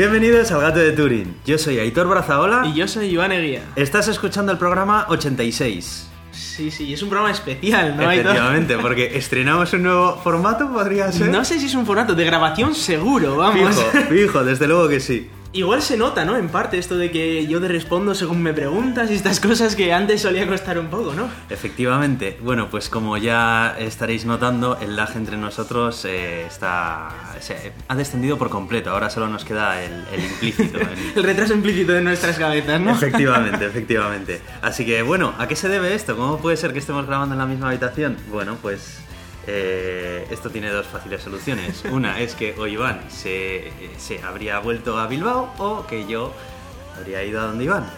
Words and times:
Bienvenidos 0.00 0.50
al 0.50 0.62
Gato 0.62 0.78
de 0.78 0.92
Turing. 0.92 1.36
Yo 1.44 1.58
soy 1.58 1.78
Aitor 1.78 2.08
Brazaola. 2.08 2.64
Y 2.64 2.72
yo 2.72 2.88
soy 2.88 3.08
Iván 3.08 3.32
Eguía. 3.32 3.64
Estás 3.76 4.08
escuchando 4.08 4.50
el 4.50 4.56
programa 4.56 5.04
86. 5.10 6.08
Sí, 6.32 6.70
sí, 6.70 6.94
es 6.94 7.02
un 7.02 7.10
programa 7.10 7.30
especial, 7.30 7.98
¿no? 7.98 8.10
Efectivamente, 8.10 8.78
porque 8.78 9.10
estrenamos 9.18 9.74
un 9.74 9.82
nuevo 9.82 10.18
formato, 10.24 10.72
podría 10.72 11.12
ser. 11.12 11.28
No 11.28 11.44
sé 11.44 11.60
si 11.60 11.66
es 11.66 11.74
un 11.74 11.84
formato 11.84 12.14
de 12.14 12.24
grabación 12.24 12.74
seguro, 12.74 13.36
vamos. 13.36 13.76
Fijo, 13.76 14.06
fijo, 14.08 14.42
desde 14.42 14.66
luego 14.66 14.88
que 14.88 15.00
sí. 15.00 15.28
Igual 15.52 15.82
se 15.82 15.96
nota, 15.96 16.24
¿no? 16.24 16.36
En 16.36 16.48
parte 16.48 16.78
esto 16.78 16.96
de 16.96 17.10
que 17.10 17.44
yo 17.48 17.60
te 17.60 17.66
respondo 17.66 18.14
según 18.14 18.40
me 18.40 18.54
preguntas 18.54 19.10
y 19.10 19.14
estas 19.14 19.40
cosas 19.40 19.74
que 19.74 19.92
antes 19.92 20.22
solía 20.22 20.46
costar 20.46 20.78
un 20.78 20.86
poco, 20.86 21.12
¿no? 21.12 21.28
Efectivamente. 21.48 22.38
Bueno, 22.40 22.68
pues 22.70 22.88
como 22.88 23.16
ya 23.16 23.76
estaréis 23.76 24.24
notando, 24.24 24.78
el 24.80 24.94
lag 24.94 25.10
entre 25.16 25.36
nosotros 25.36 26.04
eh, 26.04 26.46
está 26.46 27.08
se 27.40 27.72
ha 27.88 27.96
descendido 27.96 28.38
por 28.38 28.48
completo. 28.48 28.90
Ahora 28.90 29.10
solo 29.10 29.26
nos 29.26 29.44
queda 29.44 29.82
el, 29.82 30.04
el 30.12 30.24
implícito. 30.24 30.78
el... 30.80 30.88
el 31.16 31.22
retraso 31.24 31.52
implícito 31.54 31.92
de 31.92 32.02
nuestras 32.02 32.38
cabezas, 32.38 32.80
¿no? 32.80 32.92
Efectivamente, 32.92 33.66
efectivamente. 33.66 34.40
Así 34.62 34.86
que 34.86 35.02
bueno, 35.02 35.34
¿a 35.36 35.48
qué 35.48 35.56
se 35.56 35.68
debe 35.68 35.94
esto? 35.96 36.16
¿Cómo 36.16 36.38
puede 36.38 36.56
ser 36.56 36.72
que 36.72 36.78
estemos 36.78 37.06
grabando 37.08 37.34
en 37.34 37.40
la 37.40 37.46
misma 37.46 37.70
habitación? 37.70 38.16
Bueno, 38.30 38.56
pues 38.62 39.00
eh, 39.52 40.26
esto 40.30 40.50
tiene 40.50 40.70
dos 40.70 40.86
fáciles 40.86 41.22
soluciones. 41.22 41.84
Una 41.90 42.20
es 42.20 42.34
que 42.34 42.54
o 42.56 42.66
Iván 42.66 43.02
se, 43.08 43.72
se, 43.98 44.22
habría 44.22 44.60
vuelto 44.60 44.98
a 44.98 45.08
Bilbao 45.08 45.52
o 45.58 45.86
que 45.86 46.06
yo 46.06 46.32
habría 47.00 47.24
ido 47.24 47.40
a 47.40 47.44
donde 47.44 47.64
Iván. 47.64 47.90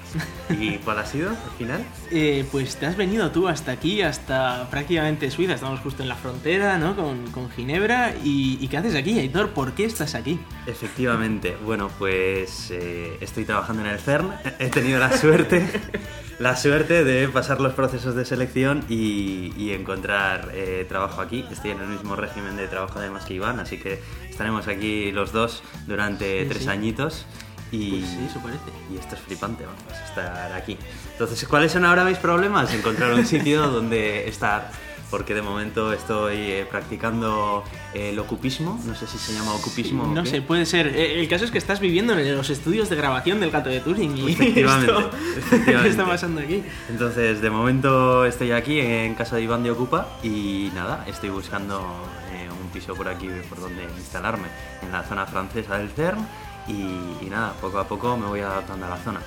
¿Y 0.51 0.79
cuál 0.79 0.99
ha 0.99 1.07
sido 1.07 1.31
al 1.31 1.57
final? 1.59 1.85
Eh, 2.15 2.45
pues 2.53 2.77
te 2.77 2.85
has 2.85 2.95
venido 2.95 3.31
tú 3.31 3.49
hasta 3.49 3.73
aquí, 3.73 4.03
hasta 4.03 4.69
prácticamente 4.69 5.31
Suiza. 5.31 5.55
Estamos 5.55 5.81
justo 5.81 6.03
en 6.03 6.11
la 6.11 6.15
frontera, 6.15 6.77
¿no? 6.77 6.95
Con, 6.95 7.31
con 7.31 7.51
Ginebra. 7.51 8.15
¿Y, 8.23 8.59
¿Y, 8.61 8.69
qué 8.69 8.77
haces 8.77 8.95
aquí, 8.95 9.19
Aitor? 9.19 9.53
¿Por 9.53 9.73
qué 9.73 9.87
estás 9.87 10.15
aquí? 10.15 10.39
Efectivamente. 10.67 11.57
Bueno, 11.65 11.91
pues 11.99 12.71
eh, 12.71 13.17
estoy 13.23 13.47
trabajando 13.47 13.83
en 13.83 13.89
el 13.89 13.99
CERN. 13.99 14.31
He 14.59 14.69
tenido 14.69 14.99
la 14.99 15.17
suerte 15.17 15.67
la 16.43 16.57
suerte 16.57 17.05
de 17.05 17.29
pasar 17.29 17.61
los 17.61 17.73
procesos 17.73 18.17
de 18.17 18.25
selección 18.25 18.85
y, 18.89 19.53
y 19.57 19.71
encontrar 19.71 20.51
eh, 20.53 20.85
trabajo 20.89 21.21
aquí. 21.21 21.45
Estoy 21.51 21.71
en 21.71 21.81
el 21.81 21.87
mismo 21.87 22.17
régimen 22.17 22.57
de 22.57 22.67
trabajo 22.67 22.99
además 22.99 23.25
que 23.25 23.35
Iván, 23.35 23.61
así 23.61 23.79
que 23.79 24.01
estaremos 24.29 24.67
aquí 24.67 25.13
los 25.13 25.33
dos 25.33 25.63
durante 25.87 26.43
sí, 26.43 26.49
tres 26.49 26.65
sí. 26.65 26.69
añitos. 26.69 27.27
Y, 27.73 27.91
pues 27.91 28.11
sí, 28.11 28.19
eso 28.29 28.39
parece. 28.41 28.71
Y 28.93 28.99
esto 28.99 29.17
es 29.17 29.21
flipante, 29.23 29.65
vamos, 29.65 29.83
estar 30.09 30.53
aquí. 30.53 30.77
Entonces, 31.13 31.49
¿cuáles 31.49 31.73
son 31.73 31.85
ahora 31.85 32.05
mis 32.05 32.19
problemas? 32.19 32.73
Encontrar 32.73 33.13
un 33.15 33.27
sitio 33.27 33.67
donde 33.71 34.29
estar 34.29 34.71
porque 35.13 35.35
de 35.35 35.43
momento 35.43 35.93
estoy 35.93 36.37
eh, 36.37 36.67
practicando 36.69 37.63
eh, 37.93 38.09
el 38.09 38.19
ocupismo, 38.19 38.81
no 38.87 38.95
sé 38.95 39.07
si 39.07 39.19
se 39.19 39.35
llama 39.35 39.53
ocupismo. 39.53 40.07
Sí, 40.07 40.11
no 40.15 40.25
sé, 40.25 40.41
puede 40.41 40.65
ser. 40.65 40.87
Eh, 40.87 41.21
el 41.21 41.29
caso 41.29 41.45
es 41.45 41.51
que 41.51 41.59
estás 41.59 41.81
viviendo 41.81 42.15
en 42.19 42.35
los 42.35 42.49
estudios 42.49 42.89
de 42.89 42.97
grabación 42.97 43.39
del 43.39 43.51
gato 43.51 43.69
de 43.69 43.81
Turing 43.81 44.17
y 44.17 44.33
efectivamente, 44.33 44.91
esto, 44.99 45.11
efectivamente. 45.37 45.83
¿qué 45.83 45.89
está 45.91 46.07
pasando 46.07 46.41
aquí? 46.41 46.65
Entonces, 46.89 47.43
de 47.43 47.51
momento 47.51 48.25
estoy 48.25 48.53
aquí 48.53 48.81
en 48.81 49.15
casa 49.15 49.37
de 49.37 49.43
Iván 49.43 49.63
de 49.63 49.71
Ocupa 49.73 50.09
y 50.23 50.71
nada, 50.75 51.05
estoy 51.07 51.29
buscando 51.29 51.79
un 51.79 52.69
piso 52.71 52.95
por 52.95 53.07
aquí 53.07 53.29
por 53.51 53.61
donde 53.61 53.85
instalarme, 53.99 54.49
en 54.83 54.93
la 54.93 55.03
zona 55.03 55.27
francesa 55.27 55.77
del 55.77 55.91
CERN 55.91 56.27
y, 56.69 57.25
y 57.25 57.29
nada, 57.31 57.53
poco 57.61 57.79
a 57.79 57.87
poco 57.87 58.17
me 58.17 58.27
voy 58.27 58.41
adaptando 58.41 58.87
a 58.87 58.91
la 58.91 58.97
zona. 58.99 59.21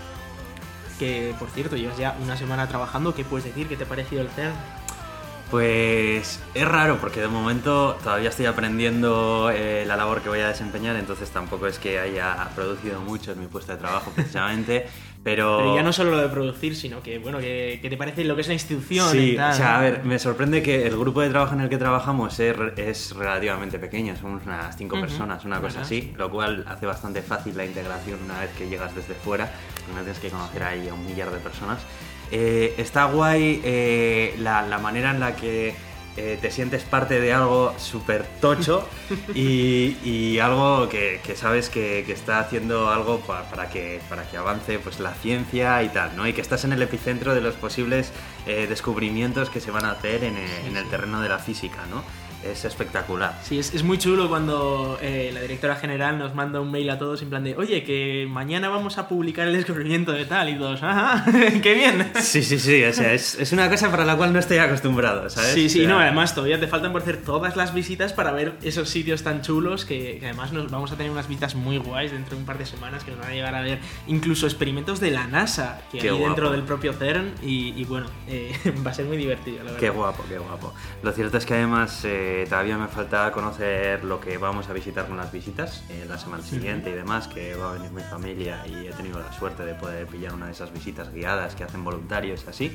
Que, 1.00 1.36
por 1.38 1.50
cierto, 1.50 1.76
llevas 1.76 1.98
ya 1.98 2.16
una 2.24 2.38
semana 2.38 2.68
trabajando, 2.68 3.14
¿qué 3.14 3.26
puedes 3.26 3.46
decir? 3.46 3.68
¿Qué 3.68 3.76
te 3.76 3.84
ha 3.84 3.88
parecido 3.88 4.22
el 4.22 4.30
CERN? 4.30 4.54
Pues 5.52 6.40
es 6.56 6.68
raro 6.68 6.98
porque 7.00 7.22
de 7.22 7.28
momento 7.28 7.98
todavía 8.04 8.30
estoy 8.30 8.48
aprendiendo 8.48 9.52
eh, 9.54 9.86
la 9.86 9.96
labor 9.96 10.22
que 10.22 10.30
voy 10.30 10.40
a 10.40 10.48
desempeñar, 10.48 10.96
entonces 10.96 11.30
tampoco 11.30 11.68
es 11.68 11.78
que 11.78 12.00
haya 12.00 12.50
producido 12.56 13.00
mucho 13.00 13.32
en 13.32 13.42
mi 13.42 13.46
puesto 13.46 13.72
de 13.72 13.78
trabajo 13.78 14.12
precisamente, 14.16 14.88
pero... 15.26 15.58
Pero 15.58 15.76
ya 15.76 15.82
no 15.82 15.92
solo 15.92 16.12
lo 16.12 16.20
de 16.20 16.30
producir, 16.30 16.76
sino 16.76 17.02
que, 17.02 17.18
bueno, 17.18 17.40
que, 17.40 17.80
que 17.82 17.90
te 17.90 17.98
parece 17.98 18.24
lo 18.24 18.36
que 18.36 18.42
es 18.42 18.48
la 18.48 18.54
institución 18.54 19.10
sí, 19.12 19.32
y 19.32 19.36
tal. 19.36 19.54
o 19.54 19.56
sea, 19.56 19.80
a 19.80 19.82
ver, 19.82 20.06
me 20.06 20.20
sorprende 20.20 20.62
que 20.62 20.86
el 20.86 20.96
grupo 20.96 21.22
de 21.22 21.32
trabajo 21.32 21.56
en 21.56 21.62
el 21.62 21.70
que 21.70 21.80
trabajamos 21.80 22.40
es, 22.40 22.56
es 22.78 23.16
relativamente 23.16 23.80
pequeño, 23.80 24.16
somos 24.16 24.46
unas 24.46 24.78
cinco 24.78 24.96
uh 24.96 25.00
-huh. 25.00 25.02
personas, 25.02 25.44
una 25.44 25.60
cosa 25.60 25.82
así, 25.82 26.14
lo 26.16 26.30
cual 26.30 26.64
hace 26.68 26.86
bastante 26.86 27.24
fácil 27.24 27.58
la 27.58 27.66
integración 27.66 28.20
una 28.24 28.40
vez 28.40 28.52
que 28.56 28.70
llegas 28.70 28.94
desde 28.94 29.16
fuera, 29.16 29.52
no 29.96 30.02
tienes 30.02 30.20
que 30.20 30.30
conocer 30.30 30.62
ahí 30.62 30.88
a 30.90 30.94
un 30.94 31.04
millar 31.04 31.32
de 31.32 31.40
personas. 31.40 31.80
Eh, 32.32 32.76
está 32.78 33.06
guay 33.06 33.62
eh, 33.64 34.36
la, 34.38 34.62
la, 34.62 34.78
manera 34.78 35.10
en 35.10 35.20
la 35.20 35.36
que 35.36 35.74
eh, 36.18 36.38
te 36.42 36.50
sientes 36.50 36.84
parte 36.84 37.20
de 37.20 37.34
algo 37.34 37.74
súper 37.78 38.26
tocho 38.40 38.88
y, 39.36 39.98
y, 40.04 40.40
algo 40.40 40.88
que, 40.88 41.20
que 41.24 41.36
sabes 41.36 41.70
que, 41.70 42.04
que, 42.06 42.14
está 42.14 42.40
haciendo 42.40 42.90
algo 42.90 43.20
para, 43.20 43.50
para, 43.50 43.70
que, 43.70 44.00
para 44.08 44.24
que 44.24 44.38
avance 44.38 44.80
pues, 44.80 45.00
la 45.00 45.14
ciencia 45.14 45.84
y 45.84 45.90
tal, 45.90 46.16
¿no? 46.16 46.26
Y 46.26 46.34
que 46.34 46.42
estás 46.42 46.64
en 46.64 46.74
el 46.74 46.82
epicentro 46.82 47.36
de 47.36 47.42
los 47.42 47.56
posibles 47.56 48.12
eh, 48.48 48.66
descubrimientos 48.68 49.50
que 49.50 49.60
se 49.60 49.72
van 49.72 49.86
a 49.86 49.92
hacer 49.92 50.24
en, 50.24 50.38
en 50.38 50.78
el 50.78 50.90
terreno 50.90 51.22
de 51.22 51.30
la 51.30 51.40
física, 51.40 51.86
¿no? 51.90 52.04
Es 52.52 52.66
espectacular. 52.66 53.40
Sí, 53.44 53.60
es, 53.60 53.74
es 53.74 53.84
muy 53.84 53.98
chulo 53.98 54.30
cuando 54.30 54.98
eh, 55.02 55.32
la 55.34 55.42
directora 55.42 55.76
general 55.76 56.18
nos 56.18 56.36
manda 56.36 56.62
un 56.62 56.72
mail 56.72 56.90
a 56.90 57.00
todos 57.00 57.22
en 57.22 57.30
plan 57.30 57.44
de, 57.44 57.56
oye, 57.56 57.84
que 57.84 58.28
mañana 58.30 58.70
vamos 58.70 58.98
a 58.98 59.08
publicar 59.08 59.48
el 59.48 59.54
descubrimiento 59.54 60.12
de 60.12 60.26
tal 60.26 60.50
y 60.50 60.58
todos, 60.58 60.82
ajá, 60.84 61.26
qué 61.62 61.74
bien. 61.74 62.12
Sí, 62.22 62.44
sí, 62.44 62.60
sí, 62.60 62.84
o 62.84 62.94
sea, 62.94 63.14
es, 63.14 63.36
es, 63.36 63.52
una 63.52 63.70
cosa 63.70 63.90
para 63.90 64.06
la 64.06 64.16
cual 64.16 64.34
no 64.34 64.40
estoy 64.40 64.58
acostumbrado, 64.58 65.30
¿sabes? 65.30 65.54
Sí, 65.54 65.70
sí, 65.70 65.80
o 65.80 65.84
sea, 65.84 65.94
no, 65.94 66.00
además 66.00 66.36
todavía 66.36 66.60
te 66.60 66.68
faltan 66.68 66.92
por 66.92 67.02
hacer 67.02 67.18
todas 67.18 67.56
las 67.56 67.74
visitas 67.74 68.14
para 68.14 68.32
ver 68.32 68.54
esos 68.62 68.90
sitios 68.90 69.24
tan 69.24 69.42
chulos 69.42 69.86
que, 69.86 70.18
que, 70.20 70.26
además 70.26 70.54
nos 70.54 70.70
vamos 70.70 70.92
a 70.92 70.96
tener 70.96 71.12
unas 71.12 71.28
visitas 71.28 71.56
muy 71.56 71.78
guays 71.78 72.12
dentro 72.12 72.36
de 72.36 72.42
un 72.42 72.46
par 72.46 72.58
de 72.58 72.66
semanas 72.66 73.04
que 73.04 73.12
nos 73.12 73.20
van 73.20 73.30
a 73.30 73.34
llegar 73.34 73.56
a 73.56 73.62
ver 73.62 73.80
incluso 74.08 74.46
experimentos 74.46 75.00
de 75.00 75.12
la 75.12 75.28
NASA 75.28 75.82
que 75.92 76.00
qué 76.00 76.10
hay 76.10 76.18
guapo. 76.18 76.26
dentro 76.28 76.52
del 76.52 76.64
propio 76.64 76.94
CERN 76.94 77.34
y, 77.42 77.74
y 77.80 77.84
bueno, 77.86 78.08
eh, 78.28 78.54
va 78.86 78.92
a 78.92 78.94
ser 78.94 79.06
muy 79.06 79.18
divertido, 79.18 79.58
la 79.58 79.64
verdad. 79.64 79.80
Qué 79.80 79.90
guapo, 79.90 80.24
qué 80.28 80.38
guapo. 80.38 80.74
Lo 81.02 81.12
cierto 81.12 81.38
es 81.38 81.46
que 81.46 81.54
además... 81.54 82.02
Eh, 82.06 82.35
todavía 82.50 82.78
me 82.78 82.88
falta 82.88 83.32
conocer 83.32 84.04
lo 84.04 84.20
que 84.20 84.38
vamos 84.38 84.70
a 84.70 84.74
visitar 84.74 85.08
con 85.08 85.18
las 85.18 85.32
visitas 85.32 85.84
eh, 85.90 86.06
la 86.08 86.18
semana 86.18 86.44
siguiente 86.44 86.90
y 86.90 86.94
demás, 86.94 87.28
que 87.28 87.56
va 87.56 87.72
a 87.72 87.74
venir 87.74 87.92
mi 87.92 88.02
familia 88.02 88.64
y 88.68 88.88
he 88.88 88.92
tenido 88.92 89.20
la 89.20 89.32
suerte 89.32 89.66
de 89.66 89.74
poder 89.76 90.06
pillar 90.08 90.34
una 90.34 90.48
de 90.48 90.52
esas 90.52 90.74
visitas 90.74 91.14
guiadas 91.14 91.56
que 91.56 91.64
hacen 91.64 91.84
voluntarios 91.84 92.46
así. 92.48 92.72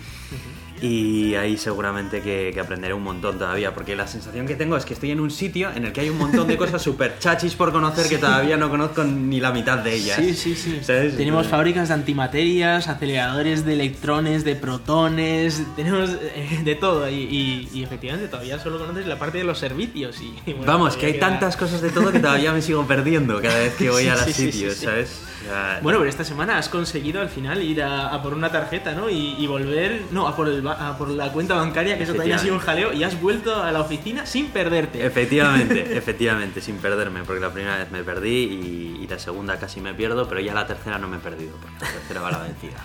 Y 0.81 1.35
ahí 1.35 1.57
seguramente 1.57 2.23
que, 2.23 2.51
que, 2.55 2.61
aprenderé 2.61 2.95
un 2.95 3.03
montón 3.03 3.39
todavía, 3.39 3.75
porque 3.75 3.95
la 3.95 4.07
sensación 4.07 4.47
que 4.47 4.57
tengo 4.57 4.77
es 4.77 4.85
que 4.85 4.95
estoy 4.95 5.11
en 5.11 5.21
un 5.21 5.31
sitio 5.31 5.71
en 5.71 5.85
el 5.85 5.93
que 5.93 6.01
hay 6.01 6.09
un 6.09 6.19
montón 6.19 6.49
de 6.49 6.57
cosas 6.57 6.81
súper 6.91 7.19
chachis 7.19 7.55
por 7.55 7.73
conocer 7.73 8.05
sí. 8.05 8.11
que 8.11 8.19
todavía 8.19 8.57
no 8.57 8.71
conozco 8.71 9.05
ni 9.05 9.41
la 9.41 9.53
mitad 9.53 9.79
de 9.79 9.95
ellas. 9.95 10.17
Sí, 10.17 10.35
sí, 10.35 10.55
sí. 10.55 10.79
¿Sabes? 10.83 11.17
Tenemos 11.17 11.47
fábricas 11.47 11.89
de 11.89 11.95
antimaterias, 11.95 12.89
aceleradores 12.89 13.65
de 13.65 13.75
electrones, 13.75 14.45
de 14.45 14.57
protones, 14.57 15.63
tenemos 15.77 16.11
eh, 16.11 16.61
de 16.65 16.75
todo 16.75 17.09
y, 17.09 17.15
y, 17.15 17.69
y 17.75 17.83
efectivamente 17.83 18.29
todavía 18.29 18.59
solo 18.59 18.79
conoces 18.79 19.07
la 19.07 19.19
parte 19.19 19.39
de 19.39 19.45
los 19.51 19.59
servicios. 19.59 20.21
Y, 20.21 20.35
y 20.47 20.53
bueno, 20.55 20.73
Vamos, 20.73 20.97
que 20.97 21.07
hay 21.07 21.13
queda... 21.15 21.29
tantas 21.29 21.57
cosas 21.57 21.81
de 21.81 21.91
todo 21.91 22.11
que 22.13 22.21
todavía 22.21 22.53
me 22.53 22.63
sigo 22.63 22.87
perdiendo 22.87 23.41
cada 23.43 23.59
vez 23.59 23.75
que 23.75 23.91
voy 23.91 24.09
a 24.09 24.15
los 24.15 24.25
sí, 24.25 24.33
sitios, 24.33 24.75
sí, 24.75 24.87
¿sabes? 24.87 25.09
Sea, 25.45 25.81
bueno, 25.83 25.99
pero 25.99 26.11
esta 26.11 26.23
semana 26.23 26.59
has 26.59 26.69
conseguido 26.69 27.21
al 27.21 27.29
final 27.31 27.63
ir 27.63 27.83
a, 27.83 28.09
a 28.15 28.23
por 28.23 28.35
una 28.35 28.53
tarjeta, 28.53 28.93
¿no? 28.93 29.09
Y, 29.09 29.37
y, 29.39 29.47
volver, 29.47 30.03
no, 30.11 30.27
a 30.29 30.37
por, 30.37 30.49
el, 30.49 30.67
a 30.67 30.97
por 30.99 31.09
la 31.09 31.33
cuenta 31.33 31.55
bancaria, 31.55 31.97
que 31.97 32.05
eso 32.05 32.15
también 32.15 32.37
ha 32.37 32.39
sido 32.39 32.55
un 32.55 32.61
jaleo, 32.61 32.93
y 32.93 33.05
has 33.05 33.21
vuelto 33.21 33.63
a 33.63 33.73
la 33.73 33.81
oficina 33.81 34.27
sin 34.27 34.49
perderte. 34.49 35.05
Efectivamente, 35.05 35.97
efectivamente, 35.97 36.61
sin 36.61 36.77
perderme, 36.77 37.23
porque 37.25 37.41
la 37.41 37.51
primera 37.53 37.79
vez 37.79 37.91
me 37.91 38.03
perdí 38.05 38.29
y, 38.29 39.01
y 39.03 39.07
la 39.09 39.19
segunda 39.19 39.59
casi 39.59 39.81
me 39.81 39.95
pierdo, 39.95 40.29
pero 40.29 40.41
ya 40.41 40.53
la 40.55 40.67
tercera 40.67 40.99
no 40.99 41.09
me 41.09 41.17
he 41.17 41.21
perdido, 41.21 41.57
porque 41.57 41.85
la 41.85 41.91
tercera 41.91 42.21
va 42.21 42.31
la 42.33 42.39
vencida. 42.43 42.77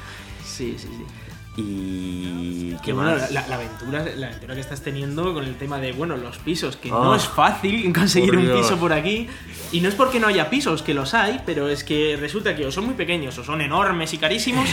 Sí, 0.44 0.76
sí, 0.78 0.88
sí. 0.88 1.06
Y 1.58 2.76
qué 2.84 2.92
bueno, 2.92 3.12
más? 3.12 3.32
La, 3.32 3.48
la, 3.48 3.56
aventura, 3.56 4.06
la 4.16 4.28
aventura 4.28 4.56
que 4.56 4.62
estás 4.62 4.82
teniendo 4.82 5.34
con 5.34 5.46
el 5.46 5.56
tema 5.56 5.80
de, 5.80 5.94
bueno, 5.94 6.18
los 6.18 6.38
pisos, 6.38 6.76
que 6.76 6.92
oh, 6.92 7.04
no 7.04 7.16
es 7.16 7.24
fácil 7.24 7.94
conseguir 7.94 8.36
un 8.36 8.48
piso 8.48 8.78
por 8.78 8.92
aquí. 8.92 9.28
Y 9.72 9.82
no 9.82 9.90
es 9.90 9.96
porque 9.96 10.20
no 10.20 10.28
haya 10.28 10.50
pisos, 10.50 10.82
que 10.82 10.94
los 10.94 11.14
hay, 11.14 11.42
pero 11.46 11.70
es 11.70 11.84
que 11.84 12.18
resulta 12.20 12.56
que 12.56 12.66
o 12.66 12.72
son 12.72 12.86
muy 12.86 12.94
pequeños, 12.94 13.38
o 13.38 13.44
son 13.44 13.62
enormes 13.62 14.14
y 14.14 14.18
carísimos, 14.18 14.70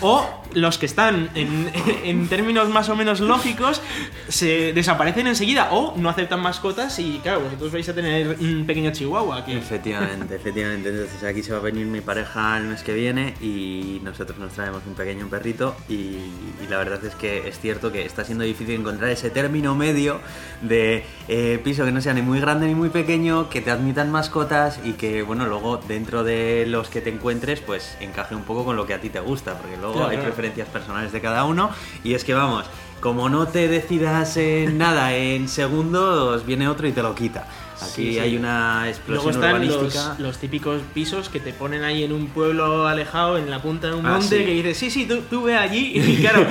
o 0.00 0.26
los 0.54 0.78
que 0.78 0.86
están 0.86 1.30
en, 1.34 1.70
en, 2.04 2.28
términos 2.28 2.68
más 2.68 2.88
o 2.88 2.96
menos 2.96 3.20
lógicos 3.20 3.80
se 4.28 4.72
desaparecen 4.72 5.26
enseguida, 5.26 5.68
o 5.72 5.94
no 5.96 6.08
aceptan 6.08 6.40
mascotas 6.40 6.98
y, 6.98 7.20
claro, 7.22 7.40
vosotros 7.40 7.72
vais 7.72 7.88
a 7.88 7.94
tener 7.94 8.36
un 8.40 8.64
pequeño 8.66 8.92
chihuahua. 8.92 9.44
Que... 9.44 9.56
Efectivamente, 9.56 10.36
efectivamente. 10.36 10.90
Entonces 10.90 11.24
aquí 11.24 11.42
se 11.42 11.52
va 11.52 11.58
a 11.58 11.62
venir 11.62 11.86
mi 11.86 12.00
pareja 12.00 12.58
el 12.58 12.64
mes 12.64 12.82
que 12.82 12.92
viene 12.92 13.34
y 13.40 14.00
nosotros 14.02 14.38
nos 14.38 14.52
traemos 14.52 14.82
un 14.86 14.94
pequeño 14.94 15.28
perrito 15.28 15.76
y 15.88 16.25
y, 16.26 16.66
la 16.68 16.78
verdad 16.78 17.04
es 17.04 17.14
que 17.14 17.46
es 17.48 17.60
cierto 17.60 17.92
que 17.92 18.04
está 18.04 18.24
siendo 18.24 18.42
difícil 18.42 18.74
encontrar 18.74 19.10
ese 19.10 19.30
término 19.30 19.76
medio 19.76 20.20
de 20.62 21.04
eh, 21.28 21.60
piso 21.62 21.84
que 21.84 21.92
no 21.92 22.00
sea 22.00 22.12
ni 22.12 22.22
muy 22.22 22.40
grande 22.40 22.66
ni 22.66 22.74
muy 22.74 22.88
pequeño, 22.88 23.48
que 23.48 23.60
te 23.60 23.70
admitan 23.70 24.10
mascotas 24.10 24.80
y 24.82 24.94
que, 24.94 25.22
bueno, 25.22 25.46
luego 25.46 25.76
dentro 25.76 26.24
de 26.24 26.64
los 26.66 26.88
que 26.88 27.00
te 27.00 27.10
encuentres, 27.10 27.60
pues 27.60 27.96
encaje 28.00 28.34
un 28.34 28.42
poco 28.42 28.64
con 28.64 28.76
lo 28.76 28.86
que 28.86 28.94
a 28.94 29.00
ti 29.00 29.10
te 29.10 29.20
gusta, 29.20 29.56
porque 29.58 29.76
luego 29.76 29.94
claro, 29.94 30.08
hay 30.08 30.16
claro. 30.16 30.32
preferencias 30.32 30.68
personales 30.68 31.12
de 31.12 31.20
cada 31.20 31.44
uno 31.44 31.70
y 32.02 32.14
es 32.14 32.24
que 32.24 32.34
vamos, 32.34 32.66
como 33.00 33.28
no 33.28 33.46
te 33.46 33.68
decidas 33.68 34.36
en 34.36 34.78
nada 34.78 35.14
en 35.14 35.48
segundos, 35.48 36.44
viene 36.44 36.68
otro 36.68 36.88
y 36.88 36.92
te 36.92 37.02
lo 37.02 37.14
quita. 37.14 37.46
Aquí 37.80 38.06
Sí, 38.06 38.12
sí. 38.14 38.18
hay 38.18 38.36
una 38.36 38.76
Luego 38.80 38.88
explosión 38.90 39.34
están 39.34 39.50
urbanística. 39.54 40.08
los, 40.10 40.18
los 40.20 40.38
típicos 40.38 40.80
pisos 40.94 41.28
que 41.28 41.40
te 41.40 41.52
ponen 41.52 41.84
ahí 41.84 42.04
en 42.04 42.12
un 42.12 42.28
pueblo 42.28 42.86
alejado, 42.86 43.36
en 43.38 43.50
la 43.50 43.60
punta 43.60 43.88
de 43.88 43.94
un 43.94 44.06
Ah, 44.06 44.12
monte, 44.12 44.38
sí. 44.38 44.44
que 44.44 44.50
dices, 44.52 44.76
sí, 44.78 44.90
sí, 44.90 45.06
tú, 45.06 45.20
tú 45.28 45.42
ve 45.42 45.56
allí. 45.56 45.92
Y 46.16 46.16
claro, 46.20 46.46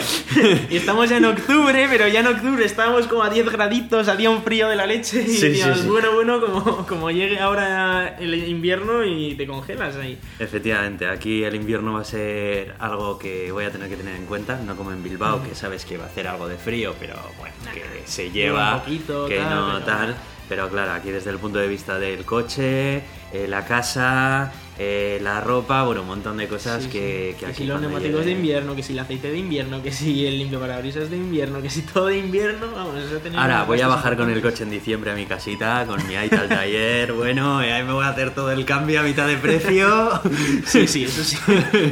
y 0.70 0.76
estamos 0.78 1.10
ya 1.10 1.18
en 1.18 1.26
octubre, 1.26 1.88
pero 1.90 2.08
ya 2.08 2.20
en 2.20 2.28
octubre 2.28 2.64
estábamos 2.66 3.08
como 3.08 3.24
a 3.24 3.30
10 3.30 3.50
graditos, 3.52 4.08
hacía 4.08 4.30
un 4.30 4.44
frío 4.44 4.68
de 4.70 4.76
la 4.76 4.86
leche. 4.86 5.22
Y 5.24 5.28
Sí, 5.36 5.50
decíamos, 5.50 5.78
sí, 5.78 5.84
sí. 5.84 5.90
bueno, 5.90 6.14
bueno, 6.14 6.40
como, 6.42 6.86
como 6.88 7.10
llegue 7.12 7.40
ahora 7.40 8.16
el 8.20 8.34
invierno 8.48 9.04
y 9.04 9.36
te 9.36 9.48
congelas 9.48 9.96
ahí. 9.96 10.18
Efectivamente, 10.40 11.08
aquí 11.08 11.44
el 11.44 11.56
invierno 11.56 11.94
va 11.94 12.02
a 12.02 12.06
ser 12.06 12.76
algo 12.80 13.18
que 13.18 13.52
voy 13.52 13.66
a 13.66 13.72
tener 13.72 13.90
que 13.90 13.96
tener 13.96 14.16
en 14.16 14.26
cuenta, 14.26 14.58
no 14.58 14.76
como 14.76 14.92
en 14.92 15.02
Bilbao, 15.04 15.42
que 15.44 15.56
sabes 15.56 15.86
que 15.86 15.98
va 15.98 16.04
a 16.06 16.08
hacer 16.08 16.28
algo 16.28 16.48
de 16.48 16.58
frío, 16.58 16.94
pero 17.00 17.16
bueno, 17.40 17.56
que 17.74 17.84
se 18.06 18.30
lleva, 18.32 18.76
un 18.76 18.80
poquito, 18.82 19.26
que 19.28 19.38
tal, 19.38 19.50
no 19.56 19.74
pero- 19.74 19.86
tal. 19.86 20.16
Pero 20.48 20.70
claro, 20.70 20.92
aquí 20.92 21.12
desde 21.12 21.32
el 21.32 21.40
punto 21.40 21.60
de 21.60 21.68
vista 21.68 21.98
del 21.98 22.24
coche, 22.26 22.98
eh, 23.34 23.48
la 23.48 23.66
casa, 23.66 24.52
eh, 24.78 25.20
la 25.22 25.42
ropa, 25.42 25.84
bueno, 25.84 26.02
un 26.02 26.08
montón 26.08 26.38
de 26.38 26.48
cosas 26.48 26.84
Sí, 26.84 26.90
que, 26.90 27.32
sí. 27.34 27.40
que 27.40 27.46
aquí 27.46 27.56
si 27.64 27.64
los 27.66 27.80
neumáticos 27.80 28.26
de 28.26 28.32
invierno, 28.32 28.76
que 28.76 28.84
si 28.84 28.94
el 28.94 29.00
aceite 29.00 29.32
de 29.32 29.38
invierno, 29.38 29.82
que 29.82 29.92
si 29.92 30.26
el 30.26 30.38
limpio 30.38 30.60
parabrisas 30.60 31.10
de 31.10 31.18
invierno, 31.18 31.62
que 31.62 31.70
si 31.70 31.82
todo 31.84 32.08
de 32.08 32.18
invierno, 32.18 32.68
vamos, 32.76 32.98
eso 32.98 33.18
tenemos 33.18 33.42
Ahora 33.42 33.64
voy 33.64 33.82
a 33.82 33.88
bajar 33.88 34.18
con 34.18 34.30
el 34.30 34.42
coche 34.42 34.64
en 34.64 34.72
diciembre 34.72 35.12
a 35.12 35.16
mi 35.16 35.26
casita, 35.26 35.86
con 35.88 36.06
mi 36.08 36.16
Aita 36.16 36.42
al 36.42 36.50
taller, 36.50 37.14
bueno, 37.14 37.60
ahí 37.60 37.84
me 37.84 37.94
voy 37.94 38.04
a 38.04 38.10
hacer 38.10 38.34
todo 38.34 38.52
el 38.52 38.66
cambio 38.66 39.00
a 39.00 39.04
mitad 39.04 39.28
de 39.28 39.38
precio. 39.38 39.86
Sí, 40.66 40.88
sí, 40.88 41.04
eso 41.04 41.24
sí. 41.24 41.38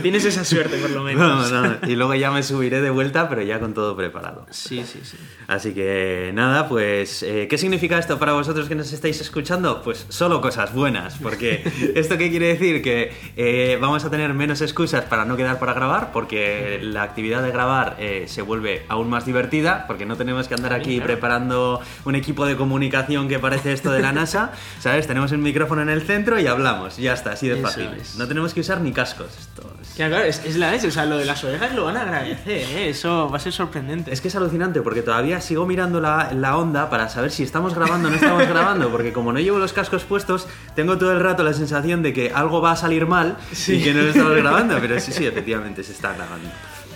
Tienes 0.01 0.25
esa 0.25 0.43
suerte, 0.43 0.77
por 0.77 0.89
lo 0.89 1.03
menos. 1.03 1.21
Vamos, 1.27 1.51
vamos. 1.51 1.77
Y 1.87 1.95
luego 1.95 2.13
ya 2.15 2.31
me 2.31 2.43
subiré 2.43 2.81
de 2.81 2.89
vuelta, 2.89 3.29
pero 3.29 3.41
ya 3.41 3.59
con 3.59 3.73
todo 3.73 3.95
preparado. 3.95 4.45
Sí, 4.49 4.83
sí, 4.85 4.99
sí. 5.03 5.17
Así 5.47 5.73
que 5.73 6.31
nada, 6.33 6.67
pues, 6.67 7.23
eh, 7.23 7.47
¿qué 7.49 7.57
significa 7.57 7.97
esto 7.99 8.17
para 8.19 8.33
vosotros 8.33 8.67
que 8.67 8.75
nos 8.75 8.91
estáis 8.91 9.21
escuchando? 9.21 9.81
Pues 9.83 10.05
solo 10.09 10.41
cosas 10.41 10.73
buenas, 10.73 11.17
porque 11.21 11.63
¿esto 11.95 12.17
qué 12.17 12.29
quiere 12.29 12.47
decir? 12.47 12.72
Que 12.81 13.11
eh, 13.37 13.77
vamos 13.79 14.03
a 14.05 14.09
tener 14.09 14.33
menos 14.33 14.61
excusas 14.61 15.03
para 15.05 15.25
no 15.25 15.37
quedar 15.37 15.59
para 15.59 15.73
grabar, 15.73 16.11
porque 16.11 16.79
la 16.81 17.03
actividad 17.03 17.43
de 17.43 17.51
grabar 17.51 17.95
eh, 17.99 18.25
se 18.27 18.41
vuelve 18.41 18.85
aún 18.89 19.09
más 19.09 19.25
divertida, 19.25 19.85
porque 19.87 20.05
no 20.05 20.15
tenemos 20.15 20.47
que 20.47 20.55
andar 20.55 20.73
aquí 20.73 20.99
preparando 21.01 21.81
un 22.05 22.15
equipo 22.15 22.45
de 22.45 22.55
comunicación 22.55 23.27
que 23.27 23.39
parece 23.39 23.73
esto 23.73 23.91
de 23.91 24.01
la 24.01 24.11
NASA, 24.13 24.51
¿sabes? 24.79 25.07
Tenemos 25.07 25.31
el 25.31 25.39
micrófono 25.39 25.81
en 25.81 25.89
el 25.89 26.01
centro 26.01 26.39
y 26.39 26.47
hablamos, 26.47 26.97
ya 26.97 27.13
está, 27.13 27.31
así 27.33 27.47
de 27.47 27.57
fácil. 27.57 27.89
es. 27.99 28.15
No 28.15 28.27
tenemos 28.27 28.53
que 28.53 28.61
usar 28.61 28.81
ni 28.81 28.91
cascos. 28.91 29.27
Esto 29.39 29.63
es- 29.81 29.93
Claro, 29.95 30.17
es, 30.17 30.43
es 30.43 30.55
la 30.55 30.71
leche, 30.71 30.87
o 30.87 30.91
sea, 30.91 31.05
lo 31.05 31.17
de 31.17 31.25
las 31.25 31.43
orejas 31.43 31.73
lo 31.75 31.85
van 31.85 31.97
a 31.97 32.01
agradecer, 32.01 32.67
¿eh? 32.77 32.89
Eso 32.89 33.29
va 33.29 33.37
a 33.37 33.39
ser 33.39 33.53
sorprendente. 33.53 34.11
Es 34.11 34.21
que 34.21 34.29
es 34.29 34.35
alucinante 34.35 34.81
porque 34.81 35.01
todavía 35.03 35.39
sigo 35.39 35.65
mirando 35.67 36.01
la, 36.01 36.31
la 36.33 36.57
onda 36.57 36.89
para 36.89 37.09
saber 37.09 37.29
si 37.31 37.43
estamos 37.43 37.75
grabando 37.75 38.07
o 38.07 38.11
no 38.11 38.15
estamos 38.17 38.47
grabando, 38.47 38.89
porque 38.89 39.13
como 39.13 39.31
no 39.33 39.39
llevo 39.39 39.59
los 39.59 39.71
cascos 39.73 40.03
puestos, 40.03 40.47
tengo 40.75 40.97
todo 40.97 41.11
el 41.11 41.19
rato 41.19 41.43
la 41.43 41.53
sensación 41.53 42.01
de 42.01 42.11
que 42.13 42.31
algo 42.33 42.59
va 42.63 42.71
a 42.71 42.75
salir 42.75 43.05
mal 43.05 43.37
Sí. 43.51 43.75
y 43.75 43.83
que 43.83 43.93
no 43.93 44.01
lo 44.01 44.09
estamos 44.09 44.35
grabando, 44.35 44.77
pero 44.81 44.99
sí, 44.99 45.11
sí, 45.11 45.25
efectivamente 45.25 45.83
se 45.83 45.91
está 45.91 46.13
grabando. 46.13 46.49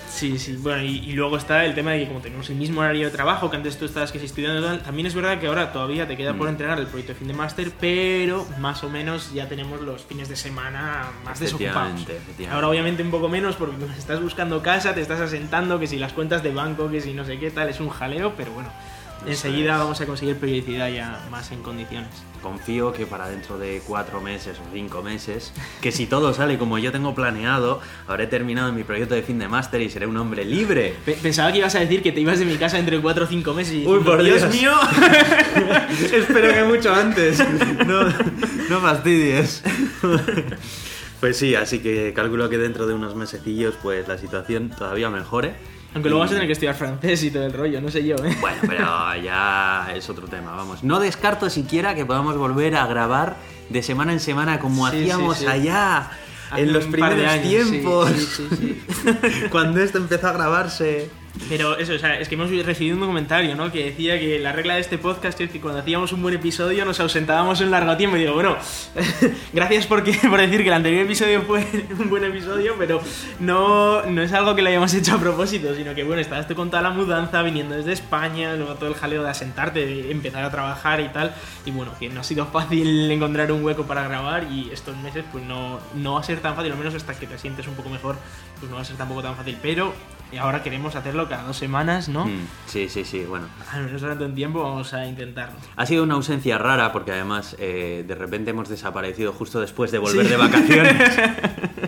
Sí, 0.10 0.40
sí, 0.40 0.56
bueno, 0.56 0.82
y, 0.82 0.98
y 0.98 1.14
luego 1.14 1.38
está 1.38 1.64
el 1.64 1.76
tema 1.76 1.92
de 1.92 2.00
que 2.00 2.08
como 2.08 2.22
tenemos 2.22 2.50
el 2.50 2.56
mismo 2.56 2.82
horario 2.82 3.06
de 3.06 3.12
trabajo, 3.12 3.52
que 3.52 3.58
antes 3.58 3.78
tú 3.78 3.86
estabas 3.86 4.12
que 4.12 4.18
si 4.18 4.26
estudiando 4.26 4.80
también 4.80 5.06
es 5.06 5.14
verdad 5.14 5.40
que 5.40 5.46
ahora 5.46 5.72
todavía 5.72 6.08
te 6.08 6.18
queda 6.18 6.34
por 6.34 6.50
entregar 6.50 6.80
el 6.80 6.88
proyecto 6.88 7.14
de 7.14 7.20
fin 7.20 7.28
de 7.28 7.36
máster, 7.36 7.72
pero 7.80 8.48
más 8.60 8.84
o 8.84 8.90
menos 8.90 9.32
ya 9.32 9.48
tenemos 9.48 9.80
los 9.82 10.02
fines 10.06 10.28
de 10.28 10.36
semana 10.36 11.04
más 11.24 11.40
desocupados. 11.40 12.02
Ahora 12.52 12.68
obviamente 12.68 13.04
un 13.04 13.12
poco 13.12 13.30
menos 13.30 13.58
porque 13.58 13.76
estás 14.00 14.20
buscando 14.20 14.64
casa, 14.64 14.96
te 14.96 15.02
estás 15.02 15.20
asentando, 15.22 15.78
que 15.80 15.86
si 15.86 15.98
las 16.00 16.14
cuentas 16.14 16.42
de 16.42 16.52
banco, 16.52 16.90
que 16.90 17.00
si 17.00 17.14
no 17.14 17.24
sé 17.24 17.38
qué 17.38 17.52
tal, 17.52 17.70
es 17.70 17.80
un 17.80 17.90
jaleo, 17.90 18.34
pero 18.36 18.52
bueno, 18.54 18.72
enseguida 19.26 19.74
es. 19.74 19.80
vamos 19.80 20.02
a 20.02 20.06
conseguir 20.06 20.36
periodicidad 20.38 20.90
ya 20.90 21.26
más 21.32 21.52
en 21.52 21.62
condiciones. 21.64 22.10
Confío 22.42 22.94
que 22.94 23.06
para 23.08 23.28
dentro 23.28 23.58
de 23.58 23.82
cuatro 23.86 24.22
meses 24.22 24.58
o 24.60 24.62
cinco 24.74 25.02
meses, 25.02 25.52
que 25.82 25.92
si 25.92 26.06
todo 26.06 26.34
sale 26.34 26.58
como 26.60 26.78
yo 26.78 26.92
tengo 26.92 27.16
planeado, 27.16 27.82
habré 28.08 28.28
terminado 28.28 28.72
mi 28.72 28.84
proyecto 28.84 29.16
de 29.16 29.24
fin 29.24 29.40
de 29.40 29.48
máster 29.48 29.82
y 29.82 29.90
seré 29.90 30.06
un 30.06 30.16
hombre 30.18 30.46
libre. 30.46 30.94
Pe- 31.04 31.18
Pensaba 31.22 31.52
que 31.52 31.58
ibas 31.58 31.74
a 31.76 31.80
decir 31.80 32.04
que 32.04 32.12
te 32.12 32.22
ibas 32.22 32.38
de 32.40 32.46
mi 32.46 32.56
casa 32.58 32.78
entre 32.78 33.02
4 33.02 33.26
o 33.26 33.28
5 33.28 33.54
meses 33.54 33.74
y 33.74 33.88
Uy, 33.88 34.00
por 34.04 34.22
Dios 34.24 34.42
Dios. 34.42 34.54
mío. 34.54 34.72
Espero 36.14 36.54
que 36.54 36.64
mucho 36.64 36.94
antes. 36.94 37.40
No, 37.86 38.04
no 38.70 38.80
fastidies. 38.82 39.64
Pues 41.20 41.36
sí, 41.38 41.56
así 41.56 41.80
que 41.80 42.14
calculo 42.14 42.48
que 42.48 42.60
dentro 42.60 42.86
de 42.86 42.94
unos 42.94 43.16
mesecillos 43.16 43.74
pues 43.82 44.08
la 44.08 44.20
situación 44.20 44.70
todavía 44.70 45.10
mejore. 45.10 45.56
Aunque 45.98 46.10
luego 46.10 46.22
vas 46.22 46.32
a 46.32 46.34
tener 46.36 46.48
que 46.48 46.54
estudiar 46.54 46.76
francés 46.76 47.24
y 47.24 47.32
todo 47.32 47.46
el 47.46 47.54
rollo, 47.54 47.82
no 47.82 47.90
sé 47.92 48.04
yo, 48.06 48.16
¿eh? 48.18 48.36
Bueno, 48.40 48.58
pero 48.68 49.16
ya 49.24 49.88
es 49.96 50.10
otro 50.10 50.28
tema, 50.28 50.52
vamos. 50.56 50.84
No 50.84 51.00
descarto 51.00 51.50
siquiera 51.50 51.96
que 51.96 52.06
podamos 52.06 52.38
volver 52.38 52.76
a 52.76 52.86
grabar 52.88 53.36
de 53.70 53.84
semana 53.84 54.14
en 54.14 54.20
semana 54.20 54.60
como 54.60 54.90
Sí, 54.90 54.98
hacíamos 55.04 55.38
sí, 55.38 55.44
sí. 55.46 55.50
allá 55.52 56.10
Hace 56.52 56.62
en 56.62 56.74
los 56.74 56.86
primeros 56.86 57.26
años, 57.28 57.42
tiempos. 57.70 58.10
sí, 58.10 58.48
sí, 58.50 58.82
sí. 58.96 59.48
Cuando 59.52 59.82
esto 59.82 59.98
empezó 59.98 60.28
a 60.28 60.32
grabarse. 60.34 61.10
Pero 61.50 61.78
eso, 61.78 61.94
o 61.94 61.98
sea, 61.98 62.20
es 62.20 62.28
que 62.28 62.36
hemos 62.36 62.50
recibido 62.50 62.96
un 62.98 63.06
comentario, 63.06 63.56
¿no? 63.56 63.72
Que 63.72 63.86
decía 63.86 64.20
que 64.20 64.40
la 64.40 64.52
regla 64.52 64.76
de 64.76 64.82
este 64.82 64.98
podcast 64.98 65.40
es 65.40 65.50
que 65.50 65.62
cuando 65.62 65.80
hacíamos 65.80 66.12
un 66.12 66.22
buen 66.22 66.36
episodio 66.36 66.86
nos 66.86 67.00
ausentábamos 67.00 67.62
un 67.62 67.72
largo 67.72 67.96
tiempo. 67.98 68.18
Y 68.18 68.22
digo, 68.22 68.34
bueno, 68.34 68.58
gracias 69.54 69.88
porque, 69.88 70.14
por 70.30 70.40
decir 70.40 70.62
que 70.62 70.68
el 70.68 70.74
anterior 70.74 71.06
episodio 71.06 71.42
fue 71.44 71.66
un 72.00 72.10
buen 72.10 72.24
episodio, 72.24 72.76
pero 72.78 73.02
no, 73.40 74.04
no 74.04 74.22
es 74.22 74.34
algo 74.34 74.56
que 74.56 74.62
lo 74.62 74.70
hayamos 74.70 74.94
hecho 74.94 75.16
a 75.16 75.20
propósito, 75.20 75.74
sino 75.76 75.94
que, 75.96 76.04
bueno, 76.04 76.22
estabas 76.22 76.48
tú 76.48 76.56
con 76.56 76.70
toda 76.70 76.82
la 76.82 76.92
mudanza, 76.92 77.42
viniendo 77.44 77.76
desde 77.76 77.94
España, 77.94 78.56
luego 78.56 78.76
todo 78.76 78.90
el 78.90 78.96
jaleo 78.96 79.24
de 79.24 79.30
asentarte, 79.30 79.86
de 79.86 80.12
empezar 80.12 80.44
a 80.44 80.52
trabajar 80.52 81.00
y 81.02 81.10
tal. 81.10 81.34
Y 81.66 81.72
bueno, 81.72 81.94
que 82.00 82.10
no 82.10 82.22
ha 82.22 82.24
sido 82.24 82.46
fácil 82.48 83.10
encontrar 83.12 83.52
un 83.52 83.64
hueco 83.64 83.84
para 83.84 84.08
grabar 84.08 84.48
y 84.52 84.70
estos 84.72 84.96
meses, 84.98 85.24
pues 85.32 85.44
no, 85.44 85.80
no 85.96 86.14
va 86.14 86.20
a 86.20 86.24
ser 86.24 86.40
tan 86.40 86.56
fácil, 86.56 86.72
al 86.72 86.78
menos 86.78 86.96
hasta 86.96 87.14
que 87.14 87.28
te 87.28 87.38
sientes 87.38 87.68
un 87.68 87.76
poco 87.76 87.90
mejor, 87.90 88.18
pues 88.60 88.70
no 88.70 88.76
va 88.76 88.82
a 88.82 88.86
ser 88.86 88.98
tampoco 88.98 89.22
tan 89.22 89.36
fácil. 89.36 89.58
Pero 89.62 89.94
ahora 90.40 90.62
queremos 90.62 90.96
hacerlo 90.96 91.27
cada 91.28 91.44
dos 91.44 91.58
semanas, 91.58 92.10
¿no? 92.10 92.26
Mm, 92.26 92.48
sí, 92.66 92.90
sí, 92.90 93.04
sí, 93.06 93.24
bueno. 93.26 93.48
Al 93.72 93.86
menos 93.86 94.02
durante 94.02 94.26
un 94.26 94.36
tiempo 94.36 94.64
vamos 94.64 94.94
a 94.94 95.06
intentarlo. 95.06 95.56
Ha 95.76 95.86
sido 95.86 96.04
una 96.04 96.16
ausencia 96.16 96.58
rara 96.58 96.92
porque 96.92 97.12
además 97.12 97.56
eh, 97.60 98.04
de 98.08 98.16
repente 98.16 98.52
hemos 98.52 98.70
desaparecido 98.70 99.34
justo 99.34 99.60
después 99.60 99.92
de 99.92 100.00
volver 100.00 100.28
de 100.28 100.38
vacaciones. 100.38 100.96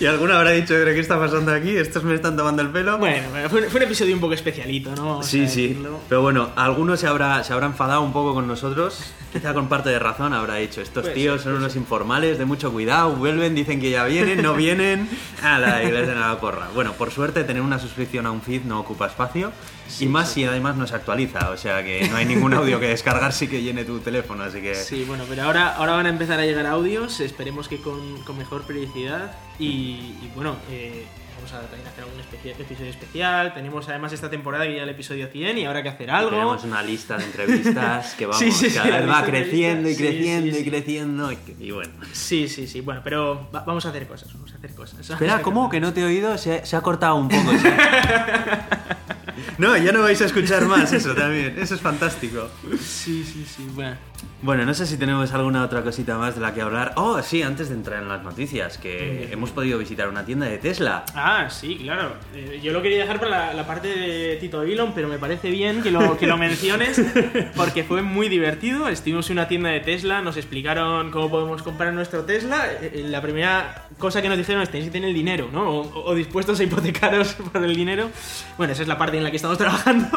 y 0.00 0.06
alguno 0.06 0.34
habrá 0.34 0.50
dicho, 0.50 0.74
¿pero 0.74 0.92
qué 0.92 1.00
está 1.00 1.18
pasando 1.18 1.52
aquí? 1.52 1.70
¿Estos 1.76 2.04
me 2.04 2.14
están 2.14 2.36
tomando 2.36 2.62
el 2.62 2.68
pelo? 2.68 2.98
Bueno, 2.98 3.28
fue, 3.48 3.68
fue 3.68 3.78
un 3.78 3.84
episodio 3.84 4.14
un 4.14 4.20
poco 4.20 4.34
especialito, 4.34 4.94
¿no? 4.94 5.22
Sí, 5.22 5.48
sí. 5.48 5.68
decirlo. 5.68 6.00
Pero 6.08 6.22
bueno, 6.22 6.50
alguno 6.56 6.96
se 6.96 7.06
habrá, 7.06 7.42
se 7.44 7.52
habrá 7.52 7.66
enfadado 7.66 8.02
un 8.02 8.12
poco 8.12 8.34
con 8.34 8.46
nosotros. 8.46 9.12
Quizá 9.32 9.54
con 9.54 9.68
parte 9.68 9.90
de 9.90 9.98
razón 9.98 10.34
habrá 10.34 10.56
dicho, 10.56 10.80
estos 10.80 11.04
Puede 11.04 11.14
tíos 11.14 11.42
son 11.42 11.54
unos 11.54 11.76
informales, 11.76 12.36
de 12.38 12.44
mucho 12.44 12.72
cuidado, 12.72 13.12
vuelven, 13.12 13.54
dicen 13.54 13.80
que 13.80 13.90
ya 13.90 14.04
vienen, 14.04 14.42
no 14.42 14.54
vienen. 14.54 15.08
A 15.42 15.58
la 15.58 15.82
iglesia 15.82 16.14
de 16.14 16.20
la 16.20 16.38
porra. 16.40 16.68
Bueno, 16.74 16.92
por 16.94 17.10
suerte 17.12 17.44
tener 17.44 17.62
una 17.62 17.78
suscripción 17.78 18.26
a 18.26 18.32
un 18.32 18.42
feed 18.42 18.62
no 18.64 18.80
ocupa 18.80 19.06
espacio. 19.06 19.52
Y 19.98 20.06
más 20.06 20.30
si 20.30 20.44
además 20.44 20.76
no 20.76 20.86
se 20.86 20.94
actualiza. 20.94 21.50
O 21.50 21.56
sea 21.56 21.82
que 21.82 22.08
no 22.08 22.16
hay 22.16 22.26
ningún 22.26 22.54
audio 22.54 22.78
que 22.78 22.88
descargar 22.88 23.32
sí 23.32 23.48
que 23.48 23.62
llene 23.62 23.84
tu 23.84 23.98
teléfono, 24.00 24.44
así 24.44 24.60
que... 24.60 24.74
Sí, 24.74 25.04
bueno, 25.06 25.24
pero 25.28 25.42
ahora, 25.44 25.74
ahora 25.76 25.92
van 25.92 26.06
a 26.06 26.10
empezar 26.10 26.38
a 26.38 26.44
llegar 26.44 26.66
audios, 26.66 27.20
esperemos 27.20 27.68
que 27.68 27.78
con, 27.80 28.22
con 28.24 28.36
mejor 28.38 28.62
periodicidad 28.62 29.32
y, 29.58 30.14
y 30.22 30.30
bueno, 30.34 30.56
eh, 30.70 31.04
vamos 31.36 31.52
a 31.54 31.60
también 31.68 31.88
hacer 31.88 32.04
algún 32.04 32.20
especia- 32.20 32.52
episodio 32.58 32.90
especial, 32.90 33.54
tenemos 33.54 33.88
además 33.88 34.12
esta 34.12 34.28
temporada 34.28 34.66
que 34.66 34.76
ya 34.76 34.82
el 34.82 34.88
episodio 34.90 35.26
100 35.28 35.58
y 35.58 35.64
ahora 35.64 35.78
hay 35.78 35.82
que 35.84 35.88
hacer 35.88 36.10
algo. 36.10 36.30
Tenemos 36.30 36.64
una 36.64 36.82
lista 36.82 37.16
de 37.16 37.24
entrevistas 37.24 38.14
que 38.14 38.26
vamos, 38.26 38.38
Sí, 38.38 38.52
sí, 38.52 38.68
sí, 38.70 38.76
cada 38.76 39.00
vez 39.00 39.08
va 39.08 39.24
creciendo 39.24 39.88
y 39.88 39.94
sí, 39.94 40.02
creciendo 40.02 40.52
sí, 40.54 40.60
y 40.60 40.64
sí. 40.64 40.70
creciendo. 40.70 41.32
Y, 41.32 41.38
y 41.58 41.70
bueno. 41.70 41.92
Sí, 42.12 42.48
sí, 42.48 42.66
sí, 42.66 42.80
bueno, 42.82 43.00
pero 43.02 43.48
va- 43.54 43.64
vamos 43.64 43.84
a 43.86 43.88
hacer 43.90 44.06
cosas, 44.06 44.32
vamos 44.34 44.52
a 44.52 44.56
hacer 44.56 44.74
cosas. 44.74 45.08
Espera, 45.10 45.40
¿cómo? 45.42 45.68
Que 45.70 45.80
no 45.80 45.92
te 45.94 46.00
he 46.02 46.04
oído, 46.04 46.36
se, 46.38 46.64
se 46.66 46.76
ha 46.76 46.80
cortado 46.82 47.16
un 47.16 47.28
poco. 47.28 47.50
No, 49.58 49.76
ya 49.76 49.92
no 49.92 50.02
vais 50.02 50.20
a 50.20 50.26
escuchar 50.26 50.66
más 50.66 50.92
eso 50.92 51.14
también. 51.14 51.58
Eso 51.58 51.74
es 51.74 51.80
fantástico. 51.80 52.48
Sí, 52.80 53.24
sí, 53.24 53.44
sí, 53.44 53.66
bueno. 53.74 53.96
Bueno, 54.42 54.64
no 54.64 54.72
sé 54.72 54.86
si 54.86 54.96
tenemos 54.96 55.32
alguna 55.34 55.62
otra 55.62 55.82
cosita 55.82 56.16
más 56.16 56.34
de 56.34 56.40
la 56.40 56.54
que 56.54 56.62
hablar. 56.62 56.92
Oh, 56.96 57.20
sí, 57.22 57.42
antes 57.42 57.68
de 57.68 57.74
entrar 57.74 58.02
en 58.02 58.08
las 58.08 58.22
noticias, 58.22 58.78
que 58.78 59.28
hemos 59.30 59.50
podido 59.50 59.78
visitar 59.78 60.08
una 60.08 60.24
tienda 60.24 60.46
de 60.46 60.56
Tesla. 60.56 61.04
Ah, 61.14 61.48
sí, 61.50 61.76
claro. 61.82 62.14
Eh, 62.34 62.58
yo 62.62 62.72
lo 62.72 62.80
quería 62.80 62.98
dejar 63.00 63.18
para 63.20 63.30
la, 63.48 63.54
la 63.54 63.66
parte 63.66 63.88
de 63.88 64.36
Tito 64.36 64.62
Elon, 64.62 64.92
pero 64.94 65.08
me 65.08 65.18
parece 65.18 65.50
bien 65.50 65.82
que 65.82 65.90
lo, 65.90 66.16
que 66.16 66.26
lo 66.26 66.38
menciones 66.38 67.00
porque 67.54 67.84
fue 67.84 68.00
muy 68.00 68.28
divertido. 68.30 68.88
Estuvimos 68.88 69.28
en 69.28 69.34
una 69.34 69.48
tienda 69.48 69.68
de 69.68 69.80
Tesla, 69.80 70.22
nos 70.22 70.38
explicaron 70.38 71.10
cómo 71.10 71.30
podemos 71.30 71.62
comprar 71.62 71.92
nuestro 71.92 72.24
Tesla. 72.24 72.66
Eh, 72.80 72.92
eh, 72.94 73.04
La 73.08 73.20
primera 73.20 73.88
cosa 73.98 74.22
que 74.22 74.28
nos 74.30 74.38
dijeron 74.38 74.62
es 74.62 74.70
tenéis 74.70 74.86
que 74.86 74.92
tener 74.92 75.10
el 75.10 75.14
dinero, 75.14 75.50
¿no? 75.52 75.68
O, 75.68 76.04
o 76.10 76.14
dispuestos 76.14 76.58
a 76.60 76.64
hipotecaros 76.64 77.34
por 77.52 77.62
el 77.62 77.76
dinero. 77.76 78.08
Bueno, 78.56 78.72
esa 78.72 78.80
es 78.82 78.88
la 78.88 78.96
parte 78.96 79.18
en 79.18 79.24
la 79.24 79.30
que 79.30 79.36
estamos 79.36 79.58
trabajando. 79.58 80.08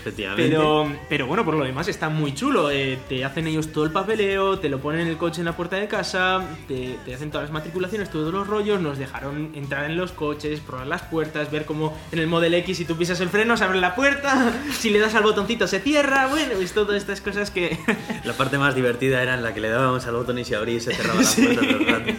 Efectivamente. 0.00 0.48
Pero, 0.48 0.92
pero 1.08 1.26
bueno, 1.28 1.44
por 1.44 1.54
lo 1.54 1.64
demás 1.64 1.86
está 1.86 2.08
muy 2.08 2.34
chulo. 2.34 2.70
Eh, 2.72 2.98
te 3.12 3.26
hacen 3.26 3.46
ellos 3.46 3.72
todo 3.72 3.84
el 3.84 3.90
papeleo, 3.90 4.58
te 4.58 4.70
lo 4.70 4.78
ponen 4.78 5.02
en 5.02 5.08
el 5.08 5.18
coche 5.18 5.42
en 5.42 5.44
la 5.44 5.54
puerta 5.54 5.76
de 5.76 5.86
casa, 5.86 6.40
te, 6.66 6.98
te 7.04 7.14
hacen 7.14 7.30
todas 7.30 7.44
las 7.44 7.52
matriculaciones, 7.52 8.08
todos 8.08 8.32
los 8.32 8.46
rollos, 8.46 8.80
nos 8.80 8.96
dejaron 8.96 9.50
entrar 9.54 9.84
en 9.84 9.98
los 9.98 10.12
coches, 10.12 10.60
probar 10.60 10.86
las 10.86 11.02
puertas, 11.02 11.50
ver 11.50 11.66
cómo 11.66 11.94
en 12.10 12.20
el 12.20 12.26
Model 12.26 12.54
X 12.54 12.78
si 12.78 12.84
tú 12.86 12.96
pisas 12.96 13.20
el 13.20 13.28
freno 13.28 13.54
se 13.58 13.64
abre 13.64 13.80
la 13.80 13.94
puerta, 13.94 14.50
si 14.72 14.88
le 14.88 14.98
das 14.98 15.14
al 15.14 15.24
botoncito 15.24 15.66
se 15.66 15.80
cierra, 15.80 16.28
bueno, 16.28 16.54
es 16.54 16.72
todas 16.72 16.96
estas 16.96 17.20
cosas 17.20 17.50
que... 17.50 17.78
La 18.24 18.32
parte 18.32 18.56
más 18.56 18.74
divertida 18.74 19.22
era 19.22 19.34
en 19.34 19.42
la 19.42 19.52
que 19.52 19.60
le 19.60 19.68
dábamos 19.68 20.06
al 20.06 20.14
botón 20.14 20.38
y 20.38 20.44
se 20.44 20.56
abría 20.56 20.76
y 20.76 20.80
se 20.80 20.94
cerraba 20.94 21.20
la 21.20 21.28
puerta 21.28 21.60
todo 21.60 21.76
el 21.76 21.86
rato. 21.86 22.12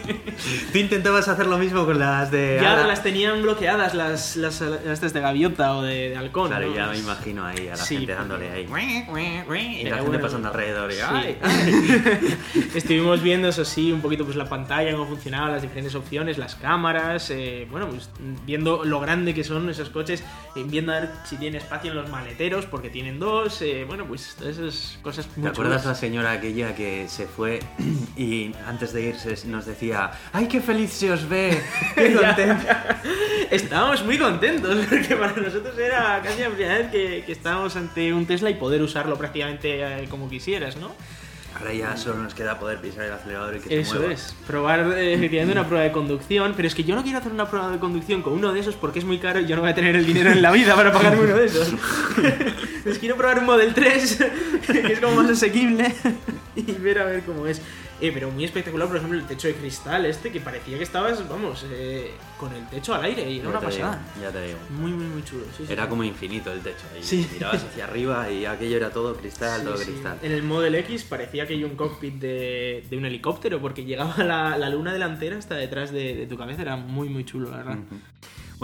Tú 0.72 0.78
intentabas 0.78 1.26
hacer 1.28 1.46
lo 1.46 1.58
mismo 1.58 1.86
con 1.86 1.98
las 1.98 2.30
de... 2.30 2.58
Ya 2.60 2.72
Ada? 2.72 2.86
las 2.86 3.02
tenían 3.02 3.42
bloqueadas 3.42 3.94
las, 3.94 4.36
las, 4.36 4.60
estas 4.60 5.12
de 5.12 5.20
gaviota 5.20 5.76
o 5.76 5.82
de, 5.82 6.10
de 6.10 6.16
halcón. 6.16 6.48
Claro, 6.48 6.68
¿no? 6.68 6.74
ya 6.74 6.86
me 6.88 6.98
imagino 6.98 7.44
ahí 7.44 7.68
a 7.68 7.76
la 7.76 7.76
Sí, 7.78 7.96
gente 7.96 8.14
dándole 8.14 8.50
ahí. 8.50 8.68
Y 9.84 9.84
la 9.84 9.98
gente 9.98 10.18
pasando 10.18 10.48
alrededor 10.48 10.83
y 10.90 10.94
sí. 10.94 11.00
¡ay! 11.06 11.36
ay! 11.42 12.38
Estuvimos 12.74 13.22
viendo, 13.22 13.48
eso 13.48 13.64
sí, 13.64 13.92
un 13.92 14.00
poquito 14.00 14.24
pues 14.24 14.36
la 14.36 14.46
pantalla, 14.48 14.92
cómo 14.92 15.06
funcionaban 15.06 15.52
las 15.52 15.62
diferentes 15.62 15.94
opciones, 15.94 16.38
las 16.38 16.54
cámaras, 16.54 17.30
eh, 17.30 17.66
bueno, 17.70 17.88
pues 17.88 18.10
viendo 18.46 18.84
lo 18.84 19.00
grande 19.00 19.34
que 19.34 19.44
son 19.44 19.68
esos 19.70 19.90
coches, 19.90 20.22
eh, 20.56 20.64
viendo 20.66 20.92
a 20.92 21.00
ver 21.00 21.10
si 21.24 21.36
tiene 21.36 21.58
espacio 21.58 21.90
en 21.90 21.96
los 21.96 22.10
maleteros, 22.10 22.66
porque 22.66 22.90
tienen 22.90 23.18
dos, 23.18 23.60
eh, 23.62 23.84
bueno, 23.86 24.04
pues 24.06 24.34
todas 24.38 24.58
esas 24.58 24.98
cosas 25.02 25.26
¿Te 25.26 25.46
acuerdas 25.48 25.76
la 25.76 25.92
chulas. 25.92 25.98
señora 26.00 26.32
aquella 26.32 26.74
que 26.74 27.08
se 27.08 27.26
fue 27.26 27.60
y 28.16 28.52
antes 28.66 28.92
de 28.92 29.02
irse 29.02 29.34
nos 29.46 29.66
decía 29.66 30.10
¡Ay, 30.32 30.48
qué 30.48 30.60
feliz 30.60 30.90
se 30.90 31.10
os 31.10 31.28
ve! 31.28 31.60
¡Qué 31.94 32.14
Ya. 32.20 32.28
contenta! 32.34 33.02
Estábamos 33.50 34.04
muy 34.04 34.18
contentos, 34.18 34.76
porque 34.90 35.16
para 35.16 35.32
nosotros 35.40 35.76
era 35.78 36.20
casi 36.22 36.40
la 36.42 36.48
primera 36.50 36.78
vez 36.78 36.90
que, 36.90 37.22
que 37.24 37.32
estábamos 37.32 37.76
ante 37.76 38.12
un 38.12 38.26
Tesla 38.26 38.50
y 38.50 38.54
poder 38.54 38.82
usarlo 38.82 39.16
prácticamente 39.16 39.82
eh, 39.82 40.06
como 40.08 40.28
quisieras, 40.28 40.73
¿no? 40.80 40.92
Ahora 41.56 41.72
ya 41.72 41.96
solo 41.96 42.20
nos 42.20 42.34
queda 42.34 42.58
poder 42.58 42.80
pisar 42.80 43.04
el 43.04 43.12
acelerador 43.12 43.56
y 43.56 43.60
que 43.60 43.68
se 43.68 43.80
Eso 43.80 43.94
mueva. 43.94 44.12
es, 44.12 44.34
probar 44.46 44.80
eh, 44.98 45.14
efectivamente 45.14 45.52
una 45.52 45.66
prueba 45.66 45.84
de 45.84 45.92
conducción, 45.92 46.52
pero 46.56 46.66
es 46.66 46.74
que 46.74 46.82
yo 46.82 46.96
no 46.96 47.02
quiero 47.04 47.18
hacer 47.18 47.30
una 47.30 47.48
prueba 47.48 47.70
de 47.70 47.78
conducción 47.78 48.22
con 48.22 48.32
uno 48.32 48.52
de 48.52 48.58
esos 48.58 48.74
porque 48.74 48.98
es 48.98 49.04
muy 49.04 49.18
caro 49.18 49.38
y 49.40 49.46
yo 49.46 49.54
no 49.54 49.62
voy 49.62 49.70
a 49.70 49.74
tener 49.74 49.94
el 49.94 50.04
dinero 50.04 50.32
en 50.32 50.42
la 50.42 50.50
vida 50.50 50.74
para 50.74 50.92
pagarme 50.92 51.22
uno 51.22 51.36
de 51.36 51.46
esos. 51.46 51.72
Les 52.84 52.98
quiero 52.98 53.16
probar 53.16 53.38
un 53.38 53.46
Model 53.46 53.72
3, 53.72 54.24
que 54.66 54.92
es 54.92 55.00
como 55.00 55.22
más 55.22 55.30
asequible, 55.30 55.94
y 56.56 56.62
ver 56.72 56.98
a 56.98 57.04
ver 57.04 57.22
cómo 57.22 57.46
es. 57.46 57.62
Eh, 58.00 58.10
pero 58.12 58.28
muy 58.30 58.44
espectacular, 58.44 58.88
por 58.88 58.96
ejemplo, 58.96 59.16
el 59.18 59.24
techo 59.24 59.46
de 59.48 59.54
cristal 59.54 60.04
este, 60.04 60.32
que 60.32 60.40
parecía 60.40 60.76
que 60.76 60.82
estabas, 60.82 61.26
vamos, 61.28 61.64
eh, 61.70 62.10
con 62.38 62.52
el 62.52 62.66
techo 62.68 62.92
al 62.92 63.04
aire 63.04 63.30
y 63.30 63.38
era 63.38 63.44
Ya 63.44 63.50
una 63.50 63.60
digo, 63.60 63.70
pasada. 63.70 64.02
ya 64.20 64.30
te 64.30 64.46
digo. 64.46 64.58
Muy, 64.70 64.90
muy, 64.92 65.06
muy 65.06 65.24
chulo. 65.24 65.44
sí, 65.56 65.64
Era 65.68 65.84
sí. 65.84 65.88
como 65.88 66.02
infinito 66.04 66.52
el 66.52 66.60
techo. 66.60 66.84
Y 66.98 67.02
Sí. 67.04 67.28
mirabas 67.32 67.62
hacia 67.64 67.84
arriba 67.84 68.28
y 68.30 68.46
aquello 68.46 68.76
era 68.76 68.90
todo 68.90 69.14
cristal, 69.16 69.62
todo 69.62 69.76
cristal. 69.76 70.18
En 70.22 70.32
el 70.32 70.42
Model 70.42 70.74
X 70.74 71.04
parecía 71.04 71.46
que 71.46 71.54
hay 71.54 71.62
un 71.64 71.76
cockpit 71.76 72.14
de, 72.14 72.84
de 72.90 72.96
un 72.96 73.04
helicóptero 73.04 73.60
porque 73.60 73.84
llegaba 73.84 74.22
la, 74.24 74.58
la 74.58 74.68
luna 74.70 74.92
delantera 74.92 75.38
hasta 75.38 75.54
detrás 75.54 75.92
de, 75.92 76.14
de 76.16 76.26
tu 76.26 76.36
cabeza. 76.36 76.62
Era 76.62 76.76
muy, 76.76 77.08
muy 77.08 77.24
chulo, 77.24 77.50
la 77.50 77.58
verdad. 77.58 77.78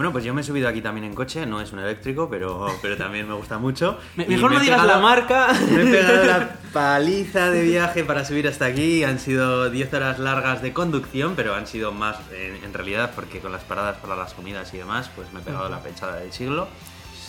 Bueno, 0.00 0.12
pues 0.12 0.24
yo 0.24 0.32
me 0.32 0.40
he 0.40 0.44
subido 0.44 0.66
aquí 0.66 0.80
también 0.80 1.04
en 1.04 1.14
coche, 1.14 1.44
no 1.44 1.60
es 1.60 1.72
un 1.72 1.78
eléctrico, 1.80 2.30
pero, 2.30 2.68
pero 2.80 2.96
también 2.96 3.28
me 3.28 3.34
gusta 3.34 3.58
mucho. 3.58 3.98
Me- 4.16 4.24
mejor 4.24 4.48
me 4.48 4.56
no 4.56 4.62
digas 4.62 4.80
pegado- 4.80 4.94
la 4.96 4.98
marca. 4.98 5.48
Me 5.70 5.82
he 5.82 5.92
pegado 5.92 6.24
la 6.24 6.50
paliza 6.72 7.50
de 7.50 7.62
viaje 7.64 8.02
para 8.04 8.24
subir 8.24 8.48
hasta 8.48 8.64
aquí. 8.64 9.04
Han 9.04 9.18
sido 9.18 9.68
10 9.68 9.92
horas 9.92 10.18
largas 10.18 10.62
de 10.62 10.72
conducción, 10.72 11.34
pero 11.36 11.54
han 11.54 11.66
sido 11.66 11.92
más 11.92 12.16
en, 12.32 12.64
en 12.64 12.72
realidad 12.72 13.10
porque 13.14 13.40
con 13.40 13.52
las 13.52 13.62
paradas 13.64 13.98
para 13.98 14.16
las 14.16 14.32
comidas 14.32 14.72
y 14.72 14.78
demás, 14.78 15.10
pues 15.14 15.30
me 15.34 15.40
he 15.40 15.42
pegado 15.42 15.68
la 15.68 15.80
pechada 15.82 16.16
del 16.16 16.32
siglo. 16.32 16.66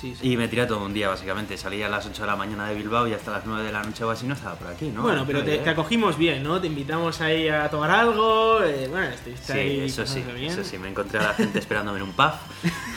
Sí, 0.01 0.15
sí. 0.19 0.31
Y 0.31 0.35
me 0.37 0.47
tiré 0.47 0.65
todo 0.65 0.83
un 0.83 0.93
día, 0.95 1.09
básicamente. 1.09 1.55
Salí 1.57 1.83
a 1.83 1.87
las 1.89 2.05
8 2.07 2.23
de 2.23 2.27
la 2.27 2.35
mañana 2.35 2.67
de 2.67 2.73
Bilbao 2.75 3.07
y 3.07 3.13
hasta 3.13 3.29
las 3.29 3.45
9 3.45 3.63
de 3.63 3.71
la 3.71 3.83
noche 3.83 4.03
o 4.03 4.09
así 4.09 4.25
no 4.25 4.33
estaba 4.33 4.55
por 4.55 4.67
aquí, 4.67 4.87
¿no? 4.89 5.03
Bueno, 5.03 5.23
pero 5.27 5.43
te, 5.43 5.59
te 5.59 5.69
acogimos 5.69 6.17
bien, 6.17 6.41
¿no? 6.41 6.59
Te 6.59 6.65
invitamos 6.67 7.21
ahí 7.21 7.47
a 7.47 7.69
tomar 7.69 7.91
algo. 7.91 8.63
eh, 8.63 8.87
bueno, 8.89 9.07
estuviste 9.07 9.53
Sí, 9.53 9.59
ahí. 9.59 9.79
eso 9.81 10.05
sí, 10.07 10.23
bien. 10.35 10.51
eso 10.51 10.63
sí. 10.63 10.79
Me 10.79 10.89
encontré 10.89 11.19
a 11.19 11.23
la 11.23 11.33
gente 11.35 11.59
esperándome 11.59 11.99
en 11.99 12.05
un 12.05 12.13
pub. 12.13 12.31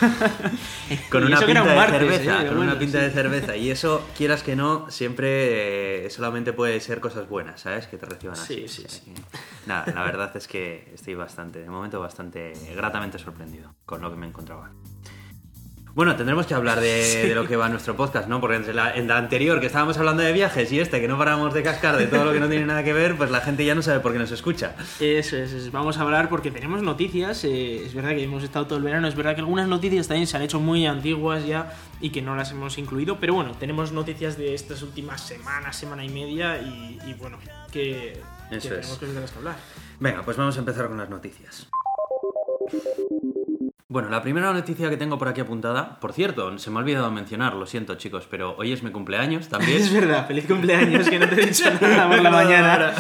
Con 1.11 1.25
una 1.25 1.39
pinta 1.41 1.63
un 1.63 1.69
de 1.69 1.75
martes, 1.77 1.99
cerveza, 2.01 2.23
¿eh? 2.23 2.27
con 2.27 2.39
Pero 2.45 2.51
una 2.57 2.65
bueno, 2.73 2.79
pinta 2.79 2.99
sí. 2.99 3.05
de 3.05 3.11
cerveza. 3.11 3.57
Y 3.65 3.71
eso, 3.71 4.03
quieras 4.17 4.43
que 4.43 4.57
no, 4.57 4.91
siempre 4.91 6.07
eh, 6.07 6.11
solamente 6.11 6.53
puede 6.53 6.81
ser 6.81 7.01
cosas 7.01 7.29
buenas, 7.29 7.61
¿sabes? 7.61 7.87
Que 7.87 7.97
te 7.99 8.07
reciban 8.07 8.37
así. 8.39 8.67
Sí, 8.69 8.85
sí, 8.89 9.13
Nada, 9.67 9.93
la 9.95 10.03
verdad 10.03 10.35
es 10.37 10.47
que 10.49 10.91
estoy 10.95 11.15
bastante, 11.15 11.61
de 11.61 11.69
momento, 11.71 12.01
bastante 12.01 12.53
gratamente 12.75 13.19
sorprendido 13.19 13.75
con 13.87 14.01
lo 14.03 14.11
que 14.11 14.17
me 14.17 14.27
encontraba. 14.27 14.71
Bueno, 15.95 16.17
tendremos 16.17 16.45
que 16.47 16.55
hablar 16.55 16.81
de, 16.81 17.29
de 17.29 17.35
lo 17.37 17.47
que 17.47 17.55
va 17.55 17.69
nuestro 17.69 17.97
podcast, 17.97 18.27
¿no? 18.29 18.41
Porque 18.41 18.57
entre 18.57 18.75
la, 18.75 18.97
en 18.97 19.07
la 19.07 19.17
anterior 19.17 19.61
que 19.61 19.67
estábamos 19.67 19.97
hablando 19.97 20.25
de 20.25 20.33
viajes 20.33 20.73
y 20.73 20.81
este 20.81 21.01
que 21.01 21.07
no 21.07 21.17
paramos 21.17 21.55
de 21.55 21.63
cascar 21.63 21.97
de 21.97 22.09
todo 22.09 22.25
lo 22.25 22.33
que 22.33 22.41
no 22.41 22.49
tiene 22.49 22.67
nada 22.67 22.83
que 22.83 22.93
ver, 22.93 23.17
pues 23.17 23.31
la 23.31 23.41
gente 23.41 23.65
ya 23.65 23.77
no 23.77 23.83
sabe 23.83 24.01
por 24.01 24.13
qué 24.13 24.19
nos 24.19 24.33
escucha. 24.33 24.75
Eso 24.99 25.37
es, 25.37 25.53
es, 25.53 25.71
vamos 25.71 25.97
a 25.99 26.01
hablar 26.03 26.29
porque 26.29 26.51
tenemos 26.51 26.83
noticias. 26.83 27.45
eh, 27.45 27.85
es 27.87 27.95
verdad 27.95 28.11
que 28.11 28.25
hemos 28.25 28.43
estado 28.43 28.67
todo 28.67 28.79
el 28.79 28.83
verano, 28.85 29.07
es 29.07 29.15
verdad 29.15 29.35
que 29.37 29.41
algunas 29.43 29.69
noticias 29.69 30.09
también 30.09 30.27
se 30.27 30.37
han 30.37 30.43
hecho 30.43 30.59
muy 30.59 30.85
antiguas 30.85 31.47
ya 31.47 31.73
y 32.01 32.11
que 32.11 32.23
no 32.23 32.35
las 32.35 32.51
hemos 32.51 32.77
incluido, 32.77 33.21
pero 33.21 33.35
bueno, 33.35 33.53
tenemos 33.53 33.93
noticias 33.93 34.37
de 34.37 34.53
estas 34.53 34.83
últimas 34.83 35.21
semanas, 35.21 35.77
semana 35.77 36.05
y 36.05 36.09
media 36.09 36.59
y, 36.61 36.99
y 37.07 37.15
bueno, 37.15 37.39
que, 37.71 38.21
que 38.51 38.59
tenemos 38.59 38.99
cosas 38.99 39.15
de 39.15 39.21
las 39.21 39.31
que 39.31 39.39
hablar. 39.39 39.57
Venga, 40.01 40.23
pues 40.25 40.37
vamos 40.37 40.57
a 40.57 40.59
empezar 40.59 40.89
con 40.89 40.99
las 40.99 41.09
noticias. 41.09 41.69
Bueno, 43.95 44.09
la 44.09 44.23
primera 44.23 44.53
noticia 44.53 44.91
que 44.91 44.97
tengo 44.97 45.19
por 45.19 45.29
aquí 45.29 45.41
apuntada, 45.41 46.01
por 46.01 46.13
cierto, 46.13 46.59
se 46.59 46.69
me 46.69 46.79
ha 46.79 46.83
olvidado 46.83 47.13
mencionar, 47.13 47.55
lo 47.55 47.65
siento 47.65 47.95
chicos, 47.95 48.27
pero 48.29 48.57
hoy 48.59 48.73
es 48.73 48.83
mi 48.83 48.91
cumpleaños 48.91 49.47
también. 49.47 49.81
Es 49.85 49.93
verdad, 49.93 50.27
feliz 50.27 50.47
cumpleaños, 50.47 51.09
que 51.09 51.17
no 51.21 51.29
te 51.29 51.41
he 51.41 51.47
dicho 51.47 51.71
nada 51.81 52.09
por 52.09 52.21
la 52.21 52.31
mañana. 52.33 52.93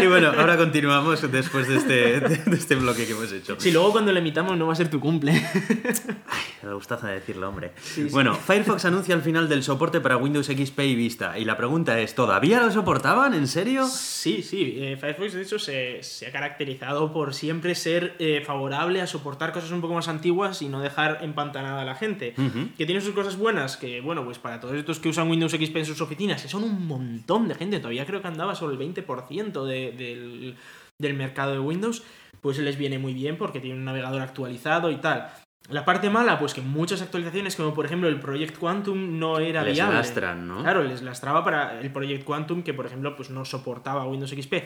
Y 0.00 0.06
bueno, 0.06 0.30
ahora 0.38 0.56
continuamos 0.56 1.28
después 1.32 1.66
de 1.66 1.76
este, 1.78 2.20
de 2.20 2.56
este 2.56 2.76
bloque 2.76 3.06
que 3.06 3.12
hemos 3.12 3.32
hecho. 3.32 3.56
Si 3.58 3.72
luego 3.72 3.90
cuando 3.90 4.12
le 4.12 4.20
emitamos 4.20 4.56
no 4.56 4.68
va 4.68 4.74
a 4.74 4.76
ser 4.76 4.88
tu 4.88 5.00
cumple. 5.00 5.32
Me 6.62 6.74
gustaza 6.74 7.08
decirlo, 7.08 7.48
hombre. 7.48 7.72
Sí, 7.82 8.04
sí. 8.04 8.10
Bueno, 8.12 8.34
Firefox 8.34 8.84
anuncia 8.84 9.16
el 9.16 9.22
final 9.22 9.48
del 9.48 9.64
soporte 9.64 10.00
para 10.00 10.16
Windows 10.16 10.46
XP 10.46 10.78
y 10.80 10.94
Vista. 10.94 11.38
Y 11.38 11.44
la 11.44 11.56
pregunta 11.56 11.98
es, 11.98 12.14
¿todavía 12.14 12.60
lo 12.60 12.70
soportaban? 12.70 13.34
¿En 13.34 13.48
serio? 13.48 13.84
Sí, 13.86 14.42
sí. 14.42 14.76
eh, 14.76 14.96
Firefox, 15.00 15.32
de 15.32 15.42
hecho, 15.42 15.58
se, 15.58 16.02
se 16.04 16.28
ha 16.28 16.30
caracterizado 16.30 17.12
por 17.12 17.34
siempre 17.34 17.74
ser 17.74 18.14
eh, 18.20 18.44
favorable 18.46 19.00
a 19.00 19.08
soportar 19.08 19.52
cosas 19.52 19.72
un 19.72 19.80
poco 19.80 19.94
más 19.94 20.06
antiguas 20.06 20.19
y 20.24 20.68
no 20.68 20.80
dejar 20.80 21.18
empantanada 21.22 21.82
a 21.82 21.84
la 21.84 21.94
gente. 21.94 22.34
Que 22.76 22.86
tiene 22.86 23.00
sus 23.00 23.14
cosas 23.14 23.36
buenas, 23.36 23.76
que, 23.76 24.00
bueno, 24.00 24.24
pues 24.24 24.38
para 24.38 24.60
todos 24.60 24.74
estos 24.74 24.98
que 24.98 25.08
usan 25.08 25.28
Windows 25.30 25.52
XP 25.52 25.76
en 25.76 25.86
sus 25.86 26.00
oficinas, 26.00 26.42
que 26.42 26.48
son 26.48 26.64
un 26.64 26.86
montón 26.86 27.48
de 27.48 27.54
gente, 27.54 27.78
todavía 27.78 28.06
creo 28.06 28.20
que 28.22 28.28
andaba 28.28 28.54
sobre 28.54 28.74
el 28.74 28.78
20% 28.94 29.64
de- 29.64 29.92
del, 29.92 30.56
del 30.98 31.14
mercado 31.14 31.52
de 31.52 31.58
Windows, 31.60 32.02
pues 32.40 32.58
les 32.58 32.76
viene 32.76 32.98
muy 32.98 33.12
bien 33.14 33.36
porque 33.36 33.60
tiene 33.60 33.76
un 33.78 33.84
navegador 33.84 34.22
actualizado 34.22 34.90
y 34.90 34.96
tal. 34.96 35.30
La 35.68 35.84
parte 35.84 36.08
mala, 36.10 36.38
pues 36.38 36.54
que 36.54 36.62
muchas 36.62 37.02
actualizaciones, 37.02 37.54
como 37.54 37.74
por 37.74 37.84
ejemplo 37.84 38.08
el 38.08 38.18
Project 38.18 38.56
Quantum, 38.58 39.18
no 39.18 39.38
era 39.38 39.62
Les 39.62 39.74
viable. 39.74 39.96
lastran, 39.96 40.48
¿no? 40.48 40.62
Claro, 40.62 40.82
les 40.82 41.02
lastraba 41.02 41.44
para 41.44 41.80
el 41.80 41.92
Project 41.92 42.24
Quantum, 42.24 42.62
que 42.62 42.72
por 42.74 42.86
ejemplo 42.86 43.14
pues 43.14 43.30
no 43.30 43.44
soportaba 43.44 44.06
Windows 44.06 44.30
XP. 44.32 44.64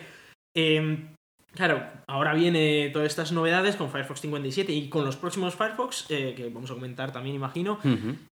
Em, 0.56 1.08
claro, 1.54 1.82
ahora 2.06 2.34
viene 2.34 2.90
todas 2.92 3.08
estas 3.08 3.32
novedades 3.32 3.76
con 3.76 3.90
Firefox 3.90 4.20
57 4.20 4.73
y 4.73 4.88
con 4.88 5.04
los 5.04 5.16
próximos 5.16 5.54
Firefox, 5.54 6.06
eh, 6.11 6.34
que 6.37 6.49
vamos 6.50 6.70
a 6.70 6.75
comentar 6.75 7.12
también, 7.12 7.34
imagino, 7.37 7.78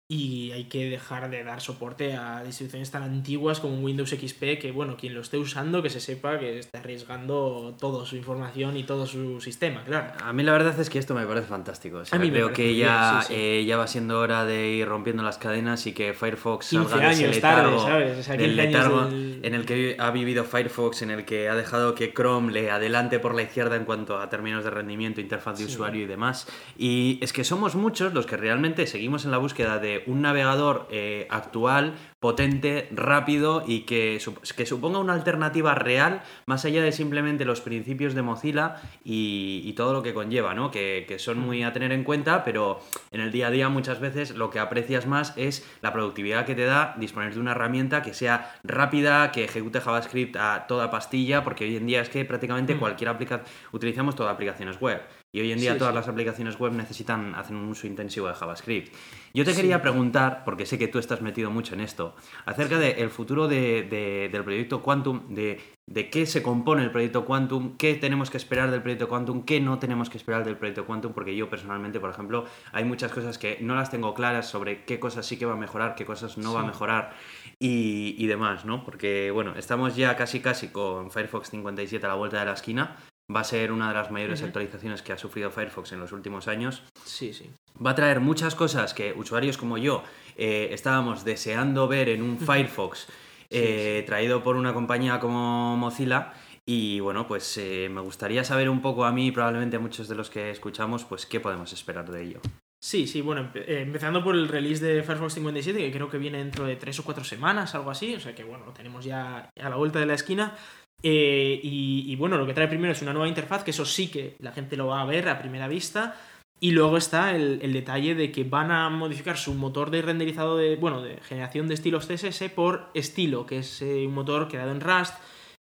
y 0.08 0.50
hay 0.52 0.64
que 0.64 0.90
dejar 0.90 1.30
de 1.30 1.42
dar 1.42 1.60
soporte 1.62 2.14
a 2.14 2.42
distribuciones 2.44 2.90
tan 2.90 3.02
antiguas 3.02 3.60
como 3.60 3.78
Windows 3.80 4.10
XP, 4.10 4.58
que 4.60 4.70
bueno, 4.72 4.96
quien 4.96 5.14
lo 5.14 5.20
esté 5.22 5.38
usando, 5.38 5.82
que 5.82 5.88
se 5.90 6.00
sepa 6.00 6.38
que 6.38 6.58
está 6.58 6.80
arriesgando 6.80 7.76
toda 7.80 8.04
su 8.04 8.16
información 8.16 8.76
y 8.76 8.84
todo 8.84 9.06
su 9.06 9.40
sistema, 9.40 9.84
claro. 9.84 10.12
A 10.22 10.32
mí 10.32 10.42
la 10.42 10.52
verdad 10.52 10.78
es 10.78 10.90
que 10.90 10.98
esto 10.98 11.14
me 11.14 11.24
parece 11.26 11.46
fantástico. 11.46 11.98
O 11.98 12.04
sea, 12.04 12.18
A 12.18 12.20
mí 12.20 12.30
creo 12.30 12.52
que 12.52 12.74
ya, 12.76 13.10
bien, 13.12 13.22
sí, 13.22 13.28
sí. 13.28 13.34
eh, 13.40 13.64
ya 13.64 13.76
va 13.76 13.86
siendo 13.86 14.18
hora 14.20 14.44
de 14.44 14.70
ir 14.70 14.86
rompiendo 14.86 15.22
las 15.22 15.38
cadenas 15.38 15.86
y 15.86 15.92
que 15.92 16.12
Firefox 16.12 16.68
15 16.68 16.88
salga 16.90 17.06
de 17.08 17.12
ese 17.12 17.40
tarde, 17.40 17.62
letargo, 17.62 17.78
¿sabes? 17.82 18.18
O 18.18 18.22
sea, 18.22 18.36
del 18.36 18.46
15 18.50 18.60
años 18.62 18.72
letargo 18.72 19.04
del- 19.06 19.40
en 19.44 19.54
el 19.54 19.64
que 19.64 19.96
ha 19.98 20.10
vivido 20.10 20.44
Firefox, 20.44 21.02
en 21.02 21.10
el 21.10 21.24
que 21.24 21.48
ha 21.48 21.54
dejado 21.54 21.94
que 21.94 22.12
Chrome 22.12 22.52
le 22.52 22.70
adelante 22.70 23.11
por 23.18 23.34
la 23.34 23.42
izquierda 23.42 23.76
en 23.76 23.84
cuanto 23.84 24.18
a 24.18 24.28
términos 24.28 24.64
de 24.64 24.70
rendimiento, 24.70 25.20
interfaz 25.20 25.58
de 25.58 25.64
Sí. 25.66 25.72
usuario 25.72 26.02
y 26.02 26.06
demás. 26.06 26.46
Y 26.78 27.18
es 27.22 27.32
que 27.32 27.44
somos 27.44 27.74
muchos 27.74 28.12
los 28.14 28.26
que 28.26 28.36
realmente 28.36 28.86
seguimos 28.86 29.24
en 29.24 29.30
la 29.30 29.38
búsqueda 29.38 29.78
de 29.78 30.02
un 30.06 30.22
navegador 30.22 30.86
eh, 30.90 31.26
actual, 31.30 31.94
potente, 32.20 32.88
rápido 32.92 33.64
y 33.66 33.80
que, 33.80 34.20
que 34.56 34.66
suponga 34.66 34.98
una 35.00 35.12
alternativa 35.12 35.74
real 35.74 36.22
más 36.46 36.64
allá 36.64 36.82
de 36.82 36.92
simplemente 36.92 37.44
los 37.44 37.60
principios 37.60 38.14
de 38.14 38.22
Mozilla 38.22 38.76
y, 39.04 39.62
y 39.64 39.72
todo 39.72 39.92
lo 39.92 40.02
que 40.02 40.14
conlleva, 40.14 40.54
¿no? 40.54 40.70
Que, 40.70 41.04
que 41.08 41.18
son 41.18 41.38
muy 41.40 41.62
a 41.64 41.72
tener 41.72 41.90
en 41.92 42.04
cuenta, 42.04 42.44
pero 42.44 42.80
en 43.10 43.20
el 43.20 43.32
día 43.32 43.48
a 43.48 43.50
día 43.50 43.68
muchas 43.68 43.98
veces 44.00 44.36
lo 44.36 44.50
que 44.50 44.60
aprecias 44.60 45.06
más 45.06 45.32
es 45.36 45.68
la 45.82 45.92
productividad 45.92 46.46
que 46.46 46.54
te 46.54 46.64
da 46.64 46.94
disponer 46.98 47.34
de 47.34 47.40
una 47.40 47.50
herramienta 47.52 48.02
que 48.02 48.14
sea 48.14 48.54
rápida, 48.62 49.32
que 49.32 49.44
ejecute 49.44 49.80
JavaScript 49.80 50.36
a 50.36 50.66
toda 50.68 50.90
pastilla, 50.90 51.42
porque 51.42 51.64
hoy 51.64 51.76
en 51.76 51.86
día 51.86 52.00
es 52.02 52.08
que 52.08 52.24
prácticamente 52.24 52.74
Mm. 52.74 52.78
cualquier 52.78 53.01
aplicación, 53.10 53.46
utilizamos 53.72 54.14
todas 54.14 54.32
aplicaciones 54.32 54.80
web. 54.80 55.02
Y 55.34 55.40
hoy 55.40 55.50
en 55.50 55.58
día 55.60 55.78
todas 55.78 55.94
las 55.94 56.08
aplicaciones 56.08 56.58
web 56.58 56.72
necesitan 56.72 57.34
hacer 57.34 57.56
un 57.56 57.66
uso 57.68 57.86
intensivo 57.86 58.28
de 58.28 58.34
JavaScript. 58.34 58.94
Yo 59.32 59.46
te 59.46 59.54
quería 59.54 59.80
preguntar, 59.80 60.42
porque 60.44 60.66
sé 60.66 60.78
que 60.78 60.88
tú 60.88 60.98
estás 60.98 61.22
metido 61.22 61.50
mucho 61.50 61.72
en 61.72 61.80
esto, 61.80 62.14
acerca 62.44 62.78
del 62.78 63.08
futuro 63.08 63.48
de, 63.48 64.28
del 64.30 64.44
proyecto 64.44 64.82
Quantum, 64.82 65.34
de, 65.34 65.58
de, 65.86 66.10
qué 66.10 66.26
se 66.26 66.42
compone 66.42 66.82
el 66.82 66.90
proyecto 66.90 67.24
Quantum, 67.24 67.78
qué 67.78 67.94
tenemos 67.94 68.30
que 68.30 68.36
esperar 68.36 68.70
del 68.70 68.82
proyecto 68.82 69.08
Quantum, 69.08 69.44
qué 69.44 69.58
no 69.58 69.78
tenemos 69.78 70.10
que 70.10 70.18
esperar 70.18 70.44
del 70.44 70.58
proyecto 70.58 70.84
Quantum, 70.84 71.14
porque 71.14 71.34
yo 71.34 71.48
personalmente, 71.48 71.98
por 71.98 72.10
ejemplo, 72.10 72.44
hay 72.72 72.84
muchas 72.84 73.10
cosas 73.10 73.38
que 73.38 73.56
no 73.62 73.74
las 73.74 73.90
tengo 73.90 74.12
claras 74.12 74.50
sobre 74.50 74.84
qué 74.84 75.00
cosas 75.00 75.24
sí 75.24 75.38
que 75.38 75.46
va 75.46 75.54
a 75.54 75.56
mejorar, 75.56 75.94
qué 75.94 76.04
cosas 76.04 76.36
no 76.36 76.52
va 76.52 76.60
a 76.60 76.66
mejorar 76.66 77.14
y, 77.62 78.16
y 78.18 78.26
demás, 78.26 78.64
¿no? 78.64 78.84
Porque, 78.84 79.30
bueno, 79.30 79.54
estamos 79.56 79.94
ya 79.94 80.16
casi 80.16 80.40
casi 80.40 80.68
con 80.68 81.10
Firefox 81.12 81.50
57 81.50 82.04
a 82.04 82.08
la 82.08 82.14
vuelta 82.16 82.40
de 82.40 82.46
la 82.46 82.54
esquina 82.54 82.96
va 83.34 83.40
a 83.40 83.44
ser 83.44 83.72
una 83.72 83.88
de 83.88 83.94
las 83.94 84.10
mayores 84.10 84.42
actualizaciones 84.42 85.02
que 85.02 85.12
ha 85.12 85.18
sufrido 85.18 85.50
Firefox 85.50 85.92
en 85.92 86.00
los 86.00 86.12
últimos 86.12 86.48
años. 86.48 86.82
Sí, 87.04 87.32
sí. 87.32 87.50
Va 87.84 87.90
a 87.90 87.94
traer 87.94 88.20
muchas 88.20 88.54
cosas 88.54 88.94
que 88.94 89.14
usuarios 89.16 89.56
como 89.56 89.78
yo 89.78 90.02
eh, 90.36 90.68
estábamos 90.72 91.24
deseando 91.24 91.88
ver 91.88 92.08
en 92.08 92.22
un 92.22 92.38
Firefox 92.38 93.06
eh, 93.50 94.02
traído 94.06 94.42
por 94.42 94.56
una 94.56 94.74
compañía 94.74 95.20
como 95.20 95.76
Mozilla. 95.76 96.32
Y 96.64 97.00
bueno, 97.00 97.26
pues 97.26 97.58
eh, 97.58 97.88
me 97.90 98.00
gustaría 98.00 98.44
saber 98.44 98.68
un 98.68 98.82
poco 98.82 99.04
a 99.04 99.12
mí 99.12 99.28
y 99.28 99.32
probablemente 99.32 99.76
a 99.76 99.80
muchos 99.80 100.08
de 100.08 100.14
los 100.14 100.30
que 100.30 100.50
escuchamos, 100.50 101.04
pues 101.04 101.26
qué 101.26 101.40
podemos 101.40 101.72
esperar 101.72 102.10
de 102.10 102.22
ello. 102.22 102.40
Sí, 102.84 103.06
sí, 103.06 103.20
bueno, 103.20 103.48
empezando 103.54 104.24
por 104.24 104.34
el 104.34 104.48
release 104.48 104.84
de 104.84 105.04
Firefox 105.04 105.34
57, 105.34 105.78
que 105.78 105.92
creo 105.92 106.10
que 106.10 106.18
viene 106.18 106.38
dentro 106.38 106.66
de 106.66 106.74
tres 106.74 106.98
o 106.98 107.04
cuatro 107.04 107.22
semanas, 107.22 107.76
algo 107.76 107.92
así, 107.92 108.16
o 108.16 108.18
sea 108.18 108.34
que 108.34 108.42
bueno, 108.42 108.66
lo 108.66 108.72
tenemos 108.72 109.04
ya 109.04 109.52
a 109.56 109.68
la 109.68 109.76
vuelta 109.76 110.00
de 110.00 110.06
la 110.06 110.14
esquina. 110.14 110.56
Eh, 111.00 111.60
y, 111.62 112.16
bueno, 112.16 112.36
lo 112.36 112.44
que 112.46 112.54
trae 112.54 112.66
primero 112.66 112.92
es 112.92 113.00
una 113.00 113.12
nueva 113.12 113.28
interfaz, 113.28 113.62
que 113.62 113.70
eso 113.70 113.84
sí 113.84 114.08
que 114.08 114.34
la 114.40 114.50
gente 114.50 114.76
lo 114.76 114.88
va 114.88 115.00
a 115.00 115.04
ver 115.04 115.28
a 115.28 115.38
primera 115.38 115.68
vista. 115.68 116.16
Y 116.58 116.72
luego 116.72 116.96
está 116.96 117.36
el, 117.36 117.72
detalle 117.72 118.16
de 118.16 118.32
que 118.32 118.42
van 118.42 118.72
a 118.72 118.90
modificar 118.90 119.36
su 119.36 119.54
motor 119.54 119.90
de 119.90 120.02
renderizado 120.02 120.56
de, 120.56 120.74
bueno, 120.74 121.02
de 121.02 121.20
generación 121.20 121.68
de 121.68 121.74
estilos 121.74 122.08
CSS 122.08 122.50
por 122.50 122.90
estilo, 122.94 123.46
que 123.46 123.58
es 123.58 123.80
eh, 123.82 124.06
un 124.08 124.14
motor 124.14 124.48
creado 124.48 124.72
en 124.72 124.80
Rust 124.80 125.14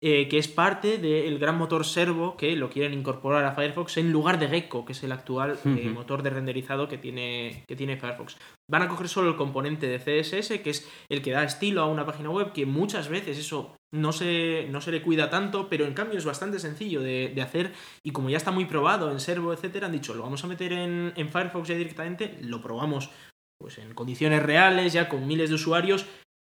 eh, 0.01 0.27
que 0.27 0.37
es 0.37 0.47
parte 0.47 0.97
del 0.97 1.39
gran 1.39 1.57
motor 1.57 1.85
servo 1.85 2.35
que 2.35 2.55
lo 2.55 2.69
quieren 2.69 2.93
incorporar 2.93 3.45
a 3.45 3.53
Firefox 3.53 3.97
en 3.97 4.11
lugar 4.11 4.39
de 4.39 4.49
Gecko, 4.49 4.85
que 4.85 4.91
es 4.91 5.03
el 5.03 5.11
actual 5.11 5.57
eh, 5.63 5.89
motor 5.89 6.21
de 6.21 6.29
renderizado 6.29 6.87
que 6.89 6.97
tiene, 6.97 7.63
que 7.67 7.75
tiene 7.75 7.97
Firefox. 7.97 8.37
Van 8.69 8.81
a 8.81 8.89
coger 8.89 9.07
solo 9.07 9.29
el 9.29 9.37
componente 9.37 9.87
de 9.87 9.99
CSS, 9.99 10.59
que 10.61 10.69
es 10.69 10.91
el 11.09 11.21
que 11.21 11.31
da 11.31 11.43
estilo 11.43 11.81
a 11.81 11.87
una 11.87 12.05
página 12.05 12.29
web, 12.29 12.51
que 12.51 12.65
muchas 12.65 13.07
veces 13.07 13.37
eso 13.37 13.75
no 13.93 14.11
se, 14.11 14.67
no 14.69 14.81
se 14.81 14.91
le 14.91 15.01
cuida 15.01 15.29
tanto, 15.29 15.69
pero 15.69 15.85
en 15.85 15.93
cambio 15.93 16.17
es 16.17 16.25
bastante 16.25 16.59
sencillo 16.59 17.01
de, 17.01 17.33
hacer 17.41 17.73
y 18.03 18.11
como 18.11 18.29
ya 18.29 18.37
está 18.37 18.51
muy 18.51 18.65
probado 18.65 19.11
en 19.11 19.19
servo, 19.19 19.53
etcétera, 19.53 19.85
han 19.85 19.93
dicho, 19.93 20.13
lo 20.13 20.23
vamos 20.23 20.43
a 20.43 20.47
meter 20.47 20.73
en, 20.73 21.13
en 21.15 21.29
Firefox 21.29 21.69
ya 21.69 21.75
directamente, 21.75 22.37
lo 22.41 22.61
probamos 22.61 23.11
pues 23.57 23.77
en 23.77 23.93
condiciones 23.93 24.43
reales, 24.43 24.93
ya 24.93 25.07
con 25.07 25.25
miles 25.25 25.49
de 25.49 25.55
usuarios, 25.55 26.05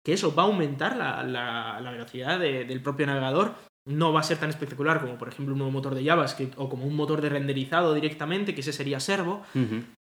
que 0.05 0.13
eso 0.13 0.35
va 0.35 0.45
a 0.45 0.47
aumentar 0.47 0.97
la, 0.97 1.91
velocidad 1.91 2.39
del 2.39 2.83
propio 2.83 3.07
navegador. 3.07 3.55
No 3.87 4.13
va 4.13 4.21
a 4.21 4.25
ser 4.25 4.39
tan 4.39 4.51
espectacular 4.51 5.01
como, 5.01 5.19
por 5.19 5.29
ejemplo, 5.29 5.55
un 5.55 5.59
nuevo 5.59 5.73
motor 5.73 5.95
de 5.95 6.05
JavaScript 6.05 6.55
o 6.59 6.69
como 6.69 6.87
un 6.87 6.95
motor 6.95 7.21
de 7.21 7.31
renderizado 7.31 7.95
directamente, 7.95 8.55
que 8.55 8.61
ese 8.61 8.73
sería 8.73 9.01
Servo. 9.01 9.43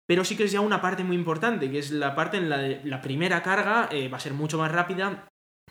Pero 0.07 0.23
sí 0.23 0.37
que 0.37 0.45
es 0.45 0.51
ya 0.51 0.61
una 0.61 0.81
parte 0.81 1.03
muy 1.03 1.15
importante, 1.15 1.69
que 1.69 1.79
es 1.79 1.91
la 1.91 2.15
parte 2.15 2.37
en 2.37 2.49
la 2.49 2.57
de 2.57 2.81
la 2.85 3.01
primera 3.01 3.43
carga 3.43 3.89
eh, 3.91 4.07
va 4.07 4.17
a 4.17 4.21
ser 4.21 4.33
mucho 4.33 4.57
más 4.57 4.71
rápida, 4.71 5.27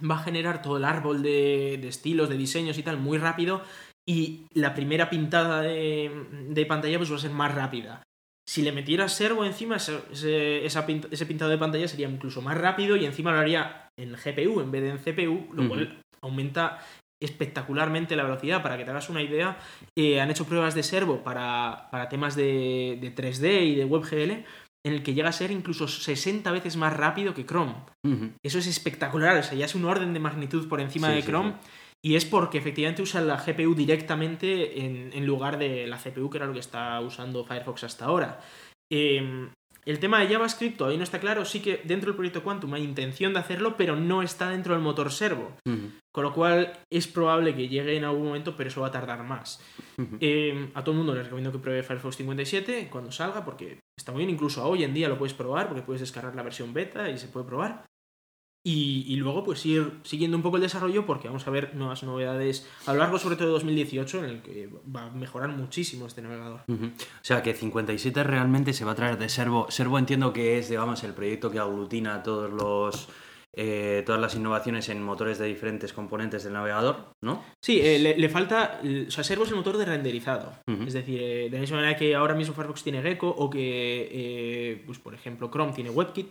va 0.09 0.16
a 0.16 0.23
generar 0.23 0.61
todo 0.61 0.76
el 0.76 0.85
árbol 0.85 1.23
de, 1.23 1.75
estilos, 1.88 2.28
de 2.28 2.37
diseños 2.37 2.78
y 2.78 2.83
tal 2.83 2.99
muy 2.99 3.18
rápido. 3.18 3.62
Y 4.09 4.47
la 4.52 4.75
primera 4.75 5.11
pintada 5.11 5.62
de, 5.62 6.66
pantalla 6.68 6.99
pues 6.99 7.11
va 7.11 7.16
a 7.16 7.21
ser 7.21 7.33
más 7.33 7.54
rápida. 7.54 8.02
Si 8.49 8.62
le 8.62 8.71
metieras 8.71 9.16
servo 9.16 9.45
encima, 9.45 9.76
ese, 9.76 10.64
ese, 10.64 11.26
pintado 11.26 11.50
de 11.50 11.59
pantalla 11.59 11.88
sería 11.88 12.09
incluso 12.09 12.40
más 12.40 12.56
rápido 12.56 12.95
y 12.95 13.04
encima 13.04 13.33
lo 13.33 13.38
haría 13.38 13.86
en 13.99 14.12
GPU 14.12 14.61
en 14.61 14.71
vez 14.71 14.83
de 14.83 14.91
en 14.91 14.99
CPU, 14.99 15.55
lo 15.55 15.69
cual 15.69 16.03
aumenta 16.21 16.79
espectacularmente 17.23 18.17
la 18.17 18.25
velocidad. 18.25 18.62
Para 18.62 18.76
que 18.76 18.85
te 18.85 18.91
hagas 18.91 19.09
una 19.09 19.23
idea, 19.23 19.59
eh, 19.97 20.21
han 20.21 20.31
hecho 20.31 20.47
pruebas 20.47 20.75
de 20.75 20.83
servo 20.83 21.23
para, 21.23 21.88
temas 22.11 22.37
de, 22.37 23.12
3D 23.17 23.67
y 23.67 23.75
de 23.75 23.85
WebGL 23.85 24.45
en 24.85 24.93
el 24.93 25.03
que 25.03 25.15
llega 25.15 25.31
a 25.31 25.33
ser 25.33 25.50
incluso 25.50 25.88
60 25.88 26.49
veces 26.53 26.76
más 26.76 26.97
rápido 26.97 27.35
que 27.35 27.45
Chrome. 27.45 27.75
Eso 28.45 28.59
es 28.59 28.69
espectacular, 28.69 29.37
o 29.37 29.43
sea, 29.43 29.59
ya 29.59 29.65
es 29.65 29.75
un 29.75 29.85
orden 29.85 30.13
de 30.15 30.21
magnitud 30.21 30.69
por 30.69 30.80
encima 30.80 31.09
de 31.09 31.25
Chrome. 31.25 31.54
Y 32.04 32.15
es 32.15 32.25
porque 32.25 32.59
efectivamente 32.59 33.02
usan 33.02 33.26
la 33.26 33.37
GPU 33.37 33.75
directamente 33.75 34.85
en, 34.85 35.26
lugar 35.26 35.59
de 35.59 35.89
la 35.89 35.99
CPU, 35.99 36.30
que 36.30 36.39
era 36.39 36.47
lo 36.47 36.52
que 36.52 36.61
está 36.61 37.00
usando 37.00 37.45
Firefox 37.45 37.82
hasta 37.82 38.04
ahora. 38.04 38.41
Em, 38.93 39.50
el 39.86 40.00
tema 40.00 40.20
de 40.20 40.26
JavaScript 40.26 40.76
todavía 40.76 40.99
no 40.99 41.04
está 41.04 41.20
claro, 41.20 41.44
sí 41.44 41.60
que 41.60 41.80
dentro 41.84 42.08
del 42.08 42.16
proyecto 42.16 42.42
Quantum 42.42 42.75
hay 42.75 42.82
intención 42.82 43.32
de 43.32 43.38
hacerlo, 43.38 43.76
pero 43.76 43.94
no 43.94 44.22
está 44.22 44.50
dentro 44.50 44.75
del 44.75 44.82
motor 44.82 45.12
servo. 45.12 45.52
Con 46.12 46.25
lo 46.25 46.32
cual 46.32 46.72
es 46.90 47.06
probable 47.06 47.54
que 47.54 47.68
llegue 47.68 47.96
en 47.96 48.04
algún 48.04 48.26
momento, 48.26 48.56
pero 48.56 48.68
eso 48.68 48.80
va 48.80 48.88
a 48.88 48.90
tardar 48.90 49.22
más. 49.22 49.60
Em, 50.20 50.70
a 50.75 50.82
todo 50.82 50.92
el 50.92 50.99
mundo 50.99 51.14
les 51.14 51.25
recomiendo 51.25 51.52
que 51.52 51.58
pruebe 51.58 51.82
Firefox 51.84 52.16
57 52.16 52.88
cuando 52.90 53.12
salga, 53.12 53.44
porque 53.44 53.78
está 53.96 54.10
muy 54.10 54.20
bien, 54.25 54.30
incluso 54.30 54.66
hoy 54.66 54.82
en 54.82 54.92
día 54.92 55.08
lo 55.08 55.18
puedes 55.18 55.34
probar, 55.34 55.68
porque 55.68 55.82
puedes 55.82 56.00
descargar 56.00 56.34
la 56.34 56.42
versión 56.42 56.75
beta 56.75 57.08
y 57.08 57.18
se 57.18 57.28
puede 57.28 57.46
probar. 57.46 57.84
Y, 58.69 59.15
luego 59.15 59.45
pues 59.45 59.65
ir 59.65 59.93
siguiendo 60.02 60.37
un 60.37 60.43
poco 60.43 60.57
el 60.57 60.63
desarrollo 60.63 61.07
porque 61.07 61.29
vamos 61.29 61.47
a 61.47 61.50
ver 61.52 61.76
nuevas 61.76 62.02
novedades 62.02 62.67
a 62.87 62.95
lo 62.95 62.99
largo 62.99 63.17
sobre 63.21 63.37
todo 63.37 63.47
de 63.47 63.52
2018 63.52 64.19
en 64.19 64.25
el 64.25 64.43
que 64.43 64.69
va 64.95 65.05
a 65.05 65.11
mejorar 65.11 65.50
muchísimo 65.50 66.05
este 66.05 66.21
navegador. 66.21 66.63
O 66.69 66.75
sea 67.23 67.45
que 67.45 67.55
57 67.55 68.25
realmente 68.25 68.73
se 68.73 68.85
va 68.85 68.91
a 68.91 68.95
traer 68.97 69.19
de 69.19 69.29
Servo. 69.29 69.71
Servo 69.71 70.00
entiendo 70.00 70.33
que 70.33 70.59
es 70.59 70.69
digamos 70.69 71.05
el 71.05 71.15
proyecto 71.15 71.49
que 71.49 71.61
aglutina 71.61 72.25
todos 72.25 72.52
los 72.52 73.09
eh, 73.58 74.02
todas 74.04 74.21
las 74.21 74.34
innovaciones 74.34 74.90
en 74.90 75.02
motores 75.02 75.38
de 75.38 75.47
diferentes 75.47 75.95
componentes 75.95 76.45
del 76.45 76.52
navegador, 76.52 77.12
¿no? 77.23 77.42
Sí, 77.64 77.80
eh, 77.80 77.99
le, 77.99 78.28
falta. 78.28 78.82
O 79.06 79.10
sea, 79.10 79.25
Servo 79.25 79.45
es 79.45 79.50
el 79.50 79.56
motor 79.56 79.78
de 79.78 79.86
renderizado. 79.86 80.52
Es 80.86 80.92
decir, 80.92 81.23
eh, 81.23 81.49
de 81.49 81.56
la 81.56 81.60
misma 81.60 81.78
manera 81.78 81.97
que 81.97 82.14
ahora 82.14 82.34
mismo 82.34 82.54
Firefox 82.54 82.82
tiene 82.82 83.00
Gecko 83.00 83.30
o 83.30 83.49
que, 83.49 84.82
pues 84.84 84.99
por 84.99 85.14
ejemplo, 85.14 85.50
Chrome 85.50 85.73
tiene 85.73 85.88
WebKit. 85.88 86.30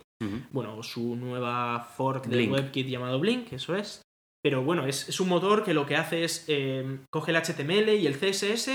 Bueno, 0.52 0.80
su 0.84 1.16
nueva 1.16 1.80
fork 1.96 2.26
de 2.26 2.46
WebKit 2.46 2.86
llamado 2.86 3.18
Blink, 3.18 3.52
eso 3.52 3.74
es. 3.74 4.02
Pero 4.40 4.62
bueno, 4.62 4.86
es, 4.86 5.08
es 5.08 5.18
un 5.18 5.28
motor 5.28 5.64
que 5.64 5.74
lo 5.74 5.84
que 5.84 5.96
hace 5.96 6.22
es 6.22 6.46
coge 7.10 7.32
el 7.32 7.42
HTML 7.42 7.88
y 7.88 8.06
el 8.06 8.16
CSS 8.16 8.70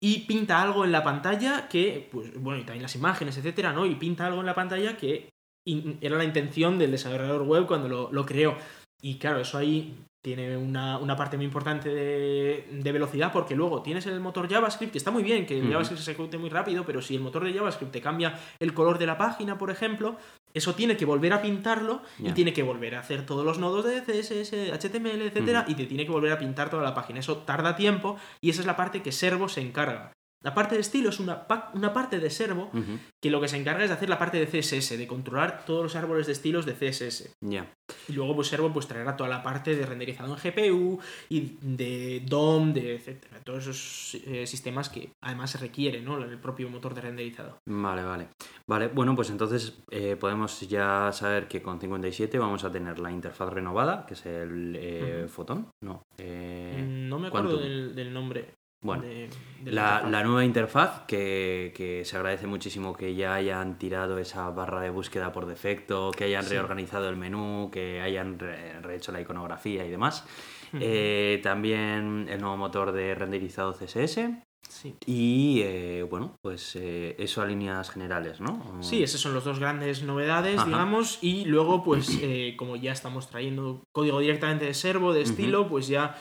y 0.00 0.20
pinta 0.20 0.62
algo 0.62 0.84
en 0.84 0.92
la 0.92 1.02
pantalla 1.02 1.66
que, 1.68 2.08
pues 2.12 2.40
bueno, 2.40 2.60
y 2.60 2.64
también 2.64 2.82
las 2.82 2.94
imágenes, 2.94 3.36
etcétera, 3.36 3.72
¿no? 3.72 3.86
Y 3.86 3.96
pinta 3.96 4.26
algo 4.26 4.38
en 4.38 4.46
la 4.46 4.54
pantalla 4.54 4.96
que 4.96 5.30
era 6.00 6.16
la 6.16 6.24
intención 6.24 6.78
del 6.78 6.90
desarrollador 6.90 7.42
web 7.42 7.66
cuando 7.66 7.88
lo, 7.88 8.12
lo 8.12 8.26
creó. 8.26 8.56
Y 9.00 9.18
claro, 9.18 9.40
eso 9.40 9.58
ahí 9.58 9.94
tiene 10.22 10.56
una, 10.56 11.16
parte 11.16 11.36
muy 11.36 11.46
importante 11.46 11.88
de, 11.88 12.92
velocidad 12.92 13.32
porque 13.32 13.54
luego 13.54 13.82
tienes 13.82 14.06
el 14.06 14.20
motor 14.20 14.48
JavaScript, 14.48 14.92
que 14.92 14.98
está 14.98 15.10
muy 15.10 15.22
bien, 15.22 15.46
que 15.46 15.58
el 15.58 15.70
JavaScript 15.70 16.02
se 16.02 16.10
ejecute 16.10 16.38
muy 16.38 16.50
rápido, 16.50 16.84
pero 16.84 17.00
si 17.00 17.14
el 17.14 17.20
motor 17.20 17.44
de 17.44 17.52
JavaScript 17.52 17.92
te 17.92 18.00
cambia 18.00 18.38
el 18.58 18.74
color 18.74 18.98
de 18.98 19.06
la 19.06 19.16
página, 19.16 19.56
por 19.56 19.70
ejemplo, 19.70 20.16
eso 20.52 20.74
tiene 20.74 20.96
que 20.96 21.04
volver 21.04 21.32
a 21.32 21.40
pintarlo 21.40 22.02
y 22.18 22.32
tiene 22.32 22.52
que 22.52 22.62
volver 22.62 22.96
a 22.96 23.00
hacer 23.00 23.24
todos 23.24 23.44
los 23.44 23.58
nodos 23.58 23.84
de 23.84 24.02
CSS, 24.02 24.72
HTML, 24.72 25.22
etcétera, 25.22 25.64
y 25.68 25.74
te 25.74 25.86
tiene 25.86 26.04
que 26.04 26.12
volver 26.12 26.32
a 26.32 26.38
pintar 26.38 26.68
toda 26.68 26.82
la 26.82 26.94
página. 26.94 27.20
Eso 27.20 27.38
tarda 27.38 27.76
tiempo 27.76 28.16
y 28.40 28.50
esa 28.50 28.60
es 28.60 28.66
la 28.66 28.76
parte 28.76 29.02
que 29.02 29.12
Servo 29.12 29.48
se 29.48 29.60
encarga. 29.60 30.12
La 30.42 30.54
parte 30.54 30.76
de 30.76 30.80
estilo 30.80 31.08
es 31.08 31.18
una, 31.18 31.46
una 31.74 31.92
parte 31.92 32.20
de 32.20 32.30
Servo 32.30 32.70
que 33.20 33.30
lo 33.30 33.40
que 33.40 33.48
se 33.48 33.56
encarga 33.56 33.82
es 33.82 33.90
de 33.90 33.94
hacer 33.94 34.08
la 34.08 34.18
parte 34.18 34.38
de 34.38 34.46
CSS, 34.46 34.96
de 34.96 35.06
controlar 35.06 35.64
todos 35.64 35.82
los 35.82 35.96
árboles 35.96 36.26
de 36.26 36.32
estilos 36.32 36.64
de 36.64 36.74
CSS. 36.74 37.36
Y 38.08 38.12
luego 38.12 38.36
pues 38.36 38.48
Servo 38.48 38.72
pues 38.72 38.86
traerá 38.86 39.16
toda 39.16 39.28
la 39.28 39.42
parte 39.42 39.74
de 39.74 39.84
renderizado 39.84 40.36
en 40.36 40.40
GPU 40.40 41.00
y 41.28 41.56
de 41.60 42.22
DOM, 42.24 42.72
de 42.72 42.94
etcétera. 42.96 43.40
Todos 43.42 43.66
esos 43.66 44.22
eh, 44.26 44.46
sistemas 44.46 44.88
que 44.88 45.10
además 45.20 45.50
se 45.50 45.58
requiere, 45.58 46.00
¿no? 46.00 46.18
El 46.18 46.38
propio 46.38 46.70
motor 46.70 46.94
de 46.94 47.00
renderizado. 47.00 47.58
Vale, 47.66 48.04
vale. 48.04 48.28
Vale, 48.68 48.88
bueno, 48.88 49.16
pues 49.16 49.30
entonces 49.30 49.78
eh, 49.90 50.16
podemos 50.16 50.60
ya 50.68 51.10
saber 51.12 51.48
que 51.48 51.62
con 51.62 51.80
57 51.80 52.38
vamos 52.38 52.62
a 52.62 52.70
tener 52.70 53.00
la 53.00 53.10
interfaz 53.10 53.52
renovada, 53.52 54.06
que 54.06 54.14
es 54.14 54.24
el 54.26 54.76
eh, 54.78 55.26
Fotón. 55.28 55.68
No. 55.82 56.02
no 56.18 57.18
me 57.18 57.28
acuerdo 57.28 57.58
del 57.58 58.12
nombre. 58.12 58.54
Bueno, 58.80 59.02
la, 59.64 60.22
nueva 60.22 60.44
interfaz, 60.44 61.04
que, 61.06 62.02
se 62.04 62.16
agradece 62.16 62.46
muchísimo 62.46 62.96
que 62.96 63.14
ya 63.16 63.34
hayan 63.34 63.76
tirado 63.76 64.18
esa 64.18 64.48
barra 64.50 64.82
de 64.82 64.90
búsqueda 64.90 65.32
por 65.32 65.46
defecto, 65.46 66.12
que 66.12 66.24
hayan 66.24 66.48
reorganizado 66.48 67.08
el 67.08 67.16
menú, 67.16 67.70
que 67.72 68.00
hayan 68.00 68.38
rehecho 68.38 69.10
la 69.10 69.20
iconografía 69.20 69.84
y 69.84 69.90
demás. 69.90 70.24
Eh, 70.74 71.40
también 71.42 72.26
el 72.28 72.40
nuevo 72.40 72.56
motor 72.56 72.92
de 72.92 73.14
renderizado 73.14 73.72
CSS. 73.72 74.20
Y 75.06 75.62
eh, 75.62 76.06
bueno, 76.08 76.36
pues 76.42 76.76
eh, 76.76 77.16
eso 77.18 77.40
a 77.40 77.46
líneas 77.46 77.90
generales, 77.90 78.40
¿no? 78.40 78.62
Sí, 78.82 79.02
esas 79.02 79.20
son 79.20 79.34
las 79.34 79.42
dos 79.42 79.58
grandes 79.58 80.02
novedades, 80.02 80.64
digamos. 80.64 81.18
Y 81.22 81.46
luego, 81.46 81.82
pues 81.82 82.20
como 82.56 82.76
ya 82.76 82.92
estamos 82.92 83.28
trayendo 83.28 83.82
código 83.92 84.20
directamente 84.20 84.66
de 84.66 84.74
servo, 84.74 85.12
de 85.12 85.22
estilo, 85.22 85.68
pues 85.68 85.88
ya 85.88 86.16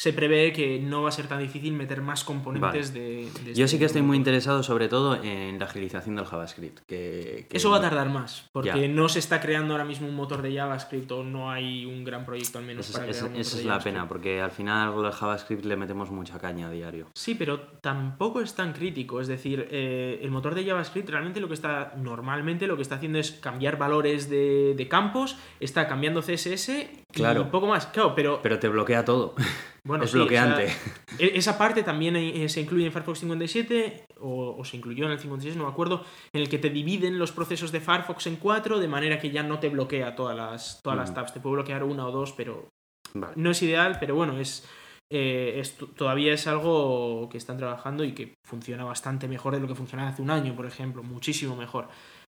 se 0.00 0.14
prevé 0.14 0.50
que 0.54 0.78
no 0.80 1.02
va 1.02 1.10
a 1.10 1.12
ser 1.12 1.26
tan 1.26 1.40
difícil 1.40 1.74
meter 1.74 2.00
más 2.00 2.24
componentes 2.24 2.94
de, 2.94 3.28
de 3.44 3.52
Yo 3.54 3.66
este 3.66 3.68
sí 3.68 3.78
que 3.78 3.84
estoy 3.84 4.00
muy 4.00 4.16
interesado 4.16 4.62
sobre 4.62 4.88
todo 4.88 5.22
en 5.22 5.58
la 5.58 5.66
agilización 5.66 6.16
del 6.16 6.24
JavaScript. 6.24 6.78
Que, 6.86 7.46
que- 7.50 7.58
Eso 7.58 7.68
va 7.68 7.76
a 7.76 7.80
tardar 7.82 8.08
más, 8.08 8.48
porque 8.50 8.68
Ya. 8.80 8.88
no 8.88 9.10
se 9.10 9.18
está 9.18 9.42
creando 9.42 9.74
ahora 9.74 9.84
mismo 9.84 10.08
un 10.08 10.14
motor 10.16 10.40
de 10.40 10.54
JavaScript 10.54 11.12
o 11.12 11.22
no 11.22 11.50
hay 11.50 11.84
un 11.84 12.02
gran 12.02 12.24
proyecto 12.24 12.56
al 12.56 12.64
menos 12.64 12.88
Esa 12.88 13.06
esa 13.06 13.24
motor 13.26 13.40
es 13.42 13.62
la 13.66 13.78
pena, 13.78 14.08
porque 14.08 14.40
al 14.40 14.50
final 14.52 14.88
algo 14.88 15.02
del 15.02 15.12
JavaScript 15.12 15.66
le 15.66 15.76
metemos 15.76 16.10
mucha 16.10 16.38
caña 16.38 16.68
a 16.68 16.70
diario. 16.70 17.08
Sí, 17.12 17.34
pero 17.34 17.60
tampoco 17.82 18.40
es 18.40 18.54
tan 18.54 18.72
crítico. 18.72 19.20
Es 19.20 19.28
decir, 19.28 19.68
eh, 19.70 20.18
el 20.22 20.30
motor 20.30 20.54
de 20.54 20.64
JavaScript 20.64 21.10
realmente 21.10 21.40
lo 21.40 21.48
que 21.48 21.54
está, 21.54 21.92
normalmente 21.98 22.66
lo 22.66 22.76
que 22.76 22.82
está 22.82 22.94
haciendo 22.94 23.18
es 23.18 23.32
cambiar 23.32 23.76
valores 23.76 24.30
de, 24.30 24.72
de 24.74 24.88
campos, 24.88 25.36
está 25.60 25.86
cambiando 25.86 26.22
CSS 26.22 26.88
Claro. 27.12 27.42
y 27.42 27.44
poco 27.44 27.66
más. 27.66 27.86
Claro, 27.86 28.14
pero, 28.14 28.40
Pero 28.42 28.58
te 28.58 28.68
bloquea 28.68 29.04
todo. 29.04 29.34
bueno, 29.84 30.04
es 30.04 30.10
sí, 30.10 30.18
o 30.18 30.28
sea, 30.28 30.44
bloqueante. 30.46 30.72
e- 31.18 31.32
esa 31.36 31.56
parte 31.58 31.82
también 31.82 32.16
eh, 32.16 32.48
se 32.48 32.60
incluye 32.60 32.86
en 32.86 32.92
Firefox 32.92 33.20
57 33.20 34.04
o, 34.20 34.56
o 34.58 34.64
se 34.64 34.76
incluyó 34.76 35.06
en 35.06 35.12
el 35.12 35.18
56, 35.18 35.56
no 35.56 35.64
me 35.64 35.70
acuerdo, 35.70 36.04
en 36.32 36.40
el 36.42 36.48
que 36.48 36.58
te 36.58 36.70
dividen 36.70 37.18
los 37.18 37.32
procesos 37.32 37.72
de 37.72 37.80
Firefox 37.80 38.26
en 38.26 38.36
cuatro 38.36 38.78
de 38.78 38.88
manera 38.88 39.18
que 39.18 39.30
ya 39.30 39.42
no 39.42 39.58
te 39.58 39.68
bloquea 39.68 40.14
todas 40.14 40.36
las, 40.36 40.80
todas 40.82 40.98
las 40.98 41.10
Ujú. 41.10 41.14
tabs. 41.16 41.32
Te 41.34 41.40
puede 41.40 41.54
bloquear 41.56 41.84
una 41.84 42.06
o 42.06 42.10
dos, 42.12 42.32
pero 42.32 42.68
Vale. 43.14 43.32
no 43.36 43.50
es 43.50 43.62
ideal, 43.62 43.96
pero 43.98 44.14
bueno, 44.14 44.38
es, 44.38 44.68
eh, 45.12 45.54
es 45.58 45.76
todavía 45.96 46.32
es 46.32 46.46
algo 46.46 47.28
que 47.30 47.38
están 47.38 47.56
trabajando 47.56 48.04
y 48.04 48.12
que 48.12 48.34
funciona 48.46 48.84
bastante 48.84 49.26
mejor 49.28 49.54
de 49.54 49.60
lo 49.60 49.66
que 49.68 49.74
funcionaba 49.74 50.10
hace 50.10 50.22
un 50.22 50.30
año, 50.30 50.54
por 50.54 50.66
ejemplo, 50.66 51.02
muchísimo 51.02 51.56
mejor. 51.56 51.88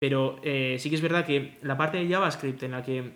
Pero 0.01 0.37
eh, 0.43 0.77
sí 0.79 0.89
que 0.89 0.95
es 0.95 1.01
verdad 1.01 1.25
que 1.25 1.57
la 1.61 1.77
parte 1.77 1.97
de 1.97 2.09
JavaScript 2.09 2.63
en 2.63 2.71
la 2.71 2.83
que 2.83 3.15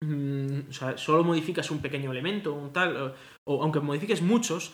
mm, 0.00 0.70
o 0.70 0.72
sea, 0.72 0.96
solo 0.98 1.24
modificas 1.24 1.70
un 1.70 1.80
pequeño 1.80 2.10
elemento, 2.10 2.52
un 2.54 2.72
tal, 2.72 2.96
o, 2.96 3.14
o 3.44 3.62
aunque 3.62 3.80
modifiques 3.80 4.22
muchos, 4.22 4.72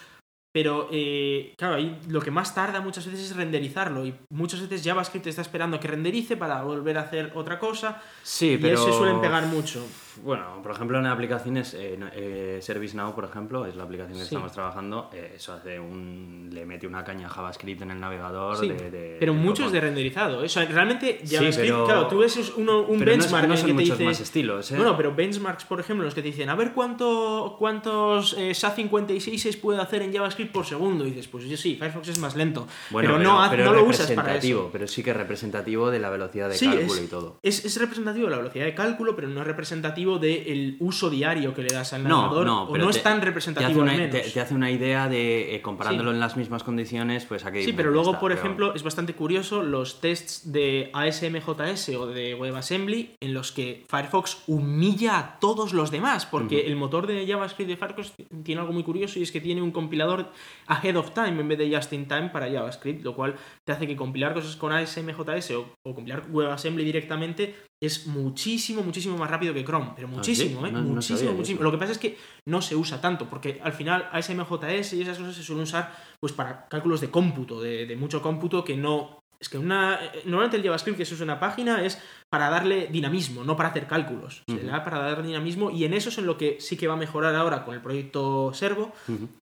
pero 0.52 0.88
eh, 0.90 1.54
claro, 1.56 1.76
ahí 1.76 1.96
lo 2.08 2.20
que 2.20 2.32
más 2.32 2.54
tarda 2.54 2.80
muchas 2.80 3.06
veces 3.06 3.30
es 3.30 3.36
renderizarlo 3.36 4.04
y 4.04 4.14
muchas 4.30 4.60
veces 4.60 4.82
JavaScript 4.84 5.28
está 5.28 5.42
esperando 5.42 5.76
a 5.76 5.80
que 5.80 5.86
renderice 5.86 6.36
para 6.36 6.62
volver 6.62 6.98
a 6.98 7.02
hacer 7.02 7.30
otra 7.36 7.60
cosa 7.60 8.02
Sí, 8.24 8.54
y 8.54 8.58
pero. 8.58 8.76
se 8.76 8.92
suelen 8.92 9.20
pegar 9.20 9.46
mucho. 9.46 9.86
Bueno, 10.22 10.60
por 10.62 10.72
ejemplo, 10.72 10.98
en 10.98 11.06
aplicaciones, 11.06 11.74
eh, 11.74 11.98
eh, 12.14 12.58
ServiceNow, 12.62 13.14
por 13.14 13.24
ejemplo, 13.24 13.64
es 13.66 13.74
la 13.76 13.84
aplicación 13.84 14.14
que 14.18 14.24
Sí. 14.24 14.34
estamos 14.34 14.52
trabajando. 14.52 15.08
eh, 15.12 15.32
eso 15.36 15.52
hace 15.52 15.78
un. 15.80 16.48
le 16.52 16.66
mete 16.66 16.86
una 16.86 17.04
caña 17.04 17.26
a 17.26 17.30
JavaScript 17.30 17.82
en 17.82 17.90
el 17.92 18.00
navegador. 18.00 18.56
Sí, 18.58 18.68
de, 18.68 18.90
de- 18.90 19.16
Pero 19.20 19.34
mucho 19.34 19.66
es 19.66 19.72
de 19.72 19.80
renderizado. 19.80 20.38
O 20.42 20.48
sea, 20.48 20.64
realmente 20.66 21.20
Sí, 21.24 21.36
JavaScript, 21.36 21.70
pero- 21.70 21.84
claro, 21.84 22.06
tú 22.08 22.18
ves 22.18 22.52
uno- 22.56 22.80
un 22.80 22.98
Pero 22.98 23.12
no 23.12 23.16
es- 23.16 23.18
benchmark 23.30 23.48
no 23.48 23.54
en 23.54 23.60
que 23.60 23.66
te 23.66 23.72
muchos 23.72 23.88
dice. 23.98 24.04
más 24.04 24.20
estilos, 24.20 24.70
¿eh? 24.72 24.76
Bueno, 24.76 24.96
pero 24.96 25.14
benchmarks, 25.14 25.64
por 25.64 25.80
ejemplo, 25.80 26.04
los 26.04 26.14
que 26.14 26.22
te 26.22 26.28
dicen, 26.28 26.48
a 26.48 26.54
ver 26.56 26.72
cuánto, 26.72 27.56
cuántos 27.58 28.34
eh, 28.38 28.50
SA56 28.54 29.56
puede 29.60 29.80
hacer 29.80 30.02
en 30.02 30.12
JavaScript 30.12 30.52
por 30.52 30.66
segundo. 30.66 31.06
Y 31.06 31.10
dices, 31.10 31.28
pues 31.28 31.44
yo 31.44 31.56
sí, 31.56 31.76
Firefox 31.76 32.08
es 32.08 32.18
más 32.18 32.36
lento. 32.36 32.66
Bueno, 32.90 33.10
pero, 33.16 33.22
no, 33.22 33.46
pero 33.50 33.64
no 33.64 33.72
lo 33.74 33.84
usas 33.84 34.10
para 34.12 34.36
eso. 34.36 34.68
Pero 34.72 34.86
sí 34.88 35.02
que 35.02 35.10
es 35.10 35.16
representativo 35.16 35.90
de 35.90 35.98
la 35.98 36.10
velocidad 36.10 36.48
de 36.48 36.58
cálculo 36.58 36.94
es- 36.94 37.02
y 37.04 37.06
todo. 37.06 37.38
Es, 37.42 37.64
es 37.64 37.78
representativo 37.80 38.26
de 38.26 38.30
la 38.32 38.36
velocidad 38.38 38.64
de 38.64 38.74
cálculo, 38.74 39.14
pero 39.16 39.28
no 39.28 39.40
es 39.40 39.46
representativo 39.46 40.09
del 40.18 40.76
uso 40.80 41.08
diario 41.10 41.54
que 41.54 41.62
le 41.62 41.68
das 41.72 41.92
al 41.92 42.02
No, 42.04 42.22
navegador. 42.22 42.46
no, 42.46 42.62
o 42.64 42.72
pero 42.72 42.84
no 42.84 42.90
te- 42.90 42.96
es 42.98 43.02
tan 43.02 43.12
Te 43.14 43.18
hace, 43.18 43.26
representativo 43.26 43.82
una, 43.82 43.92
te- 44.10 44.20
te 44.20 44.40
hace 44.40 44.54
una 44.54 44.70
idea 44.70 45.08
de, 45.08 45.54
eh, 45.54 45.62
comparándolo 45.62 46.10
Sí. 46.10 46.14
en 46.14 46.20
las 46.20 46.36
mismas 46.36 46.62
condiciones, 46.62 47.24
pues 47.26 47.44
a 47.44 47.52
qué 47.52 47.62
Sí, 47.64 47.72
pero 47.72 47.90
luego, 47.90 48.10
está, 48.10 48.20
por 48.20 48.30
pero- 48.32 48.40
ejemplo, 48.40 48.74
es 48.74 48.82
bastante 48.82 49.14
curioso 49.14 49.62
los 49.62 50.00
tests 50.00 50.52
de 50.52 50.90
ASMJS 50.92 51.96
o 51.96 52.06
de 52.06 52.34
WebAssembly 52.34 53.16
en 53.20 53.34
los 53.34 53.52
que 53.52 53.84
Firefox 53.88 54.42
humilla 54.46 55.18
a 55.18 55.38
todos 55.40 55.72
los 55.72 55.90
demás, 55.90 56.26
porque 56.26 56.66
el 56.66 56.76
motor 56.76 57.06
de 57.06 57.26
JavaScript 57.26 57.68
de 57.70 57.76
Firefox 57.76 58.12
tiene 58.42 58.60
algo 58.60 58.72
muy 58.72 58.82
curioso 58.82 59.18
y 59.18 59.22
es 59.22 59.32
que 59.32 59.40
tiene 59.40 59.62
un 59.62 59.70
compilador 59.70 60.32
ahead 60.66 60.96
of 60.96 61.12
time 61.12 61.40
en 61.40 61.48
vez 61.48 61.58
de 61.58 61.74
just 61.74 61.92
in 61.92 62.06
time 62.06 62.30
para 62.30 62.50
JavaScript, 62.50 63.04
lo 63.04 63.14
cual 63.14 63.34
te 63.70 63.76
hace 63.76 63.86
que 63.86 63.96
compilar 63.96 64.34
cosas 64.34 64.56
con 64.56 64.72
ASMJS 64.72 65.52
o, 65.52 65.72
o 65.86 65.94
compilar 65.94 66.24
WebAssembly 66.30 66.84
directamente 66.84 67.54
es 67.82 68.06
muchísimo, 68.06 68.82
muchísimo 68.82 69.16
más 69.16 69.30
rápido 69.30 69.54
que 69.54 69.64
Chrome, 69.64 69.92
pero 69.94 70.08
muchísimo, 70.08 70.60
sí? 70.62 70.68
¿eh? 70.68 70.72
No- 70.72 70.82
muchísimo, 70.82 71.32
muchísimo. 71.32 71.62
Lo 71.62 71.70
que 71.70 71.78
pasa 71.78 71.92
es 71.92 71.98
que 71.98 72.18
no 72.48 72.60
se 72.60 72.76
usa 72.76 73.00
tanto, 73.00 73.30
porque 73.30 73.60
al 73.62 73.72
final 73.72 74.08
ASMJS 74.12 74.92
y 74.94 75.02
esas 75.02 75.18
cosas 75.18 75.34
se 75.36 75.42
suelen 75.42 75.62
usar 75.64 75.94
pues 76.20 76.32
para 76.32 76.66
cálculos 76.68 77.00
de 77.00 77.10
cómputo, 77.10 77.60
de, 77.60 77.86
de 77.86 77.96
mucho 77.96 78.20
cómputo 78.20 78.64
que 78.64 78.76
no... 78.76 79.18
Es 79.40 79.48
que 79.48 79.56
una, 79.56 79.98
normalmente 80.26 80.58
el 80.58 80.62
JavaScript 80.62 80.98
que 80.98 81.06
se 81.06 81.14
usa 81.14 81.24
en 81.24 81.30
una 81.30 81.40
página 81.40 81.82
es 81.82 81.98
para 82.30 82.50
darle 82.50 82.88
dinamismo, 82.88 83.42
no 83.42 83.56
para 83.56 83.70
hacer 83.70 83.86
cálculos. 83.86 84.42
Se 84.46 84.56
le 84.56 84.64
da 84.70 84.84
para 84.84 84.98
dar 84.98 85.22
dinamismo 85.22 85.70
y 85.70 85.84
en 85.84 85.94
eso 85.94 86.10
es 86.10 86.18
en 86.18 86.26
lo 86.26 86.36
que 86.36 86.60
sí 86.60 86.76
que 86.76 86.86
va 86.88 86.92
a 86.92 86.98
mejorar 86.98 87.34
ahora 87.34 87.64
con 87.64 87.74
el 87.74 87.80
proyecto 87.80 88.52
Servo 88.52 88.92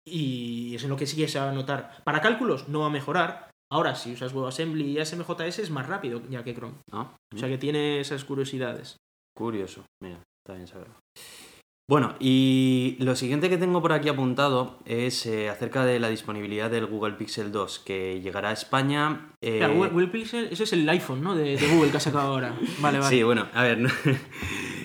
y 0.07 0.75
es 0.77 0.85
en 0.85 0.88
lo 0.90 0.96
que 0.96 1.07
sí 1.07 1.16
que 1.16 1.27
se 1.29 1.38
va 1.40 1.51
a 1.51 1.53
notar. 1.53 2.01
Para 2.05 2.20
cálculos 2.20 2.68
no 2.68 2.81
va 2.81 2.87
a 2.87 2.90
mejorar. 2.90 3.51
Ahora, 3.73 3.95
si 3.95 4.13
usas 4.13 4.35
WebAssembly 4.35 4.85
y 4.91 4.99
ASMJS 4.99 5.59
es 5.61 5.71
más 5.71 5.87
rápido 5.89 6.21
ya 6.29 6.45
que 6.45 6.55
Chrome. 6.55 6.75
Ah, 6.93 7.17
O 7.35 7.39
sea 7.39 7.49
que 7.49 7.57
tiene 7.59 8.01
esas 8.01 8.23
curiosidades. 8.25 8.97
Curioso, 9.35 9.85
mira, 10.03 10.21
está 10.45 10.55
bien 10.55 10.67
saberlo. 10.69 10.95
Bueno, 11.91 12.15
y 12.21 12.97
lo 13.01 13.17
siguiente 13.17 13.49
que 13.51 13.59
tengo 13.59 13.83
por 13.83 13.93
aquí 13.93 14.09
apuntado 14.09 14.79
es 14.85 15.27
eh, 15.27 15.49
acerca 15.49 15.85
de 15.85 15.99
la 16.01 16.09
disponibilidad 16.11 16.71
del 16.71 16.87
Google 16.87 17.15
Pixel 17.15 17.51
2, 17.51 17.79
que 17.81 18.21
llegará 18.21 18.51
a 18.51 18.53
España. 18.53 19.31
eh, 19.43 19.59
Claro, 19.59 19.75
Google, 19.75 19.91
Google 19.91 20.09
Pixel, 20.09 20.49
ese 20.53 20.63
es 20.65 20.73
el 20.75 20.89
iPhone, 20.89 21.23
¿no? 21.23 21.35
De, 21.35 21.57
de 21.57 21.69
Google 21.75 21.91
que 21.91 21.97
ha 21.97 22.01
sacado 22.01 22.29
ahora. 22.33 22.55
Vale, 22.81 22.99
vale. 22.99 23.11
Sí, 23.17 23.23
bueno, 23.23 23.49
a 23.53 23.63
ver, 23.63 23.79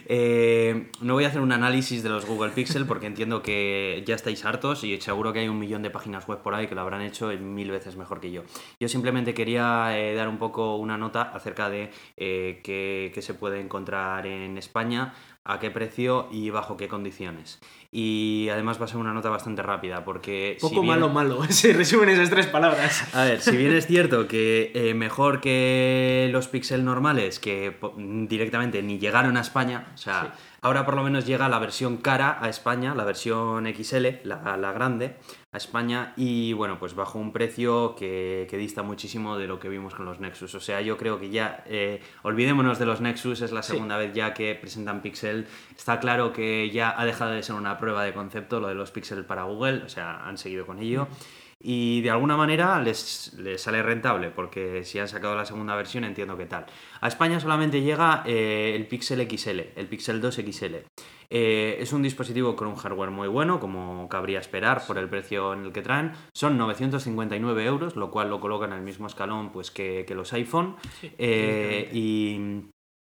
eh, 0.09 0.89
no 1.01 1.13
voy 1.15 1.25
a 1.25 1.27
hacer 1.27 1.41
un 1.41 1.51
análisis 1.51 2.01
de 2.01 2.09
los 2.09 2.25
Google 2.25 2.51
Pixel 2.51 2.85
porque 2.85 3.07
entiendo 3.07 3.43
que 3.43 4.03
ya 4.07 4.15
estáis 4.15 4.45
hartos 4.45 4.83
y 4.85 4.99
seguro 5.01 5.33
que 5.33 5.39
hay 5.39 5.49
un 5.49 5.59
millón 5.59 5.81
de 5.83 5.89
páginas 5.89 6.25
web 6.27 6.39
por 6.41 6.55
ahí 6.55 6.67
que 6.67 6.75
lo 6.75 6.81
habrán 6.81 7.01
hecho 7.01 7.27
mil 7.39 7.69
veces 7.71 7.97
mejor 7.97 8.21
que 8.21 8.31
yo. 8.31 8.43
Yo 8.79 8.87
simplemente 8.87 9.33
quería 9.33 9.97
eh, 9.97 10.15
dar 10.15 10.29
un 10.29 10.37
poco 10.37 10.77
una 10.77 10.97
nota 10.97 11.23
acerca 11.23 11.69
de 11.69 11.91
eh, 12.15 12.61
qué, 12.63 13.11
qué 13.13 13.21
se 13.21 13.33
puede 13.33 13.59
encontrar 13.59 14.25
en 14.25 14.57
España, 14.57 15.13
a 15.43 15.59
qué 15.59 15.71
precio 15.71 16.27
y 16.31 16.49
bajo 16.49 16.75
qué 16.77 16.87
condiciones. 16.87 17.59
Y 17.89 18.49
además 18.51 18.81
va 18.81 18.85
a 18.85 18.87
ser 18.89 18.97
una 18.97 19.13
nota 19.13 19.29
bastante 19.29 19.61
rápida 19.61 20.03
porque... 20.03 20.57
Poco 20.59 20.75
si 20.75 20.81
bien- 20.81 20.87
malo, 20.87 21.09
malo. 21.09 21.43
Se 21.49 21.71
resumen 21.71 22.09
esas 22.09 22.29
tres 22.29 22.47
palabras. 22.47 23.13
a 23.15 23.23
ver, 23.23 23.39
si 23.39 23.55
bien 23.55 23.73
es 23.73 23.87
cierto 23.87 24.27
que 24.27 24.71
eh, 24.75 24.93
mejor 24.93 25.39
que 25.39 26.27
los 26.33 26.49
Pixel 26.49 26.83
normales, 26.83 27.39
que 27.39 27.77
directamente 28.27 28.83
ni 28.83 28.99
llegaron 28.99 29.37
a 29.37 29.41
España, 29.41 29.87
o 29.97 29.99
sea, 29.99 30.21
Sí. 30.35 30.43
ahora 30.61 30.85
por 30.85 30.95
lo 30.95 31.01
menos 31.03 31.25
llega 31.25 31.49
la 31.49 31.57
versión 31.57 31.97
cara 31.97 32.37
a 32.39 32.49
España, 32.49 32.93
la 32.93 33.03
versión 33.03 33.65
XL, 33.65 34.19
la, 34.23 34.55
la 34.55 34.71
grande, 34.71 35.17
a 35.51 35.57
España, 35.57 36.13
y 36.15 36.53
bueno, 36.53 36.77
pues 36.77 36.93
bajo 36.93 37.17
un 37.17 37.33
precio 37.33 37.95
que, 37.95 38.45
que 38.47 38.57
dista 38.57 38.83
muchísimo 38.83 39.37
de 39.39 39.47
lo 39.47 39.59
que 39.59 39.69
vimos 39.69 39.95
con 39.95 40.05
los 40.05 40.19
Nexus. 40.19 40.53
O 40.53 40.59
sea, 40.59 40.81
yo 40.81 40.97
creo 40.97 41.19
que 41.19 41.31
ya, 41.31 41.63
eh, 41.65 41.99
olvidémonos 42.21 42.77
de 42.77 42.85
los 42.85 43.01
Nexus, 43.01 43.41
es 43.41 43.51
la 43.51 43.63
Sí. 43.63 43.71
segunda 43.73 43.97
vez 43.97 44.13
ya 44.13 44.35
que 44.35 44.53
presentan 44.53 45.01
Pixel. 45.01 45.47
Está 45.75 45.99
claro 45.99 46.31
que 46.31 46.69
ya 46.69 46.93
ha 46.95 47.05
dejado 47.05 47.31
de 47.31 47.41
ser 47.41 47.55
una 47.55 47.79
prueba 47.79 48.03
de 48.03 48.13
concepto 48.13 48.59
lo 48.59 48.67
de 48.67 48.75
los 48.75 48.91
Pixel 48.91 49.25
para 49.25 49.43
Google, 49.43 49.81
o 49.83 49.89
sea, 49.89 50.27
han 50.27 50.37
seguido 50.37 50.67
con 50.67 50.77
ello. 50.79 51.07
Y 51.59 52.01
de 52.01 52.11
alguna 52.11 52.37
manera 52.37 52.79
les, 52.81 53.33
les 53.33 53.61
sale 53.61 53.81
rentable, 53.81 54.29
porque 54.29 54.83
si 54.83 54.99
han 54.99 55.07
sacado 55.07 55.35
la 55.35 55.45
segunda 55.45 55.75
versión 55.75 56.03
entiendo 56.03 56.37
que 56.37 56.45
tal. 56.45 56.65
A 57.01 57.07
España 57.07 57.39
solamente 57.39 57.81
llega 57.81 58.23
eh, 58.25 58.73
el 58.75 58.85
Pixel 58.87 59.27
XL, 59.27 59.59
el 59.75 59.87
Pixel 59.87 60.21
2 60.21 60.35
XL. 60.35 60.75
Eh, 61.29 61.77
es 61.79 61.91
un 61.93 62.03
dispositivo 62.03 62.55
con 62.55 62.67
un 62.67 62.75
hardware 62.75 63.09
muy 63.09 63.27
bueno, 63.27 63.59
como 63.59 64.07
cabría 64.07 64.39
esperar 64.39 64.85
por 64.85 64.97
el 64.97 65.09
precio 65.09 65.53
en 65.53 65.65
el 65.65 65.73
que 65.73 65.81
traen. 65.81 66.11
Son 66.33 66.57
959 66.57 67.65
euros, 67.65 67.95
lo 67.95 68.11
cual 68.11 68.29
lo 68.29 68.39
coloca 68.39 68.65
en 68.65 68.73
el 68.73 68.81
mismo 68.81 69.07
escalón 69.07 69.51
pues, 69.51 69.71
que, 69.71 70.05
que 70.07 70.15
los 70.15 70.33
iPhone. 70.33 70.75
Sí, 71.01 71.11
Eh, 71.17 71.89
y, 71.91 72.69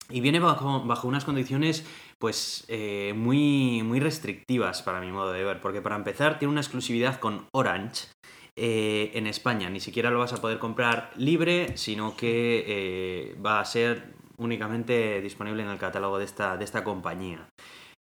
y 0.10 0.22
viene 0.22 0.40
bajo, 0.40 0.84
bajo 0.86 1.08
unas 1.08 1.26
condiciones 1.26 1.86
pues 2.20 2.66
eh, 2.70 3.14
muy, 3.16 3.82
muy 3.84 4.00
restrictivas 4.00 4.82
para 4.82 5.02
mi 5.02 5.12
modo 5.12 5.32
de 5.32 5.44
ver, 5.44 5.60
porque 5.62 5.82
para 5.82 5.96
empezar 5.96 6.40
tiene 6.40 6.52
una 6.52 6.62
exclusividad 6.62 7.20
con 7.20 7.48
Orange 7.52 8.08
eh, 8.58 9.12
en 9.15 9.28
España, 9.28 9.70
ni 9.70 9.82
siquiera 9.82 10.10
lo 10.10 10.20
vas 10.20 10.32
a 10.32 10.41
poder 10.41 10.60
comprar 10.60 11.12
libre, 11.18 11.78
sino 11.78 12.15
que 12.15 12.63
eh, 12.68 13.36
va 13.46 13.60
a 13.60 13.65
ser 13.65 14.15
únicamente 14.38 15.22
disponible 15.22 15.63
en 15.63 15.70
el 15.70 15.78
catálogo 15.78 16.18
de 16.18 16.26
esta, 16.26 16.56
de 16.56 16.63
esta 16.63 16.84
compañía. 16.84 17.50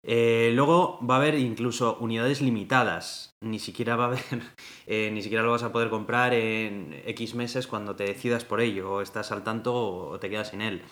Eh, 0.04 0.52
luego 0.54 1.00
va 1.04 1.14
a 1.14 1.18
haber 1.18 1.36
incluso 1.36 1.96
unidades 1.98 2.40
limitadas. 2.40 3.34
Ni 3.40 3.58
siquiera 3.58 3.96
va 3.96 4.14
a 4.14 4.16
ni 4.86 5.22
siquiera 5.22 5.42
lo 5.42 5.50
vas 5.50 5.62
a 5.64 5.72
poder 5.72 5.90
comprar 5.90 6.34
en 6.34 7.02
X 7.06 7.34
meses 7.34 7.66
cuando 7.66 7.96
te 7.96 8.04
decidas 8.04 8.44
por 8.44 8.60
ello, 8.60 8.92
o 8.92 9.00
estás 9.00 9.32
al 9.32 9.42
tanto 9.42 9.74
o 9.74 10.20
te 10.20 10.30
quedas 10.30 10.50
sin 10.50 10.60
él. 10.60 10.82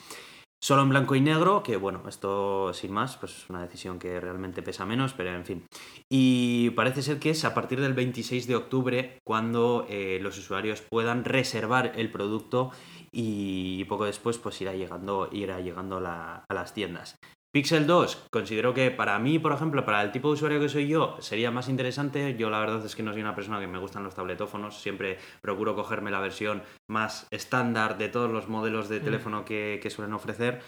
Solo 0.65 0.83
en 0.83 0.91
blanco 0.91 1.17
y 1.17 1.21
negro, 1.21 1.65
que 1.65 1.77
bueno, 1.77 2.05
esto 2.09 2.73
sin 2.73 2.93
más, 2.93 3.17
pues 3.17 3.37
es 3.37 3.51
una 3.51 3.63
decisión 3.63 3.99
que 3.99 4.21
realmente 4.21 4.63
pesa 4.63 4.87
menos, 4.87 5.13
pero 5.13 5.35
en 5.35 5.45
fin. 5.45 5.67
Y 6.09 6.71
parece 6.71 7.03
ser 7.03 7.19
que 7.19 7.31
es 7.31 7.45
a 7.45 7.53
partir 7.53 7.81
del 7.81 7.95
26 7.95 8.47
de 8.47 8.55
octubre 8.55 9.19
cuando 9.25 9.87
eh, 9.89 10.21
los 10.23 10.39
usuarios 10.39 10.81
puedan 10.81 11.25
reservar 11.25 11.95
el 11.97 12.13
producto 12.13 12.71
y 13.11 13.85
poco 13.87 14.05
después 14.05 14.39
pues 14.39 14.61
irá 14.61 14.73
llegando, 14.73 15.29
irá 15.33 15.59
llegando 15.59 15.97
a 15.97 16.45
las 16.49 16.75
tiendas. 16.75 17.19
Pixel 17.53 17.87
2, 17.87 18.29
considero 18.31 18.73
que 18.73 18.91
para 18.91 19.19
mí, 19.19 19.39
por 19.39 19.53
ejemplo, 19.53 19.85
para 19.85 20.03
el 20.03 20.11
tipo 20.11 20.29
de 20.29 20.35
usuario 20.35 20.59
que 20.59 20.71
soy 20.71 20.89
yo, 20.89 21.19
sería 21.21 21.51
más 21.51 21.69
interesante. 21.69 22.35
Yo 22.39 22.49
la 22.49 22.59
verdad 22.59 22.85
es 22.85 22.97
que 22.97 23.03
no 23.03 23.13
soy 23.13 23.21
una 23.21 23.35
persona 23.35 23.61
que 23.61 23.67
me 23.67 23.79
gustan 23.79 24.03
los 24.03 24.15
tabletófonos, 24.15 24.81
siempre 24.81 25.19
procuro 25.43 25.77
cogerme 25.77 26.11
la 26.11 26.21
versión 26.21 26.63
más 26.89 27.27
estándar 27.31 27.99
de 27.99 28.09
todos 28.09 28.31
los 28.31 28.49
modelos 28.49 28.89
de 28.89 29.01
mm. 29.01 29.05
teléfono 29.05 29.45
que, 29.45 29.87
suelen 29.91 30.15
ofrecer 30.15 30.63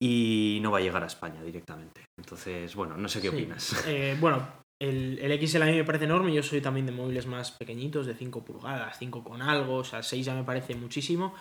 y 0.00 0.58
no 0.60 0.72
va 0.72 0.78
a 0.78 0.80
llegar 0.80 1.04
a 1.04 1.06
España 1.06 1.40
directamente. 1.40 2.06
Entonces, 2.18 2.74
bueno, 2.74 2.96
no 2.96 3.08
sé 3.08 3.20
qué 3.20 3.28
opinas. 3.28 3.84
Eh, 3.86 4.16
bueno, 4.18 4.44
el, 4.80 5.20
el, 5.20 5.46
XL 5.46 5.62
a 5.62 5.66
mí 5.66 5.76
me 5.76 5.84
parece 5.84 6.06
enorme, 6.06 6.34
yo 6.34 6.42
soy 6.42 6.60
también 6.60 6.86
de 6.86 6.92
móviles 6.92 7.26
más 7.26 7.52
pequeñitos, 7.52 8.06
de 8.06 8.14
5 8.14 8.44
pulgadas, 8.44 8.98
5 8.98 9.22
con 9.22 9.40
algo, 9.40 9.76
o 9.76 9.84
sea, 9.84 10.02
6 10.02 10.26
ya 10.26 10.34
me 10.34 10.42
parece 10.42 10.74
muchísimo. 10.74 11.32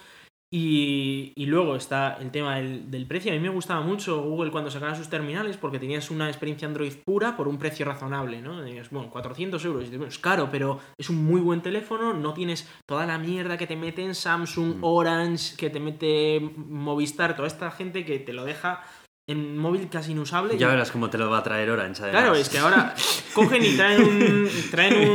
Y, 0.49 1.45
luego 1.45 1.75
está 1.75 2.17
el 2.21 2.31
tema 2.31 2.55
del, 2.55 3.05
precio. 3.07 3.31
A 3.31 3.35
mí 3.35 3.41
me 3.41 3.49
gustaba 3.49 3.81
mucho 3.81 4.21
Google 4.21 4.51
cuando 4.51 4.71
sacaba 4.71 4.95
sus 4.95 5.09
terminales 5.09 5.57
porque 5.57 5.79
tenías 5.79 6.09
una 6.09 6.29
experiencia 6.29 6.67
Android 6.67 6.93
pura 7.03 7.35
por 7.35 7.47
un 7.47 7.57
precio 7.57 7.85
razonable, 7.85 8.41
¿no? 8.41 8.61
bueno, 8.91 9.09
400 9.09 9.63
euros. 9.65 9.89
es 9.89 10.19
caro, 10.19 10.49
pero 10.51 10.79
es 10.97 11.09
un 11.09 11.23
muy 11.25 11.41
buen 11.41 11.61
teléfono. 11.61 12.13
No 12.13 12.33
tienes 12.33 12.69
toda 12.85 13.05
la 13.05 13.17
mierda 13.17 13.57
que 13.57 13.67
te 13.67 13.75
mete 13.75 14.03
en 14.03 14.15
Samsung. 14.15 14.77
Orange, 14.81 15.55
que 15.57 15.69
te 15.69 15.79
mete 15.79 16.39
Movistar, 16.55 17.35
toda 17.35 17.47
esta 17.47 17.69
gente 17.71 18.05
que 18.05 18.19
te 18.19 18.31
lo 18.31 18.45
deja 18.45 18.83
en 19.27 19.57
móvil 19.57 19.89
casi 19.89 20.13
inusable. 20.13 20.57
Ya 20.57 20.69
verás 20.69 20.91
cómo 20.91 21.09
te 21.09 21.17
lo 21.17 21.29
va 21.29 21.39
a 21.39 21.43
traer 21.43 21.69
Orange. 21.69 22.09
Claro, 22.09 22.33
es 22.33 22.47
que 22.47 22.59
ahora 22.59 22.95
cogen 23.33 23.63
y 23.63 23.75
traen 23.75 24.01
un, 24.01 24.49
traen 24.71 25.09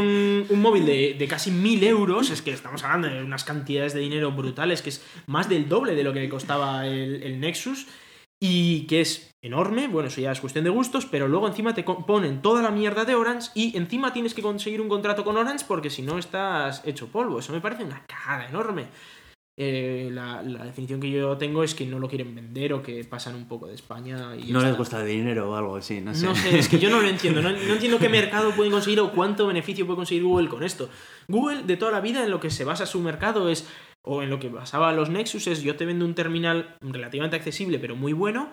un, 0.50 0.60
móvil 0.60 0.84
de, 0.84 1.26
casi 1.28 1.50
mil 1.50 1.82
euros. 1.82 2.30
Es 2.30 2.42
que 2.42 2.52
estamos 2.52 2.84
hablando 2.84 3.08
de 3.08 3.24
unas 3.24 3.44
cantidades 3.44 3.94
de 3.94 4.00
dinero 4.00 4.30
brutales, 4.32 4.82
que 4.82 4.90
es 4.90 5.02
más 5.26 5.48
del 5.48 5.68
doble 5.68 5.94
de 5.94 6.04
lo 6.04 6.12
que 6.12 6.28
costaba 6.28 6.86
el, 6.86 7.22
el 7.22 7.40
Nexus. 7.40 7.86
Y 8.38 8.88
que 8.88 9.00
es 9.00 9.36
enorme, 9.40 9.86
bueno, 9.86 10.08
eso 10.08 10.20
ya 10.20 10.32
es 10.32 10.40
cuestión 10.40 10.64
de 10.64 10.70
gustos, 10.70 11.06
pero 11.06 11.28
luego 11.28 11.46
encima 11.46 11.74
te 11.74 11.84
ponen 11.84 12.42
toda 12.42 12.60
la 12.60 12.72
mierda 12.72 13.04
de 13.04 13.14
Orange 13.14 13.50
y 13.54 13.76
encima 13.76 14.12
tienes 14.12 14.34
que 14.34 14.42
conseguir 14.42 14.80
un 14.80 14.88
contrato 14.88 15.22
con 15.22 15.36
Orange 15.36 15.64
porque 15.68 15.90
si 15.90 16.02
no 16.02 16.18
estás 16.18 16.82
hecho 16.84 17.06
polvo. 17.06 17.38
Eso 17.38 17.52
me 17.52 17.60
parece 17.60 17.84
una 17.84 18.04
cagada 18.04 18.48
enorme. 18.48 18.88
Eh, 19.54 20.08
la, 20.10 20.42
definición 20.42 20.98
que 20.98 21.10
yo 21.10 21.36
tengo 21.36 21.62
es 21.62 21.74
que 21.74 21.84
no 21.84 21.98
lo 21.98 22.08
quieren 22.08 22.34
vender 22.34 22.72
o 22.72 22.82
que 22.82 23.04
pasan 23.04 23.34
un 23.34 23.46
poco 23.46 23.66
de 23.66 23.74
España. 23.74 24.34
Y 24.36 24.50
no 24.50 24.62
les 24.62 24.74
cuesta 24.74 25.04
dinero 25.04 25.50
o 25.50 25.54
algo 25.54 25.76
así, 25.76 26.00
no 26.00 26.14
sé. 26.14 26.24
No 26.24 26.34
sé, 26.34 26.58
es 26.58 26.68
que 26.68 26.78
yo 26.78 26.88
no 26.88 27.02
lo 27.02 27.08
entiendo. 27.08 27.42
No, 27.42 27.50
entiendo 27.50 27.98
qué 27.98 28.08
mercado 28.08 28.52
pueden 28.52 28.72
conseguir 28.72 29.00
o 29.00 29.12
cuánto 29.12 29.46
beneficio 29.46 29.84
puede 29.86 29.96
conseguir 29.96 30.24
Google 30.24 30.48
con 30.48 30.62
esto. 30.62 30.88
Google, 31.28 31.64
de 31.64 31.76
toda 31.76 31.92
la 31.92 32.00
vida, 32.00 32.24
en 32.24 32.30
lo 32.30 32.40
que 32.40 32.50
se 32.50 32.64
basa 32.64 32.86
su 32.86 33.00
mercado 33.00 33.50
es, 33.50 33.68
o 34.02 34.22
en 34.22 34.30
lo 34.30 34.40
que 34.40 34.48
basaba 34.48 34.92
los 34.92 35.10
Nexus, 35.10 35.46
es 35.46 35.62
yo 35.62 35.76
te 35.76 35.84
vendo 35.84 36.06
un 36.06 36.14
terminal 36.14 36.76
relativamente 36.80 37.36
accesible 37.36 37.78
pero 37.78 37.94
muy 37.94 38.12
bueno 38.14 38.50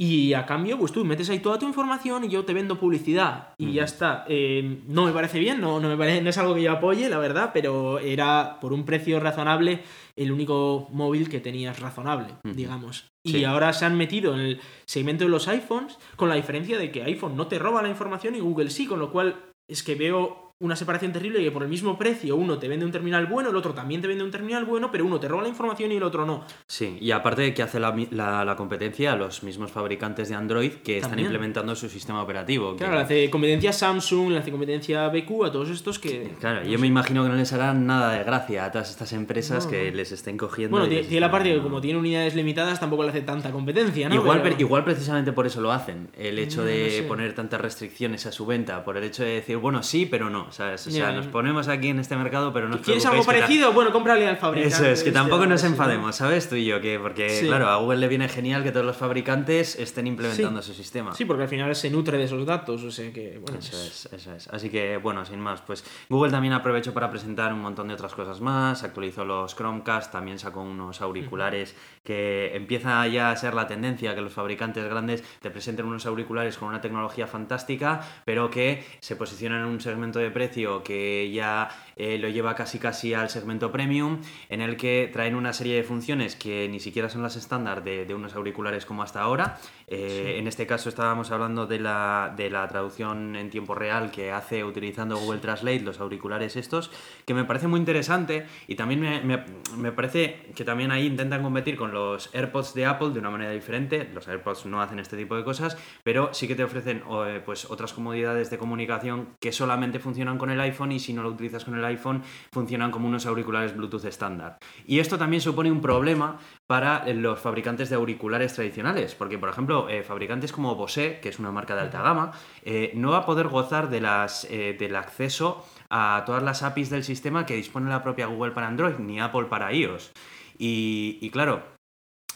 y 0.00 0.32
a 0.32 0.46
cambio, 0.46 0.78
pues 0.78 0.92
tú 0.92 1.04
metes 1.04 1.28
ahí 1.28 1.40
toda 1.40 1.58
tu 1.58 1.66
información 1.66 2.24
y 2.24 2.30
yo 2.30 2.46
te 2.46 2.54
vendo 2.54 2.80
publicidad 2.80 3.50
y 3.58 3.74
ya 3.74 3.84
está. 3.84 4.24
Eh, 4.28 4.80
no 4.88 5.04
me 5.04 5.12
parece 5.12 5.38
bien, 5.38 5.60
no, 5.60 5.78
no, 5.78 5.90
me 5.90 5.96
parece, 5.98 6.22
no 6.22 6.30
es 6.30 6.38
algo 6.38 6.54
que 6.54 6.62
yo 6.62 6.72
apoye, 6.72 7.10
la 7.10 7.18
verdad, 7.18 7.50
pero 7.52 7.98
era 7.98 8.56
por 8.62 8.72
un 8.72 8.86
precio 8.86 9.20
razonable 9.20 9.82
el 10.16 10.32
único 10.32 10.88
móvil 10.90 11.28
que 11.28 11.38
tenías 11.38 11.80
razonable, 11.80 12.28
digamos. 12.44 13.10
Y 13.24 13.44
ahora 13.44 13.74
se 13.74 13.84
han 13.84 13.98
metido 13.98 14.32
en 14.32 14.40
el 14.40 14.60
segmento 14.86 15.24
de 15.24 15.30
los 15.30 15.48
iPhones 15.48 15.98
con 16.16 16.30
la 16.30 16.36
diferencia 16.36 16.78
de 16.78 16.90
que 16.90 17.02
iPhone 17.02 17.36
no 17.36 17.46
te 17.46 17.58
roba 17.58 17.82
la 17.82 17.90
información 17.90 18.34
y 18.34 18.40
Google 18.40 18.70
sí, 18.70 18.86
con 18.86 19.00
lo 19.00 19.12
cual 19.12 19.36
es 19.68 19.82
que 19.82 19.96
veo 19.96 20.49
una 20.60 20.76
separación 20.76 21.10
terrible 21.10 21.42
que 21.42 21.50
por 21.50 21.62
el 21.62 21.70
mismo 21.70 21.96
precio 21.96 22.36
uno 22.36 22.58
te 22.58 22.68
vende 22.68 22.84
un 22.84 22.92
terminal 22.92 23.24
bueno, 23.24 23.48
el 23.48 23.56
otro 23.56 23.72
también 23.72 24.02
te 24.02 24.08
vende 24.08 24.22
un 24.22 24.30
terminal 24.30 24.66
bueno, 24.66 24.90
pero 24.92 25.06
uno 25.06 25.18
te 25.18 25.26
roba 25.26 25.42
la 25.42 25.48
información 25.48 25.90
y 25.90 25.96
el 25.96 26.02
otro 26.02 26.26
no. 26.26 26.44
Sí, 26.66 26.98
y 27.00 27.12
aparte 27.12 27.42
de 27.42 27.54
que 27.54 27.62
hace 27.62 27.80
la, 27.80 27.94
la, 28.10 28.56
competencia 28.56 29.12
a 29.12 29.16
los 29.16 29.42
mismos 29.42 29.72
fabricantes 29.72 30.28
de 30.28 30.34
Android 30.34 30.72
que 30.84 30.98
están 30.98 31.18
implementando 31.18 31.74
su 31.74 31.88
sistema 31.88 32.22
operativo. 32.22 32.76
Claro, 32.76 32.96
le 32.96 33.00
hace 33.00 33.30
competencia 33.30 33.70
a 33.70 33.72
Samsung, 33.72 34.32
le 34.32 34.38
hace 34.38 34.50
competencia 34.50 35.06
a 35.06 35.08
BQ, 35.08 35.46
a 35.46 35.50
todos 35.50 35.70
estos 35.70 35.98
que... 35.98 36.34
claro, 36.38 36.62
yo 36.62 36.78
me 36.78 36.86
imagino 36.86 37.22
que 37.22 37.30
no 37.30 37.36
les 37.36 37.52
harán 37.54 37.86
nada 37.86 38.12
de 38.12 38.22
gracia 38.22 38.66
a 38.66 38.70
todas 38.70 38.90
estas 38.90 39.14
empresas 39.14 39.66
que 39.66 39.90
les 39.92 40.12
estén 40.12 40.36
cogiendo... 40.36 40.76
Bueno, 40.76 40.92
tiene 40.92 41.20
la 41.20 41.30
parte 41.30 41.54
que 41.54 41.62
como 41.62 41.80
tiene 41.80 41.98
unidades 41.98 42.34
limitadas 42.34 42.78
tampoco 42.78 43.04
le 43.04 43.08
hace 43.08 43.22
tanta 43.22 43.50
competencia, 43.50 44.10
¿no? 44.10 44.14
Igual, 44.14 44.54
igual 44.58 44.84
precisamente 44.84 45.32
por 45.32 45.46
eso 45.46 45.62
lo 45.62 45.72
hacen, 45.72 46.10
el 46.18 46.38
hecho 46.38 46.62
de 46.62 47.02
poner 47.08 47.34
tantas 47.34 47.62
restricciones 47.62 48.26
a 48.26 48.32
su 48.32 48.44
venta, 48.44 48.84
por 48.84 48.98
el 48.98 49.04
hecho 49.04 49.22
de 49.22 49.30
decir, 49.30 49.56
bueno, 49.56 49.82
sí, 49.82 50.04
pero 50.04 50.28
no, 50.28 50.49
¿sabes? 50.50 50.86
O 50.86 50.90
sea, 50.90 51.20
ponemos 51.30 51.68
aquí 51.68 51.88
en 51.88 51.98
este 51.98 52.16
mercado, 52.16 52.52
pero 52.52 52.68
no 52.68 52.76
os 52.76 52.82
¿Quieres 52.82 53.04
algo 53.06 53.24
parecido? 53.24 53.72
Bueno, 53.72 53.92
cómprale 53.92 54.26
al 54.26 54.36
fabricante. 54.36 54.74
Eso 54.74 54.86
es, 54.86 55.02
que 55.02 55.12
tampoco 55.12 55.46
nos 55.46 55.64
enfademos, 55.64 56.16
¿sabes? 56.16 56.48
Tú 56.48 56.56
y 56.56 56.64
yo, 56.64 56.80
que 56.80 56.98
porque, 56.98 57.40
claro, 57.46 57.68
a 57.68 57.76
Google 57.76 57.98
le 57.98 58.08
viene 58.08 58.28
genial 58.28 58.62
que 58.62 58.72
todos 58.72 58.86
los 58.86 58.96
fabricantes 58.96 59.78
estén 59.78 60.06
implementando 60.06 60.62
su 60.62 60.74
sistema. 60.74 61.14
Sí, 61.14 61.24
porque 61.24 61.44
al 61.44 61.48
final 61.48 61.74
se 61.74 61.90
nutre 61.90 62.18
de 62.18 62.24
esos 62.24 62.44
datos, 62.46 62.82
o 62.82 62.90
sea 62.90 63.12
que, 63.12 63.38
bueno. 63.38 63.58
Eso 63.58 63.76
es, 63.76 64.08
eso 64.12 64.34
es. 64.34 64.48
Así 64.48 64.70
que, 64.70 64.96
bueno, 64.96 65.24
sin 65.24 65.40
más, 65.40 65.60
pues 65.62 65.84
Google 66.08 66.30
también 66.30 66.54
aprovechó 66.54 66.92
para 66.92 67.10
presentar 67.10 67.52
un 67.52 67.60
montón 67.60 67.88
de 67.88 67.94
otras 67.94 68.14
cosas 68.14 68.40
más, 68.40 68.82
actualizó 68.82 69.24
los 69.24 69.54
Chromecast, 69.54 70.12
también 70.12 70.38
sacó 70.38 70.62
unos 70.62 71.00
auriculares 71.00 71.74
que 72.04 72.56
empieza 72.56 73.06
ya 73.08 73.30
a 73.30 73.36
ser 73.36 73.54
la 73.54 73.66
tendencia 73.66 74.14
que 74.14 74.20
los 74.20 74.32
fabricantes 74.32 74.84
grandes 74.84 75.22
te 75.40 75.50
presenten 75.50 75.86
unos 75.86 76.06
auriculares 76.06 76.56
con 76.56 76.68
una 76.68 76.80
tecnología 76.80 77.26
fantástica, 77.26 78.00
pero 78.24 78.50
que 78.50 78.84
se 79.00 79.16
posicionan 79.16 79.60
en 79.62 79.66
un 79.66 79.80
segmento 79.80 80.18
de 80.18 80.30
precio 80.30 80.82
que 80.82 81.30
ya 81.30 81.68
eh, 81.96 82.18
lo 82.18 82.28
lleva 82.28 82.54
casi 82.54 82.78
casi 82.78 83.12
al 83.12 83.28
segmento 83.28 83.70
premium, 83.70 84.18
en 84.48 84.60
el 84.60 84.76
que 84.76 85.10
traen 85.12 85.34
una 85.34 85.52
serie 85.52 85.76
de 85.76 85.82
funciones 85.82 86.36
que 86.36 86.68
ni 86.68 86.80
siquiera 86.80 87.08
son 87.08 87.22
las 87.22 87.36
estándar 87.36 87.84
de, 87.84 88.12
unos 88.14 88.34
auriculares 88.34 88.86
como 88.86 89.02
hasta 89.02 89.20
ahora. 89.20 89.58
Eh, 89.86 90.36
en 90.38 90.46
este 90.46 90.66
caso 90.66 90.88
estábamos 90.88 91.30
hablando 91.30 91.66
de 91.66 91.80
la, 91.80 92.32
de 92.36 92.48
la 92.48 92.66
traducción 92.68 93.36
en 93.36 93.50
tiempo 93.50 93.74
real 93.74 94.10
que 94.10 94.32
hace 94.32 94.64
utilizando 94.64 95.16
Google 95.16 95.40
Translate 95.40 95.80
los 95.80 96.00
auriculares 96.00 96.56
estos, 96.56 96.90
que 97.26 97.34
me 97.34 97.44
parece 97.44 97.66
muy 97.68 97.78
interesante 97.78 98.46
y 98.66 98.74
también 98.74 99.00
me, 99.00 99.44
me 99.76 99.92
parece 99.92 100.50
que 100.54 100.64
también 100.64 100.90
ahí 100.90 101.06
intentan 101.06 101.42
competir 101.42 101.76
con 101.76 101.89
los 101.90 102.34
AirPods 102.34 102.74
de 102.74 102.86
Apple 102.86 103.10
de 103.10 103.18
una 103.18 103.30
manera 103.30 103.50
diferente. 103.52 104.08
Los 104.12 104.28
AirPods 104.28 104.66
no 104.66 104.80
hacen 104.80 104.98
este 104.98 105.16
tipo 105.16 105.36
de 105.36 105.44
cosas, 105.44 105.76
pero 106.02 106.32
sí 106.32 106.48
que 106.48 106.54
te 106.54 106.64
ofrecen 106.64 107.02
eh, 107.26 107.42
pues, 107.44 107.70
otras 107.70 107.92
comodidades 107.92 108.50
de 108.50 108.58
comunicación 108.58 109.36
que 109.40 109.52
solamente 109.52 109.98
funcionan 109.98 110.38
con 110.38 110.50
el 110.50 110.60
iPhone 110.60 110.92
y 110.92 110.98
si 110.98 111.12
no 111.12 111.22
lo 111.22 111.30
utilizas 111.30 111.64
con 111.64 111.76
el 111.76 111.84
iPhone 111.84 112.22
funcionan 112.52 112.90
como 112.90 113.08
unos 113.08 113.26
auriculares 113.26 113.76
Bluetooth 113.76 114.04
estándar. 114.04 114.58
Y 114.86 114.98
esto 114.98 115.18
también 115.18 115.40
supone 115.40 115.70
un 115.70 115.80
problema 115.80 116.38
para 116.66 117.06
los 117.12 117.38
fabricantes 117.40 117.90
de 117.90 117.96
auriculares 117.96 118.54
tradicionales, 118.54 119.14
porque 119.14 119.38
por 119.38 119.48
ejemplo, 119.48 119.88
eh, 119.88 120.02
fabricantes 120.02 120.52
como 120.52 120.74
Bose, 120.74 121.18
que 121.20 121.28
es 121.28 121.38
una 121.38 121.50
marca 121.50 121.74
de 121.74 121.82
alta 121.82 122.02
gama, 122.02 122.32
eh, 122.62 122.92
no 122.94 123.10
va 123.10 123.18
a 123.18 123.26
poder 123.26 123.48
gozar 123.48 123.90
de 123.90 124.00
las, 124.00 124.48
del 124.48 124.96
acceso 124.96 125.64
a 125.88 126.22
todas 126.24 126.42
las 126.42 126.62
APIs 126.62 126.90
del 126.90 127.04
sistema 127.04 127.46
que 127.46 127.56
dispone 127.56 127.90
la 127.90 128.02
propia 128.02 128.26
Google 128.26 128.52
para 128.52 128.68
Android, 128.68 128.94
ni 128.98 129.20
Apple 129.20 129.46
para 129.46 129.72
iOS. 129.72 130.12
y 130.58 131.30
claro, 131.30 131.62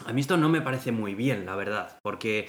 a 0.06 0.12
mí 0.12 0.20
esto 0.20 0.36
no 0.36 0.48
me 0.48 0.60
parece 0.60 0.92
muy 0.92 1.14
bien, 1.14 1.46
la 1.46 1.56
verdad, 1.56 1.98
porque 2.02 2.48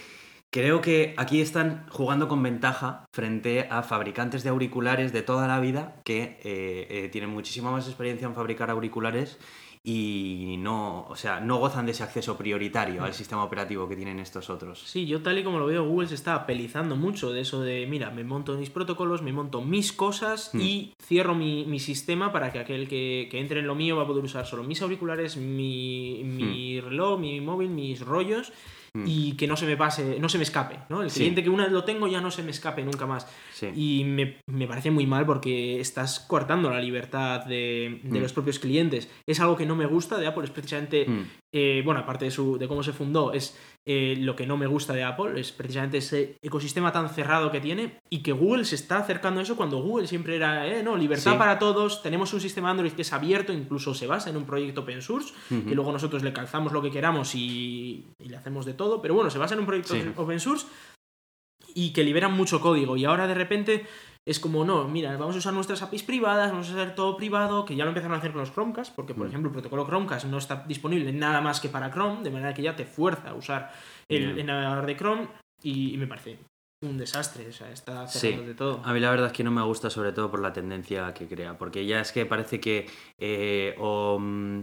creo 0.49 0.81
que 0.81 1.13
aquí 1.17 1.41
están 1.41 1.85
jugando 1.89 2.27
con 2.27 2.41
ventaja 2.41 3.05
frente 3.13 3.67
a 3.69 3.83
fabricantes 3.83 4.43
de 4.43 4.49
auriculares 4.49 5.13
de 5.13 5.21
toda 5.21 5.47
la 5.47 5.59
vida 5.59 6.01
que 6.03 6.39
eh, 6.43 6.87
eh, 6.89 7.09
tienen 7.11 7.29
muchísima 7.29 7.71
más 7.71 7.87
experiencia 7.87 8.27
en 8.27 8.35
fabricar 8.35 8.69
auriculares 8.69 9.37
y 9.87 10.57
no, 10.57 11.05
o 11.07 11.15
sea, 11.15 11.39
no 11.39 11.57
gozan 11.57 11.85
de 11.85 11.91
ese 11.91 12.01
acceso 12.01 12.35
prioritario 12.35 13.03
al 13.03 13.13
sistema 13.13 13.43
operativo 13.43 13.87
que 13.87 13.95
tienen 13.95 14.19
estos 14.19 14.49
otros. 14.49 14.81
Sí, 14.83 15.05
yo 15.05 15.21
tal 15.21 15.37
y 15.37 15.43
como 15.43 15.59
lo 15.59 15.67
veo, 15.67 15.85
Google 15.85 16.07
se 16.07 16.15
está 16.15 16.33
apelizando 16.33 16.95
mucho 16.95 17.31
de 17.31 17.41
eso 17.41 17.61
de, 17.61 17.85
mira, 17.85 18.09
me 18.09 18.23
monto 18.23 18.57
mis 18.57 18.71
protocolos, 18.71 19.21
me 19.21 19.31
monto 19.31 19.61
mis 19.61 19.93
cosas 19.93 20.49
hmm. 20.53 20.59
y 20.59 20.93
cierro 20.99 21.35
mi, 21.35 21.79
sistema 21.79 22.31
para 22.31 22.51
que 22.51 22.57
aquel 22.57 22.87
que, 22.87 23.29
entre 23.33 23.59
en 23.59 23.67
lo 23.67 23.75
mío 23.75 23.97
va 23.97 24.03
a 24.03 24.07
poder 24.07 24.23
usar 24.23 24.47
solo 24.47 24.63
mis 24.63 24.81
auriculares, 24.81 25.37
mi, 25.37 26.23
mi 26.23 26.79
hmm. 26.79 26.85
reloj, 26.85 27.19
mi 27.19 27.39
móvil, 27.39 27.69
mis 27.69 28.01
rollos 28.01 28.51
Mm. 28.51 28.74
Y 29.05 29.33
que 29.33 29.47
no 29.47 29.57
se 29.57 29.65
me 29.65 29.75
pase, 29.75 30.19
no 30.19 30.29
se 30.29 30.37
me 30.37 30.43
escape, 30.43 30.79
¿no? 30.89 31.03
El 31.03 31.11
cliente 31.11 31.43
que 31.43 31.49
una 31.49 31.63
vez 31.63 31.73
lo 31.73 31.83
tengo 31.83 32.07
ya 32.07 32.21
no 32.21 32.31
se 32.31 32.43
me 32.43 32.51
escape 32.51 32.83
nunca 32.83 33.05
más. 33.05 33.27
Y 33.75 34.03
me, 34.05 34.37
me, 34.47 34.67
parece 34.67 34.91
muy 34.91 35.05
mal 35.05 35.25
porque 35.25 35.79
estás 35.79 36.19
cortando 36.19 36.69
la 36.69 36.79
libertad 36.79 37.45
de, 37.45 37.99
de 38.03 38.19
mm. 38.19 38.21
los 38.21 38.33
propios 38.33 38.59
clientes. 38.59 39.09
Es 39.25 39.39
algo 39.39 39.57
que 39.57 39.65
no 39.65 39.75
me 39.75 39.85
gusta 39.85 40.17
de 40.17 40.27
Apple, 40.27 40.45
es 40.45 40.51
precisamente, 40.51 41.05
mm. 41.07 41.25
Eh, 41.57 41.81
bueno, 41.85 42.01
aparte 42.01 42.25
de, 42.25 42.31
su, 42.31 42.57
de 42.57 42.67
cómo 42.67 42.83
se 42.83 42.91
fundó, 42.91 43.31
es 43.31 43.57
eh, 43.85 44.17
lo 44.19 44.35
que 44.35 44.45
no 44.45 44.57
me 44.57 44.67
gusta 44.67 44.91
de 44.91 45.05
Apple, 45.05 45.39
es 45.39 45.53
precisamente 45.53 45.99
ese 45.99 46.35
ecosistema 46.41 46.91
tan 46.91 47.07
cerrado 47.07 47.49
que 47.49 47.61
tiene 47.61 47.97
y 48.09 48.23
que 48.23 48.33
Google 48.33 48.65
se 48.65 48.75
está 48.75 48.97
acercando 48.97 49.39
a 49.39 49.43
eso 49.43 49.55
cuando 49.55 49.81
Google 49.81 50.05
siempre 50.05 50.35
era, 50.35 50.67
eh, 50.67 50.83
no, 50.83 50.97
libertad 50.97 51.37
para 51.37 51.57
todos, 51.57 52.03
tenemos 52.03 52.33
un 52.33 52.41
sistema 52.41 52.71
Android 52.71 52.91
que 52.91 53.03
es 53.03 53.13
abierto, 53.13 53.53
incluso 53.53 53.93
se 53.93 54.05
basa 54.05 54.29
en 54.29 54.35
un 54.35 54.45
proyecto 54.45 54.81
open 54.81 55.01
source, 55.01 55.33
que 55.47 55.73
luego 55.73 55.93
nosotros 55.93 56.23
le 56.23 56.33
calzamos 56.33 56.73
lo 56.73 56.81
que 56.81 56.91
queramos 56.91 57.33
y, 57.35 58.05
y 58.19 58.27
le 58.27 58.35
hacemos 58.35 58.65
de 58.65 58.73
todo 58.73 59.01
pero 59.01 59.13
bueno, 59.13 59.29
se 59.29 59.37
basa 59.37 59.53
en 59.53 59.61
un 59.61 59.65
proyecto 59.65 59.95
open 60.17 60.41
source 60.41 60.67
y 61.73 61.93
que 61.93 62.03
liberan 62.03 62.33
mucho 62.33 62.59
código. 62.59 62.97
Y 62.97 63.05
ahora 63.05 63.27
de 63.27 63.33
repente 63.33 63.85
es 64.25 64.39
como, 64.39 64.65
no, 64.65 64.87
mira, 64.87 65.15
vamos 65.17 65.35
a 65.35 65.39
usar 65.39 65.53
nuestras 65.53 65.81
APIs 65.81 66.03
privadas, 66.03 66.51
vamos 66.51 66.69
a 66.69 66.73
hacer 66.73 66.95
todo 66.95 67.15
privado, 67.15 67.63
que 67.63 67.75
ya 67.75 67.83
lo 67.83 67.91
empezaron 67.91 68.15
a 68.15 68.19
hacer 68.19 68.31
con 68.31 68.41
los 68.41 68.51
Chromecast, 68.51 68.95
porque 68.95 69.13
por 69.13 69.25
mm. 69.25 69.29
ejemplo 69.29 69.49
el 69.49 69.53
protocolo 69.53 69.85
Chromecast 69.85 70.25
no 70.25 70.37
está 70.37 70.63
disponible 70.67 71.11
nada 71.13 71.41
más 71.41 71.59
que 71.59 71.69
para 71.69 71.91
Chrome, 71.91 72.23
de 72.23 72.31
manera 72.31 72.53
que 72.53 72.63
ya 72.63 72.75
te 72.75 72.85
fuerza 72.85 73.29
a 73.29 73.33
usar 73.35 73.71
el, 74.09 74.45
navegador 74.45 74.85
de 74.85 74.97
Chrome. 74.97 75.27
y, 75.61 75.95
me 75.97 76.07
parece 76.07 76.39
un 76.81 76.97
desastre, 76.97 77.47
o 77.47 77.51
sea, 77.51 77.71
está 77.71 78.07
cerrando 78.07 78.47
de 78.47 78.53
todo. 78.53 78.81
A 78.83 78.93
mí 78.93 78.99
la 78.99 79.09
verdad 79.09 79.27
es 79.27 79.33
que 79.33 79.43
no 79.43 79.51
me 79.51 79.61
gusta 79.63 79.89
sobre 79.89 80.11
todo 80.11 80.29
por 80.29 80.41
la 80.41 80.53
tendencia 80.53 81.13
que 81.13 81.27
crea, 81.27 81.57
porque 81.57 81.85
ya 81.85 82.01
es 82.01 82.11
que 82.11 82.25
parece 82.25 82.59
que 82.59 82.87
eh, 83.17 83.75
o 83.79 84.17
mm, 84.19 84.61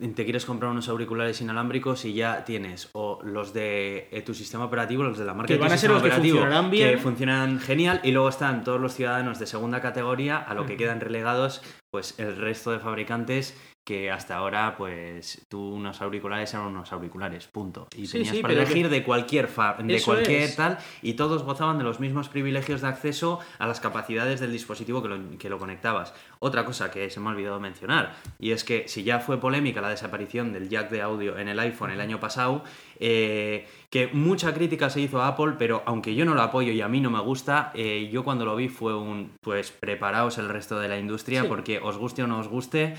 te 0.00 0.24
quieres 0.24 0.46
comprar 0.46 0.70
unos 0.70 0.88
auriculares 0.88 1.40
inalámbricos 1.40 2.04
y 2.06 2.14
ya 2.14 2.44
tienes 2.44 2.88
o 2.92 3.20
los 3.22 3.52
de 3.52 4.08
eh, 4.10 4.22
tu 4.22 4.32
sistema 4.34 4.64
operativo, 4.64 5.02
los 5.02 5.18
de 5.18 5.24
la 5.26 5.34
marca 5.34 5.48
que 5.48 5.54
de 5.54 5.58
tu 5.58 5.64
van 5.64 5.72
a 5.72 5.76
ser 5.76 5.90
los 5.90 6.02
que 6.02 6.10
funcionarán 6.10 6.70
bien. 6.70 6.90
que 6.90 6.98
funcionan 6.98 7.60
genial 7.60 8.00
y 8.02 8.12
luego 8.12 8.28
están 8.28 8.64
todos 8.64 8.80
los 8.80 8.94
ciudadanos 8.94 9.38
de 9.38 9.46
segunda 9.46 9.80
categoría 9.80 10.38
a 10.38 10.54
lo 10.54 10.64
que 10.64 10.76
quedan 10.76 11.00
relegados 11.00 11.62
pues 11.90 12.18
el 12.18 12.36
resto 12.36 12.70
de 12.70 12.78
fabricantes 12.78 13.54
que 13.90 14.08
hasta 14.08 14.36
ahora 14.36 14.76
pues 14.78 15.44
tú 15.48 15.60
unos 15.74 16.00
auriculares 16.00 16.54
eran 16.54 16.66
unos 16.66 16.92
auriculares, 16.92 17.48
punto. 17.48 17.88
Y 17.96 18.06
Sí, 18.06 18.18
tenías 18.18 18.36
sí, 18.36 18.40
para 18.40 18.54
elegir 18.54 18.84
que- 18.86 18.94
de 18.94 19.02
cualquier 19.02 19.48
fa- 19.48 19.74
de 19.82 20.00
cualquier 20.00 20.42
es. 20.42 20.54
tal 20.54 20.78
y 21.02 21.14
todos 21.14 21.42
gozaban 21.42 21.76
de 21.78 21.82
los 21.82 21.98
mismos 21.98 22.28
privilegios 22.28 22.82
de 22.82 22.86
acceso 22.86 23.40
a 23.58 23.66
las 23.66 23.80
capacidades 23.80 24.38
del 24.38 24.52
dispositivo 24.52 25.02
que 25.02 25.08
lo, 25.08 25.38
que 25.38 25.48
lo 25.50 25.58
conectabas. 25.58 26.14
Otra 26.38 26.64
cosa 26.64 26.92
que 26.92 27.10
se 27.10 27.18
me 27.18 27.26
ha 27.26 27.32
olvidado 27.32 27.58
mencionar, 27.58 28.14
y 28.38 28.52
es 28.52 28.62
que 28.62 28.86
si 28.86 29.02
ya 29.02 29.18
fue 29.18 29.40
polémica 29.40 29.80
la 29.80 29.88
desaparición 29.88 30.52
del 30.52 30.68
jack 30.68 30.88
de 30.90 31.02
audio 31.02 31.36
en 31.36 31.48
el 31.48 31.58
iPhone 31.58 31.90
el 31.90 32.00
año 32.00 32.20
pasado, 32.20 32.62
eh, 33.00 33.66
que 33.90 34.06
mucha 34.12 34.54
crítica 34.54 34.88
se 34.88 35.00
hizo 35.00 35.20
a 35.20 35.26
Apple, 35.26 35.54
pero 35.58 35.82
aunque 35.84 36.14
yo 36.14 36.24
no 36.24 36.34
lo 36.34 36.42
apoyo 36.42 36.70
y 36.70 36.80
a 36.80 36.86
mí 36.86 37.00
no 37.00 37.10
me 37.10 37.20
gusta, 37.20 37.72
eh, 37.74 38.08
yo 38.12 38.22
cuando 38.22 38.44
lo 38.44 38.54
vi 38.54 38.68
fue 38.68 38.96
un, 38.96 39.32
pues 39.40 39.72
preparaos 39.72 40.38
el 40.38 40.48
resto 40.48 40.78
de 40.78 40.86
la 40.86 40.96
industria, 40.96 41.42
Sí. 41.42 41.48
porque 41.48 41.80
os 41.82 41.96
guste 41.98 42.22
o 42.22 42.28
no 42.28 42.38
os 42.38 42.46
guste, 42.46 42.94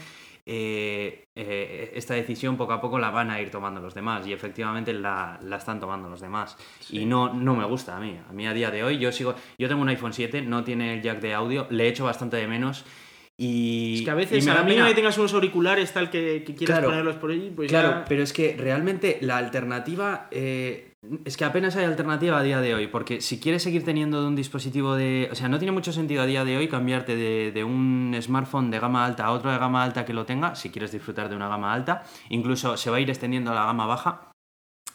eh, 0.46 1.26
eh, 1.36 1.92
esta 1.96 2.14
decisión 2.14 2.58
poco 2.58 2.74
a 2.74 2.82
poco 2.82 2.98
la 3.00 3.10
van 3.12 3.30
a 3.32 3.40
ir 3.42 3.52
tomando 3.52 3.80
los 3.82 3.94
demás 3.94 4.26
y 4.28 4.34
efectivamente 4.34 4.94
la, 4.94 5.40
la 5.44 5.58
están 5.58 5.80
tomando 5.80 6.10
los 6.10 6.22
demás. 6.22 6.58
Y 6.90 7.06
no, 7.06 7.34
no 7.34 7.56
me 7.56 7.66
gusta 7.66 7.98
a 7.98 8.00
mí. 8.00 8.18
A 8.30 8.34
mí 8.34 8.48
a 8.48 8.54
día 8.54 8.72
de 8.72 8.84
hoy 8.84 8.98
yo 8.98 9.12
sigo 9.12 9.36
yo 9.58 9.68
tengo 9.68 9.82
un 9.82 9.90
iPhone 9.90 10.14
7 10.14 10.42
no 10.42 10.64
tiene 10.64 10.94
el 10.96 11.02
jack 11.02 11.20
de 11.20 11.34
audio 11.34 11.68
le 11.70 11.88
echo 11.88 12.06
bastante 12.06 12.38
de 12.38 12.48
menos 12.48 12.86
y 13.38 13.96
Es 14.00 14.02
que 14.06 14.12
a 14.12 14.16
veces, 14.16 14.48
a 14.48 14.54
la 14.54 14.64
mínima 14.64 14.88
que 14.88 14.94
tengas 14.94 15.18
unos 15.18 15.34
auriculares 15.34 15.92
tal 15.94 16.10
que, 16.12 16.44
que 16.46 16.54
quieras 16.54 16.78
Claro. 16.78 16.90
ponerlos 16.90 17.16
por 17.16 17.32
allí, 17.32 17.50
pues 17.56 17.70
Claro, 17.70 17.90
ya... 17.90 18.06
pero 18.08 18.22
es 18.24 18.34
que 18.34 18.56
realmente 18.58 19.18
la 19.22 19.38
alternativa 19.38 20.28
eh, 20.32 20.91
es 21.26 21.36
que 21.36 21.46
apenas 21.46 21.76
hay 21.76 21.86
alternativa 21.86 22.38
a 22.38 22.44
día 22.44 22.62
de 22.62 22.76
hoy, 22.76 22.88
porque 22.88 23.22
si 23.22 23.40
quieres 23.40 23.64
seguir 23.64 23.84
teniendo 23.84 24.22
de 24.22 24.28
un 24.28 24.36
dispositivo 24.36 24.96
de... 24.96 25.30
O 25.32 25.36
sea, 25.36 25.50
no 25.50 25.58
tiene 25.58 25.72
mucho 25.72 25.92
sentido 25.92 26.22
a 26.22 26.26
día 26.28 26.46
de 26.46 26.58
hoy 26.58 26.68
cambiarte 26.68 27.16
de, 27.16 27.52
de 27.52 27.64
un 27.64 28.16
smartphone 28.22 28.70
de 28.70 28.80
gama 28.80 29.04
alta 29.06 29.26
a 29.26 29.32
otro 29.32 29.52
de 29.52 29.58
gama 29.58 29.84
alta 29.84 30.06
que 30.06 30.14
lo 30.14 30.26
tenga, 30.26 30.54
si 30.56 30.70
quieres 30.70 30.92
disfrutar 30.92 31.28
de 31.30 31.36
una 31.36 31.48
gama 31.48 31.74
alta. 31.74 32.04
Incluso 32.30 32.78
se 32.78 32.92
va 32.92 32.98
a 32.98 33.00
ir 33.00 33.10
extendiendo 33.10 33.52
a 33.52 33.56
la 33.56 33.66
gama 33.66 33.88
baja, 33.88 34.32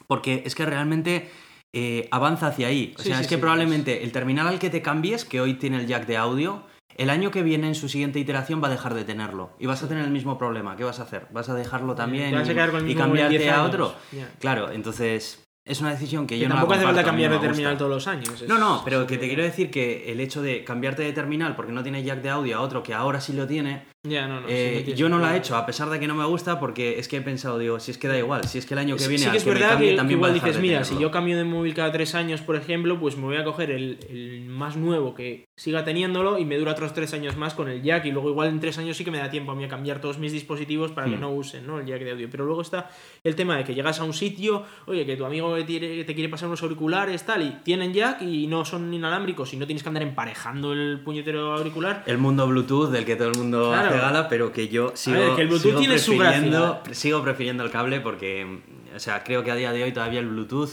porque 0.06 0.42
es 0.46 0.54
que 0.54 0.64
realmente... 0.66 1.30
eh, 1.74 2.08
avanza 2.12 2.46
hacia 2.46 2.68
ahí. 2.68 2.94
O 2.96 3.02
Sí, 3.02 3.08
sea, 3.08 3.16
sí, 3.18 3.22
es 3.22 3.28
que 3.28 3.34
sí, 3.34 3.40
probablemente 3.40 4.02
el 4.04 4.12
terminal 4.12 4.46
al 4.46 4.58
que 4.60 4.70
te 4.70 4.80
cambies, 4.82 5.24
que 5.24 5.40
hoy 5.40 5.54
tiene 5.54 5.78
el 5.78 5.86
jack 5.88 6.06
de 6.06 6.16
audio, 6.16 6.62
el 6.96 7.10
año 7.10 7.30
que 7.32 7.42
viene 7.42 7.66
en 7.66 7.74
su 7.74 7.88
siguiente 7.90 8.18
iteración 8.20 8.62
va 8.62 8.68
a 8.68 8.70
dejar 8.70 8.94
de 8.94 9.04
tenerlo. 9.04 9.50
Y 9.58 9.66
vas 9.66 9.82
a 9.82 9.88
tener 9.88 10.04
el 10.04 10.10
mismo 10.12 10.38
problema. 10.38 10.76
¿Qué 10.76 10.84
vas 10.84 11.00
a 11.00 11.02
hacer? 11.02 11.26
¿Vas 11.32 11.48
a 11.50 11.54
dejarlo 11.54 11.94
también 11.96 12.30
vas 12.38 12.48
a 12.48 12.52
y- 12.92 12.94
cambiarte 12.94 13.38
10 13.38 13.42
a 13.52 13.64
otro? 13.64 13.94
Claro, 14.38 14.70
entonces 14.70 15.42
es 15.66 15.80
una 15.80 15.90
decisión 15.90 16.26
que, 16.28 16.36
Que 16.36 16.40
yo 16.42 16.48
no 16.48 16.54
la 16.54 16.60
tampoco 16.60 16.74
hace 16.76 16.84
falta 16.84 17.02
cambiar 17.04 17.30
no 17.32 17.36
de 17.38 17.46
terminal 17.48 17.72
gusta. 17.72 17.78
todos 17.78 17.90
los 17.90 18.06
años. 18.06 18.40
es- 18.40 18.48
No, 18.48 18.56
no, 18.58 18.82
pero 18.84 19.04
que 19.06 19.18
te 19.18 19.26
quiero 19.26 19.42
decir 19.42 19.68
que 19.70 20.12
el 20.12 20.20
hecho 20.20 20.40
de 20.40 20.62
cambiarte 20.62 21.02
de 21.02 21.12
terminal 21.12 21.56
porque 21.56 21.72
no 21.72 21.82
tiene 21.82 22.02
jack 22.04 22.22
de 22.22 22.30
audio 22.30 22.56
a 22.56 22.60
otro 22.60 22.82
que 22.84 22.94
ahora 22.94 23.20
sí 23.20 23.32
lo 23.32 23.46
tiene, 23.48 23.84
Ya, 24.08 24.26
no, 24.28 24.40
no, 24.40 24.46
eh, 24.48 24.82
sí, 24.84 24.90
no 24.92 24.96
yo 24.96 25.08
no 25.08 25.18
lo 25.18 25.28
he 25.30 25.36
hecho 25.36 25.56
a 25.56 25.66
pesar 25.66 25.90
de 25.90 25.98
que 25.98 26.06
no 26.06 26.14
me 26.14 26.24
gusta 26.24 26.60
porque 26.60 26.98
es 26.98 27.08
que 27.08 27.16
he 27.16 27.20
pensado, 27.22 27.58
digo, 27.58 27.80
si 27.80 27.90
es 27.90 27.98
que 27.98 28.08
da 28.08 28.16
igual, 28.18 28.44
si 28.44 28.58
es 28.58 28.66
que 28.66 28.74
el 28.74 28.78
año 28.78 28.96
que 28.96 29.02
Sí- 29.02 29.08
viene 29.08 29.18
sí 29.22 29.26
al 29.26 29.32
que 29.32 29.38
es 29.38 29.44
que 29.44 29.50
verdad 29.50 29.68
cambie 29.70 29.90
que, 29.90 29.96
también 29.96 30.18
igual 30.18 30.34
dices, 30.34 30.58
mira, 30.60 30.84
si 30.84 30.90
tenerlo". 30.90 31.08
yo 31.08 31.10
cambio 31.12 31.36
de 31.36 31.44
móvil 31.44 31.74
cada 31.74 31.90
tres 31.92 32.14
años, 32.14 32.40
por 32.42 32.56
ejemplo, 32.56 32.98
pues 33.00 33.16
me 33.16 33.24
voy 33.24 33.36
a 33.36 33.44
coger 33.44 33.70
el, 33.70 33.98
el 34.08 34.44
más 34.46 34.76
nuevo 34.76 35.14
que 35.14 35.46
siga 35.56 35.84
teniéndolo 35.84 36.38
y 36.38 36.44
me 36.44 36.56
dura 36.58 36.72
otros 36.72 36.92
tres 36.92 37.12
años 37.14 37.36
más 37.36 37.54
con 37.54 37.68
el 37.68 37.82
jack 37.82 38.04
y 38.06 38.12
luego 38.12 38.30
igual 38.30 38.48
en 38.48 38.60
tres 38.60 38.78
años 38.78 38.96
sí 38.96 39.04
que 39.04 39.10
me 39.10 39.18
da 39.18 39.30
tiempo 39.30 39.52
a 39.52 39.54
mí 39.54 39.64
a 39.64 39.68
cambiar 39.68 40.00
todos 40.00 40.18
mis 40.18 40.32
dispositivos 40.32 40.92
para 40.92 41.08
que 41.08 41.16
Hmm. 41.16 41.20
no 41.20 41.30
usen 41.32 41.66
¿no? 41.66 41.80
el 41.80 41.86
jack 41.86 42.02
de 42.02 42.12
audio. 42.12 42.28
Pero 42.30 42.44
luego 42.44 42.62
está 42.62 42.90
el 43.24 43.34
tema 43.34 43.56
de 43.56 43.64
que 43.64 43.74
llegas 43.74 43.98
a 44.00 44.04
un 44.04 44.12
sitio, 44.12 44.64
oye, 44.86 45.04
que 45.06 45.16
tu 45.16 45.24
amigo 45.24 45.54
te 45.56 45.64
quiere, 45.64 46.04
te 46.04 46.14
quiere 46.14 46.28
pasar 46.28 46.48
unos 46.48 46.62
auriculares, 46.62 47.24
tal, 47.24 47.42
y 47.42 47.50
tienen 47.64 47.92
jack 47.92 48.22
y 48.22 48.46
no 48.46 48.64
son 48.64 48.92
inalámbricos 48.92 49.52
y 49.54 49.56
no 49.56 49.66
tienes 49.66 49.82
que 49.82 49.88
andar 49.88 50.02
emparejando 50.02 50.72
el 50.72 51.00
puñetero 51.04 51.52
auricular. 51.56 52.02
El 52.06 52.18
mundo 52.18 52.46
Bluetooth 52.46 52.90
del 52.90 53.04
que 53.04 53.16
todo 53.16 53.28
el 53.28 53.36
mundo 53.38 53.70
Claro. 53.72 53.95
Hace 53.96 54.06
gala, 54.06 54.28
pero 54.28 54.52
que 54.52 54.68
yo 54.68 54.92
sigo, 54.94 55.18
ver, 55.18 55.34
que 55.36 55.42
el 55.42 55.48
Bluetooth 55.48 55.68
sigo 55.70 55.78
tiene 55.80 55.98
su 55.98 56.16
prefiriendo, 56.16 56.60
gracia. 56.74 56.94
sigo 56.94 57.22
prefiriendo 57.22 57.64
el 57.64 57.70
cable 57.70 58.00
porque, 58.00 58.60
o 58.94 58.98
sea, 58.98 59.22
creo 59.24 59.42
que 59.44 59.50
a 59.50 59.56
día 59.56 59.72
de 59.72 59.84
hoy 59.84 59.92
todavía 59.92 60.20
el 60.20 60.28
Bluetooth 60.28 60.70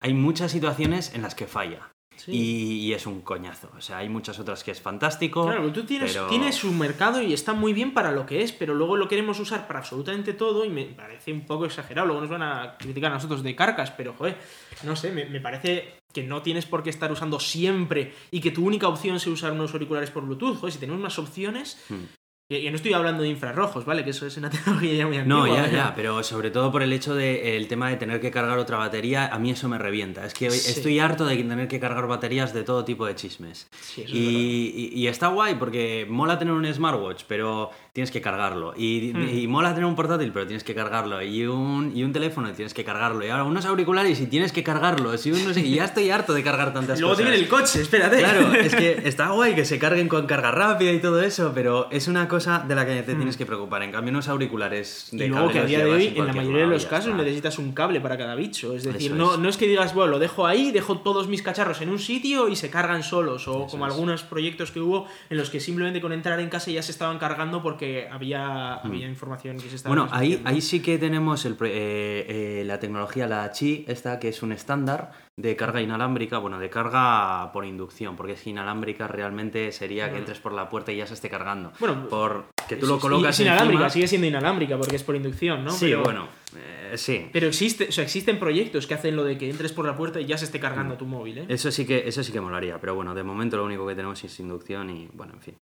hay 0.00 0.14
muchas 0.14 0.52
situaciones 0.52 1.14
en 1.14 1.22
las 1.22 1.34
que 1.34 1.46
falla. 1.46 1.90
Sí. 2.16 2.32
Y, 2.32 2.86
y 2.88 2.94
es 2.94 3.06
un 3.06 3.20
coñazo. 3.20 3.70
O 3.76 3.80
sea, 3.80 3.98
hay 3.98 4.08
muchas 4.08 4.40
otras 4.40 4.64
que 4.64 4.72
es 4.72 4.80
fantástico. 4.80 5.44
Claro, 5.46 5.72
tienes, 5.86 6.12
pero- 6.14 6.26
tiene 6.26 6.52
su 6.52 6.72
mercado 6.72 7.22
y 7.22 7.32
está 7.32 7.52
muy 7.52 7.72
bien 7.72 7.94
para 7.94 8.10
lo 8.10 8.26
que 8.26 8.42
es, 8.42 8.50
pero 8.50 8.74
luego 8.74 8.96
lo 8.96 9.06
queremos 9.06 9.38
usar 9.38 9.68
para 9.68 9.78
absolutamente 9.78 10.32
todo 10.32 10.64
y 10.64 10.68
me 10.68 10.84
parece 10.86 11.32
un 11.32 11.46
poco 11.46 11.64
exagerado. 11.64 12.08
Luego 12.08 12.20
nos 12.22 12.30
van 12.30 12.42
a 12.42 12.76
criticar 12.76 13.12
a 13.12 13.14
nosotros 13.14 13.44
de 13.44 13.54
carcas, 13.54 13.92
pero 13.92 14.14
joder, 14.14 14.36
no 14.82 14.96
sé, 14.96 15.12
me, 15.12 15.26
me 15.26 15.40
parece 15.40 15.94
que 16.12 16.24
no 16.24 16.42
tienes 16.42 16.66
por 16.66 16.82
qué 16.82 16.90
estar 16.90 17.12
usando 17.12 17.38
siempre 17.38 18.12
y 18.32 18.40
que 18.40 18.50
tu 18.50 18.66
única 18.66 18.88
opción 18.88 19.20
sea 19.20 19.32
usar 19.32 19.52
unos 19.52 19.72
auriculares 19.72 20.10
por 20.10 20.24
Bluetooth. 20.24 20.56
Joder, 20.58 20.72
si 20.72 20.80
tenemos 20.80 21.00
más 21.00 21.20
opciones. 21.20 21.80
Hmm. 21.88 22.02
Y 22.50 22.70
no 22.70 22.76
estoy 22.76 22.94
hablando 22.94 23.22
de 23.22 23.28
infrarrojos, 23.28 23.84
¿vale? 23.84 24.04
Que 24.04 24.10
eso 24.10 24.26
es 24.26 24.38
una 24.38 24.48
tecnología 24.50 24.94
ya 24.94 25.06
muy 25.06 25.18
antigua. 25.18 25.38
No, 25.40 25.54
ya, 25.54 25.60
¿vale? 25.60 25.72
ya, 25.74 25.92
pero 25.94 26.22
sobre 26.22 26.50
todo 26.50 26.72
por 26.72 26.82
el 26.82 26.94
hecho 26.94 27.14
de 27.14 27.58
el 27.58 27.68
tema 27.68 27.90
de 27.90 27.96
tener 27.96 28.22
que 28.22 28.30
cargar 28.30 28.56
otra 28.56 28.78
batería, 28.78 29.26
a 29.26 29.38
mí 29.38 29.50
eso 29.50 29.68
me 29.68 29.76
revienta. 29.76 30.24
Es 30.24 30.32
que 30.32 30.50
Sí. 30.50 30.70
estoy 30.70 30.98
harto 30.98 31.26
de 31.26 31.36
tener 31.36 31.68
que 31.68 31.78
cargar 31.78 32.06
baterías 32.06 32.54
de 32.54 32.62
todo 32.64 32.86
tipo 32.86 33.04
de 33.04 33.14
chismes. 33.16 33.68
Sí, 33.82 34.00
eso 34.00 34.14
es 34.14 34.18
y, 34.18 34.90
y- 34.94 34.98
y 34.98 35.06
está 35.08 35.28
guay 35.28 35.56
porque 35.56 36.06
mola 36.08 36.38
tener 36.38 36.54
un 36.54 36.64
smartwatch, 36.72 37.24
pero 37.28 37.70
tienes 37.92 38.10
que 38.10 38.20
cargarlo. 38.20 38.74
Y, 38.76 39.12
Hmm. 39.14 39.28
y 39.38 39.46
mola 39.48 39.70
tener 39.70 39.84
un 39.86 39.94
portátil, 39.96 40.30
pero 40.32 40.46
tienes 40.46 40.64
que 40.64 40.74
cargarlo. 40.74 41.22
Y 41.22 41.46
un, 41.46 41.92
y 41.94 42.04
un 42.04 42.12
teléfono 42.12 42.50
tienes 42.52 42.74
que 42.74 42.84
cargarlo. 42.84 43.24
Y 43.24 43.28
ahora 43.28 43.44
unos 43.44 43.64
auriculares 43.66 44.20
y 44.20 44.26
tienes 44.26 44.52
que 44.52 44.62
cargarlos. 44.62 45.24
Y, 45.26 45.32
un 45.32 45.44
no 45.44 45.52
sé- 45.54 45.60
y 45.60 45.74
ya 45.74 45.84
estoy 45.86 46.10
harto 46.10 46.32
de 46.34 46.42
cargar 46.42 46.72
tantas 46.72 46.98
Y 46.98 47.00
luego 47.00 47.14
cosas. 47.16 47.28
viene 47.30 47.42
el 47.42 47.48
coche, 47.48 47.80
espérate. 47.82 48.18
Claro, 48.18 48.52
es 48.54 48.74
que 48.74 48.92
está 49.08 49.30
guay 49.30 49.54
que 49.54 49.64
se 49.64 49.78
carguen 49.78 50.08
con 50.08 50.26
carga 50.26 50.50
rápida 50.50 50.92
y 50.92 51.00
todo 51.00 51.20
eso, 51.22 51.52
pero 51.54 51.88
es 51.90 52.08
una 52.08 52.28
cosa 52.28 52.64
de 52.66 52.74
la 52.74 52.86
que 52.86 53.02
te 53.02 53.14
tienes 53.14 53.36
que 53.36 53.46
preocupar. 53.46 53.82
En 53.82 53.90
cambio, 53.92 54.10
unos 54.10 54.28
auriculares 54.28 55.08
de 55.12 55.18
Hmm. 55.18 55.28
Y 55.28 55.28
luego 55.28 55.48
que 55.50 55.58
a 55.60 55.64
día 55.64 55.84
de 55.84 55.90
hoy, 55.90 56.06
en 56.08 56.16
en 56.18 56.26
la 56.26 56.32
mayoría 56.32 56.60
de 56.62 56.66
los 56.68 56.86
casos, 56.86 57.10
está. 57.10 57.22
necesitas 57.22 57.58
un 57.58 57.72
cable 57.72 58.00
para 58.00 58.16
cada 58.16 58.34
bicho. 58.34 58.74
Es 58.74 58.84
decir, 58.84 59.10
Eso 59.12 59.14
no, 59.16 59.34
es. 59.34 59.38
no 59.38 59.48
es 59.48 59.56
que 59.56 59.66
digas, 59.66 59.94
bueno, 59.94 60.12
lo 60.12 60.18
dejo 60.18 60.46
ahí, 60.46 60.70
dejo 60.70 60.98
todos 60.98 61.28
mis 61.28 61.42
cacharros 61.42 61.80
en 61.80 61.90
un 61.90 61.98
sitio 61.98 62.48
y 62.48 62.56
se 62.56 62.70
cargan 62.70 63.02
solos. 63.02 63.46
O 63.48 63.52
Eso 63.62 63.66
como 63.66 63.86
es. 63.86 63.92
algunos 63.92 64.22
proyectos 64.22 64.70
que 64.70 64.80
hubo 64.80 65.06
en 65.30 65.36
los 65.38 65.50
que 65.50 65.60
simplemente 65.60 66.00
con 66.00 66.12
entrar 66.12 66.38
en 66.40 66.48
casa 66.48 66.70
ya 66.70 66.82
se 66.82 66.92
estaban 66.92 67.18
cargando 67.18 67.62
porque 67.62 67.77
había, 68.10 68.74
había 68.74 69.08
información 69.08 69.56
que 69.58 69.68
se 69.68 69.76
estaba. 69.76 69.94
Bueno, 69.94 70.08
ahí, 70.12 70.40
ahí 70.44 70.60
sí 70.60 70.80
que 70.80 70.98
tenemos 70.98 71.44
el, 71.44 71.56
eh, 71.62 72.26
eh, 72.28 72.62
la 72.64 72.78
tecnología, 72.78 73.26
la 73.26 73.50
Qi, 73.50 73.84
esta 73.88 74.18
que 74.18 74.28
es 74.28 74.42
un 74.42 74.52
estándar 74.52 75.27
de 75.38 75.54
carga 75.54 75.80
inalámbrica, 75.80 76.38
bueno, 76.38 76.58
de 76.58 76.68
carga 76.68 77.52
por 77.52 77.64
inducción, 77.64 78.16
porque 78.16 78.32
es 78.32 78.44
inalámbrica 78.46 79.06
realmente 79.06 79.70
sería 79.70 80.06
que 80.06 80.10
Bueno. 80.10 80.18
entres 80.24 80.40
por 80.40 80.52
la 80.52 80.68
puerta 80.68 80.90
y 80.90 80.96
ya 80.96 81.06
se 81.06 81.14
esté 81.14 81.30
cargando. 81.30 81.72
Bueno, 81.78 82.08
por 82.08 82.46
que 82.68 82.74
tú 82.74 82.86
lo 82.86 82.98
colocas 82.98 83.36
es 83.38 83.46
inalámbrica, 83.46 83.84
encima- 83.84 83.90
sigue 83.90 84.08
siendo 84.08 84.26
inalámbrica 84.26 84.76
porque 84.76 84.96
es 84.96 85.04
por 85.04 85.14
inducción, 85.14 85.64
¿no? 85.64 85.70
Sí, 85.70 85.86
Pero- 85.86 86.02
bueno, 86.02 86.28
eh, 86.56 86.92
sí. 86.96 87.28
Pero 87.32 87.46
existe, 87.46 87.86
o 87.88 87.92
sea, 87.92 88.02
existen 88.02 88.40
proyectos 88.40 88.88
que 88.88 88.94
hacen 88.94 89.14
lo 89.14 89.22
de 89.22 89.38
que 89.38 89.48
entres 89.48 89.72
por 89.72 89.86
la 89.86 89.96
puerta 89.96 90.20
y 90.20 90.26
ya 90.26 90.36
se 90.36 90.44
esté 90.46 90.58
cargando 90.58 90.96
Hmm. 90.96 90.98
tu 90.98 91.06
móvil, 91.06 91.38
¿eh? 91.38 91.46
Eso 91.48 91.70
sí 91.70 91.86
que 91.86 92.08
eso 92.08 92.24
sí 92.24 92.32
que 92.32 92.40
molaría, 92.40 92.80
pero 92.80 92.96
bueno, 92.96 93.14
de 93.14 93.22
momento 93.22 93.56
lo 93.56 93.64
único 93.64 93.86
que 93.86 93.94
tenemos 93.94 94.22
es 94.24 94.40
inducción 94.40 94.90
y 94.90 95.08
bueno, 95.14 95.34
en 95.34 95.40
fin. 95.40 95.54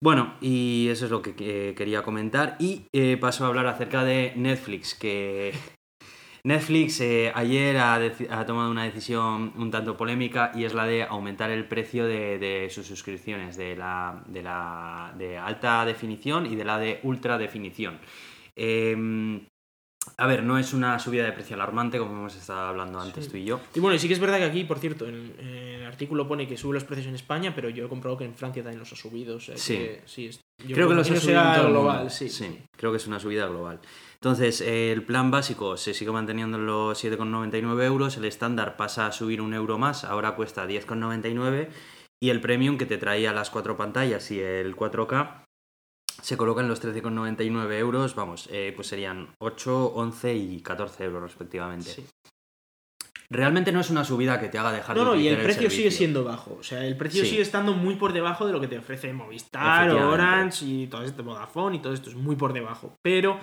Bueno, 0.00 0.34
y 0.42 0.88
eso 0.90 1.06
es 1.06 1.10
lo 1.10 1.22
que 1.22 1.34
eh, 1.38 1.74
quería 1.74 2.02
comentar. 2.02 2.56
Y 2.58 2.82
eh, 2.92 3.16
paso 3.18 3.44
a 3.44 3.48
hablar 3.48 3.66
acerca 3.66 4.04
de 4.04 4.34
Netflix, 4.36 4.94
que 4.94 5.54
Netflix 6.44 7.00
eh, 7.00 7.30
ayer 7.32 7.76
ha, 7.76 8.46
tomado 8.46 8.68
una 8.68 8.82
decisión 8.82 9.52
un 9.56 9.70
tanto 9.70 9.96
polémica 9.96 10.50
y 10.52 10.64
es 10.64 10.74
la 10.74 10.86
de 10.86 11.04
aumentar 11.04 11.50
el 11.50 11.68
precio 11.68 12.04
de, 12.04 12.66
sus 12.68 12.84
suscripciones, 12.84 13.56
de 13.56 13.76
la, 13.76 14.24
de 14.26 14.42
la 14.42 15.14
de 15.16 15.38
alta 15.38 15.84
definición 15.84 16.46
y 16.46 16.56
de 16.56 16.64
la 16.64 16.78
de 16.78 16.98
ultra 17.04 17.38
definición. 17.38 18.00
Em, 18.56 19.46
a 20.16 20.26
ver, 20.26 20.42
no 20.42 20.58
es 20.58 20.72
una 20.72 20.98
subida 20.98 21.24
de 21.24 21.32
precio 21.32 21.54
alarmante 21.54 21.98
como 21.98 22.12
hemos 22.12 22.36
estado 22.36 22.60
hablando 22.68 23.00
antes 23.00 23.24
Sí. 23.26 23.30
tú 23.30 23.36
y 23.38 23.44
yo. 23.44 23.60
Y 23.74 23.80
bueno, 23.80 23.94
y 23.96 23.98
sí 23.98 24.08
que 24.08 24.14
es 24.14 24.20
verdad 24.20 24.38
que 24.38 24.44
aquí, 24.44 24.64
por 24.64 24.78
cierto, 24.78 25.06
en, 25.06 25.34
en 25.38 25.46
el 25.48 25.86
artículo 25.86 26.26
pone 26.28 26.46
que 26.46 26.56
sube 26.56 26.74
los 26.74 26.84
precios 26.84 27.06
en 27.08 27.14
España, 27.14 27.52
pero 27.54 27.68
yo 27.68 27.86
he 27.86 27.88
comprobado 27.88 28.18
que 28.18 28.24
en 28.24 28.34
Francia 28.34 28.62
también 28.62 28.80
los 28.80 28.92
ha 28.92 28.96
subido. 28.96 29.36
O 29.36 29.40
sea, 29.40 29.56
Sí. 29.56 29.74
que 29.76 30.02
sí, 30.06 30.26
es- 30.26 30.40
yo 30.66 30.74
creo 30.74 30.88
que 30.88 30.94
los 30.94 31.10
ha 31.10 31.16
subido 31.16 31.68
global, 31.68 32.10
sí. 32.10 32.58
creo 32.76 32.90
que 32.92 32.96
es 32.98 33.06
una 33.06 33.18
subida 33.18 33.46
global. 33.46 33.80
Entonces, 34.14 34.60
eh, 34.60 34.92
el 34.92 35.02
plan 35.02 35.30
básico 35.32 35.76
se 35.76 35.92
sigue 35.94 36.12
manteniendo 36.12 36.56
en 36.56 36.66
los 36.66 36.96
7,99 36.98 37.84
euros, 37.84 38.16
el 38.16 38.24
estándar 38.24 38.76
pasa 38.76 39.06
a 39.08 39.12
subir 39.12 39.40
un 39.40 39.54
euro 39.54 39.78
más, 39.78 40.04
ahora 40.04 40.36
cuesta 40.36 40.66
10,99 40.66 41.68
y 42.22 42.30
el 42.30 42.40
premium 42.40 42.78
que 42.78 42.86
te 42.86 42.98
traía 42.98 43.32
las 43.32 43.50
cuatro 43.50 43.76
pantallas 43.76 44.30
y 44.30 44.38
el 44.40 44.76
4K 44.76 45.41
se 46.22 46.36
coloca 46.38 46.62
en 46.62 46.68
los 46.68 46.82
13,99 46.82 47.72
euros, 47.78 48.14
vamos, 48.14 48.48
eh, 48.50 48.72
pues 48.74 48.88
serían 48.88 49.28
8, 49.40 49.92
11 49.94 50.34
y 50.34 50.60
14 50.62 51.04
euros 51.04 51.22
respectivamente. 51.22 51.90
Sí. 51.90 52.06
realmente 53.30 53.72
no 53.72 53.80
es 53.80 53.88
una 53.88 54.04
subida 54.04 54.38
que 54.38 54.48
te 54.50 54.58
haga 54.58 54.72
dejar 54.72 54.94
No, 54.94 55.04
de 55.04 55.08
no, 55.08 55.16
y 55.16 55.26
el 55.28 55.38
precio 55.40 55.70
sigue 55.70 55.90
siendo 55.90 56.22
bajo. 56.22 56.56
O 56.60 56.62
sea, 56.62 56.84
el 56.86 56.98
precio 56.98 57.24
Sí. 57.24 57.30
sigue 57.30 57.42
estando 57.42 57.72
muy 57.72 57.94
por 57.94 58.12
debajo 58.12 58.46
de 58.46 58.52
lo 58.52 58.60
que 58.60 58.68
te 58.68 58.76
ofrece 58.76 59.10
Movistar. 59.14 59.90
Orange 59.90 60.66
y 60.66 60.86
todo 60.86 61.02
esto, 61.02 61.22
Vodafone 61.24 61.76
y 61.76 61.78
todo 61.80 61.94
esto 61.94 62.10
es 62.10 62.16
muy 62.16 62.36
por 62.36 62.52
debajo. 62.52 62.94
Pero 63.02 63.38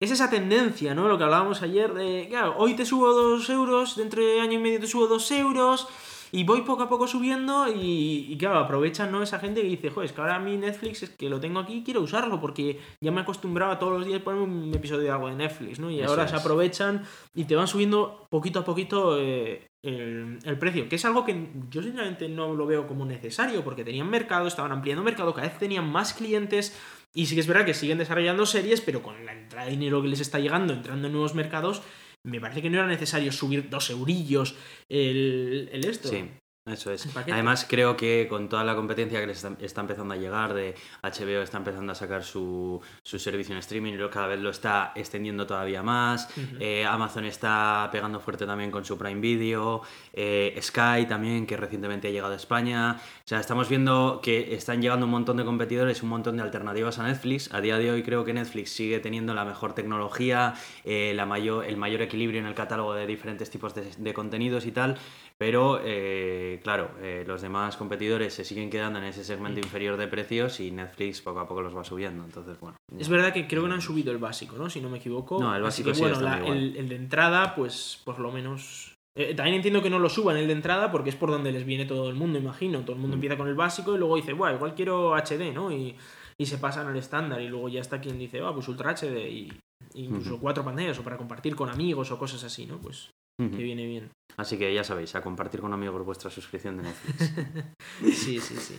es 0.00 0.12
esa 0.12 0.30
tendencia, 0.30 0.94
¿no? 0.94 1.08
Lo 1.08 1.18
que 1.18 1.24
hablábamos 1.24 1.60
ayer 1.62 1.92
de, 1.92 2.26
claro, 2.30 2.54
hoy 2.56 2.74
te 2.74 2.86
subo 2.86 3.12
dos 3.12 3.50
euros, 3.50 3.96
dentro 3.96 4.24
de 4.24 4.40
año 4.40 4.60
y 4.60 4.62
medio 4.62 4.78
te 4.78 4.86
subo 4.86 5.08
dos 5.08 5.28
euros. 5.32 5.88
Y 6.34 6.44
voy 6.44 6.62
poco 6.62 6.82
a 6.84 6.88
poco 6.88 7.06
subiendo 7.06 7.68
y, 7.70 8.26
y 8.30 8.36
claro, 8.38 8.58
aprovechan 8.58 9.12
¿no? 9.12 9.22
esa 9.22 9.38
gente 9.38 9.60
que 9.60 9.68
dice, 9.68 9.90
joder, 9.90 10.06
es 10.06 10.12
que 10.14 10.20
ahora 10.22 10.38
mi 10.38 10.56
Netflix 10.56 11.02
es 11.02 11.10
que 11.10 11.28
lo 11.28 11.38
tengo 11.38 11.60
aquí 11.60 11.74
y 11.74 11.84
quiero 11.84 12.00
usarlo 12.00 12.40
porque 12.40 12.80
ya 13.02 13.10
me 13.12 13.18
he 13.20 13.22
acostumbrado 13.22 13.70
a 13.72 13.78
todos 13.78 13.98
los 13.98 14.06
días 14.06 14.22
poner 14.22 14.40
un 14.40 14.72
episodio 14.74 15.02
de 15.02 15.10
algo 15.10 15.28
de 15.28 15.34
Netflix, 15.36 15.78
¿no? 15.78 15.90
Y 15.90 16.00
Eso 16.00 16.08
ahora 16.10 16.24
es. 16.24 16.30
se 16.30 16.36
aprovechan 16.36 17.04
y 17.34 17.44
te 17.44 17.54
van 17.54 17.68
subiendo 17.68 18.26
poquito 18.30 18.60
a 18.60 18.64
poquito 18.64 19.18
eh, 19.20 19.68
el, 19.82 20.38
el 20.42 20.58
precio, 20.58 20.88
que 20.88 20.96
es 20.96 21.04
algo 21.04 21.24
que 21.24 21.48
yo 21.70 21.82
sinceramente 21.82 22.28
no 22.30 22.54
lo 22.54 22.64
veo 22.66 22.86
como 22.86 23.04
necesario 23.04 23.62
porque 23.62 23.84
tenían 23.84 24.08
mercado, 24.08 24.46
estaban 24.46 24.72
ampliando 24.72 25.02
mercado, 25.04 25.34
cada 25.34 25.48
vez 25.48 25.58
tenían 25.58 25.90
más 25.92 26.14
clientes 26.14 26.74
y 27.12 27.26
sí 27.26 27.34
que 27.34 27.42
es 27.42 27.46
verdad 27.46 27.66
que 27.66 27.74
siguen 27.74 27.98
desarrollando 27.98 28.46
series, 28.46 28.80
pero 28.80 29.02
con 29.02 29.26
la 29.26 29.32
entrada 29.34 29.66
de 29.66 29.72
dinero 29.72 30.00
que 30.00 30.08
les 30.08 30.20
está 30.20 30.38
llegando, 30.38 30.72
entrando 30.72 31.08
en 31.08 31.12
nuevos 31.12 31.34
mercados, 31.34 31.82
me 32.24 32.40
parece 32.40 32.62
que 32.62 32.70
no 32.70 32.78
era 32.78 32.86
necesario 32.86 33.32
subir 33.32 33.68
dos 33.68 33.90
eurillos 33.90 34.54
el, 34.88 35.68
esto. 35.84 36.08
Sí, 36.08 36.28
eso 36.64 36.92
es. 36.92 37.08
Además, 37.16 37.66
creo 37.68 37.96
que 37.96 38.28
con 38.28 38.48
toda 38.48 38.62
la 38.62 38.76
competencia 38.76 39.20
que 39.20 39.26
les 39.26 39.44
está, 39.60 39.80
empezando 39.80 40.14
a 40.14 40.16
llegar, 40.16 40.54
de 40.54 40.76
HBO 41.02 41.42
está 41.42 41.58
empezando 41.58 41.90
a 41.90 41.94
sacar 41.96 42.22
su, 42.22 42.80
su 43.02 43.18
servicio 43.18 43.52
en 43.52 43.58
streaming 43.58 43.94
y 43.94 44.08
cada 44.10 44.28
vez 44.28 44.38
lo 44.38 44.50
está 44.50 44.92
extendiendo 44.94 45.44
todavía 45.44 45.82
más. 45.82 46.28
Eh, 46.60 46.84
Amazon 46.84 47.24
está 47.24 47.88
pegando 47.90 48.20
fuerte 48.20 48.46
también 48.46 48.70
con 48.70 48.84
su 48.84 48.96
Prime 48.96 49.20
Video. 49.20 49.82
eh, 50.12 50.56
Sky 50.62 51.06
también, 51.08 51.46
que 51.46 51.56
recientemente 51.56 52.06
ha 52.06 52.10
llegado 52.12 52.32
a 52.32 52.36
España. 52.36 52.96
O 53.00 53.28
sea, 53.28 53.40
estamos 53.40 53.68
viendo 53.68 54.20
que 54.22 54.54
están 54.54 54.80
llegando 54.80 55.06
un 55.06 55.12
montón 55.12 55.38
de 55.38 55.44
competidores, 55.44 56.02
un 56.04 56.10
montón 56.10 56.36
de 56.36 56.42
alternativas 56.44 56.98
a 57.00 57.02
Netflix. 57.02 57.52
A 57.52 57.60
día 57.60 57.76
de 57.78 57.90
hoy 57.90 58.04
creo 58.04 58.24
que 58.24 58.32
Netflix 58.34 58.70
sigue 58.70 59.00
teniendo 59.00 59.34
la 59.34 59.44
mejor 59.44 59.74
tecnología, 59.74 60.54
eh, 60.84 61.12
la 61.16 61.26
mayor, 61.26 61.64
el 61.64 61.76
mayor 61.76 62.02
equilibrio 62.02 62.38
en 62.38 62.46
el 62.46 62.54
catálogo 62.54 62.94
de 62.94 63.06
diferentes 63.06 63.50
tipos 63.50 63.74
de, 63.74 63.90
de 63.98 64.14
contenidos 64.14 64.64
y 64.66 64.70
tal. 64.70 64.96
Pero, 65.44 65.80
eh, 65.82 66.60
claro, 66.62 66.92
eh, 67.00 67.24
los 67.26 67.42
demás 67.42 67.76
competidores 67.76 68.32
se 68.32 68.44
siguen 68.44 68.70
quedando 68.70 69.00
en 69.00 69.06
ese 69.06 69.24
segmento 69.24 69.58
inferior 69.58 69.96
de 69.96 70.06
precios 70.06 70.60
y 70.60 70.70
Netflix 70.70 71.20
poco 71.20 71.40
a 71.40 71.48
poco 71.48 71.62
los 71.62 71.76
va 71.76 71.82
subiendo. 71.82 72.22
Entonces, 72.24 72.60
bueno. 72.60 72.76
Es 72.96 73.08
verdad 73.08 73.32
que 73.32 73.48
creo 73.48 73.62
que 73.62 73.68
no 73.68 73.74
han 73.74 73.80
subido 73.82 74.12
el 74.12 74.18
básico, 74.18 74.54
¿no? 74.56 74.70
Si 74.70 74.80
no 74.80 74.88
me 74.88 74.98
equivoco. 74.98 75.40
No, 75.40 75.52
el 75.56 75.62
básico 75.62 75.88
que, 75.88 75.96
sigue 75.96 76.10
bueno, 76.12 76.22
la- 76.22 76.46
el, 76.46 76.76
el 76.76 76.88
de 76.88 76.94
entrada, 76.94 77.56
pues 77.56 78.00
por 78.04 78.20
lo 78.20 78.30
menos. 78.30 78.94
eh, 79.18 79.34
también 79.34 79.56
entiendo 79.56 79.82
que 79.82 79.90
no 79.90 79.98
lo 79.98 80.08
suban 80.08 80.36
el 80.36 80.46
de 80.46 80.52
entrada 80.52 80.92
porque 80.92 81.10
es 81.10 81.16
por 81.16 81.32
donde 81.32 81.50
les 81.50 81.66
viene 81.66 81.86
todo 81.86 82.08
el 82.08 82.14
mundo, 82.14 82.38
imagino. 82.38 82.82
Todo 82.82 82.92
el 82.92 83.00
mundo 83.02 83.16
Mm. 83.16 83.18
empieza 83.18 83.36
con 83.36 83.48
el 83.48 83.54
básico 83.56 83.96
y 83.96 83.98
luego 83.98 84.14
dice, 84.14 84.34
bueno, 84.34 84.54
igual 84.54 84.76
quiero 84.76 85.16
HD, 85.16 85.52
¿no? 85.52 85.72
Y, 85.72 85.96
y 86.38 86.46
se 86.46 86.58
pasan 86.58 86.86
al 86.86 86.96
estándar 86.96 87.40
y 87.42 87.48
luego 87.48 87.68
ya 87.68 87.80
está 87.80 88.00
quien 88.00 88.16
dice, 88.16 88.40
va, 88.40 88.54
pues 88.54 88.68
Ultra 88.68 88.92
HD 88.92 89.28
y 89.28 89.52
incluso 89.94 90.38
cuatro 90.38 90.64
pantallas 90.64 90.96
o 91.00 91.02
para 91.02 91.16
compartir 91.16 91.56
con 91.56 91.68
amigos 91.68 92.12
o 92.12 92.18
cosas 92.18 92.44
así, 92.44 92.64
¿no? 92.64 92.78
Pues 92.78 93.10
Que 93.50 93.62
viene 93.62 93.86
bien. 93.86 94.10
Así 94.36 94.56
que 94.58 94.72
ya 94.72 94.84
sabéis, 94.84 95.14
a 95.14 95.20
compartir 95.22 95.60
con 95.60 95.72
amigos 95.72 96.04
vuestra 96.04 96.30
suscripción 96.30 96.76
de 96.78 96.82
Netflix. 96.84 97.34
Sí, 98.14 98.40
sí, 98.40 98.56
sí. 98.56 98.78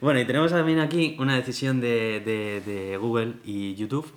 Bueno, 0.00 0.20
y 0.20 0.24
tenemos 0.24 0.50
también 0.52 0.78
aquí 0.80 1.16
una 1.18 1.36
decisión 1.36 1.80
de, 1.80 2.20
de- 2.20 2.60
de 2.60 2.96
Google 2.96 3.34
y 3.44 3.74
YouTube 3.74 4.10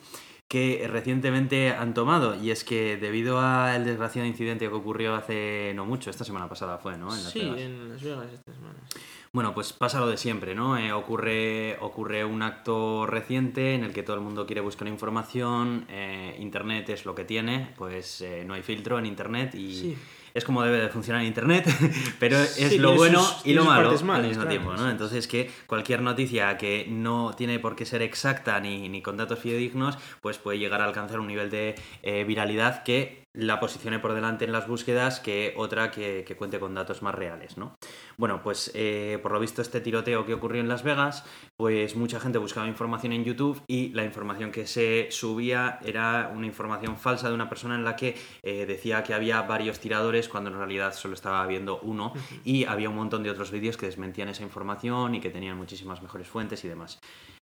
que 0.48 0.88
recientemente 0.90 1.72
han 1.72 1.94
tomado 1.96 2.40
y 2.42 2.52
es 2.52 2.64
que 2.64 2.96
debido 2.98 3.40
al 3.42 3.84
desgraciado 3.84 4.28
incidente 4.28 4.68
que 4.70 4.74
ocurrió 4.76 5.16
hace 5.16 5.74
no 5.76 5.86
mucho, 5.86 6.10
esta 6.12 6.24
semana 6.24 6.48
pasada 6.48 6.78
fue, 6.78 6.96
¿no? 6.98 7.08
En 7.14 7.24
Las 7.24 7.32
sí, 7.32 7.40
Vegas. 7.40 7.60
en 7.60 7.90
Las 7.90 8.04
Vegas 8.04 8.28
esta 8.34 8.54
semana. 8.54 8.76
sí. 8.94 9.00
Bueno, 9.36 9.54
pues 9.54 9.74
pasa 9.74 10.00
lo 10.00 10.08
de 10.08 10.16
siempre, 10.16 10.56
¿no? 10.56 10.78
Eh, 10.78 10.94
ocurre, 10.94 11.76
ocurre 11.82 12.24
un 12.24 12.42
acto 12.42 13.06
reciente 13.06 13.74
en 13.76 13.84
el 13.84 13.92
que 13.92 14.02
todo 14.02 14.16
el 14.16 14.22
mundo 14.22 14.46
quiere 14.46 14.62
buscar 14.62 14.88
información, 14.88 15.86
eh, 15.90 16.38
Internet 16.40 16.88
es 16.88 17.04
lo 17.06 17.16
que 17.16 17.26
tiene, 17.26 17.74
pues 17.76 18.22
eh, 18.22 18.46
no 18.48 18.54
hay 18.54 18.62
filtro 18.62 18.98
en 18.98 19.06
Internet 19.06 19.54
y 19.54 19.76
Sí. 19.76 19.98
es 20.34 20.46
como 20.46 20.64
debe 20.64 20.78
de 20.80 20.88
funcionar 20.88 21.22
Internet, 21.22 21.66
pero 22.18 22.38
es 22.38 22.52
Sí, 22.70 22.78
lo 22.78 22.96
bueno 22.96 23.20
sus- 23.22 23.46
y 23.46 23.54
lo 23.54 23.66
malo 23.66 23.90
al 23.90 23.98
mismo 24.00 24.14
claro, 24.44 24.48
tiempo, 24.50 24.74
¿no? 24.78 24.90
Entonces 24.90 25.28
que 25.28 25.52
cualquier 25.68 26.02
noticia 26.02 26.58
que 26.58 26.86
no 26.90 27.34
tiene 27.36 27.60
por 27.60 27.76
qué 27.76 27.84
ser 27.86 28.04
exacta 28.04 28.58
ni, 28.62 28.88
ni 28.88 29.02
con 29.02 29.18
datos 29.18 29.40
fidedignos, 29.40 29.98
pues 30.22 30.38
puede 30.38 30.60
llegar 30.60 30.80
a 30.80 30.86
alcanzar 30.86 31.20
un 31.20 31.28
nivel 31.28 31.50
de 31.50 31.76
eh, 32.04 32.24
viralidad 32.24 32.84
que 32.84 33.25
la 33.36 33.60
posicione 33.60 34.00
por 34.00 34.14
delante 34.14 34.46
en 34.46 34.52
las 34.52 34.68
búsquedas 34.68 35.20
que 35.20 35.54
otra 35.58 35.92
que, 35.92 36.24
que 36.26 36.36
cuente 36.36 36.60
con 36.60 36.74
datos 36.74 37.02
más 37.02 37.14
reales, 37.16 37.58
¿no? 37.58 37.76
Bueno, 38.18 38.42
pues 38.42 38.72
eh, 38.74 39.20
por 39.22 39.32
lo 39.32 39.40
visto 39.40 39.62
este 39.62 39.82
tiroteo 39.82 40.26
que 40.26 40.34
ocurrió 40.34 40.62
en 40.62 40.68
Las 40.68 40.84
Vegas, 40.84 41.26
pues 41.58 41.96
mucha 41.96 42.20
gente 42.20 42.38
buscaba 42.38 42.68
información 42.68 43.14
en 43.14 43.24
YouTube 43.24 43.62
y 43.68 43.90
la 43.90 44.04
información 44.04 44.52
que 44.52 44.68
se 44.68 45.08
subía 45.12 45.80
era 45.84 46.32
una 46.34 46.46
información 46.46 46.98
falsa 46.98 47.30
de 47.30 47.36
una 47.36 47.50
persona 47.50 47.76
en 47.76 47.84
la 47.84 47.96
que 47.96 48.16
eh, 48.44 48.66
decía 48.66 49.04
que 49.04 49.14
había 49.14 49.42
varios 49.42 49.80
tiradores 49.80 50.30
cuando 50.30 50.50
en 50.50 50.58
realidad 50.58 50.94
solo 50.94 51.14
estaba 51.14 51.44
habiendo 51.44 51.80
uno 51.82 52.14
y 52.44 52.66
había 52.66 52.90
un 52.90 52.96
montón 52.96 53.24
de 53.24 53.32
otros 53.32 53.52
vídeos 53.52 53.78
que 53.78 53.86
desmentían 53.86 54.30
esa 54.30 54.44
información 54.44 55.16
y 55.16 55.20
que 55.20 55.30
tenían 55.30 55.58
muchísimas 55.58 56.02
mejores 56.02 56.28
fuentes 56.28 56.64
y 56.64 56.68
demás. 56.68 57.00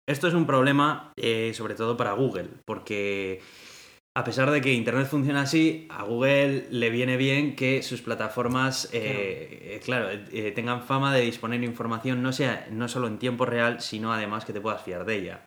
Esto 0.09 0.27
es 0.27 0.33
un 0.33 0.47
problema 0.47 1.13
eh, 1.17 1.53
sobre 1.55 1.75
todo 1.75 1.97
para 1.97 2.13
Google, 2.13 2.49
porque 2.65 3.43
a 4.19 4.25
pesar 4.25 4.51
de 4.51 4.61
que 4.61 4.75
Internet 4.75 5.07
funciona 5.07 5.43
así, 5.43 5.87
a 5.91 6.03
Google 6.03 6.67
le 6.73 6.91
viene 6.91 7.17
bien 7.17 7.55
que 7.55 7.85
sus 7.85 8.03
plataformas, 8.03 8.91
eh, 8.93 9.77
eh, 9.77 9.81
claro, 9.85 10.09
eh, 10.11 10.51
tengan 10.51 10.83
fama 10.83 11.15
de 11.15 11.21
disponer 11.21 11.63
información 11.63 12.21
no, 12.21 12.33
sea, 12.33 12.67
no 12.73 12.89
solo 12.89 13.07
en 13.07 13.21
tiempo 13.21 13.47
real, 13.47 13.81
sino 13.81 14.13
además 14.13 14.45
que 14.45 14.53
te 14.53 14.61
puedas 14.61 14.83
fiar 14.83 15.05
de 15.05 15.15
ella. 15.15 15.45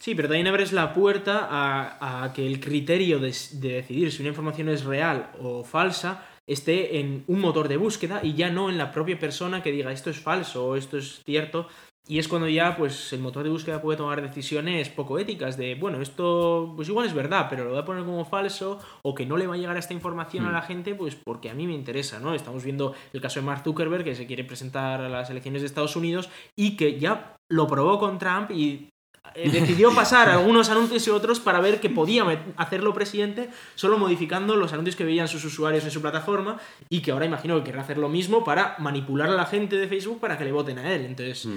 Sí, 0.00 0.14
pero 0.14 0.28
también 0.28 0.46
abres 0.46 0.72
la 0.72 0.94
puerta 0.94 1.46
a, 1.50 2.24
a 2.24 2.32
que 2.32 2.46
el 2.46 2.58
criterio 2.58 3.18
de, 3.18 3.36
de 3.52 3.68
decidir 3.68 4.10
si 4.10 4.22
una 4.22 4.30
información 4.30 4.70
es 4.70 4.86
real 4.86 5.32
o 5.38 5.62
falsa 5.62 6.26
esté 6.46 7.00
en 7.00 7.24
un 7.26 7.40
motor 7.40 7.68
de 7.68 7.76
búsqueda 7.76 8.20
y 8.22 8.32
ya 8.32 8.48
no 8.48 8.70
en 8.70 8.78
la 8.78 8.92
propia 8.92 9.18
persona 9.18 9.62
que 9.62 9.72
diga 9.72 9.92
esto 9.92 10.08
es 10.08 10.20
falso 10.20 10.68
o 10.68 10.76
esto 10.76 10.96
es 10.96 11.20
cierto. 11.26 11.68
Y 12.06 12.18
es 12.18 12.28
cuando 12.28 12.46
ya 12.48 12.76
pues 12.76 13.14
el 13.14 13.20
motor 13.20 13.44
de 13.44 13.50
búsqueda 13.50 13.80
puede 13.80 13.96
tomar 13.96 14.20
decisiones 14.20 14.90
poco 14.90 15.18
éticas 15.18 15.56
de, 15.56 15.74
bueno, 15.74 16.02
esto 16.02 16.74
pues 16.76 16.88
igual 16.88 17.06
es 17.06 17.14
verdad, 17.14 17.46
pero 17.48 17.64
lo 17.64 17.70
voy 17.70 17.78
a 17.78 17.84
poner 17.86 18.04
como 18.04 18.26
falso 18.26 18.78
o 19.02 19.14
que 19.14 19.24
no 19.24 19.38
le 19.38 19.46
va 19.46 19.54
a 19.54 19.56
llegar 19.56 19.76
esta 19.78 19.94
información 19.94 20.44
a 20.44 20.50
Hmm. 20.50 20.52
la 20.52 20.62
gente 20.62 20.94
pues 20.94 21.14
porque 21.14 21.48
a 21.48 21.54
mí 21.54 21.66
me 21.66 21.72
interesa, 21.72 22.20
¿no? 22.20 22.34
Estamos 22.34 22.62
viendo 22.62 22.94
el 23.14 23.22
caso 23.22 23.40
de 23.40 23.46
Mark 23.46 23.62
Zuckerberg 23.64 24.04
que 24.04 24.14
se 24.14 24.26
quiere 24.26 24.44
presentar 24.44 25.00
a 25.00 25.08
las 25.08 25.30
elecciones 25.30 25.62
de 25.62 25.66
Estados 25.66 25.96
Unidos 25.96 26.28
y 26.54 26.76
que 26.76 26.98
ya 26.98 27.36
lo 27.50 27.66
probó 27.66 27.98
con 27.98 28.18
Trump 28.18 28.50
y 28.50 28.90
eh, 29.34 29.50
decidió 29.50 29.90
pasar 29.94 30.28
algunos 30.28 30.68
anuncios 30.68 31.06
y 31.06 31.10
otros 31.10 31.40
para 31.40 31.60
ver 31.60 31.80
que 31.80 31.88
podía 31.88 32.24
hacerlo 32.56 32.92
presidente 32.92 33.48
solo 33.74 33.96
modificando 33.96 34.56
los 34.56 34.74
anuncios 34.74 34.96
que 34.96 35.04
veían 35.04 35.28
sus 35.28 35.44
usuarios 35.44 35.84
en 35.84 35.90
su 35.90 36.02
plataforma 36.02 36.60
y 36.90 37.00
que 37.00 37.12
ahora 37.12 37.24
imagino 37.24 37.56
que 37.56 37.64
querrá 37.64 37.80
hacer 37.80 37.96
lo 37.96 38.10
mismo 38.10 38.44
para 38.44 38.76
manipular 38.78 39.30
a 39.30 39.34
la 39.34 39.46
gente 39.46 39.76
de 39.76 39.88
Facebook 39.88 40.20
para 40.20 40.36
que 40.36 40.44
le 40.44 40.52
voten 40.52 40.78
a 40.78 40.92
él. 40.92 41.06
Entonces. 41.06 41.48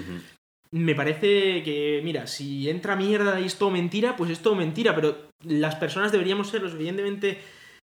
Me 0.70 0.94
parece 0.94 1.62
que, 1.62 2.00
mira, 2.04 2.26
si 2.26 2.68
entra 2.68 2.96
mierda 2.96 3.40
y 3.40 3.46
es 3.46 3.56
todo 3.56 3.70
mentira, 3.70 4.16
pues 4.16 4.30
es 4.30 4.40
todo 4.40 4.54
mentira, 4.54 4.94
pero 4.94 5.28
las 5.44 5.74
personas 5.76 6.12
deberíamos 6.12 6.48
ser 6.48 6.62
lo 6.62 6.68
suficientemente... 6.68 7.38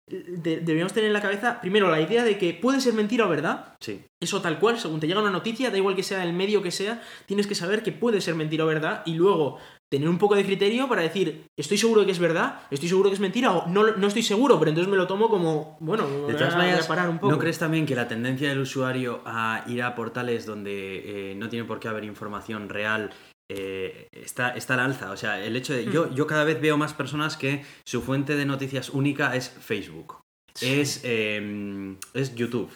de- 0.07 0.57
deberíamos 0.57 0.93
tener 0.93 1.07
en 1.07 1.13
la 1.13 1.21
cabeza, 1.21 1.59
primero, 1.61 1.89
la 1.89 1.99
idea 1.99 2.23
de 2.23 2.37
que 2.37 2.53
puede 2.53 2.79
ser 2.79 2.93
mentira 2.93 3.25
o 3.25 3.29
verdad, 3.29 3.73
Sí. 3.79 4.01
eso 4.21 4.39
tal 4.41 4.59
cual, 4.59 4.77
según 4.79 4.99
te 4.99 5.07
llega 5.07 5.19
una 5.21 5.31
noticia, 5.31 5.71
da 5.71 5.77
igual 5.77 5.95
que 5.95 6.03
sea 6.03 6.23
el 6.23 6.33
medio 6.33 6.61
que 6.61 6.69
sea, 6.71 7.01
tienes 7.25 7.47
que 7.47 7.55
saber 7.55 7.81
que 7.81 7.91
puede 7.91 8.21
ser 8.21 8.35
mentira 8.35 8.65
o 8.65 8.67
verdad 8.67 9.01
y 9.07 9.15
luego 9.15 9.57
tener 9.91 10.09
un 10.09 10.17
poco 10.17 10.35
de 10.35 10.43
criterio 10.43 10.89
para 10.89 11.01
decir, 11.03 11.45
estoy 11.57 11.77
seguro 11.77 12.01
de 12.01 12.07
que 12.07 12.11
es 12.11 12.19
verdad, 12.19 12.61
estoy 12.71 12.89
seguro 12.89 13.09
que 13.09 13.13
es 13.15 13.19
mentira 13.19 13.51
o 13.51 13.67
no, 13.67 13.95
no 13.95 14.07
estoy 14.07 14.23
seguro, 14.23 14.57
pero 14.59 14.69
entonces 14.69 14.89
me 14.91 14.97
lo 14.97 15.07
tomo 15.07 15.29
como, 15.29 15.77
bueno, 15.79 16.07
De 16.27 16.33
todas 16.33 16.55
a- 16.55 16.57
maneras, 16.57 16.87
parar 16.87 17.07
un 17.09 17.19
poco. 17.19 17.31
¿no 17.31 17.39
crees 17.39 17.59
también 17.59 17.85
que 17.85 17.95
la 17.95 18.07
tendencia 18.07 18.49
del 18.49 18.59
usuario 18.59 19.21
a 19.25 19.63
ir 19.67 19.83
a 19.83 19.93
portales 19.95 20.45
donde 20.45 21.31
eh, 21.31 21.35
no 21.35 21.49
tiene 21.49 21.65
por 21.65 21.79
qué 21.79 21.87
haber 21.87 22.03
información 22.03 22.67
real 22.69 23.11
eh, 23.49 24.07
está, 24.11 24.49
está 24.55 24.73
al 24.73 24.79
alza? 24.81 25.11
O 25.11 25.17
sea, 25.17 25.39
el 25.43 25.55
hecho 25.55 25.73
de... 25.73 25.85
Yo, 25.85 26.07
Hmm. 26.07 26.15
yo 26.15 26.25
cada 26.27 26.43
vez 26.43 26.59
veo 26.59 26.77
más 26.77 26.93
personas 26.93 27.37
que 27.37 27.63
su 27.85 28.01
fuente 28.01 28.35
de 28.35 28.45
noticias 28.45 28.89
única 28.89 29.35
es 29.35 29.49
Facebook. 29.49 30.17
Es, 30.61 31.01
eh, 31.03 31.95
es 32.13 32.33
YouTube. 32.35 32.71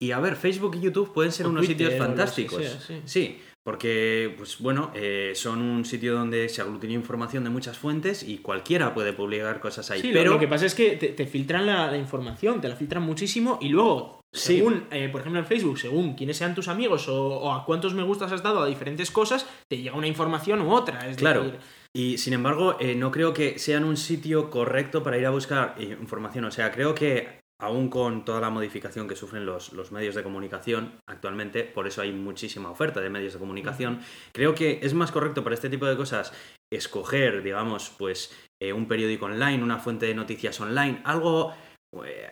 Y 0.00 0.10
a 0.12 0.20
ver, 0.20 0.36
Facebook 0.36 0.76
y 0.76 0.80
YouTube 0.80 1.12
pueden 1.12 1.32
ser 1.32 1.46
O 1.46 1.50
unos 1.50 1.64
Twitter, 1.66 1.88
sitios 1.90 2.06
fantásticos. 2.06 2.58
sea, 2.62 2.80
sí. 2.80 3.02
sí, 3.04 3.40
porque, 3.64 4.34
pues 4.36 4.58
bueno, 4.58 4.90
eh, 4.94 5.32
son 5.34 5.60
un 5.62 5.84
sitio 5.84 6.14
donde 6.14 6.48
se 6.48 6.60
aglutina 6.62 6.92
información 6.94 7.44
de 7.44 7.50
muchas 7.50 7.78
fuentes 7.78 8.22
y 8.22 8.38
cualquiera 8.38 8.92
puede 8.94 9.12
publicar 9.12 9.60
cosas 9.60 9.90
ahí. 9.90 10.00
Sí, 10.00 10.10
pero 10.12 10.32
lo 10.32 10.38
que 10.40 10.48
pasa 10.48 10.66
es 10.66 10.74
que 10.74 10.96
te, 10.96 11.08
te 11.08 11.26
filtran 11.26 11.66
la, 11.66 11.90
la 11.90 11.96
información, 11.98 12.60
te 12.60 12.68
la 12.68 12.76
filtran 12.76 13.02
muchísimo 13.02 13.58
y 13.60 13.68
luego, 13.68 14.20
Sí. 14.34 14.56
según, 14.56 14.84
eh, 14.90 15.10
por 15.10 15.20
ejemplo 15.20 15.40
en 15.40 15.46
Facebook, 15.46 15.78
según 15.78 16.14
quiénes 16.14 16.38
sean 16.38 16.54
tus 16.54 16.66
amigos 16.68 17.06
o, 17.08 17.22
o 17.38 17.52
a 17.52 17.64
cuántos 17.66 17.92
me 17.94 18.02
gustas 18.02 18.32
has 18.32 18.42
dado 18.42 18.62
a 18.62 18.66
diferentes 18.66 19.10
cosas, 19.10 19.46
te 19.68 19.76
llega 19.76 19.94
una 19.94 20.06
información 20.06 20.62
u 20.62 20.72
otra. 20.72 21.08
Es 21.08 21.18
Claro. 21.18 21.44
decir, 21.44 21.58
Y 21.94 22.16
sin 22.16 22.32
embargo, 22.32 22.76
eh, 22.80 22.94
no 22.94 23.10
creo 23.12 23.34
que 23.34 23.58
sean 23.58 23.84
un 23.84 23.98
sitio 23.98 24.48
correcto 24.48 25.02
para 25.02 25.18
ir 25.18 25.26
a 25.26 25.30
buscar 25.30 25.74
eh, 25.78 25.94
información. 26.00 26.46
O 26.46 26.50
sea, 26.50 26.72
creo 26.72 26.94
que 26.94 27.41
aún 27.62 27.88
con 27.88 28.24
toda 28.24 28.40
la 28.40 28.50
modificación 28.50 29.06
que 29.06 29.14
sufren 29.14 29.46
los, 29.46 29.72
los, 29.72 29.92
medios 29.92 30.16
de 30.16 30.24
comunicación 30.24 30.94
actualmente, 31.06 31.62
por 31.62 31.86
eso 31.86 32.02
hay 32.02 32.12
muchísima 32.12 32.70
oferta 32.70 33.00
de 33.00 33.08
medios 33.08 33.34
de 33.34 33.38
comunicación, 33.38 34.00
creo 34.32 34.54
que 34.54 34.80
es 34.82 34.94
más 34.94 35.12
correcto 35.12 35.44
para 35.44 35.54
este 35.54 35.70
tipo 35.70 35.86
de 35.86 35.96
cosas 35.96 36.32
escoger, 36.72 37.42
digamos, 37.42 37.94
pues 37.96 38.36
eh, 38.60 38.72
un 38.72 38.88
periódico 38.88 39.26
online, 39.26 39.62
una 39.62 39.78
fuente 39.78 40.06
de 40.06 40.14
noticias 40.14 40.60
online, 40.60 41.02
algo 41.04 41.54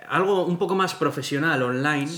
algo 0.09 0.47
un 0.47 0.59
poco 0.59 0.75
más 0.75 0.95
profesional 0.95 1.63
online, 1.63 2.09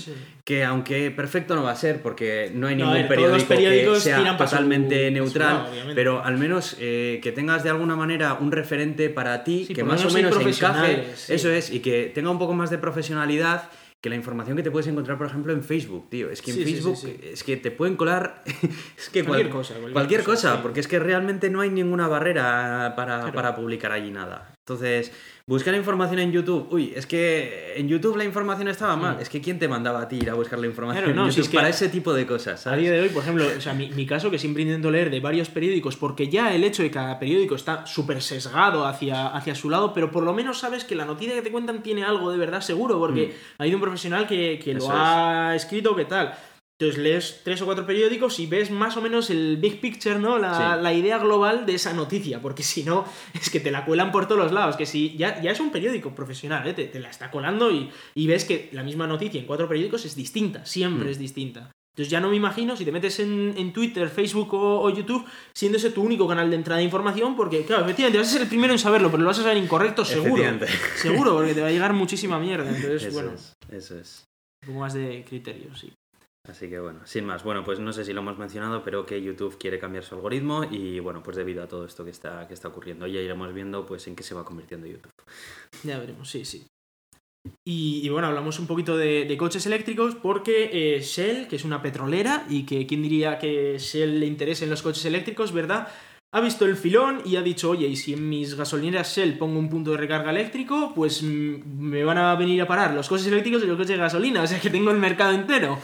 que 0.43 0.63
aunque 0.63 1.11
perfecto 1.11 1.55
no 1.55 1.63
va 1.63 1.71
a 1.71 1.75
ser, 1.75 2.01
porque 2.01 2.51
no 2.53 2.67
hay 2.67 2.75
ningún 2.75 3.07
periódico 3.07 3.93
que 3.93 3.99
sea 3.99 4.37
totalmente 4.37 5.11
neutral, 5.11 5.67
pero 5.93 6.23
al 6.23 6.37
menos 6.37 6.77
eh, 6.79 7.19
que 7.21 7.31
tengas 7.31 7.63
de 7.63 7.69
alguna 7.69 7.95
manera 7.95 8.35
un 8.35 8.51
referente 8.51 9.09
para 9.09 9.43
ti, 9.43 9.67
que 9.73 9.83
más 9.83 10.03
o 10.05 10.09
menos 10.09 10.35
encaje, 10.39 11.13
eso 11.27 11.49
es, 11.49 11.69
y 11.71 11.79
que 11.79 12.11
tenga 12.13 12.29
un 12.29 12.39
poco 12.39 12.53
más 12.53 12.69
de 12.69 12.77
profesionalidad 12.77 13.69
que 13.99 14.09
la 14.09 14.15
información 14.17 14.57
que 14.57 14.63
te 14.63 14.71
puedes 14.71 14.87
encontrar, 14.87 15.17
por 15.17 15.27
ejemplo, 15.27 15.53
en 15.53 15.63
Facebook, 15.63 16.09
tío. 16.09 16.29
Es 16.29 16.41
que 16.41 16.51
en 16.51 16.57
Facebook 16.57 16.97
es 17.23 17.41
que 17.41 17.55
te 17.55 17.71
pueden 17.71 17.95
colar 17.95 18.43
es 18.97 19.09
que 19.09 19.23
cualquier 19.23 19.49
cosa. 19.49 19.75
Cualquier, 19.93 20.23
cosa, 20.23 20.61
porque 20.61 20.81
es 20.81 20.89
que 20.89 20.99
realmente 20.99 21.49
no 21.49 21.61
hay 21.61 21.69
ninguna 21.69 22.09
barrera 22.09 22.95
para, 22.97 23.31
para 23.31 23.55
publicar 23.55 23.93
allí 23.93 24.11
nada. 24.11 24.52
Entonces, 24.65 25.11
buscar 25.45 25.75
información 25.75 26.19
en 26.19 26.31
YouTube. 26.31 26.69
Uy, 26.71 26.93
es 26.95 27.05
que 27.05 27.73
en 27.75 27.89
YouTube 27.89 28.15
la 28.15 28.23
información 28.23 28.69
estaba 28.69 28.95
mal. 28.95 29.17
Es 29.19 29.27
que 29.27 29.41
¿quién 29.41 29.59
te 29.59 29.67
mandaba 29.67 30.03
a 30.03 30.07
ti 30.07 30.15
ir 30.15 30.29
a 30.29 30.35
buscar 30.35 30.57
la 30.57 30.67
información 30.67 31.13
no, 31.13 31.25
en 31.25 31.31
YouTube 31.31 31.53
para 31.53 31.67
ese 31.67 31.89
tipo 31.89 32.13
de 32.13 32.25
cosas? 32.25 32.65
A 32.65 32.73
día 32.77 32.89
de 32.89 33.01
hoy, 33.01 33.09
por 33.09 33.23
ejemplo, 33.23 33.45
o 33.45 33.59
sea, 33.59 33.73
mi, 33.73 34.05
caso 34.05 34.31
que 34.31 34.39
siempre 34.39 34.63
intento 34.63 34.89
leer 34.89 35.09
de 35.09 35.19
varios 35.19 35.49
periódicos, 35.49 35.97
porque 35.97 36.29
ya 36.29 36.55
el 36.55 36.63
hecho 36.63 36.81
de 36.81 36.87
que 36.87 36.93
cada 36.93 37.19
periódico 37.19 37.55
está 37.55 37.85
súper 37.85 38.21
sesgado 38.21 38.85
hacia, 38.85 39.27
hacia 39.27 39.53
su 39.53 39.69
lado, 39.69 39.93
pero 39.93 40.11
por 40.11 40.23
lo 40.23 40.33
menos 40.33 40.59
sabes 40.59 40.85
que 40.85 40.95
la 40.95 41.03
noticia 41.03 41.35
que 41.35 41.41
te 41.41 41.51
cuentan 41.51 41.83
tiene 41.83 42.05
algo 42.05 42.31
de 42.31 42.37
verdad 42.37 42.61
seguro, 42.61 42.97
porque 42.99 43.27
mm. 43.27 43.61
hay 43.63 43.75
un 43.75 43.81
profesional 43.81 44.27
que, 44.27 44.61
que 44.63 44.75
lo 44.75 44.87
ha 44.89 45.55
escrito, 45.57 45.93
¿qué 45.93 46.05
tal? 46.05 46.37
Entonces 46.83 47.01
lees 47.01 47.41
tres 47.43 47.61
o 47.61 47.65
cuatro 47.65 47.85
periódicos 47.85 48.39
y 48.39 48.45
ves 48.45 48.69
más 48.69 48.97
o 48.97 49.01
menos 49.01 49.29
el 49.29 49.55
big 49.55 49.79
picture, 49.79 50.19
¿no? 50.19 50.37
La, 50.37 50.93
idea 50.93 51.17
global 51.17 51.65
de 51.65 51.75
esa 51.75 51.93
noticia, 51.93 52.41
porque 52.41 52.61
si 52.61 52.83
no, 52.83 53.05
es 53.33 53.49
que 53.49 53.61
te 53.61 53.71
la 53.71 53.85
cuelan 53.85 54.11
por 54.11 54.27
todos 54.27 54.41
los 54.41 54.51
lados. 54.51 54.75
Que 54.75 54.85
si 54.85 55.15
ya, 55.15 55.41
ya 55.41 55.51
es 55.51 55.61
un 55.61 55.71
periódico 55.71 56.13
profesional, 56.13 56.67
¿eh? 56.67 56.73
te, 56.73 56.99
la 56.99 57.09
está 57.09 57.31
colando 57.31 57.71
y, 57.71 58.27
ves 58.27 58.43
que 58.43 58.69
la 58.73 58.83
misma 58.83 59.07
noticia 59.07 59.39
en 59.39 59.45
cuatro 59.45 59.69
periódicos 59.69 60.03
es 60.03 60.15
distinta, 60.15 60.65
siempre 60.65 61.07
mm. 61.07 61.11
es 61.11 61.19
distinta. 61.19 61.71
Entonces 61.93 62.11
ya 62.11 62.19
no 62.19 62.29
me 62.29 62.35
imagino 62.35 62.75
si 62.75 62.83
te 62.83 62.91
metes 62.91 63.19
en, 63.19 63.71
Twitter, 63.71 64.09
Facebook 64.09 64.53
o, 64.53 64.89
YouTube, 64.89 65.25
siendo 65.53 65.77
ese 65.77 65.91
tu 65.91 66.01
único 66.01 66.27
canal 66.27 66.49
de 66.49 66.57
entrada 66.57 66.79
de 66.79 66.83
información, 66.83 67.37
porque, 67.37 67.63
claro, 67.63 67.83
efectivamente 67.83 68.17
vas 68.17 68.27
a 68.27 68.31
ser 68.31 68.41
el 68.41 68.47
primero 68.49 68.73
en 68.73 68.79
saberlo, 68.79 69.09
pero 69.09 69.23
lo 69.23 69.27
vas 69.27 69.39
a 69.39 69.43
saber 69.43 69.57
incorrecto 69.57 70.03
seguro. 70.03 70.43
Seguro, 70.95 71.35
porque 71.35 71.53
te 71.53 71.61
va 71.61 71.67
a 71.67 71.71
llegar 71.71 71.93
muchísima 71.93 72.39
mierda. 72.39 72.67
Entonces, 72.67 73.03
eso 73.07 73.13
bueno. 73.13 73.33
Es, 73.35 73.55
eso 73.71 73.97
es. 73.97 74.25
Un 74.63 74.67
poco 74.67 74.79
más 74.79 74.93
de 74.93 75.23
criterio, 75.23 75.73
sí. 75.75 75.93
Así 76.49 76.69
que 76.69 76.79
bueno, 76.79 76.99
sin 77.05 77.25
más. 77.25 77.43
Bueno, 77.43 77.63
pues 77.63 77.79
no 77.79 77.93
sé 77.93 78.03
si 78.03 78.11
lo 78.11 78.19
hemos 78.19 78.37
mencionado, 78.37 78.83
pero 78.83 79.05
que 79.05 79.21
YouTube 79.21 79.57
quiere 79.57 79.79
cambiar 79.79 80.03
su 80.03 80.15
algoritmo 80.15 80.65
y 80.69 80.99
bueno, 80.99 81.23
pues 81.23 81.37
debido 81.37 81.63
a 81.63 81.67
todo 81.67 81.85
esto 81.85 82.03
que 82.03 82.11
está, 82.11 82.47
que 82.47 82.53
está 82.53 82.67
ocurriendo, 82.67 83.07
ya 83.07 83.21
iremos 83.21 83.53
viendo 83.53 83.85
pues 83.85 84.07
en 84.07 84.15
qué 84.15 84.23
se 84.23 84.35
va 84.35 84.43
convirtiendo 84.43 84.85
YouTube. 84.85 85.13
Ya 85.83 85.97
veremos, 85.99 86.29
sí, 86.29 86.43
sí. 86.43 86.65
Y, 87.65 88.07
bueno, 88.07 88.27
hablamos 88.27 88.59
un 88.59 88.67
poquito 88.67 88.95
de, 88.95 89.35
coches 89.37 89.65
eléctricos 89.65 90.15
porque 90.15 90.69
eh, 90.71 91.01
Shell, 91.01 91.47
que 91.47 91.57
es 91.57 91.65
una 91.65 91.81
petrolera 91.81 92.45
y 92.49 92.63
que 92.63 92.87
quién 92.87 93.01
diría 93.01 93.37
que 93.37 93.77
Shell 93.77 94.19
le 94.19 94.25
interesa 94.25 94.63
en 94.63 94.69
los 94.69 94.81
coches 94.81 95.03
eléctricos, 95.05 95.51
¿verdad? 95.51 95.89
Ha 96.33 96.41
visto 96.41 96.65
el 96.65 96.77
filón 96.77 97.21
y 97.25 97.35
ha 97.35 97.41
dicho, 97.41 97.69
oye, 97.69 97.87
y 97.87 97.95
si 97.95 98.13
en 98.13 98.27
mis 98.27 98.55
gasolineras 98.55 99.15
Shell 99.15 99.37
pongo 99.37 99.59
un 99.59 99.69
punto 99.69 99.91
de 99.91 99.97
recarga 99.97 100.31
eléctrico, 100.31 100.93
pues 100.95 101.21
mm, 101.21 101.55
me 101.65 102.03
van 102.03 102.17
a 102.17 102.35
venir 102.35 102.61
a 102.61 102.67
parar 102.67 102.93
los 102.93 103.09
coches 103.09 103.27
eléctricos 103.27 103.61
y 103.63 103.67
los 103.67 103.77
coches 103.77 103.97
de 103.97 103.97
gasolina, 103.97 104.41
o 104.41 104.47
sea 104.47 104.59
que 104.59 104.69
tengo 104.69 104.91
el 104.91 104.97
mercado 104.97 105.33
entero. 105.33 105.79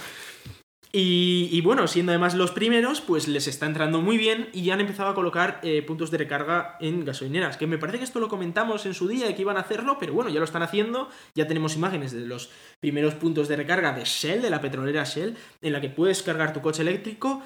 Y, 0.91 1.61
bueno, 1.61 1.87
siendo 1.87 2.11
además 2.11 2.33
los 2.33 2.49
primeros, 2.51 2.99
pues 3.01 3.27
les 3.27 3.47
está 3.47 3.67
entrando 3.67 4.01
muy 4.01 4.17
bien 4.17 4.49
y 4.53 4.63
ya 4.63 4.73
han 4.73 4.81
empezado 4.81 5.09
a 5.09 5.15
colocar 5.15 5.59
eh, 5.61 5.83
puntos 5.83 6.09
de 6.09 6.17
recarga 6.17 6.77
en 6.79 7.05
gasolineras. 7.05 7.57
Que 7.57 7.67
me 7.67 7.77
parece 7.77 7.99
que 7.99 8.05
esto 8.05 8.19
lo 8.19 8.27
comentamos 8.27 8.87
en 8.87 8.95
su 8.95 9.07
día 9.07 9.29
y 9.29 9.35
que 9.35 9.43
iban 9.43 9.57
a 9.57 9.61
hacerlo, 9.61 9.97
pero 9.99 10.13
bueno, 10.13 10.31
ya 10.31 10.39
lo 10.39 10.45
están 10.45 10.63
haciendo. 10.63 11.09
Ya 11.35 11.47
tenemos 11.47 11.75
imágenes 11.75 12.11
de 12.11 12.25
los 12.25 12.49
primeros 12.79 13.13
puntos 13.13 13.47
de 13.47 13.57
recarga 13.57 13.93
de 13.93 14.03
Shell, 14.03 14.41
de 14.41 14.49
la 14.49 14.61
petrolera 14.61 15.03
Shell, 15.03 15.37
en 15.61 15.73
la 15.73 15.79
que 15.79 15.89
puedes 15.89 16.23
cargar 16.23 16.53
tu 16.53 16.61
coche 16.61 16.81
eléctrico. 16.81 17.43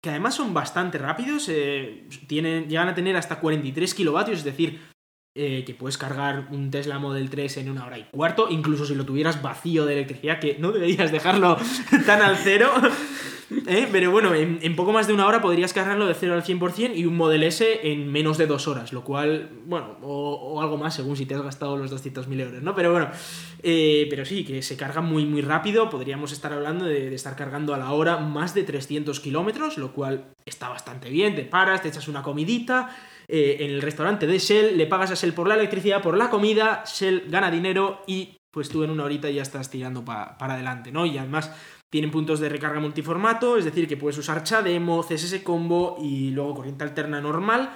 Que 0.00 0.10
además 0.10 0.36
son 0.36 0.54
bastante 0.54 0.98
rápidos, 0.98 1.48
eh, 1.48 2.06
tienen, 2.28 2.68
llegan 2.68 2.88
a 2.88 2.94
tener 2.94 3.16
hasta 3.16 3.40
43 3.40 3.94
kilovatios, 3.94 4.38
es 4.38 4.44
decir, 4.44 4.78
eh, 5.36 5.64
que 5.66 5.74
puedes 5.74 5.98
cargar 5.98 6.46
un 6.52 6.70
Tesla 6.70 7.00
Model 7.00 7.28
3 7.28 7.56
en 7.56 7.70
una 7.70 7.84
hora 7.84 7.98
y 7.98 8.04
cuarto, 8.04 8.46
incluso 8.50 8.86
si 8.86 8.94
lo 8.94 9.04
tuvieras 9.04 9.42
vacío 9.42 9.84
de 9.84 9.94
electricidad, 9.94 10.38
que 10.38 10.56
no 10.60 10.70
deberías 10.70 11.10
dejarlo 11.10 11.56
tan 12.06 12.22
al 12.22 12.36
cero. 12.36 12.70
¿eh? 13.66 13.88
Pero 13.90 14.12
bueno, 14.12 14.32
en, 14.32 14.76
poco 14.76 14.92
más 14.92 15.08
de 15.08 15.12
una 15.12 15.26
hora 15.26 15.42
podrías 15.42 15.72
cargarlo 15.72 16.06
de 16.06 16.14
0 16.14 16.34
al 16.34 16.44
100% 16.44 16.92
y 16.94 17.04
un 17.06 17.16
Model 17.16 17.42
S 17.42 17.80
en 17.82 18.12
menos 18.12 18.38
de 18.38 18.46
dos 18.46 18.68
horas, 18.68 18.92
lo 18.92 19.02
cual, 19.02 19.50
bueno, 19.66 19.96
o, 20.02 20.62
algo 20.62 20.76
más 20.76 20.94
según 20.94 21.16
si 21.16 21.26
te 21.26 21.34
has 21.34 21.42
gastado 21.42 21.76
los 21.76 21.92
200.000 21.92 22.40
euros, 22.40 22.62
¿no? 22.62 22.76
Pero 22.76 22.92
bueno, 22.92 23.10
eh, 23.64 24.06
pero 24.10 24.24
sí, 24.24 24.44
que 24.44 24.62
se 24.62 24.76
carga 24.76 25.00
muy, 25.00 25.26
muy 25.26 25.42
rápido. 25.42 25.90
Podríamos 25.90 26.30
estar 26.30 26.52
hablando 26.52 26.84
de, 26.84 27.10
de 27.10 27.16
estar 27.16 27.34
cargando 27.34 27.74
a 27.74 27.78
la 27.78 27.90
hora 27.90 28.18
más 28.18 28.54
de 28.54 28.62
300 28.62 29.18
kilómetros, 29.18 29.78
lo 29.78 29.92
cual 29.92 30.26
está 30.46 30.68
bastante 30.68 31.10
bien. 31.10 31.34
Te 31.34 31.42
paras, 31.42 31.82
te 31.82 31.88
echas 31.88 32.06
una 32.06 32.22
comidita 32.22 32.94
eh, 33.28 33.56
en 33.60 33.70
el 33.70 33.82
restaurante 33.82 34.26
de 34.26 34.38
Shell, 34.38 34.76
le 34.76 34.86
pagas 34.86 35.10
a 35.10 35.14
Shell 35.14 35.32
por 35.32 35.48
la 35.48 35.54
electricidad, 35.54 36.02
por 36.02 36.16
la 36.16 36.30
comida, 36.30 36.84
Shell 36.86 37.24
gana 37.28 37.50
dinero 37.50 38.02
y 38.06 38.36
pues 38.50 38.68
tú 38.68 38.84
en 38.84 38.90
una 38.90 39.04
horita 39.04 39.28
ya 39.30 39.42
estás 39.42 39.68
tirando 39.68 40.04
para 40.04 40.36
adelante, 40.38 40.92
¿no? 40.92 41.06
Y 41.06 41.18
además 41.18 41.50
tienen 41.90 42.10
puntos 42.10 42.40
de 42.40 42.48
recarga 42.48 42.80
multiformato, 42.80 43.56
es 43.56 43.64
decir, 43.64 43.86
que 43.86 43.96
puedes 43.96 44.18
usar 44.18 44.42
CHAdeMO, 44.42 45.04
CSS 45.04 45.40
Combo 45.44 45.96
y 46.02 46.30
luego 46.30 46.56
corriente 46.56 46.82
alterna 46.82 47.20
normal. 47.20 47.70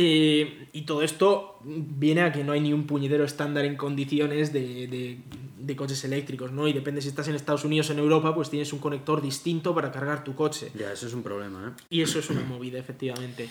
Eh, 0.00 0.68
y 0.72 0.82
todo 0.82 1.02
esto 1.02 1.58
viene 1.64 2.22
a 2.22 2.30
que 2.30 2.44
no 2.44 2.52
hay 2.52 2.60
ni 2.60 2.72
un 2.72 2.86
puñedero 2.86 3.24
estándar 3.24 3.64
en 3.64 3.76
condiciones 3.76 4.52
de, 4.52 5.18
de, 5.58 5.76
coches 5.76 6.04
eléctricos, 6.04 6.52
¿no? 6.52 6.68
Y 6.68 6.72
depende 6.72 7.02
si 7.02 7.08
estás 7.08 7.26
en 7.26 7.34
Estados 7.34 7.64
Unidos 7.64 7.90
o 7.90 7.92
en 7.92 7.98
Europa, 7.98 8.32
pues 8.32 8.50
tienes 8.50 8.72
un 8.72 8.78
conector 8.78 9.20
distinto 9.20 9.74
para 9.74 9.90
cargar 9.90 10.22
tu 10.22 10.36
coche. 10.36 10.70
Ya, 10.78 10.92
eso 10.92 11.08
es 11.08 11.12
un 11.12 11.24
problema, 11.24 11.68
¿eh? 11.68 11.82
Y 11.90 12.02
eso 12.02 12.20
es 12.20 12.30
una 12.30 12.42
movida, 12.42 12.78
efectivamente. 12.78 13.48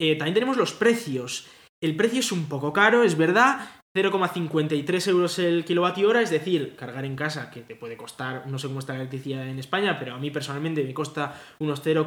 Eh, 0.00 0.16
también 0.16 0.34
tenemos 0.34 0.56
los 0.56 0.72
precios. 0.72 1.46
El 1.82 1.96
precio 1.96 2.20
es 2.20 2.32
un 2.32 2.46
poco 2.46 2.72
caro, 2.72 3.02
es 3.02 3.16
verdad. 3.16 3.68
0,53 3.96 5.08
euros 5.08 5.38
el 5.38 5.64
kilovatio 5.64 6.08
hora, 6.10 6.20
es 6.20 6.28
decir, 6.28 6.76
cargar 6.76 7.06
en 7.06 7.16
casa, 7.16 7.50
que 7.50 7.62
te 7.62 7.76
puede 7.76 7.96
costar, 7.96 8.46
no 8.46 8.58
sé 8.58 8.66
cómo 8.66 8.80
está 8.80 8.92
la 8.92 9.00
electricidad 9.00 9.48
en 9.48 9.58
España, 9.58 9.98
pero 9.98 10.14
a 10.14 10.18
mí 10.18 10.30
personalmente 10.30 10.84
me 10.84 10.92
cuesta 10.92 11.40
unos 11.60 11.80
0, 11.82 12.06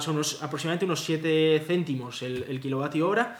son 0.00 0.22
aproximadamente 0.42 0.84
unos 0.84 1.00
7 1.00 1.64
céntimos 1.66 2.22
el, 2.22 2.44
el 2.44 2.60
kilovatio 2.60 3.08
hora. 3.08 3.36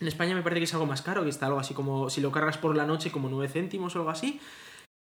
En 0.00 0.08
España 0.08 0.34
me 0.34 0.42
parece 0.42 0.60
que 0.60 0.64
es 0.64 0.74
algo 0.74 0.84
más 0.84 1.00
caro, 1.00 1.22
que 1.22 1.30
está 1.30 1.46
algo 1.46 1.60
así 1.60 1.72
como, 1.72 2.10
si 2.10 2.20
lo 2.20 2.30
cargas 2.30 2.58
por 2.58 2.76
la 2.76 2.84
noche, 2.84 3.10
como 3.10 3.30
9 3.30 3.48
céntimos 3.48 3.96
o 3.96 4.00
algo 4.00 4.10
así. 4.10 4.38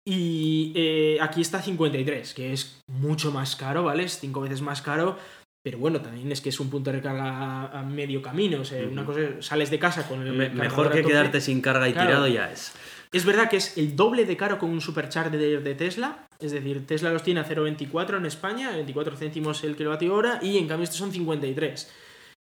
Y 0.06 0.72
eh, 0.76 1.18
aquí 1.22 1.42
está 1.42 1.62
53, 1.62 2.34
que 2.34 2.54
es 2.54 2.82
mucho 2.88 3.32
más 3.32 3.56
caro, 3.56 3.84
¿vale? 3.84 4.04
Es 4.04 4.20
5 4.20 4.42
veces 4.42 4.62
más 4.62 4.82
caro. 4.82 5.18
Pero 5.64 5.78
bueno, 5.78 6.02
también 6.02 6.30
es 6.32 6.42
que 6.42 6.50
es 6.50 6.60
un 6.60 6.70
punto 6.70 6.92
de 6.92 6.98
recarga 6.98 7.68
a 7.68 7.84
medio 7.84 8.22
camino. 8.22 8.62
O 8.62 8.66
sea, 8.66 8.86
una 8.86 9.06
cosa 9.06 9.22
sales 9.40 9.72
de 9.72 9.80
casa 9.80 10.08
con 10.08 10.22
el. 10.22 10.52
mejor 10.54 10.92
que 10.92 11.04
quedarte 11.04 11.40
sin 11.40 11.62
carga 11.62 11.88
y 11.88 11.94
tirado 11.94 12.28
ya 12.28 12.52
es. 12.52 12.74
Es 13.14 13.26
verdad 13.26 13.50
que 13.50 13.58
es 13.58 13.78
el 13.78 13.96
doble 13.96 14.26
de 14.26 14.36
caro 14.36 14.58
con 14.58 14.72
un 14.72 14.82
supercharger 14.82 15.62
de 15.64 15.76
Tesla. 15.76 16.28
Es 16.40 16.52
decir, 16.52 16.86
Tesla 16.86 17.12
los 17.12 17.24
tiene 17.24 17.40
a 17.40 17.48
0,24 17.48 18.18
en 18.18 18.26
España, 18.26 18.72
24 18.72 19.16
céntimos 19.16 19.64
el 19.64 19.78
kilovatio 19.78 20.14
hora, 20.14 20.40
y 20.42 20.58
en 20.58 20.68
cambio 20.68 20.84
estos 20.84 21.00
son 21.00 21.12
53. 21.12 21.92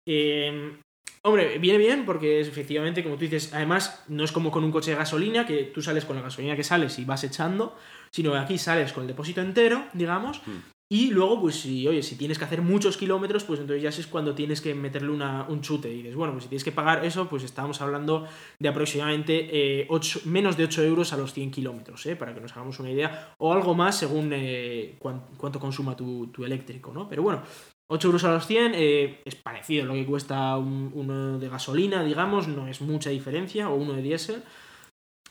Eh, 0.07 0.79
hombre, 1.23 1.59
viene 1.59 1.79
bien 1.79 2.05
porque 2.05 2.41
efectivamente, 2.41 3.03
como 3.03 3.17
tú 3.17 3.23
dices, 3.23 3.53
además 3.53 4.05
no 4.07 4.23
es 4.23 4.31
como 4.31 4.53
con 4.53 4.63
un 4.63 4.71
coche 4.71 4.93
de 4.93 4.97
gasolina, 4.97 5.45
que 5.45 5.65
tú 5.65 5.83
sales 5.83 6.05
con 6.05 6.17
la 6.17 6.23
gasolina 6.23 6.55
que 6.55 6.63
sales 6.63 6.99
y 6.99 7.05
vas 7.05 7.25
echando, 7.25 7.77
sino 8.11 8.33
que 8.33 8.39
aquí 8.39 8.59
sales 8.59 8.93
con 8.93 9.03
el 9.03 9.09
depósito 9.09 9.41
entero, 9.41 9.87
digamos, 9.95 10.41
mm. 10.47 10.78
Y 10.91 11.11
luego, 11.11 11.43
pues 11.43 11.57
si, 11.61 11.87
oye, 11.87 12.03
si 12.03 12.17
tienes 12.17 12.39
que 12.39 12.47
hacer 12.47 12.63
muchos 12.63 12.97
kilómetros, 12.97 13.45
pues 13.45 13.61
entonces 13.61 13.83
ya 13.83 13.91
es 13.91 14.07
cuando 14.07 14.35
tienes 14.35 14.63
que 14.63 14.75
meterle 14.75 15.11
una, 15.11 15.45
un 15.47 15.61
chute. 15.61 15.93
Y 15.93 15.99
dices, 15.99 16.17
bueno, 16.17 16.33
pues 16.33 16.45
si 16.45 16.49
tienes 16.49 16.65
que 16.65 16.73
pagar 16.73 17.05
eso, 17.05 17.29
pues 17.29 17.43
estábamos 17.43 17.83
hablando 17.83 18.27
de 18.59 18.69
aproximadamente 18.71 19.83
eh, 19.83 19.89
menos 20.25 20.57
de 20.57 20.65
8 20.65 20.85
euros 20.85 21.13
a 21.13 21.19
los 21.19 21.35
100 21.35 21.51
kilómetros, 21.51 22.07
¿eh? 22.07 22.17
para 22.17 22.35
que 22.35 22.41
nos 22.41 22.53
hagamos 22.53 22.81
una 22.81 22.91
idea. 22.91 23.35
O 23.37 23.53
algo 23.53 23.75
más 23.75 23.99
según 23.99 24.31
eh, 24.33 24.97
cuánto 24.99 25.61
consuma 25.61 25.95
tu, 25.95 26.33
eléctrico, 26.43 26.91
¿no? 26.95 27.07
Pero 27.07 27.23
bueno, 27.23 27.43
8 27.89 28.09
euros 28.09 28.25
a 28.25 28.33
los 28.33 28.47
100 28.47 28.73
eh, 28.75 29.21
es 29.27 29.35
parecido 29.35 29.85
a 29.85 29.87
lo 29.89 29.93
que 29.93 30.07
cuesta 30.07 30.57
uno 30.57 31.39
de 31.39 31.49
gasolina, 31.51 32.03
digamos, 32.03 32.49
no 32.49 32.67
es 32.67 32.81
mucha 32.81 33.11
diferencia, 33.11 33.69
o 33.69 33.75
uno 33.75 33.93
de 33.93 34.01
diésel. 34.01 34.43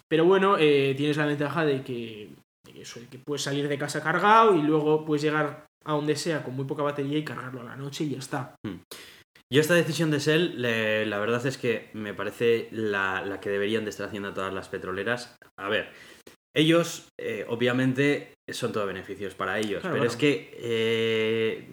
Pero 0.07 0.23
bueno, 0.23 0.55
tienes 0.55 1.17
la 1.17 1.25
ventaja 1.25 1.65
de 1.65 1.81
que 1.81 2.29
eso, 2.81 2.99
que 3.09 3.19
puedes 3.19 3.41
salir 3.43 3.67
de 3.67 3.77
casa 3.77 4.01
cargado 4.01 4.55
y 4.55 4.61
luego 4.61 5.05
puedes 5.05 5.21
llegar 5.23 5.65
a 5.85 5.93
donde 5.93 6.15
sea 6.15 6.43
con 6.43 6.55
muy 6.55 6.65
poca 6.65 6.83
batería 6.83 7.17
y 7.17 7.23
cargarlo 7.23 7.61
a 7.61 7.65
la 7.65 7.75
noche 7.75 8.03
y 8.03 8.09
ya 8.11 8.19
está. 8.19 8.55
Hmm. 8.65 8.77
Yo 9.49 9.61
esta 9.61 9.75
decisión 9.75 10.11
de 10.11 10.19
Shell, 10.19 10.61
la 11.09 11.19
verdad 11.19 11.45
es 11.45 11.57
que 11.57 11.89
me 11.93 12.13
parece 12.13 12.67
la, 12.71 13.39
que 13.41 13.49
deberían 13.49 13.85
de 13.85 13.91
estar 13.91 14.07
haciendo 14.07 14.33
todas 14.33 14.53
las 14.53 14.67
petroleras. 14.67 15.37
A 15.57 15.69
ver, 15.69 15.89
Ellos, 16.53 17.07
eh, 17.17 17.45
obviamente, 17.47 18.33
son 18.51 18.73
todo 18.73 18.85
beneficios 18.87 19.35
para 19.35 19.59
ellos, 19.59 19.81
Claro, 19.81 19.95
pero 19.95 20.05
es 20.07 20.15
que 20.17 20.51
eh, 20.57 21.67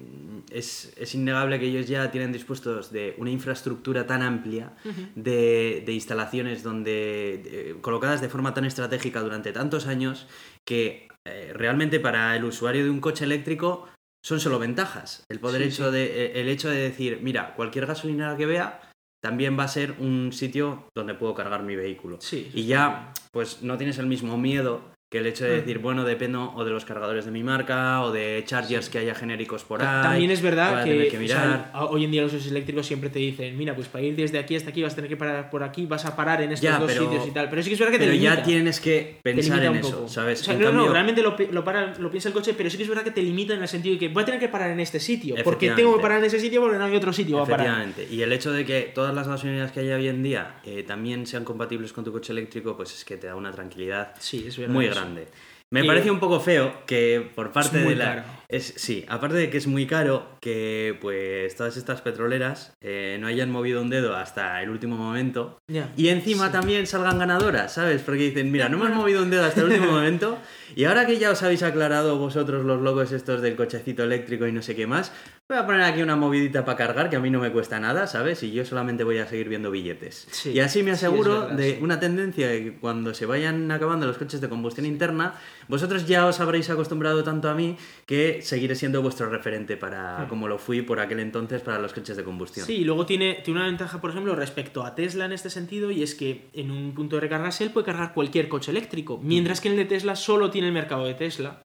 es, 0.51 0.93
es 0.97 1.15
innegable 1.15 1.59
que 1.59 1.67
ellos 1.67 1.87
ya 1.89 2.11
tienen 2.11 2.33
dispuestos 2.33 2.93
de 2.93 3.15
una 3.19 3.31
infraestructura 3.31 4.07
tan 4.07 4.23
amplia 4.23 4.73
de, 5.15 5.83
de 5.87 5.93
instalaciones 5.93 6.63
donde 6.63 7.41
de- 7.43 7.77
colocadas 7.81 8.21
de 8.21 8.29
forma 8.29 8.53
tan 8.55 8.67
estratégica 8.67 9.21
durante 9.21 9.53
tantos 9.53 9.87
años 9.87 10.27
que 10.67 11.09
eh, 11.27 11.53
realmente 11.55 12.01
para 12.01 12.37
el 12.37 12.45
usuario 12.45 12.85
de 12.85 12.91
un 12.91 13.01
coche 13.01 13.25
eléctrico 13.25 13.89
son 14.25 14.41
solo 14.41 14.59
ventajas. 14.59 15.25
El 15.29 15.41
poder 15.41 15.63
Sí, 15.63 15.69
hecho 15.69 15.91
de 15.91 16.05
eh, 16.05 16.41
el 16.41 16.49
hecho 16.49 16.71
de 16.71 16.79
decir, 16.79 17.21
mira, 17.23 17.55
cualquier 17.55 17.87
gasolinera 17.87 18.37
que 18.37 18.47
vea 18.47 18.81
también 19.23 19.59
va 19.59 19.65
a 19.65 19.69
ser 19.69 19.93
un 20.01 20.33
sitio 20.33 20.87
donde 20.95 21.15
puedo 21.15 21.35
cargar 21.35 21.63
mi 21.63 21.77
vehículo. 21.77 22.19
Sí, 22.21 22.51
Y 22.55 22.67
ya, 22.67 23.13
pues 23.33 23.63
no 23.63 23.79
tienes 23.79 23.99
el 23.99 24.07
mismo 24.07 24.37
miedo 24.37 24.94
que 25.15 25.21
el 25.21 25.27
hecho 25.29 25.45
de 25.45 25.61
decir, 25.61 25.79
bueno, 25.79 26.03
dependo 26.03 26.53
o 26.57 26.65
de 26.65 26.73
los 26.73 26.85
cargadores 26.85 27.25
de 27.25 27.31
mi 27.31 27.45
marca 27.45 28.03
o 28.03 28.11
de 28.11 28.43
chargers 28.45 28.89
que 28.89 28.99
haya 28.99 29.15
genéricos 29.15 29.63
por 29.63 29.81
ahí. 29.81 30.03
También 30.03 30.31
es 30.33 30.43
verdad 30.43 30.81
a 30.81 30.85
que, 30.85 31.07
o 31.07 31.11
sea, 31.11 31.21
mirar. 31.21 31.71
a- 31.73 31.85
hoy 31.85 32.05
en 32.05 32.11
día 32.11 32.23
los 32.23 32.33
coches 32.33 32.49
eléctricos 32.49 32.85
siempre 32.85 33.11
te 33.11 33.21
dicen, 33.21 33.57
mira, 33.57 33.77
pues 33.77 33.87
para 33.87 34.03
ir 34.05 34.17
desde 34.17 34.41
aquí 34.41 34.57
hasta 34.57 34.71
aquí 34.71 34.83
vas 34.83 34.93
a 34.95 34.97
tener 34.97 35.09
que 35.09 35.17
parar 35.17 35.51
por 35.51 35.63
aquí, 35.63 35.87
vas 35.87 36.05
a 36.05 36.17
parar 36.17 36.43
en 36.43 36.51
estos 36.51 36.69
Ya, 36.69 36.79
dos 36.81 36.91
pero- 36.91 37.05
sitios 37.05 37.29
y 37.29 37.31
tal. 37.31 37.49
Pero 37.49 37.63
sí 37.63 37.69
que 37.69 37.75
es 37.75 37.79
verdad 37.79 37.93
que 37.93 37.99
Pero 38.01 38.11
te 38.11 38.17
limita. 38.17 38.35
ya 38.35 38.43
tienes 38.43 38.81
que 38.81 39.21
pensar 39.23 39.63
en 39.65 39.77
eso, 39.77 39.91
poco. 39.99 40.09
¿sabes? 40.09 40.41
O 40.41 40.45
sea, 40.47 40.55
En 40.55 40.61
no, 40.63 40.73
no, 40.73 40.89
realmente 40.93 41.23
lo, 41.23 41.37
pi- 41.37 41.47
lo, 41.53 41.63
para- 41.63 41.95
lo 41.97 42.11
piensa 42.11 42.29
el 42.29 42.35
coche, 42.35 42.53
pero 42.57 42.69
sí 42.69 42.77
que 42.77 42.83
es 42.83 42.89
verdad 42.89 43.05
que 43.05 43.13
te 43.13 43.23
limita 43.23 43.55
en 43.55 43.63
el 43.63 43.69
sentido 43.69 43.93
de 43.95 44.01
que 44.01 44.09
voy 44.09 44.25
a 44.25 44.27
tener 44.27 44.41
que 44.41 44.49
parar 44.49 44.71
en 44.73 44.81
este 44.81 44.99
sitio. 44.99 45.37
Porque 45.45 45.71
tengo 45.71 45.95
que 45.97 46.03
parar 46.03 46.19
en 46.19 46.25
ese 46.25 46.41
sitio 46.41 46.61
porque 46.61 46.77
no 46.77 46.85
hay 46.87 46.97
otro 46.97 47.13
sitio 47.13 47.45
para 47.45 47.57
parar. 47.57 47.87
Y 48.11 48.21
el 48.23 48.33
hecho 48.33 48.51
de 48.53 48.65
que 48.65 48.91
todas 48.93 49.15
las 49.15 49.29
gasolineras 49.29 49.71
que 49.71 49.79
hay 49.79 49.91
hoy 49.91 50.09
en 50.09 50.25
día 50.25 50.57
eh, 50.65 50.83
también 50.83 51.25
sean 51.29 51.45
compatibles 51.45 51.93
con 51.93 52.03
tu 52.03 52.11
coche 52.11 52.33
eléctrico, 52.33 52.77
pues 52.77 52.93
es 52.93 53.05
que 53.05 53.17
te 53.17 53.29
da 53.29 53.37
una 53.37 53.53
tranquilidad 53.53 54.15
Sí, 54.19 54.45
es 54.49 54.57
verdad. 54.59 54.73
muy 54.75 54.87
eso. 54.87 55.04
Grande. 55.05 55.29
Me 55.71 55.83
Y- 55.83 55.87
parece 55.87 56.11
un 56.11 56.21
poco 56.21 56.39
feo 56.41 56.85
que 56.87 57.31
por 57.35 57.51
parte 57.51 57.79
muy 57.79 57.91
de 57.91 57.97
la... 57.97 58.05
caro. 58.05 58.23
Es, 58.49 58.75
sí, 58.77 59.05
aparte 59.09 59.37
de 59.37 59.51
que 59.51 59.57
es 59.57 59.67
muy 59.67 59.87
caro, 59.87 60.29
que 60.41 60.97
pues 61.01 61.57
todas 61.57 61.77
estas 61.77 62.03
petroleras 62.03 62.73
eh, 62.81 63.17
no 63.21 63.27
hayan 63.27 63.51
movido 63.51 63.81
un 63.83 63.91
dedo 63.91 64.15
hasta 64.15 64.63
el 64.63 64.71
último 64.71 64.97
momento 64.97 65.59
y 65.97 66.09
encima 66.09 66.47
Sí. 66.47 66.53
también 66.53 66.87
salgan 66.87 67.19
ganadoras, 67.19 67.73
¿sabes? 67.75 68.03
Porque 68.03 68.23
dicen, 68.25 68.53
mira, 68.53 68.69
no 68.69 68.77
hemos 68.77 68.91
movido 68.97 69.23
un 69.23 69.31
dedo 69.31 69.45
hasta 69.45 69.63
el 69.63 69.69
último 69.69 69.91
momento 69.91 70.39
y 70.75 70.85
ahora 70.85 71.07
que 71.07 71.19
ya 71.19 71.31
os 71.31 71.43
habéis 71.43 71.63
aclarado 71.63 72.19
vosotros 72.19 72.65
los 72.65 72.81
logos 72.83 73.13
estos 73.13 73.41
del 73.43 73.57
cochecito 73.57 74.05
eléctrico 74.05 74.47
y 74.47 74.53
no 74.53 74.63
sé 74.63 74.75
qué 74.75 74.87
más, 74.87 75.13
voy 75.49 75.59
a 75.59 75.67
poner 75.67 75.83
aquí 75.83 76.01
una 76.03 76.17
movidita 76.17 76.65
para 76.65 76.77
cargar 76.79 77.11
que 77.11 77.17
a 77.17 77.21
mí 77.21 77.31
no 77.31 77.39
me 77.41 77.53
cuesta 77.53 77.79
nada, 77.81 78.07
¿sabes? 78.07 78.43
Y 78.43 78.53
yo 78.53 78.65
solamente 78.65 79.05
voy 79.05 79.19
a 79.19 79.27
seguir 79.27 79.49
viendo 79.49 79.71
billetes. 79.71 80.27
Sí. 80.31 80.53
Y 80.53 80.61
así 80.61 80.83
me 80.83 80.93
Sí, 80.97 81.05
aseguro 81.07 81.41
verdad, 81.43 81.57
de 81.57 81.71
sí. 81.73 81.79
una 81.83 82.01
tendencia 82.01 82.49
de 82.49 82.65
que 82.65 82.73
cuando 82.79 83.13
se 83.15 83.27
vayan 83.27 83.71
acabando 83.71 84.07
los 84.07 84.17
coches 84.19 84.41
de 84.41 84.49
combustión 84.49 84.87
interna, 84.87 85.35
vosotros 85.69 86.07
ya 86.07 86.27
os 86.27 86.41
habréis 86.41 86.71
acostumbrado 86.71 87.23
tanto 87.25 87.49
a 87.49 87.55
mí 87.55 87.77
que 88.07 88.41
seguiré 88.43 88.75
siendo 88.75 89.03
vuestro 89.03 89.29
referente 89.29 89.77
para, 89.77 90.21
Mm. 90.25 90.29
como 90.29 90.49
lo 90.49 90.59
fui 90.59 90.83
por 90.83 91.01
aquel 91.01 91.21
entonces 91.21 91.61
para 91.63 91.79
los 91.79 91.93
coches 91.93 92.17
de 92.17 92.25
combustión. 92.25 92.67
Sí, 92.67 92.77
y 92.77 92.85
luego 92.85 93.05
tiene, 93.07 93.41
tiene 93.45 93.61
una 93.61 93.69
ventaja, 93.69 94.01
por 94.01 94.11
ejemplo, 94.11 94.35
respecto 94.35 94.85
a 94.85 94.95
Tesla 94.95 95.25
en 95.27 95.33
este 95.33 95.51
sentido, 95.51 95.91
y 95.91 96.03
es 96.03 96.15
que 96.15 96.47
en 96.55 96.71
un 96.71 96.95
punto 96.95 97.17
de 97.17 97.21
recarga 97.21 97.51
Shell 97.51 97.71
puede 97.71 97.87
cargar 97.87 98.15
cualquier 98.15 98.49
coche 98.49 98.71
eléctrico, 98.71 99.19
mientras 99.23 99.61
que 99.61 99.69
en 99.69 99.75
el 99.75 99.81
de 99.81 99.85
Tesla 99.87 100.17
solo 100.17 100.51
tiene 100.51 100.64
el 100.65 100.73
mercado 100.73 101.05
de 101.05 101.15
Tesla, 101.15 101.63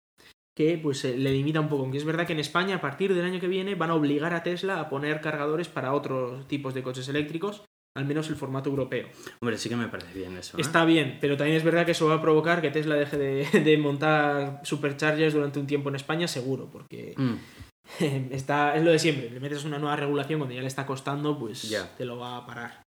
que 0.55 0.77
pues 0.77 1.05
eh, 1.05 1.17
le 1.17 1.31
limita 1.31 1.59
un 1.59 1.69
poco. 1.69 1.83
Aunque 1.83 1.97
es 1.97 2.05
verdad 2.05 2.27
que 2.27 2.33
en 2.33 2.39
España, 2.39 2.75
a 2.75 2.81
partir 2.81 3.13
del 3.13 3.25
año 3.25 3.39
que 3.39 3.47
viene, 3.47 3.75
van 3.75 3.91
a 3.91 3.95
obligar 3.95 4.33
a 4.33 4.43
Tesla 4.43 4.79
a 4.79 4.89
poner 4.89 5.21
cargadores 5.21 5.67
para 5.67 5.93
otros 5.93 6.47
tipos 6.47 6.73
de 6.73 6.83
coches 6.83 7.07
eléctricos, 7.07 7.63
al 7.97 8.05
menos 8.05 8.29
el 8.29 8.35
formato 8.35 8.69
europeo. 8.69 9.07
Hombre, 9.41 9.57
sí 9.57 9.69
que 9.69 9.75
me 9.75 9.87
parece 9.87 10.13
bien 10.17 10.37
eso. 10.37 10.57
¿eh? 10.57 10.61
Está 10.61 10.85
bien, 10.85 11.17
pero 11.21 11.37
también 11.37 11.57
es 11.57 11.63
verdad 11.63 11.85
que 11.85 11.91
eso 11.91 12.07
va 12.07 12.15
a 12.15 12.21
provocar 12.21 12.61
que 12.61 12.71
Tesla 12.71 12.95
deje 12.95 13.17
de, 13.17 13.45
de 13.63 13.77
montar 13.77 14.61
superchargers 14.63 15.33
durante 15.33 15.59
un 15.59 15.67
tiempo 15.67 15.89
en 15.89 15.95
España, 15.95 16.27
seguro, 16.27 16.69
porque 16.71 17.13
Mm. 17.17 17.35
está, 18.31 18.75
es 18.75 18.83
lo 18.83 18.91
de 18.91 18.99
siempre. 18.99 19.29
Le 19.29 19.39
metes 19.39 19.63
una 19.65 19.79
nueva 19.79 19.95
regulación 19.95 20.39
cuando 20.39 20.53
ya 20.55 20.61
le 20.61 20.67
está 20.67 20.85
costando, 20.85 21.39
pues 21.39 21.73
te 21.97 22.05
lo 22.05 22.17
va 22.17 22.37
a 22.37 22.45
parar. 22.45 22.83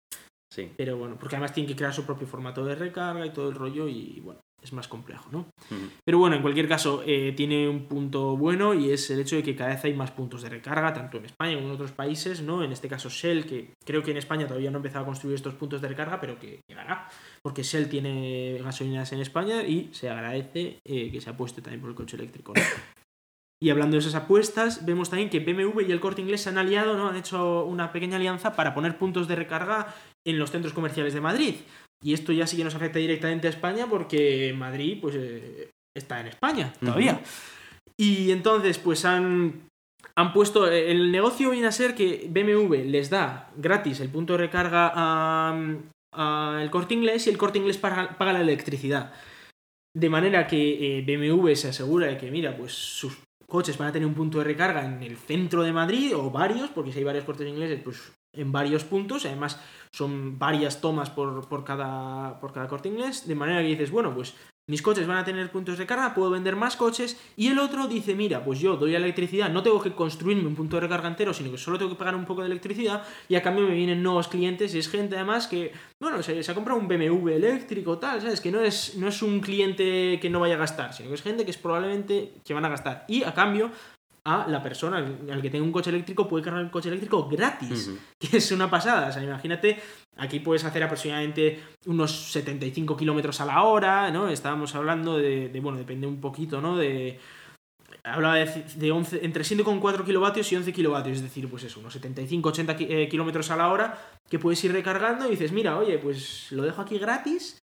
Sí. 0.53 0.73
Pero 0.77 0.97
bueno, 0.97 1.17
porque 1.21 1.37
además 1.37 1.53
tiene 1.53 1.69
que 1.69 1.77
crear 1.77 1.93
su 1.93 2.05
propio 2.05 2.27
formato 2.27 2.65
de 2.65 2.75
recarga 2.75 3.25
y 3.25 3.31
todo 3.31 3.49
el 3.51 3.55
rollo 3.55 3.87
y 3.87 4.21
bueno, 4.21 4.41
es 4.63 4.73
más 4.73 4.89
complejo, 4.89 5.29
¿no? 5.31 5.47
Pero 6.05 6.19
bueno, 6.19 6.37
en 6.37 6.43
cualquier 6.43 6.69
caso, 6.69 7.03
eh, 7.07 7.33
tiene 7.37 7.69
un 7.69 7.87
punto 7.87 8.37
bueno 8.37 8.75
y 8.75 8.91
es 8.91 9.09
el 9.11 9.21
hecho 9.21 9.37
de 9.37 9.43
que 9.43 9.55
cada 9.55 9.71
vez 9.71 9.85
hay 9.85 9.95
más 9.95 10.11
puntos 10.11 10.43
de 10.43 10.49
recarga, 10.49 10.93
tanto 10.93 11.19
en 11.19 11.27
España 11.27 11.55
como 11.55 11.69
en 11.69 11.75
otros 11.75 11.93
países, 11.93 12.43
¿no? 12.43 12.65
En 12.65 12.73
este 12.73 12.89
caso 12.89 13.09
Shell, 13.09 13.47
que 13.47 13.75
creo 13.85 14.03
que 14.03 14.11
en 14.11 14.17
España 14.17 14.47
todavía 14.47 14.71
no 14.71 14.79
ha 14.79 14.81
empezado 14.81 15.05
a 15.05 15.07
construir 15.07 15.37
estos 15.37 15.55
puntos 15.55 15.81
de 15.81 15.89
recarga, 15.89 16.21
pero 16.21 16.39
que 16.39 16.61
llegará, 16.69 17.09
porque 17.43 17.63
Shell 17.63 17.89
tiene 17.89 18.59
gasolineras 18.63 19.13
en 19.13 19.21
España 19.21 19.63
y 19.63 19.91
se 19.93 20.11
agradece 20.11 20.79
eh, 20.85 21.11
que 21.11 21.21
se 21.21 21.31
apueste 21.31 21.63
también 21.63 21.81
por 21.81 21.91
el 21.91 21.97
coche 21.97 22.17
eléctrico, 22.17 22.53
¿no? 22.55 22.63
Y 23.61 23.71
hablando 23.71 23.97
de 23.97 24.01
esas 24.01 24.15
apuestas, 24.15 24.87
vemos 24.87 25.11
también 25.11 25.31
que 25.31 25.41
BMW 25.41 25.81
y 25.81 25.91
el 25.91 25.99
Corte 25.99 26.21
Inglés 26.21 26.43
se 26.43 26.49
han 26.49 26.59
aliado, 26.59 26.97
¿no? 26.97 27.09
Han 27.09 27.17
hecho 27.17 27.65
una 27.65 27.91
pequeña 27.91 28.17
alianza 28.17 28.55
para 28.55 28.73
poner 28.73 28.97
puntos 28.99 29.27
de 29.27 29.35
recarga 29.35 29.95
en 30.25 30.39
los 30.39 30.53
centros 30.53 30.73
comerciales 30.73 31.13
de 31.13 31.21
Madrid. 31.21 31.57
Y 32.03 32.13
esto 32.15 32.33
ya 32.33 32.47
sí 32.47 32.57
que 32.57 32.65
nos 32.65 32.75
afecta 32.75 32.99
directamente 32.99 33.47
a 33.47 33.51
España 33.51 33.87
porque 33.89 34.55
Madrid, 34.57 34.99
pues, 35.01 35.17
eh, 35.17 35.71
está 35.97 36.21
en 36.21 36.29
España 36.29 36.73
todavía. 36.81 37.21
Y 37.97 38.31
entonces, 38.31 38.79
pues 38.79 39.05
han, 39.05 39.69
han 40.17 40.33
puesto. 40.33 40.71
El 40.71 41.11
negocio 41.11 41.51
viene 41.51 41.67
a 41.67 41.73
ser 41.73 41.95
que 41.95 42.29
BMW 42.31 42.85
les 42.85 43.11
da 43.11 43.51
gratis 43.57 44.01
el 44.01 44.09
punto 44.09 44.35
de 44.35 44.39
recarga 44.39 44.93
a, 44.95 45.77
a 46.13 46.59
el 46.63 46.71
corte 46.71 46.95
inglés 46.95 47.27
y 47.27 47.31
el 47.31 47.39
corte 47.39 47.59
inglés 47.59 47.79
paga, 47.79 48.17
paga 48.17 48.33
la 48.33 48.41
electricidad. 48.41 49.13
De 49.97 50.09
manera 50.09 50.47
que 50.47 50.99
eh, 50.99 51.03
BMW 51.03 51.55
se 51.55 51.69
asegura 51.69 52.07
de 52.07 52.19
que, 52.19 52.31
mira, 52.31 52.57
pues 52.57 52.73
sus 52.73 53.19
coches 53.49 53.79
van 53.79 53.89
a 53.89 53.93
tener 53.93 54.07
un 54.07 54.15
punto 54.15 54.39
de 54.39 54.45
recarga 54.45 54.85
en 54.85 55.03
el 55.03 55.17
centro 55.17 55.63
de 55.63 55.73
Madrid 55.73 56.15
o 56.15 56.31
varios, 56.31 56.71
porque 56.71 56.93
si 56.93 56.99
hay 56.99 57.05
varios 57.05 57.25
cortes 57.25 57.49
ingleses, 57.49 57.81
pues 57.83 58.13
en 58.39 58.53
varios 58.53 58.85
puntos. 58.85 59.27
Además, 59.27 59.61
son 59.93 60.39
varias 60.39 60.81
tomas 60.81 61.11
por, 61.11 61.49
por, 61.49 61.65
cada, 61.65 62.41
por 62.41 62.53
cada 62.53 62.69
corte 62.69 62.89
inglés. 62.89 63.27
De 63.27 63.35
manera 63.35 63.61
que 63.61 63.69
dices, 63.69 63.91
bueno, 63.91 64.15
pues 64.15 64.35
mis 64.69 64.83
coches 64.83 65.07
van 65.07 65.17
a 65.17 65.25
tener 65.25 65.51
puntos 65.51 65.79
de 65.79 65.87
carga, 65.87 66.15
puedo 66.15 66.31
vender 66.31 66.55
más 66.55 66.77
coches. 66.77 67.19
Y 67.37 67.49
el 67.49 67.59
otro 67.59 67.89
dice, 67.89 68.15
mira, 68.15 68.45
pues 68.45 68.61
yo 68.61 68.77
doy 68.77 68.95
electricidad, 68.95 69.49
no 69.49 69.63
tengo 69.63 69.81
que 69.81 69.95
construirme 69.95 70.47
un 70.47 70.55
punto 70.55 70.77
de 70.77 70.83
recarga 70.83 71.09
entero, 71.09 71.33
sino 71.33 71.51
que 71.51 71.57
solo 71.57 71.79
tengo 71.79 71.91
que 71.93 71.97
pagar 71.97 72.15
un 72.15 72.27
poco 72.27 72.43
de 72.43 72.49
electricidad. 72.49 73.03
Y 73.31 73.35
a 73.37 73.43
cambio 73.43 73.67
me 73.67 73.75
vienen 73.75 74.03
nuevos 74.03 74.29
clientes 74.29 74.75
y 74.75 74.79
es 74.79 74.91
gente 74.91 75.17
además 75.17 75.47
que, 75.47 75.73
bueno, 75.99 76.23
se, 76.23 76.43
se 76.43 76.51
ha 76.53 76.55
comprado 76.55 76.79
un 76.79 76.87
BMW 76.87 77.31
eléctrico, 77.31 77.99
tal, 77.99 78.21
¿sabes? 78.21 78.43
Que 78.43 78.53
no 78.53 78.61
es, 78.61 78.97
no 78.97 79.09
es 79.09 79.23
un 79.23 79.41
cliente 79.41 80.21
que 80.21 80.29
no 80.29 80.41
vaya 80.41 80.57
a 80.57 80.59
gastar, 80.59 80.93
sino 80.93 81.09
que 81.09 81.15
es 81.15 81.23
gente 81.23 81.47
que 81.47 81.51
es 81.51 81.59
probablemente 81.59 82.35
que 82.45 82.53
van 82.53 82.67
a 82.67 82.69
gastar. 82.69 83.07
Y 83.09 83.23
a 83.23 83.33
cambio, 83.33 83.71
a 84.25 84.47
la 84.49 84.63
persona 84.63 84.99
al 84.99 85.41
que 85.43 85.51
tenga 85.51 85.65
un 85.65 85.73
coche 85.73 85.91
eléctrico 85.91 86.29
puede 86.29 86.45
cargar 86.45 86.63
el 86.63 86.71
coche 86.71 86.89
eléctrico 86.89 87.29
gratis, 87.29 87.91
que 88.19 88.37
es 88.37 88.53
una 88.53 88.69
pasada. 88.71 89.09
O 89.09 89.13
sea, 89.13 89.23
imagínate, 89.23 89.79
aquí 90.17 90.41
puedes 90.41 90.65
hacer 90.65 90.83
aproximadamente 90.83 91.61
unos 91.87 92.33
75 92.33 92.97
kilómetros 92.97 93.41
a 93.41 93.47
la 93.47 93.63
hora, 93.63 94.11
¿no? 94.11 94.29
Estábamos 94.29 94.75
hablando 94.75 95.17
de, 95.17 95.49
de, 95.49 95.61
bueno, 95.61 95.79
depende 95.79 96.07
un 96.07 96.21
poquito, 96.21 96.61
¿no? 96.61 96.77
De. 96.77 97.19
Hablaba 98.05 98.37
de, 98.37 98.65
de 98.77 98.93
11, 98.93 99.21
entre 99.25 99.43
7,4 99.45 100.05
kilovatios 100.05 100.51
y 100.53 100.57
11 100.57 100.73
kilovatios, 100.73 101.17
es 101.19 101.23
decir, 101.23 101.49
pues 101.49 101.65
eso, 101.65 101.81
unos 101.81 101.99
75-80 102.01 102.77
ki- 102.77 102.87
eh, 102.89 103.09
kilómetros 103.09 103.51
a 103.51 103.57
la 103.57 103.69
hora 103.69 103.99
que 104.29 104.39
puedes 104.39 104.63
ir 104.65 104.73
recargando 104.73 105.27
y 105.27 105.31
dices, 105.31 105.53
mira, 105.53 105.77
oye, 105.79 105.99
pues 105.99 106.51
lo 106.53 106.63
dejo 106.63 106.81
aquí 106.83 106.99
gratis, 106.99 107.59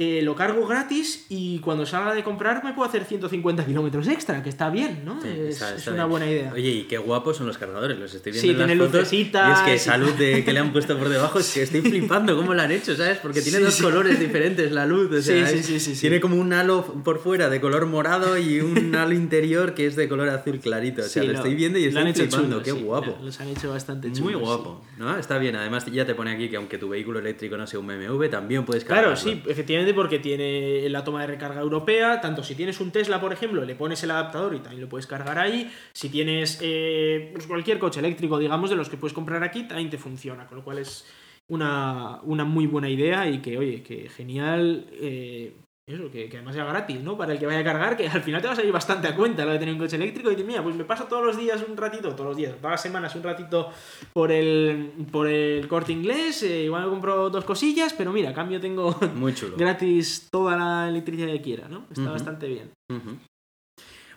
eh, 0.00 0.22
lo 0.22 0.36
cargo 0.36 0.64
gratis 0.64 1.26
y 1.28 1.58
cuando 1.58 1.84
salga 1.84 2.14
de 2.14 2.22
comprar 2.22 2.62
me 2.62 2.72
puedo 2.72 2.88
hacer 2.88 3.04
150 3.04 3.66
kilómetros 3.66 4.06
extra, 4.06 4.44
que 4.44 4.48
está 4.48 4.70
bien, 4.70 5.02
¿no? 5.04 5.20
Sí, 5.20 5.26
es 5.28 5.54
está- 5.54 5.70
es 5.70 5.78
está 5.78 5.90
una 5.92 6.04
buena 6.04 6.30
idea. 6.30 6.52
Oye, 6.52 6.70
y 6.70 6.82
qué 6.84 6.98
guapos 6.98 7.36
son 7.38 7.48
los 7.48 7.58
cargadores, 7.58 7.98
los 7.98 8.14
estoy 8.14 8.30
viendo 8.30 8.42
Sí, 8.46 8.50
en 8.52 8.58
las 8.58 8.66
tiene 8.68 8.80
fotos. 8.84 9.00
lucecitas 9.00 9.48
Y 9.48 9.52
es 9.52 9.58
que 9.72 9.78
salud 9.84 10.12
de 10.12 10.44
que 10.44 10.52
le 10.52 10.60
han 10.60 10.72
puesto 10.72 10.96
por 10.96 11.08
debajo, 11.08 11.40
es 11.40 11.52
que 11.52 11.62
estoy 11.62 11.80
flipando 11.80 12.36
cómo 12.36 12.54
lo 12.54 12.62
han 12.62 12.70
hecho, 12.70 12.94
¿sabes? 12.94 13.18
Porque 13.18 13.42
tiene 13.42 13.58
Sí, 13.58 13.64
dos 13.64 13.74
sí. 13.74 13.82
colores 13.82 14.20
diferentes 14.20 14.70
la 14.70 14.86
luz, 14.86 15.10
o 15.10 15.20
sea, 15.20 15.44
Sí, 15.48 15.64
sí, 15.64 15.74
es- 15.90 16.00
tiene 16.00 16.20
como 16.20 16.36
un 16.36 16.52
halo 16.52 16.84
por 17.02 17.18
fuera 17.18 17.50
de 17.50 17.60
color 17.60 17.86
morado 17.86 18.38
y 18.38 18.60
un 18.60 18.94
halo 18.94 19.14
interior 19.14 19.74
que 19.74 19.86
es 19.86 19.96
de 19.96 20.08
color 20.08 20.28
azul 20.28 20.60
clarito, 20.60 21.02
o 21.02 21.06
sea, 21.06 21.24
lo 21.24 21.32
lo- 21.32 21.38
estoy 21.38 21.56
viendo 21.56 21.76
y 21.76 21.86
estoy 21.86 22.02
han 22.02 22.06
hecho 22.06 22.22
flipando, 22.22 22.62
chulo, 22.62 22.62
qué 22.62 22.70
guapo. 22.70 23.16
lo- 23.18 23.24
Los 23.26 23.40
han 23.40 23.48
hecho 23.48 23.70
bastante 23.70 24.12
chulos. 24.12 24.22
Muy 24.22 24.34
guapo, 24.34 24.80
¿no? 24.96 25.18
Está 25.18 25.38
bien, 25.38 25.56
además 25.56 25.84
ya 25.86 26.06
te 26.06 26.14
pone 26.14 26.30
aquí 26.30 26.48
que 26.48 26.54
aunque 26.56 26.78
tu 26.78 26.88
vehículo 26.88 27.18
eléctrico 27.18 27.56
no 27.56 27.66
sea 27.66 27.80
un 27.80 27.88
BMW, 27.88 28.28
también 28.30 28.64
puedes 28.64 28.84
Claro, 28.84 29.08
cargarlo. 29.08 29.28
sí, 29.32 29.42
efectivamente 29.48 29.87
porque 29.94 30.18
tiene 30.18 30.88
la 30.88 31.04
toma 31.04 31.22
de 31.22 31.28
recarga 31.28 31.60
europea, 31.60 32.20
tanto 32.20 32.42
si 32.42 32.54
tienes 32.54 32.80
un 32.80 32.90
Tesla, 32.90 33.20
por 33.20 33.32
ejemplo, 33.32 33.64
le 33.64 33.74
pones 33.74 34.02
el 34.02 34.10
adaptador 34.10 34.54
y 34.54 34.60
también 34.60 34.82
lo 34.82 34.88
puedes 34.88 35.06
cargar 35.06 35.38
ahí, 35.38 35.70
si 35.92 36.08
tienes 36.08 36.58
eh, 36.62 37.30
pues 37.32 37.46
cualquier 37.46 37.78
coche 37.78 38.00
eléctrico, 38.00 38.38
digamos, 38.38 38.70
de 38.70 38.76
los 38.76 38.88
que 38.88 38.96
puedes 38.96 39.14
comprar 39.14 39.42
aquí, 39.42 39.64
también 39.64 39.90
te 39.90 39.98
funciona, 39.98 40.46
con 40.46 40.58
lo 40.58 40.64
cual 40.64 40.78
es 40.78 41.06
una, 41.48 42.20
una 42.22 42.44
muy 42.44 42.66
buena 42.66 42.88
idea 42.88 43.28
y 43.28 43.40
que, 43.40 43.58
oye, 43.58 43.82
que 43.82 44.08
genial, 44.08 44.86
eh, 44.92 45.54
eso, 45.88 46.10
que, 46.10 46.28
además 46.30 46.54
sea 46.54 46.64
gratis, 46.64 47.00
¿no? 47.00 47.16
Para 47.16 47.32
el 47.32 47.38
que 47.38 47.46
vaya 47.46 47.60
a 47.60 47.64
cargar, 47.64 47.96
que 47.96 48.06
al 48.08 48.22
final 48.22 48.42
te 48.42 48.46
va 48.46 48.52
a 48.52 48.56
salir 48.56 48.72
bastante 48.72 49.08
a 49.08 49.16
cuenta 49.16 49.44
lo 49.44 49.52
de 49.52 49.58
tener 49.58 49.74
un 49.74 49.80
coche 49.80 49.96
eléctrico 49.96 50.28
y 50.28 50.32
decir, 50.32 50.46
mira, 50.46 50.62
pues 50.62 50.76
me 50.76 50.84
paso 50.84 51.04
todos 51.04 51.24
los 51.24 51.36
días 51.36 51.64
un 51.66 51.76
ratito, 51.76 52.10
todos 52.10 52.26
los 52.26 52.36
días, 52.36 52.54
todas 52.56 52.72
las 52.72 52.82
semanas 52.82 53.14
un 53.14 53.22
ratito 53.22 53.70
por 54.12 54.30
el, 54.30 54.92
por 55.10 55.26
el 55.28 55.66
corte 55.66 55.92
inglés, 55.92 56.42
eh, 56.42 56.64
igual 56.64 56.84
me 56.84 56.90
compro 56.90 57.30
dos 57.30 57.44
cosillas, 57.44 57.94
pero 57.94 58.12
mira, 58.12 58.30
a 58.30 58.34
cambio 58.34 58.60
tengo 58.60 58.94
Muy 59.14 59.34
chulo. 59.34 59.56
gratis 59.58 60.28
toda 60.30 60.56
la 60.56 60.88
electricidad 60.88 61.28
que 61.28 61.40
quiera, 61.40 61.68
¿no? 61.68 61.86
Está 61.90 62.10
bastante 62.10 62.48
bien. 62.48 62.70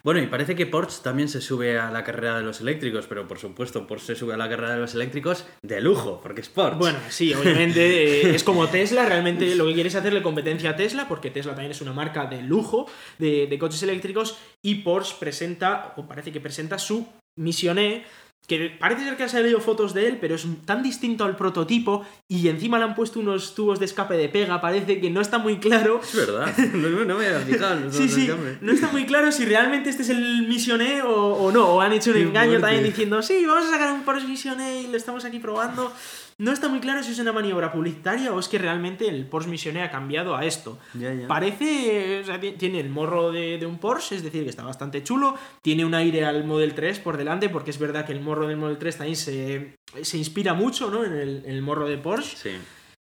Bueno, 0.04 0.22
y 0.22 0.28
parece 0.28 0.56
que 0.56 0.66
Porsche 0.66 1.02
también 1.04 1.30
se 1.30 1.42
sube 1.42 1.78
a 1.78 1.92
la 1.92 2.04
carrera 2.04 2.38
de 2.38 2.44
los 2.44 2.62
eléctricos, 2.62 3.06
pero 3.08 3.28
por 3.28 3.40
supuesto 3.40 3.86
Porsche 3.86 4.08
se 4.08 4.16
sube 4.16 4.34
a 4.34 4.38
la 4.38 4.50
carrera 4.50 4.74
de 4.74 4.80
los 4.80 4.96
eléctricos 4.96 5.46
de 5.62 5.82
lujo, 5.82 6.20
porque 6.22 6.42
es 6.42 6.50
Porsche. 6.50 6.78
Bueno, 6.78 7.00
sí, 7.10 7.34
obviamente 7.34 8.30
eh, 8.30 8.36
es 8.36 8.44
como 8.44 8.68
Tesla, 8.68 9.06
realmente 9.06 9.56
lo 9.56 9.66
que 9.66 9.74
quiere 9.74 9.90
es 9.90 9.96
hacerle 9.96 10.22
competencia 10.22 10.72
a 10.72 10.76
Tesla, 10.76 11.08
porque 11.08 11.30
Tesla 11.30 11.54
también 11.54 11.72
es 11.72 11.82
una 11.82 11.94
marca 11.94 12.26
de 12.26 12.42
lujo 12.42 12.90
de, 13.18 13.48
de 13.48 13.60
coches 13.60 13.84
eléctricos, 13.84 14.38
y 14.64 14.76
Porsche 14.76 15.16
presenta, 15.20 15.94
o 15.98 16.08
parece 16.08 16.32
que 16.32 16.40
presenta 16.40 16.80
su 16.80 17.08
Mission 17.38 17.80
E, 17.80 18.04
que 18.48 18.70
parece 18.80 19.04
ser 19.04 19.16
que 19.16 19.24
han 19.24 19.30
salido 19.30 19.62
fotos 19.62 19.94
de 19.94 20.08
él, 20.08 20.18
pero 20.20 20.36
es 20.36 20.46
tan 20.66 20.84
distinto 20.84 21.24
al 21.24 21.36
prototipo 21.36 22.06
y 22.28 22.48
encima 22.50 22.78
le 22.78 22.86
han 22.86 22.96
puesto 22.96 23.20
unos 23.20 23.56
tubos 23.56 23.80
de 23.80 23.86
escape 23.86 24.16
de 24.18 24.30
pega, 24.30 24.60
parece 24.60 25.00
que 25.00 25.10
no 25.10 25.22
está 25.22 25.38
muy 25.38 25.58
claro. 25.58 26.02
Es 26.04 26.16
verdad, 26.16 26.58
no, 26.74 27.18
me 27.18 27.28
he 27.28 27.40
fijado. 27.40 27.92
sí, 27.92 28.10
sí, 28.10 28.30
no 28.60 28.72
está 28.72 28.90
muy 28.90 29.06
claro 29.06 29.32
si 29.32 29.46
realmente 29.46 29.90
este 29.90 30.04
es 30.04 30.10
el 30.10 30.48
Mission 30.48 30.82
E 30.82 31.02
o, 31.02 31.52
no, 31.52 31.76
o 31.76 31.82
han 31.82 31.94
hecho 31.94 32.12
un 32.12 32.18
engaño 32.18 32.60
también 32.60 32.84
diciendo, 32.84 33.22
sí, 33.22 33.46
vamos 33.46 33.68
a 33.68 33.72
sacar 33.72 33.94
un 33.94 34.04
Porsche 34.04 34.28
Mission 34.28 34.60
E 34.60 34.82
y 34.82 34.88
lo 34.88 34.98
estamos 34.98 35.24
aquí 35.24 35.40
probando. 35.40 35.94
No 36.42 36.52
está 36.52 36.70
muy 36.70 36.80
claro 36.80 37.04
si 37.04 37.12
es 37.12 37.20
una 37.20 37.32
maniobra 37.32 37.72
publicitaria 37.72 38.34
o 38.34 38.40
es 38.40 38.48
que 38.48 38.58
realmente 38.58 39.08
el 39.08 39.28
Porsche 39.28 39.48
Mission 39.48 39.78
E 39.78 39.84
ha 39.84 39.92
cambiado 39.92 40.36
a 40.36 40.44
esto. 40.44 40.80
Parece, 41.28 42.22
o 42.22 42.26
sea, 42.26 42.40
tiene 42.40 42.80
el 42.80 42.90
morro 42.90 43.32
de, 43.32 43.64
un 43.64 43.78
Porsche, 43.78 44.16
es 44.16 44.24
decir, 44.24 44.44
que 44.44 44.50
está 44.50 44.64
bastante 44.64 45.04
chulo. 45.04 45.36
Tiene 45.62 45.86
un 45.86 45.94
aire 45.94 46.26
al 46.26 46.44
Model 46.44 46.74
3 46.74 46.98
por 47.02 47.18
delante, 47.18 47.48
porque 47.50 47.70
es 47.70 47.78
verdad 47.78 48.08
que 48.08 48.14
el 48.14 48.22
morro 48.22 48.48
del 48.48 48.58
Model 48.58 48.80
3 48.80 48.98
también 48.98 49.18
se, 49.18 49.78
se 50.02 50.18
inspira 50.18 50.56
mucho 50.56 50.90
¿no? 50.90 51.06
en, 51.06 51.14
el, 51.14 51.44
en 51.46 51.52
el 51.52 51.62
morro 51.62 51.88
de 51.88 52.00
Porsche. 52.00 52.36
Sí. 52.36 52.58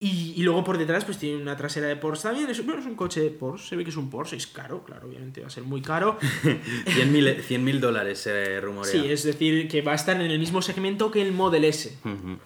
Y, 0.07 0.43
luego 0.43 0.63
por 0.63 0.77
detrás, 0.77 1.03
pues 1.07 1.17
tiene 1.17 1.41
una 1.41 1.57
trasera 1.57 1.87
de 1.87 1.97
Porsche 1.97 2.25
también. 2.25 2.51
Es, 2.51 2.63
bueno, 2.63 2.79
es 2.79 2.87
un 2.87 2.95
coche 2.95 3.23
de 3.23 3.31
Porsche, 3.31 3.69
se 3.69 3.77
ve 3.77 3.85
que 3.85 3.91
es 3.91 3.97
un 3.97 4.11
Porsche, 4.11 4.37
es 4.37 4.47
caro, 4.47 4.85
claro, 4.85 5.09
obviamente 5.09 5.41
va 5.41 5.47
a 5.47 5.51
ser 5.51 5.63
muy 5.63 5.81
caro. 5.81 6.19
100.000 6.43 7.59
mil 7.59 7.81
dólares 7.81 8.19
se 8.19 8.61
rumorea. 8.61 8.93
Sí, 8.93 9.11
es 9.11 9.23
decir, 9.23 9.67
que 9.67 9.81
va 9.81 9.93
a 9.93 9.95
estar 9.95 10.15
en 10.21 10.31
el 10.31 10.39
mismo 10.39 10.61
segmento 10.61 11.11
que 11.11 11.23
el 11.23 11.33
Model 11.33 11.65
S. 11.65 11.97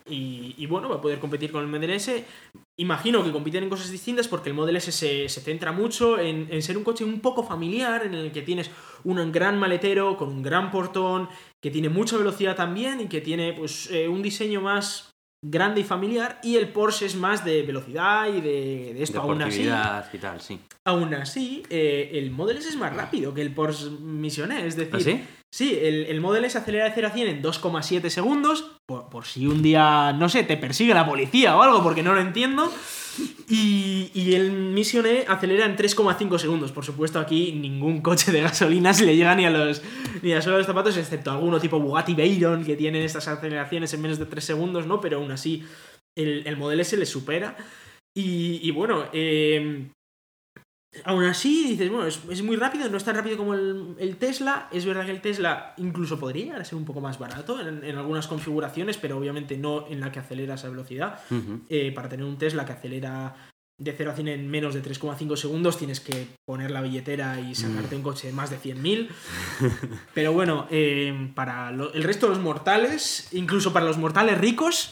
y, 0.07 0.67
bueno, 0.67 0.89
va 0.89 0.97
a 0.97 1.01
poder 1.01 1.19
competir 1.19 1.51
con 1.51 1.63
el 1.63 1.69
Model 1.69 1.91
S. 1.91 2.25
Imagino 2.77 3.25
que 3.25 3.33
compiten 3.33 3.65
en 3.65 3.71
cosas 3.71 3.91
distintas 3.91 4.29
porque 4.29 4.51
el 4.51 4.55
Model 4.55 4.77
S 4.77 4.93
se, 4.93 5.29
centra 5.29 5.73
mucho 5.73 6.17
en, 6.21 6.63
ser 6.63 6.79
un 6.79 6.85
coche 6.85 7.03
un 7.03 7.19
poco 7.19 7.43
familiar, 7.43 8.07
en 8.07 8.15
el 8.15 8.31
que 8.31 8.43
tienes 8.43 8.71
un 9.03 9.33
gran 9.33 9.59
maletero 9.59 10.17
con 10.17 10.29
un 10.29 10.43
gran 10.45 10.71
portón, 10.71 11.29
que 11.61 11.73
tiene 11.73 11.89
mucha 11.89 12.17
velocidad 12.17 12.55
también 12.55 13.01
y 13.01 13.09
que 13.09 13.21
tiene 13.21 13.53
pues 13.53 13.91
eh, 13.91 14.07
un 14.07 14.23
diseño 14.23 14.61
más 14.61 15.08
grande 15.43 15.81
y 15.81 15.85
familiar 15.85 16.41
y 16.43 16.57
el 16.57 16.69
Porsche 16.69 17.07
es 17.07 17.15
más 17.15 17.45
de 17.45 17.63
velocidad 17.63 18.27
y 18.27 18.41
de, 18.41 19.03
esto 19.03 19.21
aún 19.21 19.41
así 19.41 19.63
y 19.63 20.19
tal, 20.19 20.41
sí. 20.41 20.59
aún 20.85 21.15
así 21.15 21.63
eh, 21.71 22.11
el 22.15 22.31
Model 22.33 22.57
S 22.57 22.69
es 22.69 22.77
más 22.77 22.95
rápido 22.95 23.33
que 23.33 23.43
el 23.43 23.55
Porsche 23.55 23.89
Mission 24.01 24.51
E 24.51 24.67
es 24.67 24.75
decir 24.75 24.97
¿Ah, 24.97 25.01
sí? 25.01 25.25
sí 25.53 25.79
el, 25.81 26.07
el, 26.07 26.21
Model 26.21 26.45
S 26.45 26.59
acelera 26.59 26.87
de 26.87 26.93
0 26.93 27.09
a 27.09 27.11
100 27.11 27.29
en 27.29 27.43
2,7 27.43 28.09
segundos 28.09 28.73
por, 28.85 29.09
por 29.09 29.27
si 29.27 29.47
un 29.47 29.63
día 29.63 30.13
no 30.13 30.29
sé 30.29 30.43
te 30.43 30.57
persigue 30.57 30.93
la 30.93 31.07
policía 31.07 31.57
o 31.57 31.63
algo 31.63 31.85
porque 31.85 32.03
no 32.03 32.15
lo 32.15 32.21
entiendo 32.21 32.73
y, 33.49 34.35
el 34.35 34.53
Mission 34.53 35.07
E 35.07 35.25
acelera 35.27 35.65
en 35.65 35.77
3,5 35.77 36.39
segundos. 36.39 36.73
Por 36.73 36.85
supuesto, 36.85 37.19
aquí 37.19 37.53
ningún 37.53 38.01
coche 38.03 38.31
de 38.33 38.41
gasolina 38.43 38.93
se 38.93 39.05
le 39.05 39.17
llega 39.17 39.35
ni 39.35 39.47
a 39.47 39.51
los 39.51 39.83
ni 40.23 40.33
a 40.33 40.43
solo 40.43 40.59
los 40.59 40.67
zapatos, 40.67 40.97
excepto 40.97 41.31
alguno 41.31 41.61
tipo 41.61 41.81
Bugatti 41.81 42.15
Veyron 42.15 42.65
que 42.65 42.77
tienen 42.77 43.03
estas 43.03 43.29
aceleraciones 43.29 43.93
en 43.95 44.03
menos 44.03 44.19
de 44.19 44.27
3 44.27 44.45
segundos, 44.45 44.87
¿no? 44.87 45.01
Pero 45.01 45.19
aún 45.19 45.31
así, 45.31 45.65
el, 46.17 46.47
el 46.47 46.57
Model 46.57 46.81
S 46.81 46.97
le 46.97 47.07
supera. 47.07 47.57
Y, 48.21 48.73
bueno, 48.73 49.05
eh, 49.13 49.87
Aún 51.05 51.25
así, 51.25 51.69
dices, 51.69 51.91
bueno, 51.91 52.07
es, 52.07 52.43
muy 52.43 52.57
rápido, 52.57 52.89
no 52.89 52.97
es 52.97 53.05
tan 53.05 53.15
rápido 53.15 53.37
como 53.37 53.55
el, 53.55 54.17
Tesla. 54.19 54.69
Es 54.73 54.87
verdad 54.87 55.05
que 55.05 55.11
el 55.11 55.21
Tesla 55.21 55.75
incluso 55.77 56.19
podría 56.19 56.65
ser 56.65 56.77
un 56.77 56.85
poco 56.85 57.01
más 57.01 57.19
barato 57.19 57.61
en, 57.61 57.99
algunas 57.99 58.27
configuraciones, 58.27 58.97
pero 58.97 59.19
obviamente 59.19 59.57
no 59.59 59.87
en 59.89 60.01
la 60.01 60.11
que 60.11 60.19
acelera 60.19 60.55
esa 60.55 60.69
velocidad. 60.69 61.21
Eh, 61.69 61.93
para 61.95 62.09
tener 62.09 62.25
un 62.25 62.39
Tesla 62.39 62.65
que 62.65 62.73
acelera 62.73 63.48
de 63.79 63.93
0 63.93 64.11
a 64.11 64.15
100 64.15 64.29
en 64.29 64.51
menos 64.51 64.75
de 64.75 64.83
3,5 64.83 65.37
segundos 65.37 65.79
tienes 65.79 66.01
que 66.01 66.27
poner 66.45 66.73
la 66.73 66.83
billetera 66.83 67.41
y 67.41 67.55
sacarte 67.55 67.95
un 67.95 68.03
coche 68.03 68.27
de 68.27 68.33
más 68.33 68.51
de 68.51 68.59
100.000. 68.59 69.09
Pero 70.15 70.33
bueno, 70.33 70.67
eh, 70.71 71.31
para 71.37 71.71
el 71.71 72.03
resto 72.03 72.27
de 72.27 72.35
los 72.35 72.43
mortales, 72.43 73.29
incluso 73.33 73.73
para 73.73 73.87
los 73.87 73.97
mortales 73.97 74.37
ricos, 74.39 74.91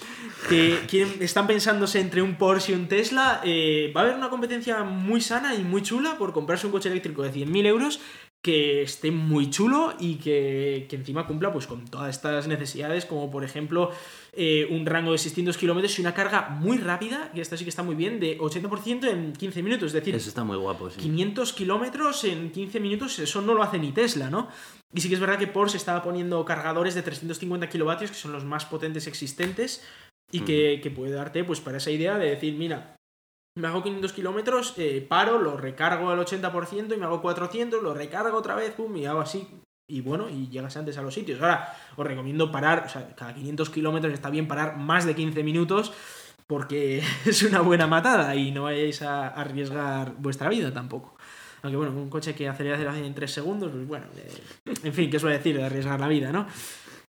que 0.48 0.78
están 1.20 1.48
pensándose 1.48 1.98
entre 1.98 2.22
un 2.22 2.36
Porsche 2.36 2.72
y 2.72 2.74
un 2.76 2.86
Tesla, 2.86 3.40
eh, 3.44 3.92
va 3.94 4.02
a 4.02 4.04
haber 4.04 4.16
una 4.16 4.30
competencia 4.30 4.84
muy 4.84 5.20
sana 5.20 5.56
y 5.56 5.64
muy 5.64 5.82
chula 5.82 6.16
por 6.16 6.32
comprarse 6.32 6.66
un 6.66 6.72
coche 6.72 6.88
eléctrico 6.88 7.24
de 7.24 7.32
100.000 7.32 7.66
euros 7.66 8.00
que 8.46 8.82
esté 8.82 9.10
muy 9.10 9.50
chulo 9.50 9.94
y 9.98 10.16
que, 10.16 10.86
encima 10.92 11.26
cumpla 11.26 11.52
pues 11.52 11.66
con 11.66 11.84
todas 11.84 12.14
estas 12.14 12.46
necesidades, 12.46 13.04
como 13.04 13.28
por 13.28 13.42
ejemplo 13.42 13.90
eh, 14.36 14.66
un 14.70 14.84
rango 14.84 15.12
de 15.12 15.18
600 15.18 15.56
kilómetros 15.56 15.98
y 15.98 16.02
una 16.02 16.14
carga 16.14 16.48
muy 16.50 16.78
rápida, 16.78 17.30
que 17.32 17.40
esta 17.40 17.56
sí 17.56 17.64
que 17.64 17.70
está 17.70 17.82
muy 17.82 17.94
bien, 17.94 18.20
de 18.20 18.38
80% 18.38 19.08
en 19.08 19.32
15 19.32 19.62
minutos. 19.62 19.86
Es 19.86 19.92
decir, 19.94 20.14
eso 20.14 20.28
está 20.28 20.44
muy 20.44 20.56
guapo, 20.56 20.88
500 20.88 21.52
kilómetros 21.52 22.24
en 22.24 22.50
15 22.50 22.80
minutos, 22.80 23.18
eso 23.18 23.40
no 23.40 23.54
lo 23.54 23.62
hace 23.62 23.78
ni 23.78 23.92
Tesla, 23.92 24.28
¿no? 24.28 24.48
Y 24.92 25.00
sí 25.00 25.08
que 25.08 25.14
es 25.14 25.20
verdad 25.20 25.38
que 25.38 25.46
Porsche 25.46 25.76
estaba 25.76 26.02
poniendo 26.02 26.44
cargadores 26.44 26.94
de 26.94 27.02
350 27.02 27.68
kilovatios, 27.68 28.10
que 28.10 28.16
son 28.16 28.32
los 28.32 28.44
más 28.44 28.66
potentes 28.66 29.06
existentes, 29.06 29.82
y 30.30 30.40
que, 30.40 30.80
que 30.82 30.90
puede 30.90 31.12
darte 31.12 31.44
pues 31.44 31.60
para 31.60 31.78
esa 31.78 31.90
idea 31.90 32.18
de 32.18 32.30
decir, 32.30 32.54
mira, 32.54 32.96
me 33.56 33.68
hago 33.68 33.82
500 33.82 34.12
kilómetros, 34.12 34.74
eh, 34.76 35.04
paro, 35.08 35.38
lo 35.38 35.56
recargo 35.56 36.10
al 36.10 36.18
80% 36.18 36.94
y 36.94 36.96
me 36.98 37.06
hago 37.06 37.22
400, 37.22 37.82
lo 37.82 37.94
recargo 37.94 38.36
otra 38.36 38.54
vez, 38.54 38.74
pum, 38.74 38.94
y 38.96 39.06
hago 39.06 39.20
así. 39.20 39.48
Y 39.88 40.00
bueno, 40.00 40.28
y 40.28 40.48
llegas 40.48 40.76
antes 40.76 40.98
a 40.98 41.02
los 41.02 41.14
sitios. 41.14 41.40
Ahora, 41.40 41.76
os 41.96 42.06
recomiendo 42.06 42.50
parar, 42.50 42.84
o 42.86 42.88
sea, 42.88 43.14
cada 43.14 43.34
500 43.34 43.70
kilómetros 43.70 44.12
está 44.12 44.30
bien 44.30 44.48
parar 44.48 44.76
más 44.76 45.06
de 45.06 45.14
15 45.14 45.42
minutos 45.42 45.92
porque 46.46 47.02
es 47.24 47.42
una 47.42 47.60
buena 47.60 47.86
matada 47.86 48.34
y 48.34 48.50
no 48.50 48.64
vayáis 48.64 49.02
a 49.02 49.28
arriesgar 49.28 50.14
vuestra 50.18 50.48
vida 50.48 50.72
tampoco. 50.72 51.16
Aunque 51.62 51.76
bueno, 51.76 51.92
un 51.92 52.10
coche 52.10 52.34
que 52.34 52.48
acelera 52.48 52.96
en 52.98 53.14
3 53.14 53.30
segundos, 53.30 53.70
pues 53.72 53.86
bueno, 53.86 54.06
eh, 54.16 54.74
en 54.82 54.92
fin, 54.92 55.10
¿qué 55.10 55.16
a 55.16 55.30
decir 55.30 55.56
de 55.56 55.64
arriesgar 55.64 55.98
la 55.98 56.08
vida, 56.08 56.30
no? 56.30 56.46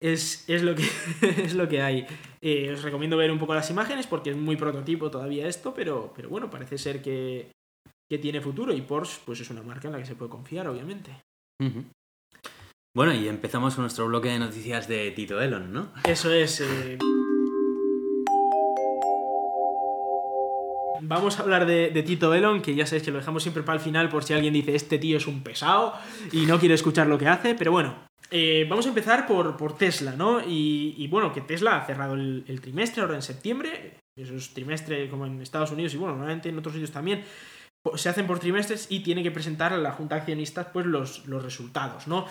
es, 0.03 0.61
lo, 0.61 0.75
que, 0.75 0.83
es 1.21 1.55
lo 1.55 1.67
que 1.67 1.81
hay. 1.81 2.05
Eh, 2.41 2.71
os 2.73 2.83
recomiendo 2.83 3.17
ver 3.17 3.31
un 3.31 3.39
poco 3.39 3.55
las 3.55 3.69
imágenes 3.69 4.05
porque 4.05 4.31
es 4.31 4.37
muy 4.37 4.57
prototipo 4.57 5.09
todavía 5.09 5.47
esto, 5.47 5.73
pero, 5.73 6.11
pero 6.15 6.29
bueno, 6.29 6.49
parece 6.49 6.77
ser 6.77 7.01
que, 7.01 7.51
tiene 8.21 8.41
futuro 8.41 8.71
y 8.71 8.81
Porsche 8.81 9.21
pues 9.25 9.39
es 9.39 9.49
una 9.49 9.63
marca 9.63 9.87
en 9.87 9.93
la 9.93 9.97
que 9.97 10.05
se 10.05 10.13
puede 10.13 10.29
confiar, 10.29 10.67
obviamente. 10.67 11.09
Bueno, 12.95 13.11
y 13.11 13.27
empezamos 13.27 13.73
con 13.73 13.85
nuestro 13.85 14.05
bloque 14.05 14.29
de 14.29 14.37
noticias 14.37 14.87
de 14.87 15.09
Tito 15.09 15.41
Elon, 15.41 15.73
¿no? 15.73 15.91
Eso 16.03 16.31
es. 16.31 16.61
Eh, 16.61 16.99
vamos 21.01 21.39
a 21.39 21.41
hablar 21.41 21.65
de, 21.65 22.03
Tito 22.03 22.31
Elon, 22.35 22.61
que 22.61 22.75
ya 22.75 22.85
sabéis 22.85 23.01
que 23.01 23.09
lo 23.09 23.17
dejamos 23.17 23.41
siempre 23.41 23.63
para 23.63 23.79
el 23.79 23.83
final 23.83 24.09
por 24.09 24.23
si 24.23 24.35
alguien 24.35 24.53
dice 24.53 24.75
este 24.75 24.99
tío 24.99 25.17
es 25.17 25.25
un 25.25 25.41
pesado 25.41 25.95
y 26.31 26.45
no 26.45 26.59
quiere 26.59 26.75
escuchar 26.75 27.07
lo 27.07 27.17
que 27.17 27.27
hace, 27.27 27.55
pero 27.55 27.71
bueno, 27.71 27.95
eh, 28.29 28.67
vamos 28.69 28.85
a 28.85 28.89
empezar 28.89 29.25
por, 29.25 29.75
Tesla, 29.75 30.11
¿no? 30.15 30.41
Y, 30.47 31.07
bueno, 31.07 31.33
que 31.33 31.41
Tesla 31.41 31.77
ha 31.77 31.87
cerrado 31.87 32.13
el, 32.13 32.61
trimestre 32.61 33.01
ahora 33.01 33.15
en 33.15 33.23
septiembre. 33.23 34.01
Eso 34.15 34.35
es 34.35 34.53
trimestre 34.53 35.09
como 35.09 35.25
en 35.25 35.41
Estados 35.41 35.71
Unidos 35.71 35.95
y 35.95 35.97
bueno, 35.97 36.13
normalmente 36.13 36.49
en 36.49 36.59
otros 36.59 36.73
sitios 36.73 36.91
también. 36.91 37.23
Se 37.95 38.07
hacen 38.07 38.27
por 38.27 38.37
trimestres 38.37 38.85
y 38.91 38.99
tiene 38.99 39.23
que 39.23 39.31
presentar 39.31 39.73
a 39.73 39.77
la 39.77 39.93
Junta 39.93 40.13
de 40.13 40.21
Accionistas 40.21 40.67
pues 40.71 40.85
los, 40.85 41.25
los 41.25 41.43
resultados, 41.43 42.07
¿no? 42.07 42.27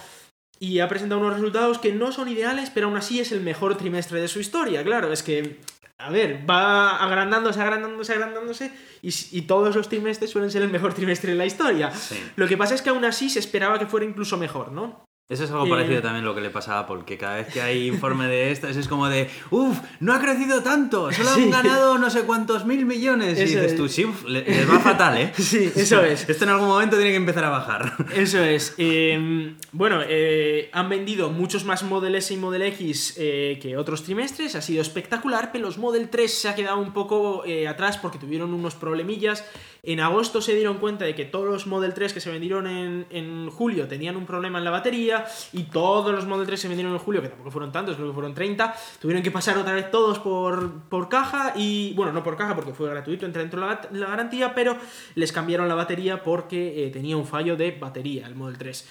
Y 0.59 0.78
ha 0.78 0.88
presentado 0.88 1.20
unos 1.20 1.34
resultados 1.34 1.78
que 1.78 1.92
no 1.92 2.12
son 2.12 2.28
ideales, 2.28 2.70
pero 2.70 2.86
aún 2.86 2.96
así 2.96 3.20
es 3.20 3.32
el 3.32 3.40
mejor 3.40 3.76
trimestre 3.76 4.20
de 4.20 4.28
su 4.28 4.38
historia. 4.38 4.84
Claro, 4.84 5.12
es 5.12 5.22
que 5.22 5.61
a 5.98 6.11
ver, 6.11 6.48
va 6.48 6.96
agrandándose, 6.96 7.61
agrandándose, 7.61 8.12
agrandándose, 8.12 8.72
y, 9.03 9.11
y, 9.30 9.42
todos 9.42 9.74
los 9.76 9.88
trimestres 9.88 10.30
suelen 10.30 10.50
ser 10.50 10.62
el 10.62 10.70
mejor 10.70 10.94
trimestre 10.94 11.32
de 11.32 11.38
la 11.38 11.46
historia. 11.46 11.92
Lo 12.36 12.48
que 12.48 12.57
pasa 12.57 12.74
es 12.74 12.82
que 12.82 12.90
aún 12.90 13.05
así 13.05 13.30
se 13.30 13.38
esperaba 13.38 13.78
que 13.78 13.86
fuera 13.86 14.07
incluso 14.07 14.36
mejor, 14.36 14.72
¿no? 14.72 15.05
Eso 15.28 15.44
es 15.44 15.50
algo 15.50 15.66
parecido 15.66 16.00
eh, 16.00 16.02
también 16.02 16.24
a 16.24 16.28
lo 16.28 16.34
que 16.34 16.42
le 16.42 16.50
pasa 16.50 16.74
a 16.74 16.80
Apple, 16.80 17.04
que 17.06 17.16
cada 17.16 17.36
vez 17.36 17.46
que 17.46 17.62
hay 17.62 17.86
informe 17.86 18.26
de 18.26 18.50
estas 18.50 18.76
es 18.76 18.86
como 18.86 19.08
de, 19.08 19.30
uff, 19.50 19.78
no 20.00 20.12
ha 20.12 20.20
crecido 20.20 20.62
tanto, 20.62 21.10
solo 21.10 21.30
han 21.30 21.50
ganado 21.50 21.96
no 21.96 22.10
sé 22.10 22.24
cuántos 22.24 22.66
mil 22.66 22.84
millones. 22.84 23.38
y 23.38 23.44
dices 23.44 23.74
tú, 23.74 23.88
sí, 23.88 24.04
les 24.26 24.68
va 24.68 24.78
fatal, 24.78 25.16
¿eh? 25.16 25.32
Sí, 25.38 25.72
eso 25.74 26.02
es. 26.04 26.28
Esto 26.28 26.44
en 26.44 26.50
algún 26.50 26.68
momento 26.68 26.96
tiene 26.96 27.12
que 27.12 27.16
empezar 27.16 27.44
a 27.44 27.48
bajar. 27.48 27.94
Eso 28.14 28.42
es. 28.42 28.74
Em, 28.76 29.56
bueno, 29.72 30.00
eh, 30.06 30.68
han 30.72 30.88
vendido 30.88 31.30
muchos 31.30 31.64
más 31.64 31.82
Model 31.82 32.14
S 32.16 32.34
y 32.34 32.36
Model 32.36 32.62
X 32.62 33.14
eh, 33.16 33.58
que 33.62 33.76
otros 33.76 34.02
trimestres, 34.02 34.54
ha 34.54 34.60
sido 34.60 34.82
espectacular, 34.82 35.50
pero 35.50 35.64
los 35.64 35.78
Model 35.78 36.10
3 36.10 36.32
se 36.32 36.48
ha 36.48 36.54
quedado 36.54 36.78
un 36.78 36.92
poco 36.92 37.44
atrás 37.68 37.96
porque 37.96 38.18
tuvieron 38.18 38.52
unos 38.52 38.74
problemillas 38.74 39.44
En 39.84 39.98
agosto 39.98 40.40
se 40.40 40.54
dieron 40.54 40.78
cuenta 40.78 41.04
de 41.04 41.16
que 41.16 41.24
todos 41.24 41.44
los 41.44 41.66
Model 41.66 41.92
3 41.92 42.12
que 42.12 42.20
se 42.20 42.30
vendieron 42.30 42.68
en, 42.68 43.50
julio 43.50 43.88
tenían 43.88 44.14
un 44.14 44.26
problema 44.26 44.58
en 44.58 44.64
la 44.64 44.70
batería 44.70 45.24
y 45.52 45.64
todos 45.64 46.14
los 46.14 46.24
Model 46.24 46.46
3 46.46 46.60
se 46.60 46.68
vendieron 46.68 46.92
en 46.92 47.00
julio, 47.00 47.20
que 47.20 47.26
tampoco 47.26 47.50
fueron 47.50 47.72
tantos, 47.72 47.96
creo 47.96 48.06
que 48.06 48.14
fueron 48.14 48.32
30, 48.32 48.76
tuvieron 49.00 49.24
que 49.24 49.32
pasar 49.32 49.58
otra 49.58 49.72
vez 49.72 49.90
todos 49.90 50.20
por, 50.20 51.08
caja 51.08 51.54
y, 51.56 51.94
bueno, 51.94 52.12
no 52.12 52.22
por 52.22 52.36
caja 52.36 52.54
porque 52.54 52.72
fue 52.72 52.88
gratuito, 52.90 53.26
entra 53.26 53.42
dentro 53.42 53.60
de 53.60 53.66
la, 53.66 53.80
la 53.90 54.06
garantía, 54.06 54.54
pero 54.54 54.76
les 55.16 55.32
cambiaron 55.32 55.66
la 55.66 55.74
batería 55.74 56.22
porque 56.22 56.86
eh, 56.86 56.90
tenía 56.90 57.16
un 57.16 57.26
fallo 57.26 57.56
de 57.56 57.72
batería 57.72 58.28
el 58.28 58.36
Model 58.36 58.58
3. 58.58 58.88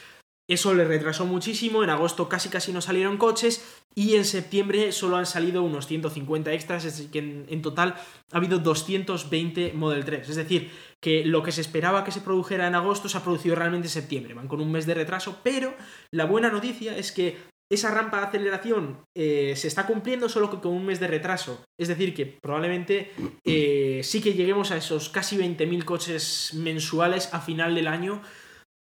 Eso 0.51 0.73
le 0.73 0.83
retrasó 0.83 1.25
muchísimo, 1.25 1.81
en 1.81 1.89
agosto 1.89 2.27
casi 2.27 2.49
casi 2.49 2.73
no 2.73 2.81
salieron 2.81 3.15
coches 3.15 3.63
y 3.95 4.15
en 4.15 4.25
septiembre 4.25 4.91
solo 4.91 5.15
han 5.15 5.25
salido 5.25 5.63
unos 5.63 5.87
150 5.87 6.51
extras, 6.51 6.83
es 6.83 6.97
decir, 6.97 7.09
que 7.09 7.19
en, 7.19 7.61
total 7.61 7.95
ha 8.33 8.37
habido 8.37 8.59
220 8.59 9.71
Model 9.75 10.03
3. 10.03 10.27
Es 10.27 10.35
decir, 10.35 10.69
que 10.99 11.23
lo 11.23 11.41
que 11.41 11.53
se 11.53 11.61
esperaba 11.61 12.03
que 12.03 12.11
se 12.11 12.19
produjera 12.19 12.67
en 12.67 12.75
agosto 12.75 13.07
se 13.07 13.17
ha 13.17 13.23
producido 13.23 13.55
realmente 13.55 13.87
en 13.87 13.93
septiembre, 13.93 14.33
van 14.33 14.49
con 14.49 14.59
un 14.59 14.73
mes 14.73 14.85
de 14.85 14.93
retraso, 14.93 15.39
pero 15.41 15.73
la 16.11 16.25
buena 16.25 16.49
noticia 16.49 16.97
es 16.97 17.13
que 17.13 17.37
esa 17.71 17.89
rampa 17.89 18.19
de 18.19 18.25
aceleración 18.25 18.97
eh, 19.15 19.53
se 19.55 19.69
está 19.69 19.87
cumpliendo 19.87 20.27
solo 20.27 20.49
que 20.49 20.59
con 20.59 20.73
un 20.73 20.85
mes 20.85 20.99
de 20.99 21.07
retraso. 21.07 21.63
Es 21.79 21.87
decir, 21.87 22.13
que 22.13 22.25
probablemente 22.25 23.13
eh, 23.45 24.01
sí 24.03 24.19
que 24.19 24.33
lleguemos 24.33 24.71
a 24.71 24.75
esos 24.75 25.07
casi 25.07 25.37
20.000 25.37 25.85
coches 25.85 26.51
mensuales 26.55 27.33
a 27.33 27.39
final 27.39 27.73
del 27.73 27.87
año 27.87 28.21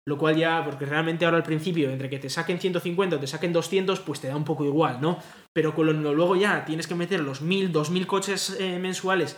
lo 0.09 0.17
cual 0.17 0.35
ya, 0.35 0.65
porque 0.65 0.85
realmente 0.85 1.23
ahora 1.23 1.37
al 1.37 1.43
principio, 1.43 1.91
entre 1.91 2.09
que 2.09 2.17
te 2.17 2.31
saquen 2.31 2.59
150 2.59 3.15
o 3.15 3.19
te 3.19 3.27
saquen 3.27 3.53
200, 3.53 3.99
pues 3.99 4.19
te 4.19 4.27
da 4.27 4.35
un 4.35 4.43
poco 4.43 4.65
igual, 4.65 4.99
¿no? 4.99 5.19
Pero 5.53 5.75
con 5.75 5.85
lo, 5.85 6.13
luego 6.13 6.35
ya 6.35 6.65
tienes 6.65 6.87
que 6.87 6.95
meter 6.95 7.19
los 7.19 7.41
1000, 7.41 7.71
2000 7.71 8.07
coches 8.07 8.57
eh, 8.59 8.79
mensuales 8.79 9.37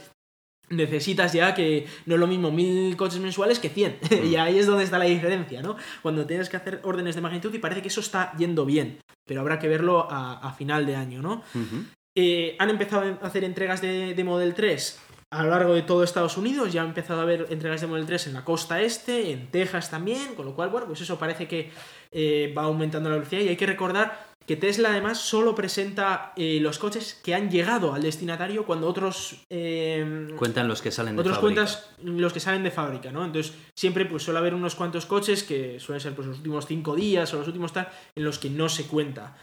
necesitas 0.69 1.34
ya 1.34 1.53
que 1.53 1.86
no 2.05 2.15
es 2.15 2.19
lo 2.22 2.28
mismo 2.28 2.49
1000 2.49 2.95
coches 2.95 3.19
mensuales 3.19 3.59
que 3.59 3.67
100. 3.67 3.99
y 4.32 4.38
ahí 4.38 4.57
es 4.57 4.65
donde 4.65 4.86
está 4.86 4.97
la 4.97 5.03
diferencia, 5.03 5.61
¿no? 5.61 5.76
Cuando 6.01 6.26
tienes 6.26 6.47
que 6.47 6.55
hacer 6.55 6.80
órdenes 6.84 7.15
de 7.15 7.22
magnitud 7.22 7.53
y 7.53 7.59
parece 7.59 7.82
que 7.82 7.89
eso 7.89 7.99
está 7.99 8.32
yendo 8.38 8.65
bien, 8.65 8.99
pero 9.28 9.41
habrá 9.41 9.59
que 9.59 9.67
verlo 9.67 10.09
a, 10.09 10.36
a 10.36 10.53
final 10.53 10.86
de 10.86 10.95
año, 10.95 11.22
¿no? 11.22 11.43
Uh 11.53 11.59
-huh. 11.59 11.86
eh, 12.17 12.55
han 12.59 12.69
empezado 12.69 13.19
a 13.22 13.28
hacer 13.28 13.43
entregas 13.43 13.82
de, 13.82 14.13
de 14.13 14.24
Model 14.24 14.53
3 14.53 15.11
a 15.32 15.44
lo 15.44 15.50
largo 15.50 15.74
de 15.74 15.82
todo 15.82 16.04
Estados 16.04 16.38
Unidos, 16.38 16.74
ya 16.74 16.82
ha 16.82 16.86
empezado 16.86 17.22
a 17.22 17.24
haber 17.24 17.48
entregas 17.50 17.80
de 17.80 17.88
Model 17.88 18.06
3 18.06 18.28
en 18.28 18.34
la 18.34 18.44
costa 18.44 18.82
este, 18.82 19.32
en 19.32 19.50
Texas 19.50 19.90
también, 19.90 20.36
con 20.36 20.46
lo 20.46 20.54
cual, 20.54 20.70
bueno, 20.70 20.88
pues 20.88 21.00
eso 21.00 21.18
parece 21.18 21.48
que 21.48 21.72
eh, 22.12 22.54
va 22.56 22.64
aumentando 22.64 23.10
la 23.10 23.16
velocidad 23.16 23.42
y 23.42 23.48
hay 23.48 23.56
que 23.56 23.66
recordar 23.66 24.32
que 24.46 24.58
Tesla 24.58 24.90
además 24.90 25.20
solo 25.20 25.56
presenta 25.56 26.34
eh, 26.36 26.60
los 26.60 26.80
coches 26.80 27.18
que 27.24 27.34
han 27.34 27.50
llegado 27.50 27.94
al 27.94 28.02
destinatario 28.02 28.66
cuando 28.66 28.90
otros 28.90 29.46
eh, 29.50 30.28
cuentan 30.36 30.68
los 30.68 30.82
que 30.82 30.92
salen 30.92 31.16
de 31.16 31.22
otros 31.22 31.38
fábrica. 31.38 31.62
cuentas 31.62 31.90
los 32.04 32.34
que 32.34 32.40
salen 32.42 32.64
de 32.64 32.72
fábrica, 32.72 33.12
¿no? 33.12 33.24
Entonces 33.24 33.54
siempre 33.74 34.06
pues 34.06 34.24
suele 34.24 34.40
haber 34.40 34.54
unos 34.54 34.76
cuantos 34.76 35.06
coches 35.06 35.44
que 35.44 35.80
suelen 35.80 36.02
ser 36.02 36.14
pues 36.14 36.28
los 36.28 36.38
últimos 36.38 36.66
cinco 36.66 36.96
días 36.96 37.34
o 37.34 37.38
los 37.38 37.48
últimos 37.48 37.72
tal 37.72 37.88
en 38.16 38.26
los 38.26 38.38
que 38.38 38.50
no 38.50 38.68
se 38.68 38.86
cuenta. 38.86 39.38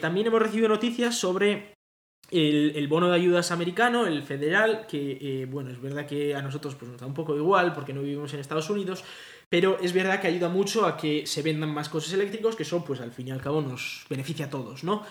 También 0.00 0.28
hemos 0.28 0.40
recibido 0.40 0.70
noticias 0.70 1.18
sobre 1.18 1.75
el, 2.30 2.88
bono 2.88 3.08
de 3.08 3.16
ayudas 3.16 3.50
americano, 3.50 4.06
el 4.06 4.22
federal, 4.22 4.86
que 4.86 5.18
eh, 5.20 5.46
bueno, 5.46 5.70
es 5.70 5.80
verdad 5.80 6.06
que 6.06 6.34
a 6.34 6.42
nosotros 6.42 6.74
pues, 6.74 6.90
nos 6.90 7.00
da 7.00 7.06
un 7.06 7.14
poco 7.14 7.36
igual 7.36 7.72
porque 7.72 7.92
no 7.92 8.02
vivimos 8.02 8.32
en 8.34 8.40
Estados 8.40 8.70
Unidos, 8.70 9.04
pero 9.48 9.78
es 9.80 9.92
verdad 9.92 10.20
que 10.20 10.26
ayuda 10.26 10.48
mucho 10.48 10.86
a 10.86 10.96
que 10.96 11.26
se 11.26 11.42
vendan 11.42 11.72
más 11.72 11.88
coches 11.88 12.12
eléctricos, 12.12 12.56
que 12.56 12.64
eso 12.64 12.84
pues 12.84 13.00
al 13.00 13.12
fin 13.12 13.28
y 13.28 13.30
al 13.30 13.40
cabo 13.40 13.60
nos 13.62 14.04
beneficia 14.08 14.46
a 14.46 14.50
todos, 14.50 14.84
¿no? 14.84 15.04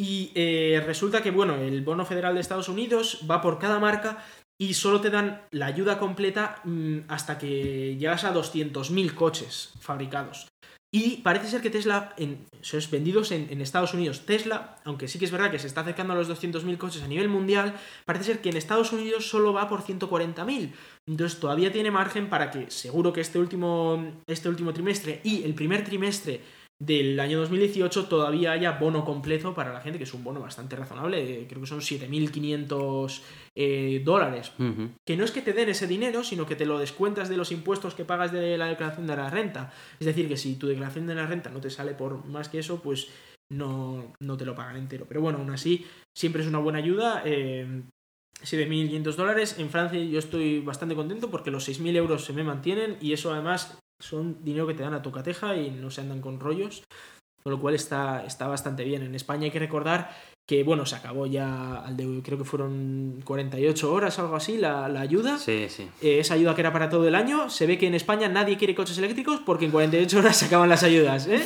Y 0.00 0.30
eh, 0.34 0.82
resulta 0.86 1.22
que, 1.22 1.32
bueno, 1.32 1.56
el 1.56 1.82
bono 1.82 2.04
federal 2.04 2.34
de 2.34 2.40
Estados 2.40 2.68
Unidos 2.68 3.26
va 3.28 3.40
por 3.40 3.58
cada 3.58 3.80
marca 3.80 4.24
y 4.60 4.74
solo 4.74 5.00
te 5.00 5.10
dan 5.10 5.42
la 5.50 5.66
ayuda 5.66 5.98
completa 5.98 6.60
mmm, 6.64 7.00
hasta 7.08 7.38
que 7.38 7.96
llegas 7.96 8.24
a 8.24 8.32
200.000 8.32 9.14
coches 9.14 9.72
fabricados. 9.80 10.48
Y 10.90 11.18
parece 11.18 11.48
ser 11.48 11.60
que 11.60 11.68
Tesla, 11.68 12.14
en, 12.16 12.46
esos 12.62 12.90
vendidos 12.90 13.30
en, 13.30 13.48
en, 13.50 13.60
Estados 13.60 13.92
Unidos, 13.92 14.24
Tesla, 14.24 14.78
aunque 14.84 15.06
sí 15.06 15.18
que 15.18 15.26
es 15.26 15.30
verdad 15.30 15.50
que 15.50 15.58
se 15.58 15.66
está 15.66 15.82
acercando 15.82 16.14
a 16.14 16.16
los 16.16 16.30
200.000 16.30 16.78
coches 16.78 17.02
a 17.02 17.08
nivel 17.08 17.28
mundial, 17.28 17.74
parece 18.06 18.24
ser 18.24 18.40
que 18.40 18.48
en 18.48 18.56
Estados 18.56 18.92
Unidos 18.92 19.28
solo 19.28 19.52
va 19.52 19.68
por 19.68 19.82
140.000. 19.82 20.72
Entonces 21.06 21.40
todavía 21.40 21.70
tiene 21.72 21.90
margen 21.90 22.30
para 22.30 22.50
que 22.50 22.70
seguro 22.70 23.12
que 23.12 23.20
este 23.20 23.38
último, 23.38 24.14
este 24.26 24.48
último 24.48 24.72
trimestre 24.72 25.20
y 25.24 25.42
el 25.42 25.54
primer 25.54 25.84
trimestre 25.84 26.40
del 26.80 27.18
año 27.18 27.40
2018 27.40 28.06
todavía 28.06 28.52
haya 28.52 28.72
bono 28.72 29.04
completo 29.04 29.52
para 29.52 29.72
la 29.72 29.80
gente, 29.80 29.98
que 29.98 30.04
es 30.04 30.14
un 30.14 30.22
bono 30.22 30.40
bastante 30.40 30.76
razonable, 30.76 31.46
creo 31.48 31.60
que 31.60 31.66
son 31.66 31.80
7.500 31.80 33.20
eh, 33.56 34.02
dólares. 34.04 34.52
Uh 34.58 34.62
-huh. 34.62 34.90
Que 35.04 35.16
no 35.16 35.24
es 35.24 35.32
que 35.32 35.42
te 35.42 35.52
den 35.52 35.68
ese 35.68 35.88
dinero, 35.88 36.22
sino 36.22 36.46
que 36.46 36.54
te 36.54 36.66
lo 36.66 36.78
descuentas 36.78 37.28
de 37.28 37.36
los 37.36 37.50
impuestos 37.50 37.94
que 37.94 38.04
pagas 38.04 38.30
de 38.30 38.56
la 38.56 38.66
declaración 38.66 39.08
de 39.08 39.16
la 39.16 39.28
renta. 39.28 39.72
Es 39.98 40.06
decir, 40.06 40.28
que 40.28 40.36
si 40.36 40.54
tu 40.54 40.68
declaración 40.68 41.06
de 41.08 41.16
la 41.16 41.26
renta 41.26 41.50
no 41.50 41.60
te 41.60 41.70
sale 41.70 41.94
por 41.94 42.24
más 42.26 42.48
que 42.48 42.60
eso, 42.60 42.80
pues 42.80 43.08
no, 43.50 44.14
no 44.20 44.36
te 44.36 44.44
lo 44.44 44.54
pagan 44.54 44.76
entero. 44.76 45.06
Pero 45.08 45.20
bueno, 45.20 45.38
aún 45.38 45.50
así, 45.50 45.84
siempre 46.16 46.42
es 46.42 46.48
una 46.48 46.58
buena 46.58 46.78
ayuda. 46.78 47.22
Eh, 47.24 47.82
7.500 48.42 49.16
dólares. 49.16 49.58
En 49.58 49.70
Francia 49.70 50.00
yo 50.00 50.18
estoy 50.18 50.60
bastante 50.60 50.94
contento 50.94 51.28
porque 51.28 51.50
los 51.50 51.68
6.000 51.68 51.96
euros 51.96 52.24
se 52.24 52.32
me 52.32 52.44
mantienen 52.44 52.96
y 53.00 53.12
eso 53.12 53.32
además 53.32 53.78
son 54.00 54.44
dinero 54.44 54.66
que 54.66 54.74
te 54.74 54.82
dan 54.82 54.94
a 54.94 55.02
tu 55.02 55.10
cateja 55.12 55.56
y 55.56 55.70
no 55.70 55.90
se 55.90 56.00
andan 56.00 56.20
con 56.20 56.40
rollos, 56.40 56.84
con 57.42 57.52
lo 57.52 57.60
cual 57.60 57.74
está, 57.74 58.24
está 58.24 58.46
bastante 58.46 58.84
bien. 58.84 59.02
En 59.02 59.14
España 59.14 59.44
hay 59.44 59.50
que 59.50 59.58
recordar 59.58 60.10
que, 60.46 60.64
bueno, 60.64 60.86
se 60.86 60.96
acabó 60.96 61.26
ya, 61.26 61.76
al 61.80 61.96
de, 61.96 62.22
creo 62.22 62.38
que 62.38 62.44
fueron 62.44 63.20
48 63.24 63.92
horas 63.92 64.18
o 64.18 64.22
algo 64.22 64.36
así, 64.36 64.56
la, 64.56 64.88
la 64.88 65.02
ayuda. 65.02 65.38
Sí, 65.38 65.66
sí. 65.68 65.88
Eh, 66.00 66.20
esa 66.20 66.34
ayuda 66.34 66.54
que 66.54 66.62
era 66.62 66.72
para 66.72 66.88
todo 66.88 67.06
el 67.06 67.14
año. 67.14 67.50
Se 67.50 67.66
ve 67.66 67.76
que 67.76 67.86
en 67.86 67.94
España 67.94 68.28
nadie 68.28 68.56
quiere 68.56 68.74
coches 68.74 68.96
eléctricos 68.96 69.40
porque 69.44 69.66
en 69.66 69.70
48 69.70 70.18
horas 70.18 70.36
se 70.36 70.46
acaban 70.46 70.68
las 70.68 70.82
ayudas, 70.82 71.26
¿eh? 71.26 71.44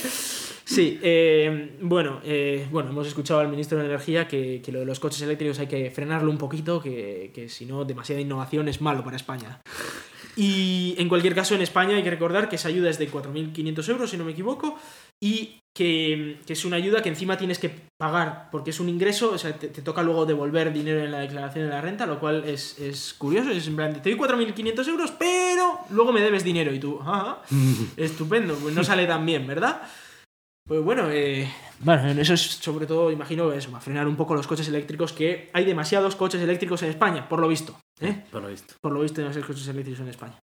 Sí, 0.64 0.98
eh, 1.02 1.76
bueno, 1.80 2.20
eh, 2.24 2.66
bueno, 2.70 2.90
hemos 2.90 3.06
escuchado 3.06 3.40
al 3.40 3.48
ministro 3.48 3.78
de 3.78 3.86
Energía 3.86 4.28
que, 4.28 4.62
que, 4.64 4.72
lo 4.72 4.80
de 4.80 4.86
los 4.86 5.00
coches 5.00 5.20
eléctricos 5.22 5.58
hay 5.58 5.66
que 5.66 5.90
frenarlo 5.90 6.30
un 6.30 6.38
poquito, 6.38 6.80
que, 6.80 7.30
que 7.34 7.48
si 7.48 7.66
no, 7.66 7.84
demasiada 7.84 8.20
innovación 8.20 8.68
es 8.68 8.80
malo 8.80 9.02
para 9.04 9.16
España. 9.16 9.60
Y 10.34 10.94
en 10.98 11.08
cualquier 11.08 11.34
caso, 11.34 11.54
en 11.54 11.60
España 11.60 11.96
hay 11.96 12.02
que 12.02 12.10
recordar 12.10 12.48
que 12.48 12.56
esa 12.56 12.68
ayuda 12.68 12.88
es 12.88 12.98
de 12.98 13.10
4.500 13.10 13.88
euros, 13.90 14.10
si 14.10 14.16
no 14.16 14.24
me 14.24 14.32
equivoco, 14.32 14.78
y 15.20 15.58
que, 15.74 16.38
que, 16.46 16.52
es 16.54 16.64
una 16.64 16.76
ayuda 16.76 17.02
que 17.02 17.10
encima 17.10 17.36
tienes 17.36 17.58
que 17.58 17.70
pagar 17.98 18.48
porque 18.50 18.70
es 18.70 18.80
un 18.80 18.88
ingreso, 18.88 19.32
o 19.32 19.38
sea, 19.38 19.52
te, 19.58 19.68
te, 19.68 19.82
toca 19.82 20.02
luego 20.02 20.26
devolver 20.26 20.72
dinero 20.72 21.04
en 21.04 21.12
la 21.12 21.20
declaración 21.20 21.66
de 21.66 21.70
la 21.70 21.80
renta, 21.80 22.06
lo 22.06 22.18
cual 22.18 22.44
es, 22.46 22.78
es 22.78 23.14
curioso. 23.14 23.50
Es 23.50 23.66
en 23.66 23.76
plan, 23.76 24.02
te 24.02 24.10
doy 24.10 24.18
4.500 24.18 24.88
euros, 24.88 25.12
pero 25.18 25.80
luego 25.90 26.12
me 26.12 26.22
debes 26.22 26.44
dinero 26.44 26.72
y 26.72 26.78
tú, 26.78 26.98
ajá, 27.00 27.42
estupendo, 27.96 28.54
pues 28.54 28.74
no 28.74 28.84
sale 28.84 29.06
tan 29.06 29.24
bien, 29.26 29.46
¿verdad? 29.46 29.82
Pues 30.66 30.82
bueno, 30.82 31.10
eh, 31.10 31.48
bueno, 31.80 32.08
eso 32.20 32.34
es 32.34 32.40
sobre 32.40 32.86
todo, 32.86 33.10
imagino, 33.10 33.52
eso, 33.52 33.74
a 33.74 33.80
frenar 33.80 34.06
un 34.06 34.16
poco 34.16 34.34
los 34.34 34.46
coches 34.46 34.68
eléctricos, 34.68 35.12
que 35.12 35.50
hay 35.52 35.64
demasiados 35.64 36.14
coches 36.14 36.40
eléctricos 36.40 36.82
en 36.82 36.90
España, 36.90 37.28
por 37.28 37.40
lo 37.40 37.48
visto. 37.48 37.78
¿eh? 38.00 38.24
Por 38.30 38.42
lo 38.42 38.48
visto. 38.48 38.74
Por 38.80 38.92
lo 38.92 39.00
visto, 39.00 39.20
hay 39.20 39.24
demasiados 39.24 39.48
coches 39.48 39.68
eléctricos 39.68 40.00
en 40.00 40.08
España. 40.08 40.38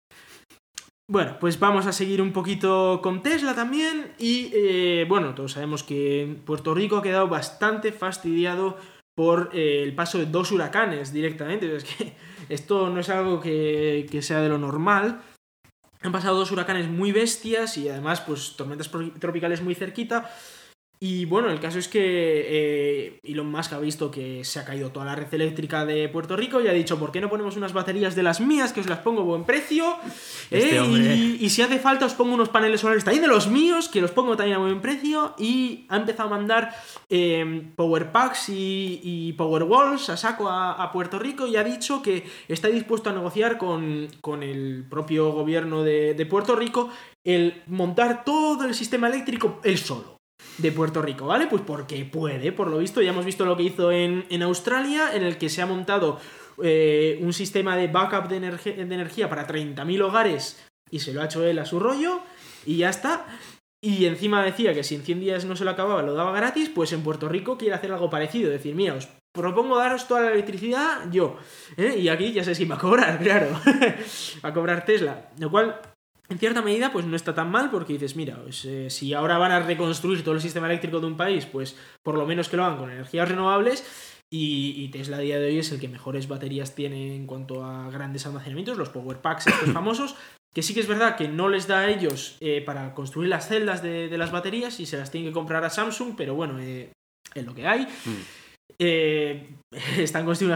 Bueno, 1.10 1.38
pues 1.40 1.58
vamos 1.58 1.86
a 1.86 1.94
seguir 1.94 2.22
un 2.22 2.34
poquito 2.34 3.00
con 3.02 3.24
Tesla 3.24 3.56
también. 3.56 4.12
Y 4.20 4.52
eh, 4.54 5.06
bueno, 5.08 5.34
todos 5.36 5.54
sabemos 5.54 5.84
que 5.84 6.38
Puerto 6.46 6.74
Rico 6.74 6.98
ha 6.98 7.04
quedado 7.04 7.30
bastante 7.30 7.94
fastidiado 7.94 8.78
por 9.16 9.52
eh, 9.54 9.84
el 9.84 9.96
paso 9.96 10.18
de 10.18 10.26
dos 10.26 10.52
huracanes 10.52 11.14
directamente. 11.14 11.74
Es 11.74 11.86
que 11.86 12.14
esto 12.50 12.90
no 12.90 13.00
es 13.00 13.10
algo 13.10 13.40
que, 13.40 14.06
que 14.12 14.22
sea 14.22 14.42
de 14.42 14.50
lo 14.50 14.58
normal. 14.58 15.22
Han 16.02 16.12
pasado 16.12 16.38
dos 16.38 16.52
huracanes 16.52 16.88
muy 16.88 17.12
bestias 17.12 17.78
y 17.78 17.90
además 17.90 18.22
pues 18.22 18.56
tormentas 18.56 18.90
tropicales 19.20 19.62
muy 19.62 19.76
cerquita. 19.76 20.30
Y 21.00 21.26
bueno, 21.26 21.52
el 21.52 21.60
caso 21.60 21.78
es 21.78 21.88
que 21.88 22.00
eh, 22.02 23.20
Elon 23.24 23.52
Musk 23.52 23.74
ha 23.74 23.80
visto 23.80 24.10
que 24.10 24.44
se 24.44 24.60
ha 24.60 24.66
caído 24.66 24.90
toda 24.90 25.06
la 25.06 25.16
red 25.16 25.32
eléctrica 25.32 25.86
de 25.86 26.10
Puerto 26.10 26.36
Rico 26.36 26.60
y 26.60 26.68
ha 26.68 26.74
dicho, 26.74 26.98
¿por 26.98 27.12
qué 27.12 27.22
no 27.22 27.30
ponemos 27.30 27.56
unas 27.56 27.72
baterías 27.72 28.16
de 28.16 28.24
las 28.24 28.42
mías 28.42 28.74
que 28.74 28.80
os 28.80 28.90
las 28.90 29.00
pongo 29.00 29.22
a 29.22 29.26
buen 29.26 29.44
precio? 29.44 29.96
Este 30.50 30.78
¿Eh? 30.78 31.38
y, 31.40 31.46
y, 31.46 31.50
si 31.52 31.62
hace 31.62 31.78
falta 31.78 32.08
os 32.08 32.16
pongo 32.16 32.34
unos 32.34 32.50
paneles 32.50 32.82
solares 32.82 33.04
también 33.04 33.22
de 33.22 33.28
los 33.28 33.48
míos, 33.48 33.90
que 33.90 34.02
los 34.02 34.10
pongo 34.10 34.36
también 34.36 34.58
a 34.58 34.60
buen 34.60 34.82
precio. 34.82 35.36
Y 35.38 35.86
ha 35.90 35.98
empezado 35.98 36.30
a 36.30 36.32
mandar 36.32 36.76
eh, 37.10 37.70
Power 37.76 38.12
Packs 38.12 38.50
y, 38.50 39.00
y, 39.04 39.34
Power 39.34 39.64
Walls 39.64 40.10
a 40.10 40.18
saco 40.18 40.50
a, 40.50 40.82
a, 40.82 40.92
Puerto 40.92 41.20
Rico 41.20 41.46
y 41.46 41.58
ha 41.58 41.64
dicho 41.64 42.02
que 42.02 42.26
está 42.48 42.70
dispuesto 42.70 43.12
a 43.12 43.14
negociar 43.14 43.60
con, 43.60 44.08
con 44.20 44.42
el 44.42 44.84
propio 44.90 45.32
gobierno 45.32 45.84
de, 45.84 46.16
de 46.16 46.26
Puerto 46.26 46.56
Rico 46.56 46.90
el 47.24 47.62
montar 47.68 48.24
todo 48.24 48.66
el 48.66 48.74
sistema 48.74 49.08
eléctrico 49.08 49.60
él 49.64 49.78
solo 49.78 50.17
de 50.58 50.72
Puerto 50.72 51.02
Rico, 51.02 51.28
¿vale? 51.28 51.48
Pues 51.48 51.62
porque 51.66 52.04
puede, 52.06 52.52
por 52.52 52.68
lo 52.70 52.80
visto, 52.80 53.02
ya 53.02 53.12
hemos 53.12 53.26
visto 53.26 53.46
lo 53.46 53.56
que 53.56 53.64
hizo 53.64 53.92
en, 53.92 54.26
en 54.30 54.42
Australia, 54.42 55.12
en 55.14 55.24
el 55.24 55.38
que 55.38 55.50
se 55.50 55.62
ha 55.62 55.66
montado 55.66 56.20
eh, 56.64 57.20
un 57.22 57.34
sistema 57.34 57.78
de 57.78 57.88
backup 57.88 58.28
de, 58.28 58.40
de 58.40 58.96
energía 58.96 59.30
para 59.30 59.48
30.000 59.48 60.02
hogares 60.02 60.64
y 60.90 61.00
se 61.00 61.14
lo 61.14 61.22
ha 61.22 61.26
hecho 61.26 61.44
él 61.46 61.60
a 61.60 61.66
su 61.66 61.80
rollo 61.80 62.22
y 62.66 62.78
ya 62.78 62.90
está. 62.90 63.26
Y 63.84 64.06
encima 64.06 64.44
decía 64.44 64.74
que 64.74 64.84
si 64.84 64.96
en 64.96 65.04
100 65.04 65.20
días 65.20 65.46
no 65.46 65.56
se 65.56 65.64
lo 65.64 65.72
acababa, 65.72 66.02
lo 66.02 66.14
daba 66.14 66.32
gratis, 66.32 66.70
pues 66.70 66.92
en 66.94 67.04
Puerto 67.04 67.30
Rico 67.30 67.58
quiere 67.58 67.76
hacer 67.76 67.92
algo 67.92 68.10
parecido, 68.10 68.50
decir, 68.50 68.74
mira, 68.74 68.96
os 68.96 69.08
propongo 69.34 69.78
daros 69.78 70.08
toda 70.08 70.22
la 70.22 70.32
electricidad 70.32 71.12
yo. 71.12 71.38
¿eh? 71.78 71.96
Y 72.00 72.10
aquí 72.10 72.34
ya 72.34 72.44
sé 72.44 72.54
quién 72.54 72.72
va 72.72 72.76
a 72.76 72.80
cobrar, 72.80 73.20
claro. 73.24 73.50
va 74.44 74.50
a 74.50 74.54
cobrar 74.54 74.84
Tesla. 74.84 75.30
Lo 75.38 75.52
cual, 75.52 75.80
en 76.30 76.40
cierta 76.40 76.62
medida, 76.62 76.92
pues 76.92 77.06
no 77.06 77.16
está 77.16 77.34
tan 77.34 77.50
mal 77.50 77.72
porque 77.72 77.94
dices, 77.94 78.16
mira, 78.16 78.42
pues, 78.44 78.66
eh, 78.66 78.90
si 78.90 79.14
ahora 79.14 79.38
van 79.38 79.52
a 79.52 79.60
reconstruir 79.62 80.24
todo 80.24 80.36
el 80.36 80.42
sistema 80.42 80.68
eléctrico 80.68 81.00
de 81.00 81.08
un 81.08 81.16
país, 81.16 81.46
pues 81.46 81.78
por 82.04 82.16
lo 82.16 82.26
menos 82.26 82.50
que 82.50 82.58
lo 82.58 82.66
hagan 82.66 82.78
con 82.78 82.92
energías 82.92 83.30
renovables. 83.30 83.86
Y, 84.30 84.90
Tesla 84.90 85.18
a 85.18 85.22
día 85.22 85.40
de 85.40 85.48
hoy 85.48 85.60
es 85.60 85.72
el 85.72 85.80
que 85.80 85.88
mejores 85.88 86.28
baterías 86.28 86.76
tiene 86.76 87.16
en 87.16 87.28
cuanto 87.28 87.64
a 87.64 87.90
grandes 87.90 88.26
almacenamientos, 88.26 88.78
los 88.78 88.90
power 88.90 89.22
packs 89.22 89.48
estos 89.48 89.70
famosos, 89.74 90.16
que 90.54 90.64
sí 90.64 90.74
que 90.74 90.82
es 90.82 90.88
verdad 90.88 91.16
que 91.16 91.30
no 91.30 91.48
les 91.48 91.66
da 91.66 91.80
a 91.80 91.90
ellos 91.90 92.36
eh, 92.42 92.62
para 92.66 92.94
construir 92.94 93.30
las 93.30 93.48
celdas 93.48 93.82
de, 93.82 94.10
las 94.18 94.32
baterías 94.32 94.82
y 94.82 94.86
se 94.86 94.98
las 94.98 95.12
tienen 95.12 95.30
que 95.30 95.34
comprar 95.34 95.64
a 95.64 95.70
Samsung, 95.70 96.16
pero 96.18 96.36
bueno, 96.36 96.60
es 96.60 97.46
lo 97.46 97.56
que 97.56 97.68
hay. 97.68 97.84
Mm. 97.84 98.47
Eh, 98.80 99.50
están 99.98 100.24
construyendo 100.24 100.56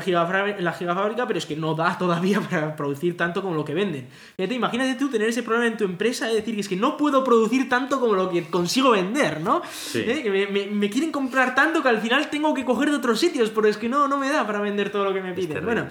la 0.60 0.74
gigafábrica, 0.74 1.28
pero 1.28 1.40
es 1.40 1.46
que 1.46 1.56
no 1.56 1.74
da 1.74 1.98
todavía 1.98 2.40
para 2.50 2.76
producir 2.76 3.18
tanto 3.18 3.42
como 3.42 3.56
lo 3.56 3.66
que 3.66 3.74
venden. 3.74 4.08
Fíjate, 4.38 4.56
imagínate 4.56 4.96
tú 4.96 5.10
tener 5.10 5.30
ese 5.30 5.44
problema 5.44 5.68
en 5.68 5.78
tu 5.78 5.84
empresa 5.84 6.32
y 6.32 6.36
decir 6.36 6.56
que 6.56 6.62
es 6.62 6.70
que 6.70 6.76
no 6.76 6.98
puedo 6.98 7.24
producir 7.24 7.68
tanto 7.68 8.00
como 8.00 8.14
lo 8.14 8.30
que 8.30 8.44
consigo 8.46 8.92
vender, 8.92 9.42
¿no? 9.42 9.62
¿Eh? 9.96 10.22
Que 10.24 10.70
me, 10.72 10.90
quieren 10.90 11.12
comprar 11.12 11.56
tanto 11.56 11.82
que 11.82 11.90
al 11.90 12.00
final 12.00 12.30
tengo 12.30 12.54
que 12.54 12.66
coger 12.66 12.90
de 12.90 12.98
otros 12.98 13.20
sitios, 13.20 13.50
pero 13.50 13.68
es 13.68 13.78
que 13.78 13.90
no, 13.90 14.08
no 14.08 14.18
me 14.18 14.30
da 14.30 14.46
para 14.46 14.62
vender 14.62 14.92
todo 14.92 15.06
lo 15.06 15.14
que 15.14 15.22
me 15.22 15.34
piden. 15.34 15.64
Bueno. 15.66 15.88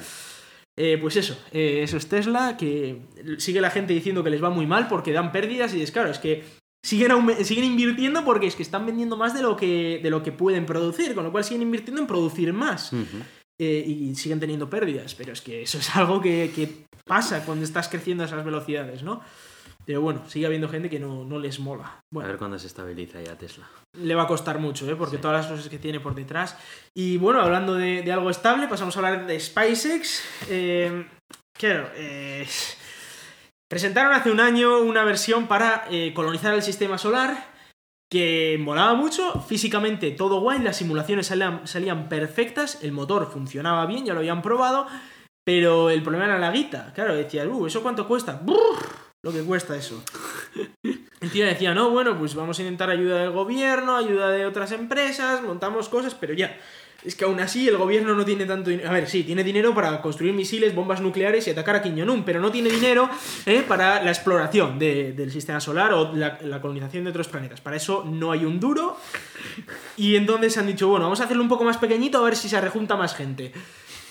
Eh, 0.76 0.96
pues 0.98 1.16
eso, 1.16 1.36
eso 1.52 1.96
es 1.98 2.08
Tesla, 2.08 2.56
que 2.56 3.02
sigue 3.36 3.60
la 3.60 3.70
gente 3.70 3.92
diciendo 3.92 4.24
que 4.24 4.30
les 4.30 4.42
va 4.42 4.48
muy 4.48 4.66
mal 4.66 4.88
porque 4.88 5.12
dan 5.12 5.30
pérdidas 5.30 5.74
y 5.74 5.82
es 5.82 5.90
claro, 5.90 6.10
es 6.10 6.18
que 6.18 6.42
siguen, 6.85 7.45
siguen 7.45 7.64
invirtiendo 7.64 8.24
porque 8.24 8.47
es 8.47 8.57
que 8.57 8.62
están 8.62 8.87
vendiendo 8.87 9.16
más 9.16 9.35
de 9.35 9.43
lo, 9.43 9.57
que, 9.57 10.01
de 10.03 10.11
lo 10.11 10.22
que 10.22 10.33
pueden 10.33 10.66
producir, 10.66 11.14
con 11.14 11.24
lo 11.24 11.33
cual 11.33 11.45
siguen 11.45 11.62
invirtiendo 11.62 12.01
en 12.01 12.07
producir 12.07 12.53
más. 12.53 12.93
Eh, 13.62 13.85
y 13.87 14.14
siguen 14.14 14.41
teniendo 14.41 14.70
pérdidas, 14.70 15.14
pero 15.14 15.35
es 15.35 15.43
que 15.43 15.62
eso 15.62 15.76
es 15.78 15.95
algo 15.95 16.20
que, 16.20 16.87
pasa 17.05 17.45
cuando 17.45 17.64
estás 17.64 17.89
creciendo 17.89 18.22
a 18.22 18.26
esas 18.26 18.45
velocidades, 18.45 19.03
¿no? 19.03 19.20
Pero 19.85 20.01
bueno, 20.01 20.22
sigue 20.28 20.47
habiendo 20.47 20.68
gente 20.68 20.89
que 20.89 21.01
no, 21.01 21.39
les 21.39 21.59
mola. 21.59 22.01
a 22.14 22.26
ver 22.26 22.39
cuándo 22.39 22.59
se 22.59 22.68
estabiliza 22.68 23.20
ya 23.20 23.37
Tesla. 23.37 23.68
Le 23.99 24.14
va 24.14 24.22
a 24.22 24.26
costar 24.26 24.61
mucho, 24.61 24.89
¿eh? 24.89 24.95
porque 24.95 25.18
todas 25.18 25.43
las 25.43 25.51
cosas 25.51 25.68
que 25.68 25.78
tiene 25.78 26.01
por 26.01 26.14
detrás. 26.14 26.57
Y 26.95 27.16
bueno, 27.16 27.41
hablando 27.41 27.74
de, 27.74 28.11
algo 28.12 28.31
estable, 28.31 28.68
pasamos 28.68 28.97
a 28.97 29.01
hablar 29.01 29.26
de 29.26 29.41
SpaceX. 29.41 30.22
Eh, 30.49 31.07
claro, 31.53 31.91
eh, 31.97 32.47
Presentaron 33.70 34.12
hace 34.12 34.32
un 34.32 34.40
año 34.40 34.80
una 34.80 35.04
versión 35.04 35.46
para 35.46 35.84
eh, 35.92 36.12
colonizar 36.12 36.52
el 36.54 36.62
sistema 36.62 36.98
solar 36.98 37.46
que 38.10 38.58
molaba 38.60 38.94
mucho, 38.94 39.40
físicamente 39.42 40.10
todo 40.10 40.40
guay, 40.40 40.58
las 40.58 40.78
simulaciones 40.78 41.28
salían, 41.28 42.08
perfectas, 42.08 42.82
el 42.82 42.90
motor 42.90 43.30
funcionaba 43.30 43.86
bien, 43.86 44.04
ya 44.04 44.12
lo 44.12 44.18
habían 44.18 44.42
probado, 44.42 44.88
pero 45.46 45.88
el 45.90 46.02
problema 46.02 46.24
era 46.24 46.40
la 46.40 46.50
guita. 46.50 46.92
Claro, 46.96 47.14
decía, 47.14 47.46
uh, 47.46 47.66
¿eso 47.68 47.80
cuánto 47.80 48.08
cuesta? 48.08 48.42
Lo 49.22 49.32
que 49.32 49.42
cuesta 49.44 49.76
eso. 49.76 50.02
El 51.20 51.30
tío 51.30 51.44
decía, 51.44 51.74
no, 51.74 51.90
bueno, 51.90 52.18
pues 52.18 52.34
vamos 52.34 52.58
a 52.58 52.62
intentar 52.62 52.88
ayuda 52.88 53.18
del 53.18 53.30
gobierno, 53.30 53.96
ayuda 53.96 54.30
de 54.30 54.46
otras 54.46 54.72
empresas, 54.72 55.42
montamos 55.42 55.90
cosas, 55.90 56.14
pero 56.14 56.32
ya, 56.32 56.58
es 57.05 57.14
que 57.14 57.24
aún 57.24 57.40
así 57.40 57.66
el 57.66 57.76
gobierno 57.76 58.14
no 58.14 58.24
tiene 58.24 58.44
tanto 58.44 58.70
dinero. 58.70 58.88
A 58.88 58.92
ver, 58.92 59.09
sí, 59.09 59.24
tiene 59.24 59.42
dinero 59.42 59.74
para 59.74 60.01
construir 60.03 60.34
misiles, 60.34 60.74
bombas 60.74 61.01
nucleares 61.01 61.46
y 61.46 61.51
atacar 61.51 61.76
a 61.76 61.82
Kim 61.82 61.96
pero 62.24 62.40
no 62.40 62.51
tiene 62.51 62.70
dinero 62.70 63.09
eh, 63.46 63.64
para 63.66 64.03
la 64.03 64.11
exploración 64.11 64.78
del 64.78 65.30
sistema 65.32 65.61
solar 65.61 65.92
o 65.92 66.14
la, 66.14 66.61
colonización 66.61 67.05
de 67.05 67.11
otros 67.11 67.28
planetas. 67.28 67.61
Para 67.61 67.76
eso 67.76 68.05
no 68.05 68.32
hay 68.32 68.44
un 68.44 68.61
duro. 68.61 68.98
Y 69.96 70.16
entonces 70.16 70.57
han 70.59 70.66
dicho, 70.66 70.88
bueno, 70.88 71.05
vamos 71.05 71.20
a 71.20 71.24
hacerlo 71.24 71.42
un 71.42 71.48
poco 71.48 71.64
más 71.64 71.78
pequeñito 71.78 72.18
a 72.18 72.22
ver 72.22 72.36
si 72.36 72.48
se 72.48 72.61
rejunta 72.61 72.96
más 72.96 73.14
gente. 73.14 73.53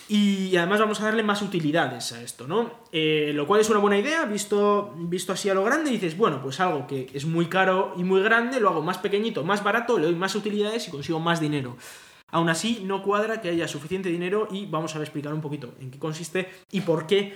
Y 0.08 0.58
además 0.58 0.80
vamos 0.80 1.00
a 1.02 1.06
darle 1.06 1.22
más 1.22 1.44
utilidades 1.44 2.12
a 2.14 2.22
esto, 2.24 2.48
¿no? 2.48 2.72
Eh, 2.92 3.32
lo 3.36 3.46
cual 3.46 3.62
es 3.62 3.70
una 3.70 3.78
buena 3.78 4.00
idea, 4.00 4.26
visto, 4.26 4.96
visto 4.98 5.34
así 5.34 5.52
a 5.52 5.54
lo 5.54 5.64
grande, 5.64 5.92
dices, 5.92 6.18
bueno, 6.18 6.42
pues 6.42 6.60
algo 6.60 6.88
que 6.88 7.12
es 7.14 7.26
muy 7.26 7.46
caro 7.46 7.94
y 7.96 8.04
muy 8.04 8.24
grande, 8.24 8.60
lo 8.60 8.70
hago 8.70 8.82
más 8.82 8.98
pequeñito, 8.98 9.44
más 9.44 9.64
barato, 9.64 10.00
le 10.00 10.08
doy 10.08 10.16
más 10.16 10.34
utilidades 10.34 10.88
y 10.88 10.92
consigo 10.92 11.20
más 11.20 11.40
dinero. 11.40 11.78
Aún 12.32 12.50
así, 12.50 12.84
no 12.86 13.04
cuadra 13.04 13.42
que 13.42 13.50
haya 13.50 13.68
suficiente 13.68 14.10
dinero 14.10 14.48
y 14.52 14.66
vamos 14.66 14.96
a 14.96 15.00
explicar 15.00 15.34
un 15.34 15.42
poquito 15.42 15.74
en 15.80 15.92
qué 15.92 16.00
consiste 16.00 16.50
y 16.72 16.82
por 16.82 17.08
qué 17.08 17.34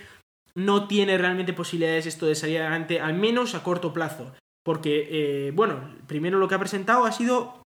no 0.54 0.86
tiene 0.86 1.18
realmente 1.18 1.52
posibilidades 1.52 2.06
esto 2.06 2.26
de 2.26 2.34
salir 2.34 2.60
adelante, 2.60 3.00
al 3.00 3.14
menos 3.14 3.54
a 3.54 3.62
corto 3.62 3.92
plazo. 3.92 4.32
Porque, 4.64 5.08
eh, 5.10 5.50
bueno, 5.52 5.94
primero 6.06 6.38
lo 6.38 6.48
que 6.48 6.54
ha 6.54 6.58
presentado 6.58 7.04
ha 7.04 7.12
sido 7.12 7.62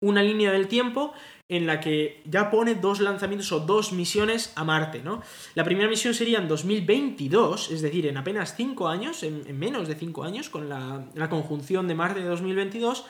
una 0.00 0.22
línea 0.22 0.50
del 0.50 0.66
tiempo 0.66 1.12
en 1.48 1.66
la 1.66 1.80
que 1.80 2.22
ya 2.24 2.50
pone 2.50 2.74
dos 2.74 3.00
lanzamientos 3.00 3.52
o 3.52 3.60
dos 3.60 3.92
misiones 3.92 4.52
a 4.56 4.64
Marte, 4.64 5.02
¿no? 5.02 5.22
La 5.54 5.64
primera 5.64 5.88
misión 5.88 6.14
sería 6.14 6.38
en 6.38 6.48
2022, 6.48 7.70
es 7.70 7.82
decir, 7.82 8.06
en 8.06 8.16
apenas 8.16 8.56
cinco 8.56 8.88
años, 8.88 9.22
en, 9.22 9.58
menos 9.58 9.86
de 9.86 9.94
cinco 9.94 10.24
años, 10.24 10.48
con 10.48 10.68
la, 10.68 11.04
la 11.14 11.28
conjunción 11.28 11.86
de 11.86 11.94
Marte 11.94 12.20
de 12.20 12.28
2022, 12.28 13.04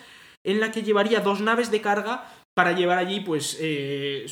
en 0.45 0.61
la 0.61 0.71
que 0.73 0.83
llevaría 0.83 1.21
dos 1.21 1.41
naves 1.41 1.71
de 1.71 1.81
carga 1.81 2.29
para 2.55 2.73
llevar 2.73 2.99
allí, 2.99 3.21
pues, 3.21 3.57
eh, 3.61 4.27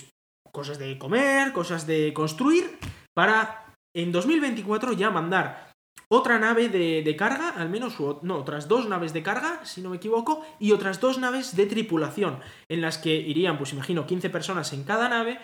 cosas 0.52 0.78
de 0.78 0.98
comer, 0.98 1.52
cosas 1.52 1.86
de 1.86 2.12
construir, 2.12 2.78
para 3.14 3.74
en 3.94 4.12
2024 4.12 4.92
ya 4.92 5.10
mandar 5.10 5.70
otra 6.12 6.40
nave 6.40 6.68
de, 6.68 7.16
carga, 7.16 7.50
al 7.50 7.70
menos, 7.70 7.94
no, 8.22 8.36
otras 8.36 8.66
dos 8.66 8.88
naves 8.88 9.12
de 9.12 9.22
carga, 9.22 9.64
si 9.64 9.80
no 9.80 9.90
me 9.90 9.98
equivoco, 9.98 10.44
y 10.58 10.72
otras 10.72 11.00
dos 11.00 11.18
naves 11.18 11.54
de 11.54 11.66
tripulación, 11.66 12.40
en 12.68 12.80
las 12.80 12.98
que 12.98 13.14
irían, 13.14 13.58
pues 13.58 13.72
imagino, 13.72 14.06
15 14.06 14.28
personas 14.28 14.72
en 14.72 14.82
cada 14.82 15.08
nave, 15.08 15.38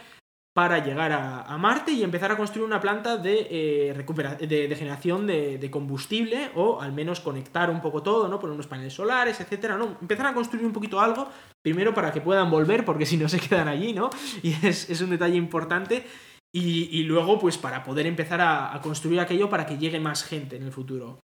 para 0.56 0.82
llegar 0.82 1.12
a, 1.12 1.58
Marte 1.58 1.92
y 1.92 2.02
empezar 2.02 2.32
a 2.32 2.36
construir 2.38 2.64
una 2.64 2.80
planta 2.80 3.18
de, 3.18 3.46
eh, 3.50 4.36
de, 4.48 4.74
generación 4.74 5.26
de, 5.26 5.68
combustible 5.70 6.50
o 6.54 6.80
al 6.80 6.94
menos 6.94 7.20
conectar 7.20 7.68
un 7.68 7.82
poco 7.82 8.02
todo, 8.02 8.26
¿no? 8.26 8.40
Poner 8.40 8.54
unos 8.54 8.66
paneles 8.66 8.94
solares, 8.94 9.38
etcétera, 9.38 9.76
¿no? 9.76 9.98
Empezar 10.00 10.24
a 10.24 10.32
construir 10.32 10.64
un 10.64 10.72
poquito 10.72 10.98
algo, 10.98 11.28
primero 11.62 11.92
para 11.92 12.10
que 12.10 12.22
puedan 12.22 12.50
volver, 12.50 12.86
porque 12.86 13.04
si 13.04 13.18
no 13.18 13.28
se 13.28 13.38
quedan 13.38 13.68
allí, 13.68 13.92
¿no? 13.92 14.08
Y 14.42 14.54
es, 14.66 14.98
un 15.02 15.10
detalle 15.10 15.36
importante. 15.36 16.06
Y, 16.54 17.02
luego, 17.02 17.38
pues 17.38 17.58
para 17.58 17.84
poder 17.84 18.06
empezar 18.06 18.40
a, 18.40 18.80
construir 18.82 19.20
aquello 19.20 19.50
para 19.50 19.66
que 19.66 19.76
llegue 19.76 20.00
más 20.00 20.24
gente 20.24 20.56
en 20.56 20.62
el 20.62 20.72
futuro. 20.72 21.20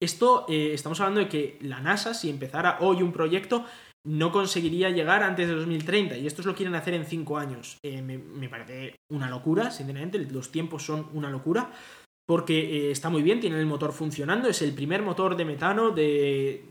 Esto, 0.00 0.46
eh, 0.48 0.70
estamos 0.72 0.98
hablando 1.00 1.20
de 1.20 1.28
que 1.28 1.58
la 1.60 1.80
NASA, 1.80 2.14
si 2.14 2.30
empezara 2.30 2.78
hoy 2.80 3.02
un 3.02 3.12
proyecto, 3.12 3.66
no 4.06 4.32
conseguiría 4.32 4.90
llegar 4.90 5.22
antes 5.22 5.48
de 5.48 5.54
2030 5.54 6.18
y 6.18 6.26
estos 6.26 6.44
lo 6.44 6.54
quieren 6.54 6.74
hacer 6.74 6.94
en 6.94 7.06
5 7.06 7.38
años. 7.38 7.78
Eh, 7.82 8.02
me, 8.02 8.48
parece 8.48 8.96
una 9.10 9.30
locura, 9.30 9.70
sinceramente, 9.70 10.18
los 10.18 10.50
tiempos 10.50 10.84
son 10.84 11.08
una 11.14 11.30
locura 11.30 11.70
porque 12.26 12.58
eh, 12.58 12.90
está 12.90 13.10
muy 13.10 13.22
bien, 13.22 13.40
tiene 13.40 13.58
el 13.58 13.66
motor 13.66 13.92
funcionando, 13.92 14.48
es 14.48 14.62
el 14.62 14.74
primer 14.74 15.02
motor 15.02 15.36
de 15.36 15.44
metano 15.44 15.90
de, 15.90 16.64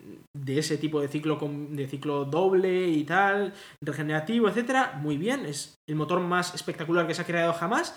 ese 0.47 0.77
tipo 0.77 0.99
de 0.99 1.07
ciclo, 1.07 1.39
de 1.69 1.88
ciclo 1.88 2.25
doble 2.25 2.88
y 2.88 3.03
tal, 3.03 3.53
regenerativo, 3.81 4.47
etcétera, 4.47 4.99
muy 5.01 5.17
bien, 5.17 5.45
es 5.45 5.75
el 5.88 5.95
motor 5.95 6.21
más 6.21 6.55
espectacular 6.55 7.05
que 7.05 7.13
se 7.13 7.21
ha 7.21 7.25
creado 7.25 7.53
jamás, 7.53 7.95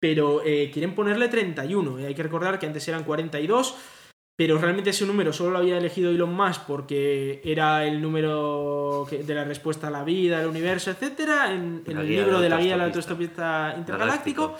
pero 0.00 0.42
eh, 0.44 0.70
quieren 0.72 0.94
ponerle 0.94 1.28
31, 1.28 1.98
y 1.98 2.04
hay 2.04 2.14
que 2.14 2.22
recordar 2.22 2.60
que 2.60 2.66
antes 2.66 2.86
eran 2.86 3.02
42, 3.02 3.76
pero 4.36 4.58
realmente 4.58 4.90
ese 4.90 5.06
número 5.06 5.32
solo 5.32 5.52
lo 5.52 5.58
había 5.58 5.78
elegido 5.78 6.10
Elon 6.10 6.34
Musk 6.34 6.62
porque 6.66 7.40
era 7.44 7.84
el 7.86 8.02
número 8.02 9.06
de 9.10 9.34
la 9.34 9.44
respuesta 9.44 9.86
a 9.86 9.90
la 9.90 10.02
vida, 10.02 10.40
al 10.40 10.46
universo, 10.46 10.90
etcétera, 10.90 11.52
en, 11.52 11.84
el 11.86 12.08
libro 12.08 12.40
de 12.40 12.48
la 12.48 12.60
guía 12.60 12.72
del 12.72 12.82
autostopista 12.82 13.74
intergaláctico. 13.76 14.56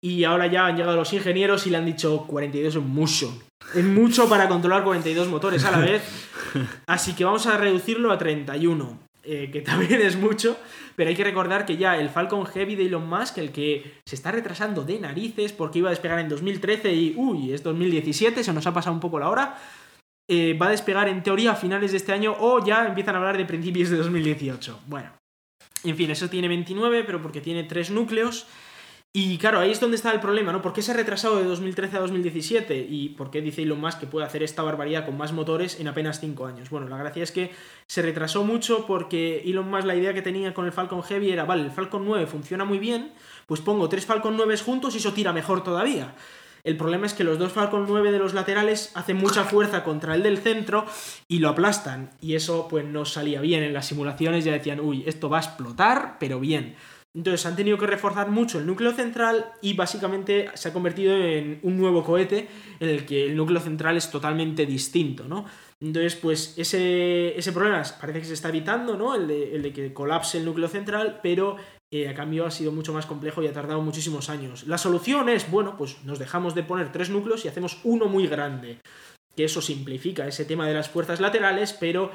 Y 0.00 0.24
ahora 0.24 0.46
ya 0.46 0.66
han 0.66 0.76
llegado 0.76 0.96
los 0.96 1.12
ingenieros 1.12 1.66
y 1.66 1.70
le 1.70 1.78
han 1.78 1.86
dicho 1.86 2.26
42 2.26 2.76
es 2.76 2.82
mucho. 2.82 3.42
Es 3.74 3.84
mucho 3.84 4.28
para 4.28 4.48
controlar 4.48 4.84
42 4.84 5.28
motores 5.28 5.64
a 5.64 5.72
la 5.72 5.78
vez. 5.78 6.02
Así 6.86 7.14
que 7.14 7.24
vamos 7.24 7.46
a 7.46 7.56
reducirlo 7.56 8.12
a 8.12 8.18
31. 8.18 9.05
Eh, 9.28 9.50
que 9.52 9.60
también 9.62 10.00
es 10.00 10.16
mucho, 10.16 10.56
pero 10.94 11.10
hay 11.10 11.16
que 11.16 11.24
recordar 11.24 11.66
que 11.66 11.76
ya 11.76 11.98
el 11.98 12.10
Falcon 12.10 12.46
Heavy 12.46 12.76
de 12.76 12.86
Elon 12.86 13.08
Musk, 13.08 13.38
el 13.38 13.50
que 13.50 14.00
se 14.06 14.14
está 14.14 14.30
retrasando 14.30 14.84
de 14.84 15.00
narices 15.00 15.52
porque 15.52 15.80
iba 15.80 15.88
a 15.88 15.90
despegar 15.90 16.20
en 16.20 16.28
2013 16.28 16.92
y, 16.94 17.14
uy, 17.16 17.52
es 17.52 17.62
2017, 17.64 18.44
se 18.44 18.52
nos 18.52 18.66
ha 18.66 18.72
pasado 18.72 18.94
un 18.94 19.00
poco 19.00 19.18
la 19.18 19.28
hora, 19.28 19.58
eh, 20.28 20.54
va 20.54 20.68
a 20.68 20.70
despegar 20.70 21.08
en 21.08 21.24
teoría 21.24 21.52
a 21.52 21.56
finales 21.56 21.90
de 21.90 21.96
este 21.96 22.12
año 22.12 22.36
o 22.38 22.64
ya 22.64 22.86
empiezan 22.86 23.16
a 23.16 23.18
hablar 23.18 23.36
de 23.36 23.44
principios 23.44 23.90
de 23.90 23.96
2018. 23.96 24.80
Bueno, 24.86 25.10
en 25.82 25.96
fin, 25.96 26.10
eso 26.10 26.30
tiene 26.30 26.46
29, 26.46 27.02
pero 27.04 27.20
porque 27.20 27.40
tiene 27.40 27.64
tres 27.64 27.90
núcleos 27.90 28.46
y 29.12 29.38
claro, 29.38 29.60
ahí 29.60 29.70
es 29.70 29.80
donde 29.80 29.96
está 29.96 30.12
el 30.12 30.20
problema, 30.20 30.52
¿no? 30.52 30.60
¿Por 30.60 30.74
qué 30.74 30.82
se 30.82 30.92
ha 30.92 30.94
retrasado 30.94 31.38
de 31.38 31.44
2013 31.44 31.96
a 31.96 32.00
2017? 32.00 32.86
¿Y 32.88 33.10
por 33.10 33.30
qué 33.30 33.40
dice 33.40 33.62
Elon 33.62 33.80
Musk 33.80 34.00
que 34.00 34.06
puede 34.06 34.26
hacer 34.26 34.42
esta 34.42 34.62
barbaridad 34.62 35.06
con 35.06 35.16
más 35.16 35.32
motores 35.32 35.80
en 35.80 35.88
apenas 35.88 36.20
5 36.20 36.46
años? 36.46 36.68
Bueno, 36.68 36.88
la 36.88 36.98
gracia 36.98 37.22
es 37.22 37.32
que 37.32 37.50
se 37.86 38.02
retrasó 38.02 38.44
mucho 38.44 38.86
porque 38.86 39.42
Elon 39.46 39.70
Musk 39.70 39.86
la 39.86 39.96
idea 39.96 40.12
que 40.12 40.20
tenía 40.20 40.52
con 40.52 40.66
el 40.66 40.72
Falcon 40.72 41.02
Heavy 41.02 41.30
era, 41.30 41.44
vale, 41.44 41.62
el 41.62 41.70
Falcon 41.70 42.04
9 42.04 42.26
funciona 42.26 42.66
muy 42.66 42.78
bien, 42.78 43.12
pues 43.46 43.62
pongo 43.62 43.88
tres 43.88 44.04
Falcon 44.04 44.36
9 44.36 44.56
juntos 44.58 44.94
y 44.94 44.98
eso 44.98 45.14
tira 45.14 45.32
mejor 45.32 45.64
todavía. 45.64 46.14
El 46.66 46.76
problema 46.76 47.06
es 47.06 47.14
que 47.14 47.22
los 47.22 47.38
dos 47.38 47.52
Falcon 47.52 47.86
9 47.88 48.10
de 48.10 48.18
los 48.18 48.34
laterales 48.34 48.90
hacen 48.94 49.18
mucha 49.18 49.44
fuerza 49.44 49.84
contra 49.84 50.16
el 50.16 50.24
del 50.24 50.38
centro 50.38 50.84
y 51.28 51.38
lo 51.38 51.48
aplastan. 51.48 52.10
Y 52.20 52.34
eso 52.34 52.66
pues 52.68 52.84
no 52.84 53.04
salía 53.04 53.40
bien 53.40 53.62
en 53.62 53.72
las 53.72 53.86
simulaciones, 53.86 54.44
ya 54.44 54.50
decían, 54.50 54.80
uy, 54.80 55.04
esto 55.06 55.30
va 55.30 55.38
a 55.38 55.42
explotar, 55.42 56.16
pero 56.18 56.40
bien. 56.40 56.74
Entonces 57.16 57.46
han 57.46 57.56
tenido 57.56 57.78
que 57.78 57.86
reforzar 57.86 58.28
mucho 58.28 58.58
el 58.58 58.66
núcleo 58.66 58.92
central 58.92 59.46
y 59.62 59.72
básicamente 59.72 60.50
se 60.52 60.68
ha 60.68 60.72
convertido 60.74 61.16
en 61.16 61.58
un 61.62 61.78
nuevo 61.78 62.04
cohete 62.04 62.46
en 62.78 62.90
el 62.90 63.06
que 63.06 63.24
el 63.24 63.34
núcleo 63.34 63.58
central 63.58 63.96
es 63.96 64.10
totalmente 64.10 64.66
distinto, 64.66 65.24
¿no? 65.26 65.46
Entonces, 65.80 66.14
pues 66.14 66.52
ese, 66.58 67.36
ese 67.36 67.52
problema 67.52 67.82
parece 67.98 68.20
que 68.20 68.26
se 68.26 68.34
está 68.34 68.50
evitando, 68.50 68.98
¿no? 68.98 69.14
El 69.14 69.28
de, 69.28 69.72
que 69.72 69.94
colapse 69.94 70.36
el 70.36 70.44
núcleo 70.44 70.68
central, 70.68 71.20
pero 71.22 71.56
eh, 71.90 72.06
a 72.06 72.14
cambio 72.14 72.44
ha 72.44 72.50
sido 72.50 72.70
mucho 72.70 72.92
más 72.92 73.06
complejo 73.06 73.42
y 73.42 73.46
ha 73.46 73.52
tardado 73.54 73.80
muchísimos 73.80 74.28
años. 74.28 74.66
La 74.66 74.76
solución 74.76 75.30
es, 75.30 75.50
bueno, 75.50 75.78
pues 75.78 76.04
nos 76.04 76.18
dejamos 76.18 76.54
de 76.54 76.64
poner 76.64 76.92
tres 76.92 77.08
núcleos 77.08 77.46
y 77.46 77.48
hacemos 77.48 77.80
uno 77.84 78.06
muy 78.06 78.26
grande. 78.26 78.80
Que 79.34 79.44
eso 79.44 79.62
simplifica 79.62 80.26
ese 80.26 80.44
tema 80.44 80.68
de 80.68 80.74
las 80.74 80.90
fuerzas 80.90 81.20
laterales, 81.20 81.72
pero 81.72 82.10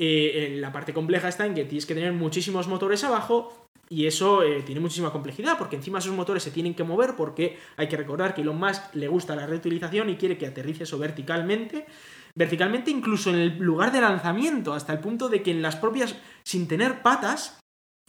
eh, 0.00 0.56
la 0.58 0.72
parte 0.72 0.94
compleja 0.94 1.28
está 1.28 1.44
en 1.44 1.54
que 1.54 1.66
tienes 1.66 1.84
que 1.84 1.94
tener 1.94 2.14
muchísimos 2.14 2.68
motores 2.68 3.04
abajo 3.04 3.65
y 3.88 4.06
eso 4.06 4.42
eh, 4.42 4.62
tiene 4.62 4.80
muchísima 4.80 5.12
complejidad 5.12 5.56
porque 5.58 5.76
encima 5.76 5.98
esos 5.98 6.14
motores 6.14 6.42
se 6.42 6.50
tienen 6.50 6.74
que 6.74 6.84
mover 6.84 7.14
porque 7.14 7.58
hay 7.76 7.88
que 7.88 7.96
recordar 7.96 8.34
que 8.34 8.40
Elon 8.40 8.58
Musk 8.58 8.94
le 8.94 9.08
gusta 9.08 9.36
la 9.36 9.46
reutilización 9.46 10.10
y 10.10 10.16
quiere 10.16 10.36
que 10.36 10.46
aterrice 10.46 10.84
eso 10.84 10.98
verticalmente. 10.98 11.86
Verticalmente 12.34 12.90
incluso 12.90 13.30
en 13.30 13.36
el 13.36 13.58
lugar 13.58 13.92
de 13.92 14.00
lanzamiento, 14.00 14.74
hasta 14.74 14.92
el 14.92 14.98
punto 14.98 15.28
de 15.28 15.42
que 15.42 15.52
en 15.52 15.62
las 15.62 15.76
propias, 15.76 16.16
sin 16.44 16.68
tener 16.68 17.00
patas, 17.00 17.58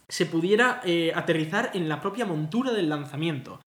se 0.08 0.26
pudiera 0.26 0.80
eh, 0.84 1.12
aterrizar 1.14 1.70
en 1.74 1.88
la 1.88 2.00
propia 2.00 2.26
montura 2.26 2.72
del 2.72 2.88
lanzamiento. 2.88 3.60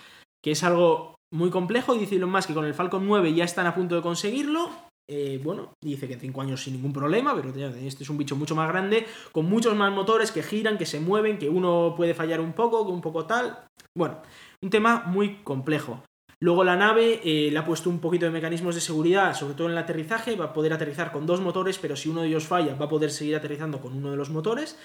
Que 0.44 0.52
es 0.52 0.64
algo 0.64 1.16
muy 1.34 1.50
complejo, 1.50 1.96
dice 1.96 2.18
Elon 2.18 2.32
Musk 2.32 2.50
que 2.50 2.54
con 2.54 2.66
el 2.66 2.74
Falcon 2.74 3.08
9 3.08 3.34
ya 3.34 3.46
están 3.46 3.68
a 3.68 3.74
punto 3.74 3.96
de 3.96 4.02
conseguirlo, 4.02 4.70
eh, 5.14 5.42
bueno, 5.44 5.74
dice 5.82 6.08
que 6.08 6.16
5 6.16 6.42
años 6.42 6.64
sin 6.64 6.76
ningún 6.76 6.94
problema, 6.94 7.36
pero 7.36 7.50
este 7.50 8.04
es 8.04 8.10
un 8.10 8.18
bicho 8.18 8.38
mucho 8.38 8.56
más 8.56 8.70
grande, 8.70 9.06
con 9.34 9.46
muchos 9.46 9.76
más 9.76 9.92
motores 9.92 10.32
que 10.32 10.42
giran, 10.42 10.78
que 10.78 10.86
se 10.86 11.02
mueven, 11.02 11.38
que 11.38 11.50
uno 11.50 11.94
puede 11.98 12.14
fallar 12.14 12.40
un 12.40 12.54
poco, 12.54 12.86
que 12.86 12.94
un 12.94 13.02
poco 13.02 13.26
tal. 13.26 13.60
Bueno, 13.94 14.22
un 14.62 14.70
tema 14.70 15.04
muy 15.08 15.44
complejo. 15.44 16.02
Luego 16.40 16.64
la 16.64 16.78
nave 16.78 17.20
eh, 17.26 17.52
le 17.52 17.60
ha 17.60 17.66
puesto 17.66 17.90
un 17.90 18.00
poquito 18.00 18.26
de 18.26 18.32
mecanismos 18.32 18.74
de 18.74 18.80
seguridad, 18.80 19.34
sobre 19.34 19.54
todo 19.54 19.68
en 19.68 19.74
el 19.74 19.80
aterrizaje, 19.80 20.38
va 20.38 20.46
a 20.46 20.54
poder 20.54 20.72
aterrizar 20.72 21.12
con 21.12 21.26
dos 21.26 21.42
motores, 21.42 21.78
pero 21.78 21.98
si 21.98 22.08
uno 22.08 22.22
de 22.22 22.30
ellos 22.30 22.48
falla 22.48 22.76
va 22.76 22.86
a 22.86 22.90
poder 22.90 23.12
seguir 23.12 23.36
aterrizando 23.36 23.82
con 23.82 23.92
uno 23.92 24.12
de 24.12 24.18
los 24.18 24.30
motores. 24.30 24.80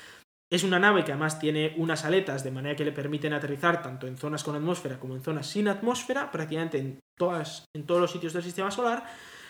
Es 0.50 0.64
una 0.64 0.80
nave 0.80 1.04
que 1.04 1.12
además 1.12 1.38
tiene 1.38 1.74
unas 1.76 2.04
aletas 2.04 2.42
de 2.42 2.50
manera 2.50 2.74
que 2.74 2.84
le 2.84 2.90
permiten 2.90 3.32
aterrizar 3.32 3.80
tanto 3.80 4.08
en 4.08 4.16
zonas 4.16 4.42
con 4.42 4.56
atmósfera 4.56 4.98
como 4.98 5.14
en 5.14 5.22
zonas 5.22 5.46
sin 5.46 5.68
atmósfera, 5.68 6.32
prácticamente 6.32 6.78
en, 6.78 6.98
todas, 7.16 7.64
en 7.76 7.86
todos 7.86 8.00
los 8.00 8.10
sitios 8.10 8.32
del 8.32 8.42
sistema 8.42 8.72
solar 8.72 9.04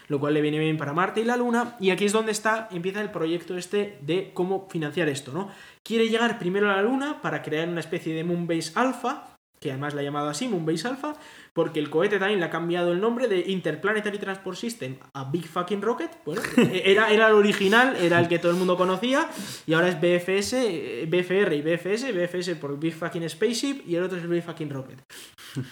lo 0.09 0.21
cual 0.21 0.35
le 0.35 0.41
viene 0.41 0.59
bien 0.59 0.77
para 0.77 0.93
Marte 0.93 1.21
y 1.21 1.25
la 1.25 1.37
Luna, 1.37 1.77
y 1.81 1.91
aquí 1.91 2.05
es 2.05 2.13
donde 2.13 2.33
está, 2.33 2.69
empieza 2.71 3.01
el 3.01 3.11
proyecto 3.11 3.57
este 3.57 3.99
de 4.01 4.31
cómo 4.35 4.69
financiar 4.71 5.09
esto, 5.09 5.33
¿no? 5.33 5.51
Quiere 5.83 6.09
llegar 6.09 6.39
primero 6.39 6.71
a 6.71 6.77
la 6.77 6.83
Luna 6.83 7.21
para 7.23 7.43
crear 7.43 7.69
una 7.69 7.81
especie 7.81 8.15
de 8.15 8.25
Moonbase 8.25 8.73
Alpha, 8.75 9.37
que 9.61 9.71
además 9.71 9.95
la 9.95 10.03
ha 10.03 10.05
llamado 10.05 10.29
así, 10.29 10.49
Moonbase 10.49 10.87
Alpha, 10.87 11.15
porque 11.53 11.81
el 11.81 11.91
cohete 11.91 12.19
también 12.19 12.41
le 12.41 12.47
ha 12.47 12.51
cambiado 12.51 12.93
el 12.93 13.01
nombre 13.01 13.27
de 13.27 13.41
Interplanetary 13.51 14.19
Transport 14.19 14.57
System 14.57 14.97
a 15.15 15.25
Big 15.25 15.47
Fucking 15.47 15.83
Rocket. 15.83 16.11
Bueno, 16.25 16.43
era, 16.57 17.11
era 17.11 17.29
el 17.29 17.35
original, 17.35 17.97
era 17.97 18.21
el 18.21 18.29
que 18.29 18.39
todo 18.39 18.53
el 18.53 18.59
mundo 18.59 18.77
conocía, 18.77 19.29
y 19.67 19.73
ahora 19.73 19.89
es 19.89 19.97
BFS, 20.01 21.09
BFR 21.09 21.55
y 21.55 21.63
BFS, 21.63 22.13
BFS 22.13 22.57
por 22.57 22.79
Big 22.79 22.95
Fucking 22.95 23.29
Spaceship, 23.29 23.83
y 23.87 23.97
el 23.97 24.05
otro 24.05 24.19
es 24.19 24.25
el 24.25 24.31
Big 24.31 24.43
Fucking 24.43 24.71
Rocket. 24.71 25.03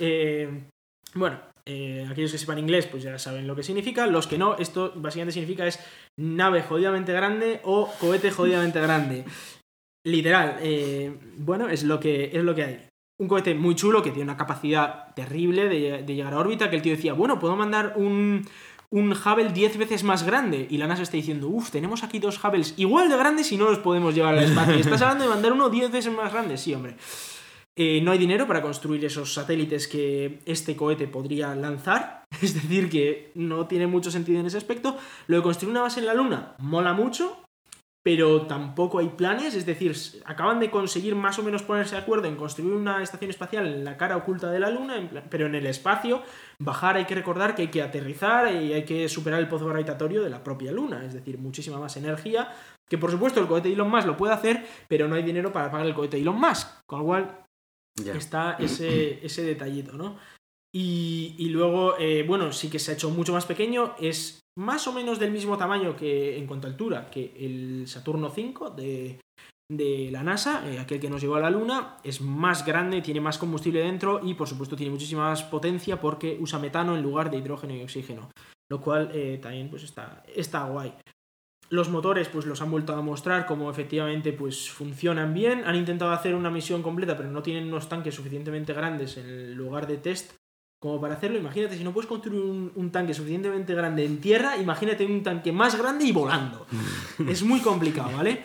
Eh, 0.01 0.65
bueno, 1.15 1.39
eh, 1.67 2.07
aquellos 2.11 2.33
que 2.33 2.39
sepan 2.39 2.59
inglés, 2.59 2.87
pues 2.87 3.03
ya 3.03 3.19
saben 3.19 3.47
lo 3.47 3.57
que 3.57 3.63
significa. 3.63 4.07
Los 4.07 4.27
que 4.27 4.37
no, 4.37 4.57
esto 4.59 4.93
básicamente 4.97 5.33
significa 5.33 5.67
es 5.67 5.81
nave 6.17 6.63
jodidamente 6.63 7.13
grande 7.13 7.61
o 7.65 7.91
cohete 7.99 8.31
jodidamente 8.31 8.81
grande. 8.81 9.25
Literal, 10.07 10.59
eh, 10.61 11.17
bueno, 11.39 11.69
es 11.69 11.83
lo, 11.85 11.99
que, 11.99 12.31
es 12.33 12.45
lo 12.45 12.55
que 12.55 12.65
hay. 12.65 12.87
Un 13.19 13.29
cohete 13.29 13.55
muy 13.55 13.75
chulo 13.75 14.03
que 14.03 14.11
tiene 14.11 14.25
una 14.25 14.37
capacidad 14.37 15.15
terrible 15.15 15.69
de, 15.69 16.05
llegar 16.15 16.35
a 16.35 16.39
órbita, 16.39 16.69
que 16.69 16.77
el 16.77 16.83
tío 16.83 16.95
decía, 16.95 17.15
bueno, 17.15 17.39
puedo 17.39 17.57
mandar 17.57 17.95
un, 17.97 18.47
un 18.91 19.13
Hubble 19.13 19.51
10 19.51 19.79
veces 19.79 20.05
más 20.05 20.25
grande. 20.25 20.67
Y 20.69 20.77
la 20.77 20.87
NASA 20.87 21.03
está 21.03 21.17
diciendo, 21.17 21.49
uff, 21.49 21.71
tenemos 21.71 22.03
aquí 22.03 22.19
dos 22.19 22.43
Hubbles 22.45 22.75
igual 22.77 23.09
de 23.09 23.17
grandes 23.17 23.51
y 23.53 23.57
no 23.57 23.71
los 23.71 23.79
podemos 23.79 24.15
llevar 24.15 24.37
al 24.37 24.45
espacio. 24.45 24.75
¿Estás 24.75 25.01
hablando 25.01 25.25
de 25.25 25.31
mandar 25.31 25.53
uno 25.53 25.71
10 25.71 25.91
veces 25.91 26.13
más 26.13 26.31
grande? 26.31 26.59
Sí, 26.59 26.75
hombre. 26.75 26.97
Eh, 27.77 28.01
no 28.03 28.13
hay 28.13 28.19
dinero 28.19 28.47
para 28.47 28.63
construir 28.63 29.05
esos 29.05 29.35
satélites 29.35 29.89
que 29.89 30.39
este 30.47 30.77
cohete 30.77 31.09
podría 31.09 31.55
lanzar, 31.57 32.25
es 32.43 32.55
decir, 32.55 32.89
que 32.89 33.33
no 33.35 33.67
tiene 33.67 33.87
mucho 33.87 34.11
sentido 34.11 34.41
en 34.41 34.47
ese 34.47 34.59
aspecto. 34.59 34.97
Lo 35.27 35.37
de 35.37 35.43
construir 35.43 35.73
una 35.73 35.83
base 35.83 36.01
en 36.01 36.07
la 36.07 36.15
Luna 36.15 36.55
mola 36.59 36.93
mucho, 36.93 37.45
pero 38.05 38.43
tampoco 38.43 38.99
hay 38.99 39.09
planes, 39.09 39.55
es 39.55 39.65
decir, 39.65 39.97
acaban 40.27 40.61
de 40.61 40.71
conseguir 40.71 41.17
más 41.17 41.39
o 41.39 41.43
menos 41.43 41.63
ponerse 41.63 41.97
de 41.97 42.03
acuerdo 42.03 42.29
en 42.29 42.37
construir 42.37 42.75
una 42.75 43.03
estación 43.03 43.31
espacial 43.31 43.67
en 43.67 43.83
la 43.83 43.97
cara 43.97 44.19
oculta 44.19 44.51
de 44.51 44.61
la 44.61 44.71
Luna, 44.71 45.09
pero 45.31 45.47
en 45.47 45.55
el 45.55 45.67
espacio, 45.67 46.23
bajar 46.59 46.97
hay 46.97 47.07
que 47.07 47.15
recordar 47.15 47.55
que 47.55 47.63
hay 47.63 47.69
que 47.69 47.83
aterrizar 47.83 48.55
y 48.55 48.75
hay 48.75 48.85
que 48.85 49.09
superar 49.09 49.41
el 49.41 49.49
pozo 49.49 49.67
gravitatorio 49.67 50.23
de 50.23 50.29
la 50.29 50.45
propia 50.45 50.71
Luna, 50.71 51.03
es 51.05 51.15
decir, 51.15 51.39
muchísima 51.39 51.81
más 51.81 51.97
energía, 51.97 52.53
que 52.89 52.99
por 52.99 53.11
supuesto 53.11 53.41
el 53.41 53.47
cohete 53.47 53.73
Elon 53.73 53.91
Musk 53.91 54.07
lo 54.07 54.19
puede 54.19 54.35
hacer, 54.35 54.67
pero 54.87 55.09
no 55.09 55.15
hay 55.15 55.23
dinero 55.23 55.51
para 55.51 55.71
pagar 55.71 55.87
el 55.87 55.95
cohete 55.95 56.19
Elon 56.19 56.39
Musk, 56.39 56.69
con 56.87 56.99
lo 56.99 57.07
cual 57.07 57.44
está 57.97 58.57
ese, 58.59 59.25
ese 59.25 59.43
detallito, 59.43 59.93
¿no? 59.93 60.17
Y, 60.77 61.51
luego, 61.51 61.97
eh, 62.01 62.25
bueno, 62.27 62.53
sí 62.53 62.69
que 62.69 62.81
se 62.81 62.91
ha 62.91 62.95
hecho 62.95 63.09
mucho 63.09 63.33
más 63.33 63.47
pequeño, 63.47 63.95
es 64.01 64.41
más 64.59 64.89
o 64.89 64.93
menos 64.93 65.21
del 65.21 65.31
mismo 65.31 65.57
tamaño 65.57 65.95
que 65.95 66.37
en 66.37 66.49
cuanto 66.49 66.67
a 66.67 66.71
altura 66.71 67.11
que 67.11 67.33
el 67.39 67.87
Saturno 67.87 68.29
5 68.29 68.71
de, 68.71 69.21
la 70.11 70.25
NASA, 70.25 70.69
eh, 70.69 70.81
aquel 70.81 70.99
que 70.99 71.09
nos 71.09 71.23
llevó 71.23 71.37
a 71.37 71.41
la 71.41 71.51
Luna, 71.51 71.99
es 72.03 72.21
más 72.21 72.67
grande, 72.67 73.03
tiene 73.03 73.21
más 73.21 73.39
combustible 73.39 73.83
dentro 73.83 74.21
y 74.25 74.35
por 74.35 74.49
supuesto 74.49 74.75
tiene 74.75 74.91
muchísima 74.91 75.29
más 75.29 75.45
potencia 75.45 76.01
porque 76.01 76.37
usa 76.41 76.59
metano 76.59 76.97
en 76.97 77.03
lugar 77.03 77.31
de 77.31 77.39
hidrógeno 77.39 77.75
y 77.75 77.83
oxígeno, 77.83 78.31
lo 78.69 78.81
cual 78.81 79.13
eh, 79.15 79.39
también 79.41 79.71
pues 79.71 79.85
está, 79.85 80.25
está 80.35 80.65
guay. 80.65 80.93
Los 81.71 81.89
motores 81.89 82.29
pues 82.29 82.47
los 82.47 82.61
han 82.63 82.71
vuelto 82.71 82.95
a 82.95 83.03
mostrar 83.03 83.47
como 83.47 83.71
efectivamente 83.71 84.33
pues 84.33 84.71
funcionan 84.71 85.35
bien. 85.35 85.63
Han 85.65 85.77
intentado 85.77 86.13
hacer 86.13 86.35
una 86.35 86.51
misión 86.51 86.83
completa 86.83 87.17
pero 87.17 87.31
no 87.31 87.43
tienen 87.43 87.69
unos 87.69 87.89
tanques 87.89 88.15
suficientemente 88.15 88.73
grandes 88.73 89.17
en 89.17 89.27
el 89.27 89.55
lugar 89.55 89.87
de 89.87 89.97
test 89.97 90.33
como 90.85 91.01
para 91.01 91.15
hacerlo. 91.15 91.39
Imagínate, 91.39 91.79
si 91.79 91.83
no 91.83 91.95
puedes 91.95 92.07
construir 92.07 92.39
un, 92.39 92.91
tanque 92.93 93.15
suficientemente 93.15 93.75
grande 93.75 94.05
en 94.05 94.21
tierra, 94.21 94.59
imagínate 94.59 95.07
un 95.07 95.23
tanque 95.23 95.51
más 95.51 95.79
grande 95.79 96.05
y 96.05 96.13
volando. 96.13 96.67
es 97.27 97.43
muy 97.43 97.61
complicado, 97.61 98.15
¿vale? 98.15 98.43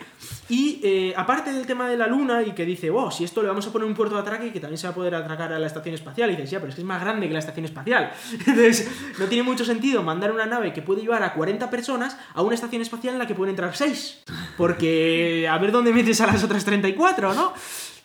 Y 0.48 0.80
eh, 0.82 1.12
aparte 1.14 1.52
del 1.52 1.66
tema 1.66 1.86
de 1.86 1.98
la 1.98 2.06
luna 2.06 2.42
y 2.42 2.52
que 2.52 2.64
dice, 2.64 2.88
oh, 2.88 3.10
si 3.10 3.24
esto 3.24 3.42
le 3.42 3.48
vamos 3.48 3.66
a 3.66 3.72
poner 3.72 3.86
un 3.86 3.92
puerto 3.92 4.14
de 4.14 4.22
atraque 4.22 4.54
que 4.54 4.58
también 4.58 4.78
se 4.78 4.86
va 4.86 4.92
a 4.92 4.94
poder 4.94 5.16
atracar 5.16 5.52
a 5.52 5.58
la 5.58 5.66
estación 5.66 5.94
espacial, 5.94 6.30
y 6.30 6.36
dices, 6.36 6.52
ya, 6.52 6.60
pero 6.60 6.70
es 6.70 6.76
que 6.76 6.80
es 6.80 6.86
más 6.86 7.02
grande 7.02 7.26
que 7.28 7.34
la 7.34 7.40
estación 7.40 7.66
espacial. 7.66 8.10
Entonces, 8.32 8.90
no 9.18 9.26
tiene 9.26 9.42
mucho 9.42 9.66
sentido 9.66 10.02
mandar 10.02 10.32
una 10.32 10.46
nave 10.46 10.72
que 10.72 10.80
puede 10.80 11.02
llevar 11.02 11.22
a 11.22 11.34
40 11.34 11.68
personas 11.68 12.16
a 12.32 12.40
una 12.40 12.54
estación 12.54 12.80
espacial 12.80 13.12
en 13.12 13.18
la 13.18 13.26
que 13.26 13.34
pueden 13.34 13.50
entrar 13.50 13.76
6. 13.76 14.24
Porque 14.56 15.46
a 15.46 15.58
ver 15.58 15.72
dónde 15.72 15.92
metes 15.92 16.22
a 16.22 16.26
las 16.26 16.42
otras 16.42 16.64
34, 16.64 17.34
¿no? 17.34 17.52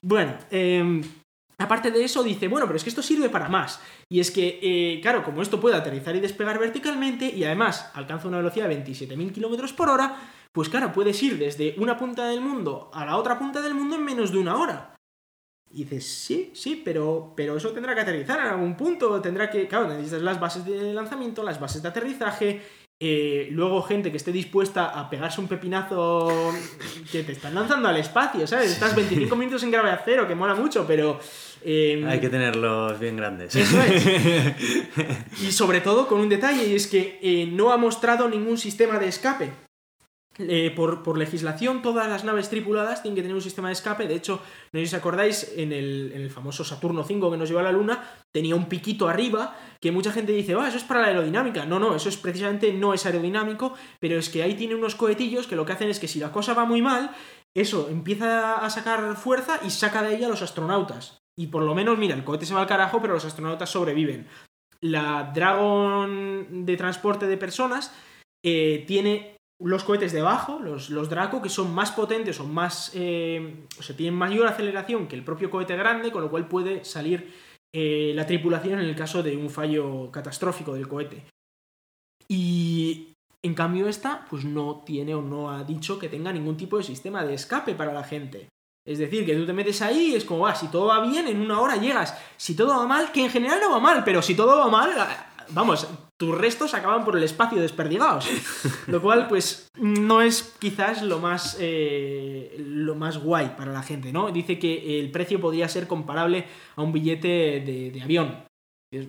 Bueno, 0.02 0.34
eh, 0.52 1.02
Aparte 1.58 1.91
de 1.91 2.03
eso, 2.03 2.24
dice, 2.24 2.47
bueno, 2.47 2.66
pero 2.66 2.78
es 2.78 2.84
que 2.84 2.89
esto 2.89 3.01
sirve 3.01 3.30
para 3.30 3.49
más. 3.49 3.80
Y 4.10 4.20
es 4.20 4.32
que, 4.32 4.60
eh, 4.62 4.99
claro, 5.01 5.24
como 5.24 5.41
esto 5.41 5.60
puede 5.60 5.76
aterrizar 5.76 6.16
y 6.16 6.20
despegar 6.20 6.60
verticalmente 6.60 7.26
y 7.28 7.43
además 7.43 7.91
alcanza 7.93 8.28
una 8.28 8.38
velocidad 8.38 8.68
de 8.68 8.84
27.000 8.84 9.34
km 9.34 9.74
por 9.76 9.89
hora, 9.89 10.18
pues 10.51 10.70
claro, 10.70 10.91
puedes 10.91 11.22
ir 11.24 11.38
desde 11.38 11.76
una 11.78 11.97
punta 11.97 12.28
del 12.28 12.41
mundo 12.41 12.89
a 12.93 13.06
la 13.06 13.18
otra 13.18 13.38
punta 13.38 13.62
del 13.62 13.74
mundo 13.74 13.95
en 13.95 14.03
menos 14.03 14.32
de 14.32 14.38
una 14.38 14.58
hora. 14.58 14.95
Y 15.72 15.84
dices, 15.84 16.06
sí, 16.06 16.51
sí, 16.53 16.82
pero, 16.84 17.34
pero 17.36 17.58
eso 17.58 17.72
tendrá 17.72 17.93
que 17.93 18.01
aterrizar 18.01 18.39
en 18.39 18.47
algún 18.47 18.78
punto, 18.78 19.20
tendrá 19.22 19.49
que, 19.49 19.68
claro, 19.68 19.88
necesitas 19.88 20.22
las 20.22 20.39
bases 20.39 20.64
de 20.66 20.93
lanzamiento, 20.93 21.43
las 21.43 21.60
bases 21.60 21.82
de 21.82 21.89
aterrizaje, 21.89 22.62
eh, 23.00 23.50
luego 23.52 23.82
gente 23.82 24.10
que 24.10 24.18
esté 24.18 24.32
dispuesta 24.32 24.86
a 24.86 25.10
pegarse 25.10 25.41
un 25.41 25.48
pepinazo 25.48 26.54
que 27.12 27.24
te 27.24 27.34
están 27.34 27.54
lanzando 27.54 27.89
al 27.89 27.97
espacio, 27.97 28.47
¿sabes? 28.47 28.72
Estás 28.72 28.96
25 28.96 29.36
minutos 29.36 29.63
en 29.63 29.72
gravedad 29.72 30.01
cero, 30.05 30.28
que 30.28 30.36
mola 30.36 30.55
mucho, 30.55 30.86
pero... 30.88 31.20
Em, 31.63 32.08
Hay 32.08 32.22
que 32.22 32.30
tenerlos 32.30 32.97
bien 33.00 33.17
grandes. 33.17 33.54
Eso 33.55 33.82
es. 33.82 34.05
y 35.42 35.51
sobre 35.51 35.82
todo 35.82 36.08
con 36.08 36.22
un 36.22 36.30
detalle, 36.30 36.67
y 36.67 36.76
es 36.76 36.88
que 36.88 37.20
eh, 37.22 37.46
no 37.51 37.72
ha 37.72 37.78
mostrado 37.78 38.30
ningún 38.30 38.58
sistema 38.58 38.97
de 38.97 39.09
escape. 39.09 39.64
Eh, 40.37 40.74
por, 40.75 41.17
legislación, 41.17 41.82
todas 41.82 42.09
las 42.09 42.25
naves 42.25 42.49
tripuladas 42.49 43.01
tienen 43.01 43.16
que 43.16 43.21
tener 43.21 43.36
un 43.36 43.41
sistema 43.41 43.70
de 43.70 43.74
escape. 43.74 44.07
De 44.07 44.16
hecho, 44.16 44.41
no 44.74 44.79
sé 44.82 44.87
si 44.87 44.95
acordáis, 44.95 45.53
en 45.55 45.71
el, 45.71 46.29
famoso 46.29 46.66
Saturno 46.66 47.05
5 47.05 47.32
que 47.32 47.37
nos 47.37 47.47
llevó 47.47 47.62
a 47.62 47.63
la 47.63 47.71
Luna, 47.71 48.03
tenía 48.33 48.55
un 48.55 48.66
piquito 48.66 49.07
arriba 49.07 49.55
que 49.79 49.93
mucha 49.93 50.12
gente 50.12 50.33
dice, 50.33 50.53
va, 50.53 50.67
eso 50.67 50.78
es 50.78 50.83
para 50.83 51.01
la 51.01 51.07
aerodinámica. 51.07 51.66
No, 51.66 51.79
no, 51.79 51.95
eso 51.95 52.09
es 52.09 52.17
precisamente 52.17 52.74
no 52.74 52.93
es 52.93 53.05
aerodinámico, 53.05 53.75
pero 53.99 54.17
es 54.17 54.29
que 54.29 54.43
ahí 54.43 54.55
tiene 54.55 54.75
unos 54.75 54.95
cohetillos 54.95 55.47
que 55.47 55.55
lo 55.55 55.66
que 55.66 55.74
hacen 55.74 55.89
es 55.89 55.99
que 55.99 56.09
si 56.09 56.20
la 56.20 56.33
cosa 56.33 56.53
va 56.53 56.66
muy 56.66 56.82
mal, 56.82 57.16
eso 57.55 57.87
empieza 57.89 58.55
a 58.55 58.70
sacar 58.70 59.16
fuerza 59.16 59.62
y 59.66 59.70
saca 59.70 60.01
de 60.01 60.16
ahí 60.16 60.24
a 60.24 60.29
los 60.29 60.41
astronautas. 60.41 61.20
Y 61.37 61.47
por 61.47 61.63
lo 61.63 61.74
menos, 61.75 61.97
mira, 61.97 62.16
el 62.16 62.25
cohete 62.25 62.45
se 62.45 62.53
va 62.53 62.62
al 62.62 62.67
carajo, 62.67 63.01
pero 63.01 63.13
los 63.13 63.25
astronautas 63.25 63.70
sobreviven. 63.70 64.28
La 64.82 65.32
Dragon 65.33 66.66
de 66.66 66.78
transporte 66.78 67.28
de 67.28 67.37
personas 67.37 67.93
eh, 68.43 68.83
tiene 68.86 69.34
los 69.60 69.84
cohetes 69.84 70.12
debajo, 70.12 70.60
los, 70.60 70.90
los 70.90 71.10
Draco, 71.10 71.42
que 71.42 71.50
son 71.50 71.74
más 71.74 71.92
potentes 71.92 72.40
o 72.40 72.46
más. 72.46 72.92
Eh, 72.94 73.66
o 73.80 73.84
sea, 73.84 73.96
tienen 73.96 74.18
mayor 74.18 74.48
aceleración 74.48 75.08
que 75.08 75.16
el 75.16 75.24
propio 75.24 75.50
cohete 75.50 75.76
grande, 75.76 76.12
con 76.12 76.22
lo 76.22 76.30
cual 76.30 76.48
puede 76.48 76.84
salir 76.84 77.34
eh, 77.74 78.14
la 78.16 78.26
tripulación 78.26 78.80
en 78.80 78.86
el 78.86 78.96
caso 78.96 79.24
de 79.24 79.36
un 79.38 79.50
fallo 79.50 80.12
catastrófico 80.12 80.74
del 80.74 80.88
cohete. 80.88 81.26
Y 82.28 83.14
en 83.44 83.54
cambio, 83.54 83.88
esta, 83.88 84.26
pues 84.30 84.44
no 84.44 84.84
tiene 84.86 85.14
o 85.14 85.22
no 85.22 85.52
ha 85.52 85.64
dicho 85.64 86.00
que 86.00 86.10
tenga 86.10 86.34
ningún 86.34 86.58
tipo 86.58 86.78
de 86.78 86.84
sistema 86.84 87.24
de 87.24 87.36
escape 87.36 87.76
para 87.76 87.94
la 87.94 88.04
gente. 88.04 88.50
Es 88.86 89.00
decir, 89.00 89.26
que 89.26 89.36
tú 89.36 89.46
te 89.46 89.54
metes 89.54 89.82
ahí 89.82 90.12
y 90.12 90.16
es 90.16 90.26
como, 90.26 90.42
va, 90.42 90.54
si 90.54 90.68
todo 90.68 90.88
va 90.88 91.02
bien, 91.02 91.28
en 91.28 91.42
una 91.42 91.60
hora 91.60 91.76
llegas. 91.76 92.18
Si 92.38 92.56
todo 92.56 92.78
va 92.78 92.86
mal, 92.86 93.12
que 93.12 93.24
en 93.24 93.32
general 93.32 93.60
no 93.60 93.72
va 93.72 93.80
mal, 93.80 94.04
pero 94.04 94.22
si 94.22 94.36
todo 94.36 94.58
va 94.58 94.68
mal, 94.68 94.92
vamos, 95.50 95.88
tus 96.17 96.38
restos 96.38 96.74
acaban 96.74 97.04
por 97.04 97.17
el 97.17 97.24
espacio 97.24 97.62
desperdigados. 97.62 98.28
Lo 98.88 99.01
cual, 99.01 99.28
pues, 99.28 99.70
no 99.80 100.22
es 100.22 100.55
quizás 100.59 101.01
lo 101.01 101.20
más, 101.20 101.58
eh, 101.59 102.55
lo 102.59 102.96
más 102.96 103.17
guay 103.17 103.54
para 103.58 103.72
la 103.72 103.84
gente, 103.84 104.12
¿no? 104.12 104.32
Dice 104.32 104.58
que 104.59 105.00
el 105.00 105.12
precio 105.12 105.39
podría 105.39 105.67
ser 105.67 105.88
comparable 105.88 106.46
a 106.76 106.82
un 106.82 106.93
billete 106.93 107.28
de, 107.28 108.01
avión. 108.04 108.46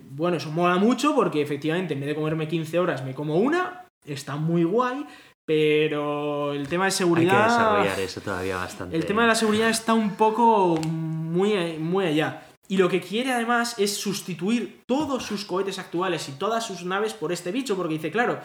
Bueno, 0.09 0.37
eso 0.37 0.51
mola 0.51 0.75
mucho 0.77 1.15
porque 1.15 1.41
efectivamente 1.41 1.93
en 1.93 2.01
vez 2.01 2.09
de 2.09 2.15
comerme 2.15 2.47
15 2.47 2.79
horas 2.79 3.05
me 3.05 3.13
como 3.13 3.37
una, 3.37 3.85
está 4.05 4.35
muy 4.35 4.65
guay, 4.65 5.05
pero 5.45 6.51
el 6.51 6.67
tema 6.67 6.85
de 6.85 6.91
seguridad... 6.91 7.35
Hay 7.35 7.47
que 7.47 7.53
desarrollar 7.53 7.99
eso 8.01 8.21
todavía 8.21 8.57
bastante. 8.57 8.97
El 8.97 9.05
tema 9.05 9.21
de 9.21 9.29
la 9.29 9.35
seguridad 9.35 9.69
está 9.69 9.93
un 9.93 10.15
poco 10.15 10.75
muy, 10.81 11.77
muy 11.77 12.05
allá. 12.05 12.46
Y 12.67 12.77
lo 12.77 12.89
que 12.89 13.01
quiere 13.01 13.31
además 13.31 13.75
es 13.77 13.95
sustituir 13.95 14.83
todos 14.85 15.23
sus 15.23 15.45
cohetes 15.45 15.79
actuales 15.79 16.27
y 16.27 16.33
todas 16.33 16.65
sus 16.65 16.83
naves 16.83 17.13
por 17.13 17.31
este 17.31 17.51
bicho, 17.51 17.77
porque 17.77 17.93
dice, 17.93 18.11
claro, 18.11 18.39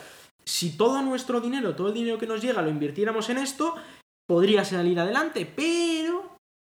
si 0.45 0.77
todo 0.77 1.03
nuestro 1.03 1.41
dinero, 1.41 1.75
todo 1.75 1.89
el 1.89 1.95
dinero 1.95 2.19
que 2.19 2.27
nos 2.27 2.41
llega 2.41 2.63
lo 2.63 2.71
invirtiéramos 2.71 3.29
en 3.31 3.39
esto, 3.39 3.75
podría 4.27 4.65
salir 4.65 4.99
adelante, 4.99 5.51
pero... 5.55 6.31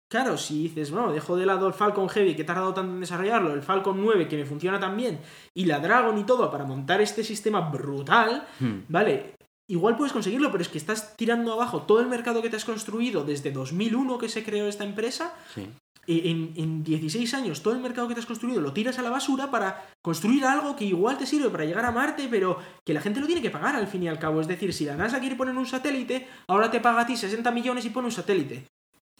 Claro, 0.08 0.38
si 0.38 0.64
dices, 0.64 0.92
bueno, 0.92 1.12
dejo 1.12 1.36
de 1.36 1.48
lado 1.48 1.68
el 1.68 1.74
Falcon 1.74 2.08
Heavy 2.08 2.36
que 2.36 2.44
he 2.44 2.46
tardado 2.46 2.76
tanto 2.76 2.94
en 2.94 3.00
desarrollarlo, 3.00 3.54
el 3.54 3.64
Falcon 3.64 4.00
9 4.00 4.28
que 4.28 4.38
me 4.38 4.46
funciona 4.46 4.80
tan 4.80 4.96
bien, 4.96 5.20
y 5.54 5.66
la 5.66 5.80
Dragon 5.80 6.16
y 6.18 6.24
todo 6.24 6.52
para 6.52 6.64
montar 6.64 7.02
este 7.02 7.24
sistema 7.24 7.60
brutal, 7.72 8.48
hmm. 8.60 8.82
¿vale? 8.88 9.34
Igual 9.68 9.98
puedes 9.98 10.14
conseguirlo, 10.14 10.52
pero 10.52 10.62
es 10.62 10.70
que 10.70 10.78
estás 10.78 11.18
tirando 11.18 11.52
abajo 11.54 11.82
todo 11.82 12.02
el 12.02 12.08
mercado 12.08 12.44
que 12.44 12.52
te 12.52 12.56
has 12.56 12.66
construido 12.66 13.24
desde 13.24 13.52
2001 13.52 14.20
que 14.20 14.30
se 14.30 14.44
creó 14.44 14.68
esta 14.68 14.84
empresa 14.84 15.34
sí 15.54 15.68
en, 16.08 16.54
en, 16.56 16.84
16 16.84 17.34
años 17.34 17.62
todo 17.62 17.74
el 17.74 17.82
mercado 17.82 18.08
que 18.08 18.14
te 18.14 18.20
has 18.20 18.26
construido 18.26 18.62
lo 18.62 18.74
tiras 18.74 19.00
a 19.00 19.02
la 19.02 19.10
basura 19.10 19.50
para 19.50 19.86
construir 20.02 20.46
algo 20.46 20.76
que 20.76 20.86
igual 20.86 21.18
te 21.18 21.26
sirve 21.26 21.50
para 21.50 21.66
llegar 21.66 21.86
a 21.86 21.92
Marte, 21.92 22.28
pero 22.30 22.60
que 22.86 22.94
la 22.94 23.02
gente 23.02 23.20
lo 23.20 23.28
tiene 23.28 23.42
que 23.42 23.50
pagar 23.50 23.76
al 23.76 23.88
fin 23.88 24.04
y 24.04 24.08
al 24.08 24.20
cabo. 24.20 24.42
Es 24.42 24.48
decir, 24.48 24.74
si 24.74 24.86
la 24.86 24.96
NASA 24.96 25.20
quiere 25.20 25.36
poner 25.36 25.58
un 25.58 25.66
satélite, 25.66 26.28
ahora 26.48 26.70
te 26.70 26.80
paga 26.80 27.02
a 27.02 27.06
ti 27.08 27.18
60 27.18 27.50
millones 27.52 27.86
y 27.86 27.90
pone 27.90 28.08
un 28.08 28.12
satélite. 28.12 28.66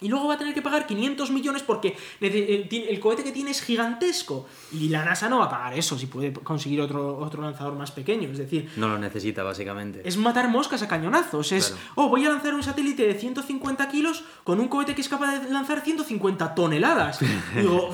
Y 0.02 0.10
luego 0.10 0.28
va 0.28 0.34
a 0.34 0.38
tener 0.38 0.54
que 0.54 0.62
pagar 0.62 0.86
500 0.86 1.32
millones 1.32 1.64
porque 1.64 1.96
eh, 2.20 2.68
el 2.90 3.00
cohete 3.00 3.24
que 3.24 3.32
tiene 3.32 3.52
es 3.52 3.62
gigantesco. 3.62 4.46
Y 4.74 4.90
la 4.90 5.06
NASA 5.06 5.30
no 5.30 5.40
va 5.40 5.46
a 5.46 5.50
pagar 5.50 5.74
eso 5.74 5.98
si 5.98 6.08
puede 6.08 6.34
conseguir 6.34 6.82
otro, 6.82 7.18
otro 7.18 7.42
lanzador 7.42 7.76
más 7.76 7.92
pequeño. 7.92 8.30
Es 8.30 8.38
decir... 8.38 8.70
No 8.76 8.90
lo 8.90 8.98
necesita, 8.98 9.42
básicamente. 9.44 10.02
Es 10.04 10.18
matar 10.18 10.50
moscas 10.50 10.82
a 10.82 10.90
cañonazos. 10.90 11.54
Es, 11.54 11.74
oh, 11.96 12.10
voy 12.10 12.26
a 12.26 12.30
lanzar 12.30 12.54
un 12.54 12.62
satélite 12.62 13.08
de 13.08 13.14
150 13.14 13.88
kilos 13.88 14.26
con 14.44 14.60
un 14.60 14.68
cohete 14.68 14.94
que 14.96 15.02
es 15.02 15.08
capaz 15.08 15.40
de 15.40 15.50
lanzar 15.50 15.80
150 15.80 16.56
toneladas. 16.56 17.20
Digo, 17.56 17.90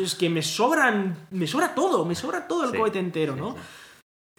es 0.00 0.14
que 0.14 0.30
me 0.30 0.42
sobran... 0.42 1.26
Me 1.32 1.48
sobra 1.48 1.74
todo, 1.74 2.04
me 2.04 2.14
sobra 2.14 2.46
todo 2.46 2.70
el 2.70 2.78
cohete 2.78 3.00
entero, 3.00 3.34
¿no? 3.34 3.56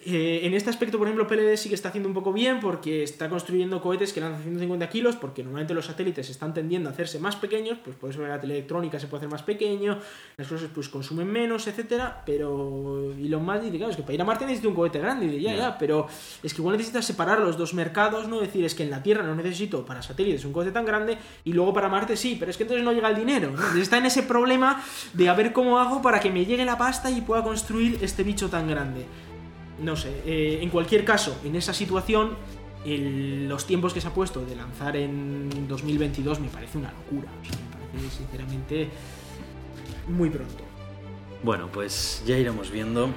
Eh, 0.04 0.42
en 0.44 0.54
este 0.56 0.70
aspecto, 0.72 0.98
por 0.98 1.08
ejemplo, 1.08 1.28
PLD 1.28 1.56
sí 1.58 1.70
que 1.70 1.76
está 1.76 1.90
haciendo 1.90 2.10
un 2.10 2.16
poco 2.16 2.34
bien 2.34 2.60
porque 2.60 3.04
está 3.04 3.30
construyendo 3.30 3.82
cohetes 3.82 4.14
que 4.14 4.22
lanzan 4.22 4.42
150 4.42 4.90
kilos, 4.90 5.16
porque 5.16 5.44
normalmente 5.44 5.76
los 5.76 5.86
satélites 5.86 6.30
están 6.30 6.56
tendiendo 6.56 6.90
a 6.90 6.94
hacerse 6.94 7.20
más 7.20 7.36
pequeños, 7.36 7.78
pues 7.84 7.96
por 7.96 8.10
eso 8.10 8.26
la 8.26 8.40
teleelectrónica 8.40 9.00
se 9.00 9.06
puede 9.06 9.22
hacer 9.22 9.30
más 9.30 9.44
pequeño, 9.44 10.00
las 10.38 10.48
cosas 10.48 10.70
pues 10.74 10.90
consumen 10.90 11.32
menos, 11.32 11.68
etcétera, 11.68 12.24
pero 12.26 13.14
y 13.16 13.28
lo 13.28 13.40
más 13.40 13.62
dice, 13.62 13.78
claro, 13.78 13.92
es 13.92 13.98
que 13.98 14.02
para 14.02 14.16
ir 14.16 14.22
a 14.22 14.26
Marte 14.26 14.46
necesito 14.46 14.70
un 14.70 14.76
cohete 14.76 14.98
grande, 14.98 15.28
y 15.28 15.42
ya, 15.42 15.56
ya, 15.56 15.78
pero 15.78 16.08
es 16.42 16.52
que 16.52 16.62
igual 16.62 16.78
necesitas 16.78 17.06
separar 17.06 17.40
los 17.40 17.56
dos 17.56 17.76
mercados, 17.76 18.28
¿no? 18.28 18.42
decir, 18.42 18.66
es 18.66 18.74
que 18.74 18.84
en 18.84 18.90
la 18.90 19.04
Tierra 19.04 19.22
no 19.24 19.36
necesito 19.36 19.86
para 19.86 20.02
satélites 20.02 20.46
un 20.46 20.54
cohete 20.54 20.72
tan 20.72 20.86
grande 20.86 21.18
y 21.44 21.54
luego 21.54 21.74
para 21.74 21.90
Marte 21.90 22.18
sí, 22.18 22.38
pero 22.40 22.50
es 22.50 22.58
que 22.58 22.64
entonces 22.64 22.84
no 22.84 22.92
llega 22.92 23.10
el 23.10 23.16
dinero, 23.16 23.52
¿no? 23.52 23.80
está 23.80 24.00
en 24.00 24.08
ese 24.08 24.24
problema 24.24 24.84
de 25.14 25.30
a 25.30 25.36
ver 25.36 25.54
cómo 25.54 25.78
hago 25.78 26.02
para 26.02 26.20
que 26.20 26.32
me 26.32 26.44
llegue 26.44 26.66
la 26.66 26.78
pasta 26.78 27.12
y 27.12 27.22
pueda 27.22 27.44
construir 27.44 28.00
este 28.02 28.24
bicho 28.24 28.50
tan 28.50 28.68
grande 28.68 29.06
no 29.82 29.96
sé, 29.96 30.22
eh, 30.26 30.60
en 30.62 30.70
cualquier 30.70 31.04
caso, 31.04 31.38
en 31.44 31.56
esa 31.56 31.74
situación, 31.74 32.32
los 32.86 33.66
tiempos 33.68 33.94
que 33.94 34.02
se 34.02 34.08
ha 34.08 34.14
puesto 34.14 34.44
de 34.46 34.56
lanzar 34.56 34.96
en 34.96 35.68
2022 35.68 36.40
me 36.40 36.48
parece 36.48 36.78
una 36.78 36.92
locura. 36.92 37.30
me 37.32 38.00
parece 38.00 38.18
sinceramente 38.18 38.90
muy 40.08 40.30
pronto. 40.30 40.64
Bueno, 41.44 41.70
pues 41.72 42.24
ya 42.26 42.38
iremos 42.38 42.72
viendo. 42.72 43.10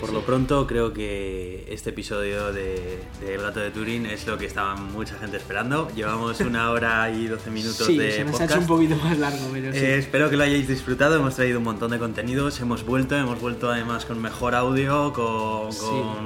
Por 0.00 0.12
lo 0.12 0.22
pronto 0.22 0.66
creo 0.66 0.92
que 0.92 1.64
este 1.68 1.90
episodio 1.90 2.52
de, 2.52 2.98
El 3.26 3.40
gato 3.40 3.60
de 3.60 3.70
Turín 3.70 4.06
es 4.06 4.26
lo 4.26 4.36
que 4.36 4.46
estaba 4.46 4.74
mucha 4.76 5.16
gente 5.16 5.36
esperando. 5.36 5.88
Llevamos 5.94 6.40
una 6.40 6.70
hora 6.72 7.10
y 7.10 7.26
doce 7.26 7.50
minutos 7.50 7.86
sí, 7.86 7.96
de 7.96 8.12
se 8.12 8.24
nos 8.24 8.40
ha 8.40 8.44
hecho 8.46 8.58
un 8.58 8.66
poquito 8.66 8.96
más 8.96 9.18
largo, 9.18 9.48
pero 9.52 9.72
sí. 9.72 9.78
Eh, 9.78 9.98
espero 9.98 10.28
que 10.28 10.36
lo 10.36 10.44
hayáis 10.44 10.66
disfrutado. 10.66 11.16
Hemos 11.16 11.36
traído 11.36 11.58
un 11.58 11.64
montón 11.64 11.90
de 11.92 11.98
contenidos. 11.98 12.60
Hemos 12.60 12.84
vuelto, 12.84 13.16
hemos 13.16 13.40
vuelto 13.40 13.70
además 13.70 14.04
con 14.04 14.20
mejor 14.20 14.54
audio, 14.54 15.12
con, 15.12 15.72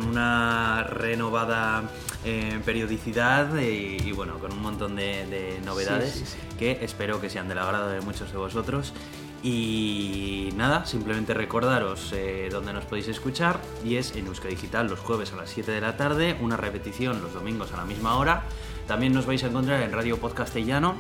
una 0.09 0.85
renovada 0.85 1.91
eh, 2.25 2.61
periodicidad 2.65 3.59
y, 3.59 4.11
bueno, 4.13 4.39
con 4.39 4.53
un 4.53 4.63
montón 4.63 4.97
de, 4.97 5.27
de 5.27 5.61
novedades 5.65 6.37
que 6.59 6.79
espero 6.83 7.21
que 7.21 7.31
sean 7.31 7.49
del 7.49 7.59
agrado 7.59 7.91
de 7.91 8.01
muchos 8.01 8.33
de 8.33 8.39
vosotros. 8.39 8.93
Y 9.43 10.51
nada, 10.57 10.87
simplemente 10.87 11.35
recordaros 11.35 12.13
eh, 12.13 12.49
dónde 12.51 12.73
nos 12.73 12.85
podéis 12.85 13.09
escuchar 13.09 13.61
y 13.85 13.97
es 13.97 14.17
en 14.17 14.27
Euska 14.27 14.49
Digital 14.49 14.89
los 14.89 14.99
jueves 14.99 15.33
a 15.33 15.37
las 15.37 15.51
7 15.51 15.71
de 15.71 15.81
la 15.81 15.97
tarde, 15.97 16.37
una 16.41 16.57
repetición 16.57 17.23
los 17.23 17.33
domingos 17.33 17.73
a 17.73 17.77
la 17.77 17.85
misma 17.85 18.17
hora. 18.17 18.43
También 18.89 19.13
nos 19.13 19.27
vais 19.27 19.43
a 19.45 19.49
encontrar 19.49 19.83
en 19.83 19.93
Radio 19.93 20.19
Podcastellano 20.19 20.97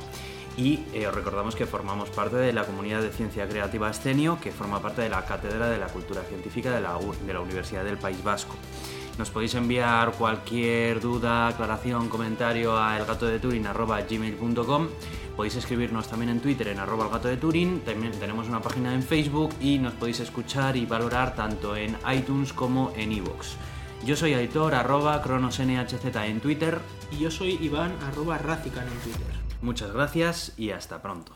y 0.57 0.85
eh, 0.95 1.07
os 1.07 1.15
recordamos 1.15 1.55
que 1.55 1.67
formamos 1.67 2.09
parte 2.11 2.37
de 2.37 2.53
la 2.53 2.65
comunidad 2.65 3.03
de 3.03 3.11
ciencia 3.11 3.49
creativa 3.49 3.91
Escenio, 3.91 4.39
que 4.41 4.53
forma 4.53 4.81
parte 4.81 5.03
de 5.03 5.09
la 5.09 5.25
Cátedra 5.25 5.69
de 5.69 5.79
la 5.79 5.89
Cultura 5.89 6.23
Científica 6.23 6.71
de 6.71 6.81
la, 6.81 6.99
de 7.27 7.33
la 7.33 7.41
Universidad 7.41 7.85
del 7.85 7.99
País 7.99 8.23
Vasco. 8.23 8.55
Nos 9.19 9.31
podéis 9.31 9.55
enviar 9.55 10.13
cualquier 10.13 11.01
duda, 11.01 11.49
aclaración, 11.49 12.09
comentario 12.09 12.79
a 12.79 12.97
elgatodeturin.gmail.com 12.99 14.89
Podéis 15.37 15.57
escribirnos 15.57 16.09
también 16.09 16.31
en 16.31 16.41
Twitter 16.41 16.69
en 16.69 16.79
arroba 16.79 17.05
el 17.05 17.11
gato 17.11 17.29
de 17.29 17.37
Turín, 17.37 17.81
también 17.81 18.13
tenemos 18.13 18.49
una 18.49 18.63
página 18.63 18.95
en 18.95 19.03
Facebook 19.03 19.51
y 19.61 19.79
nos 19.79 19.93
podéis 19.93 20.21
escuchar 20.21 20.77
y 20.79 20.87
valorar 20.87 21.35
tanto 21.35 21.77
en 21.77 21.95
iTunes 22.11 22.55
como 22.55 22.91
en 22.97 23.13
iVoox. 23.13 23.57
Yo 24.05 24.17
soy 24.17 24.35
Aitor, 24.35 24.75
arroba 24.75 25.21
cronosnhz 25.21 25.93
en 26.05 26.41
Twitter. 26.41 26.81
Y 27.11 27.19
yo 27.19 27.31
soy 27.31 27.59
Iván, 27.61 27.93
arroba 28.07 28.39
en 28.39 29.01
Twitter. 29.03 29.35
Muchas 29.63 29.93
gracias 29.93 30.53
y 30.57 30.71
hasta 30.71 31.03
pronto. 31.03 31.36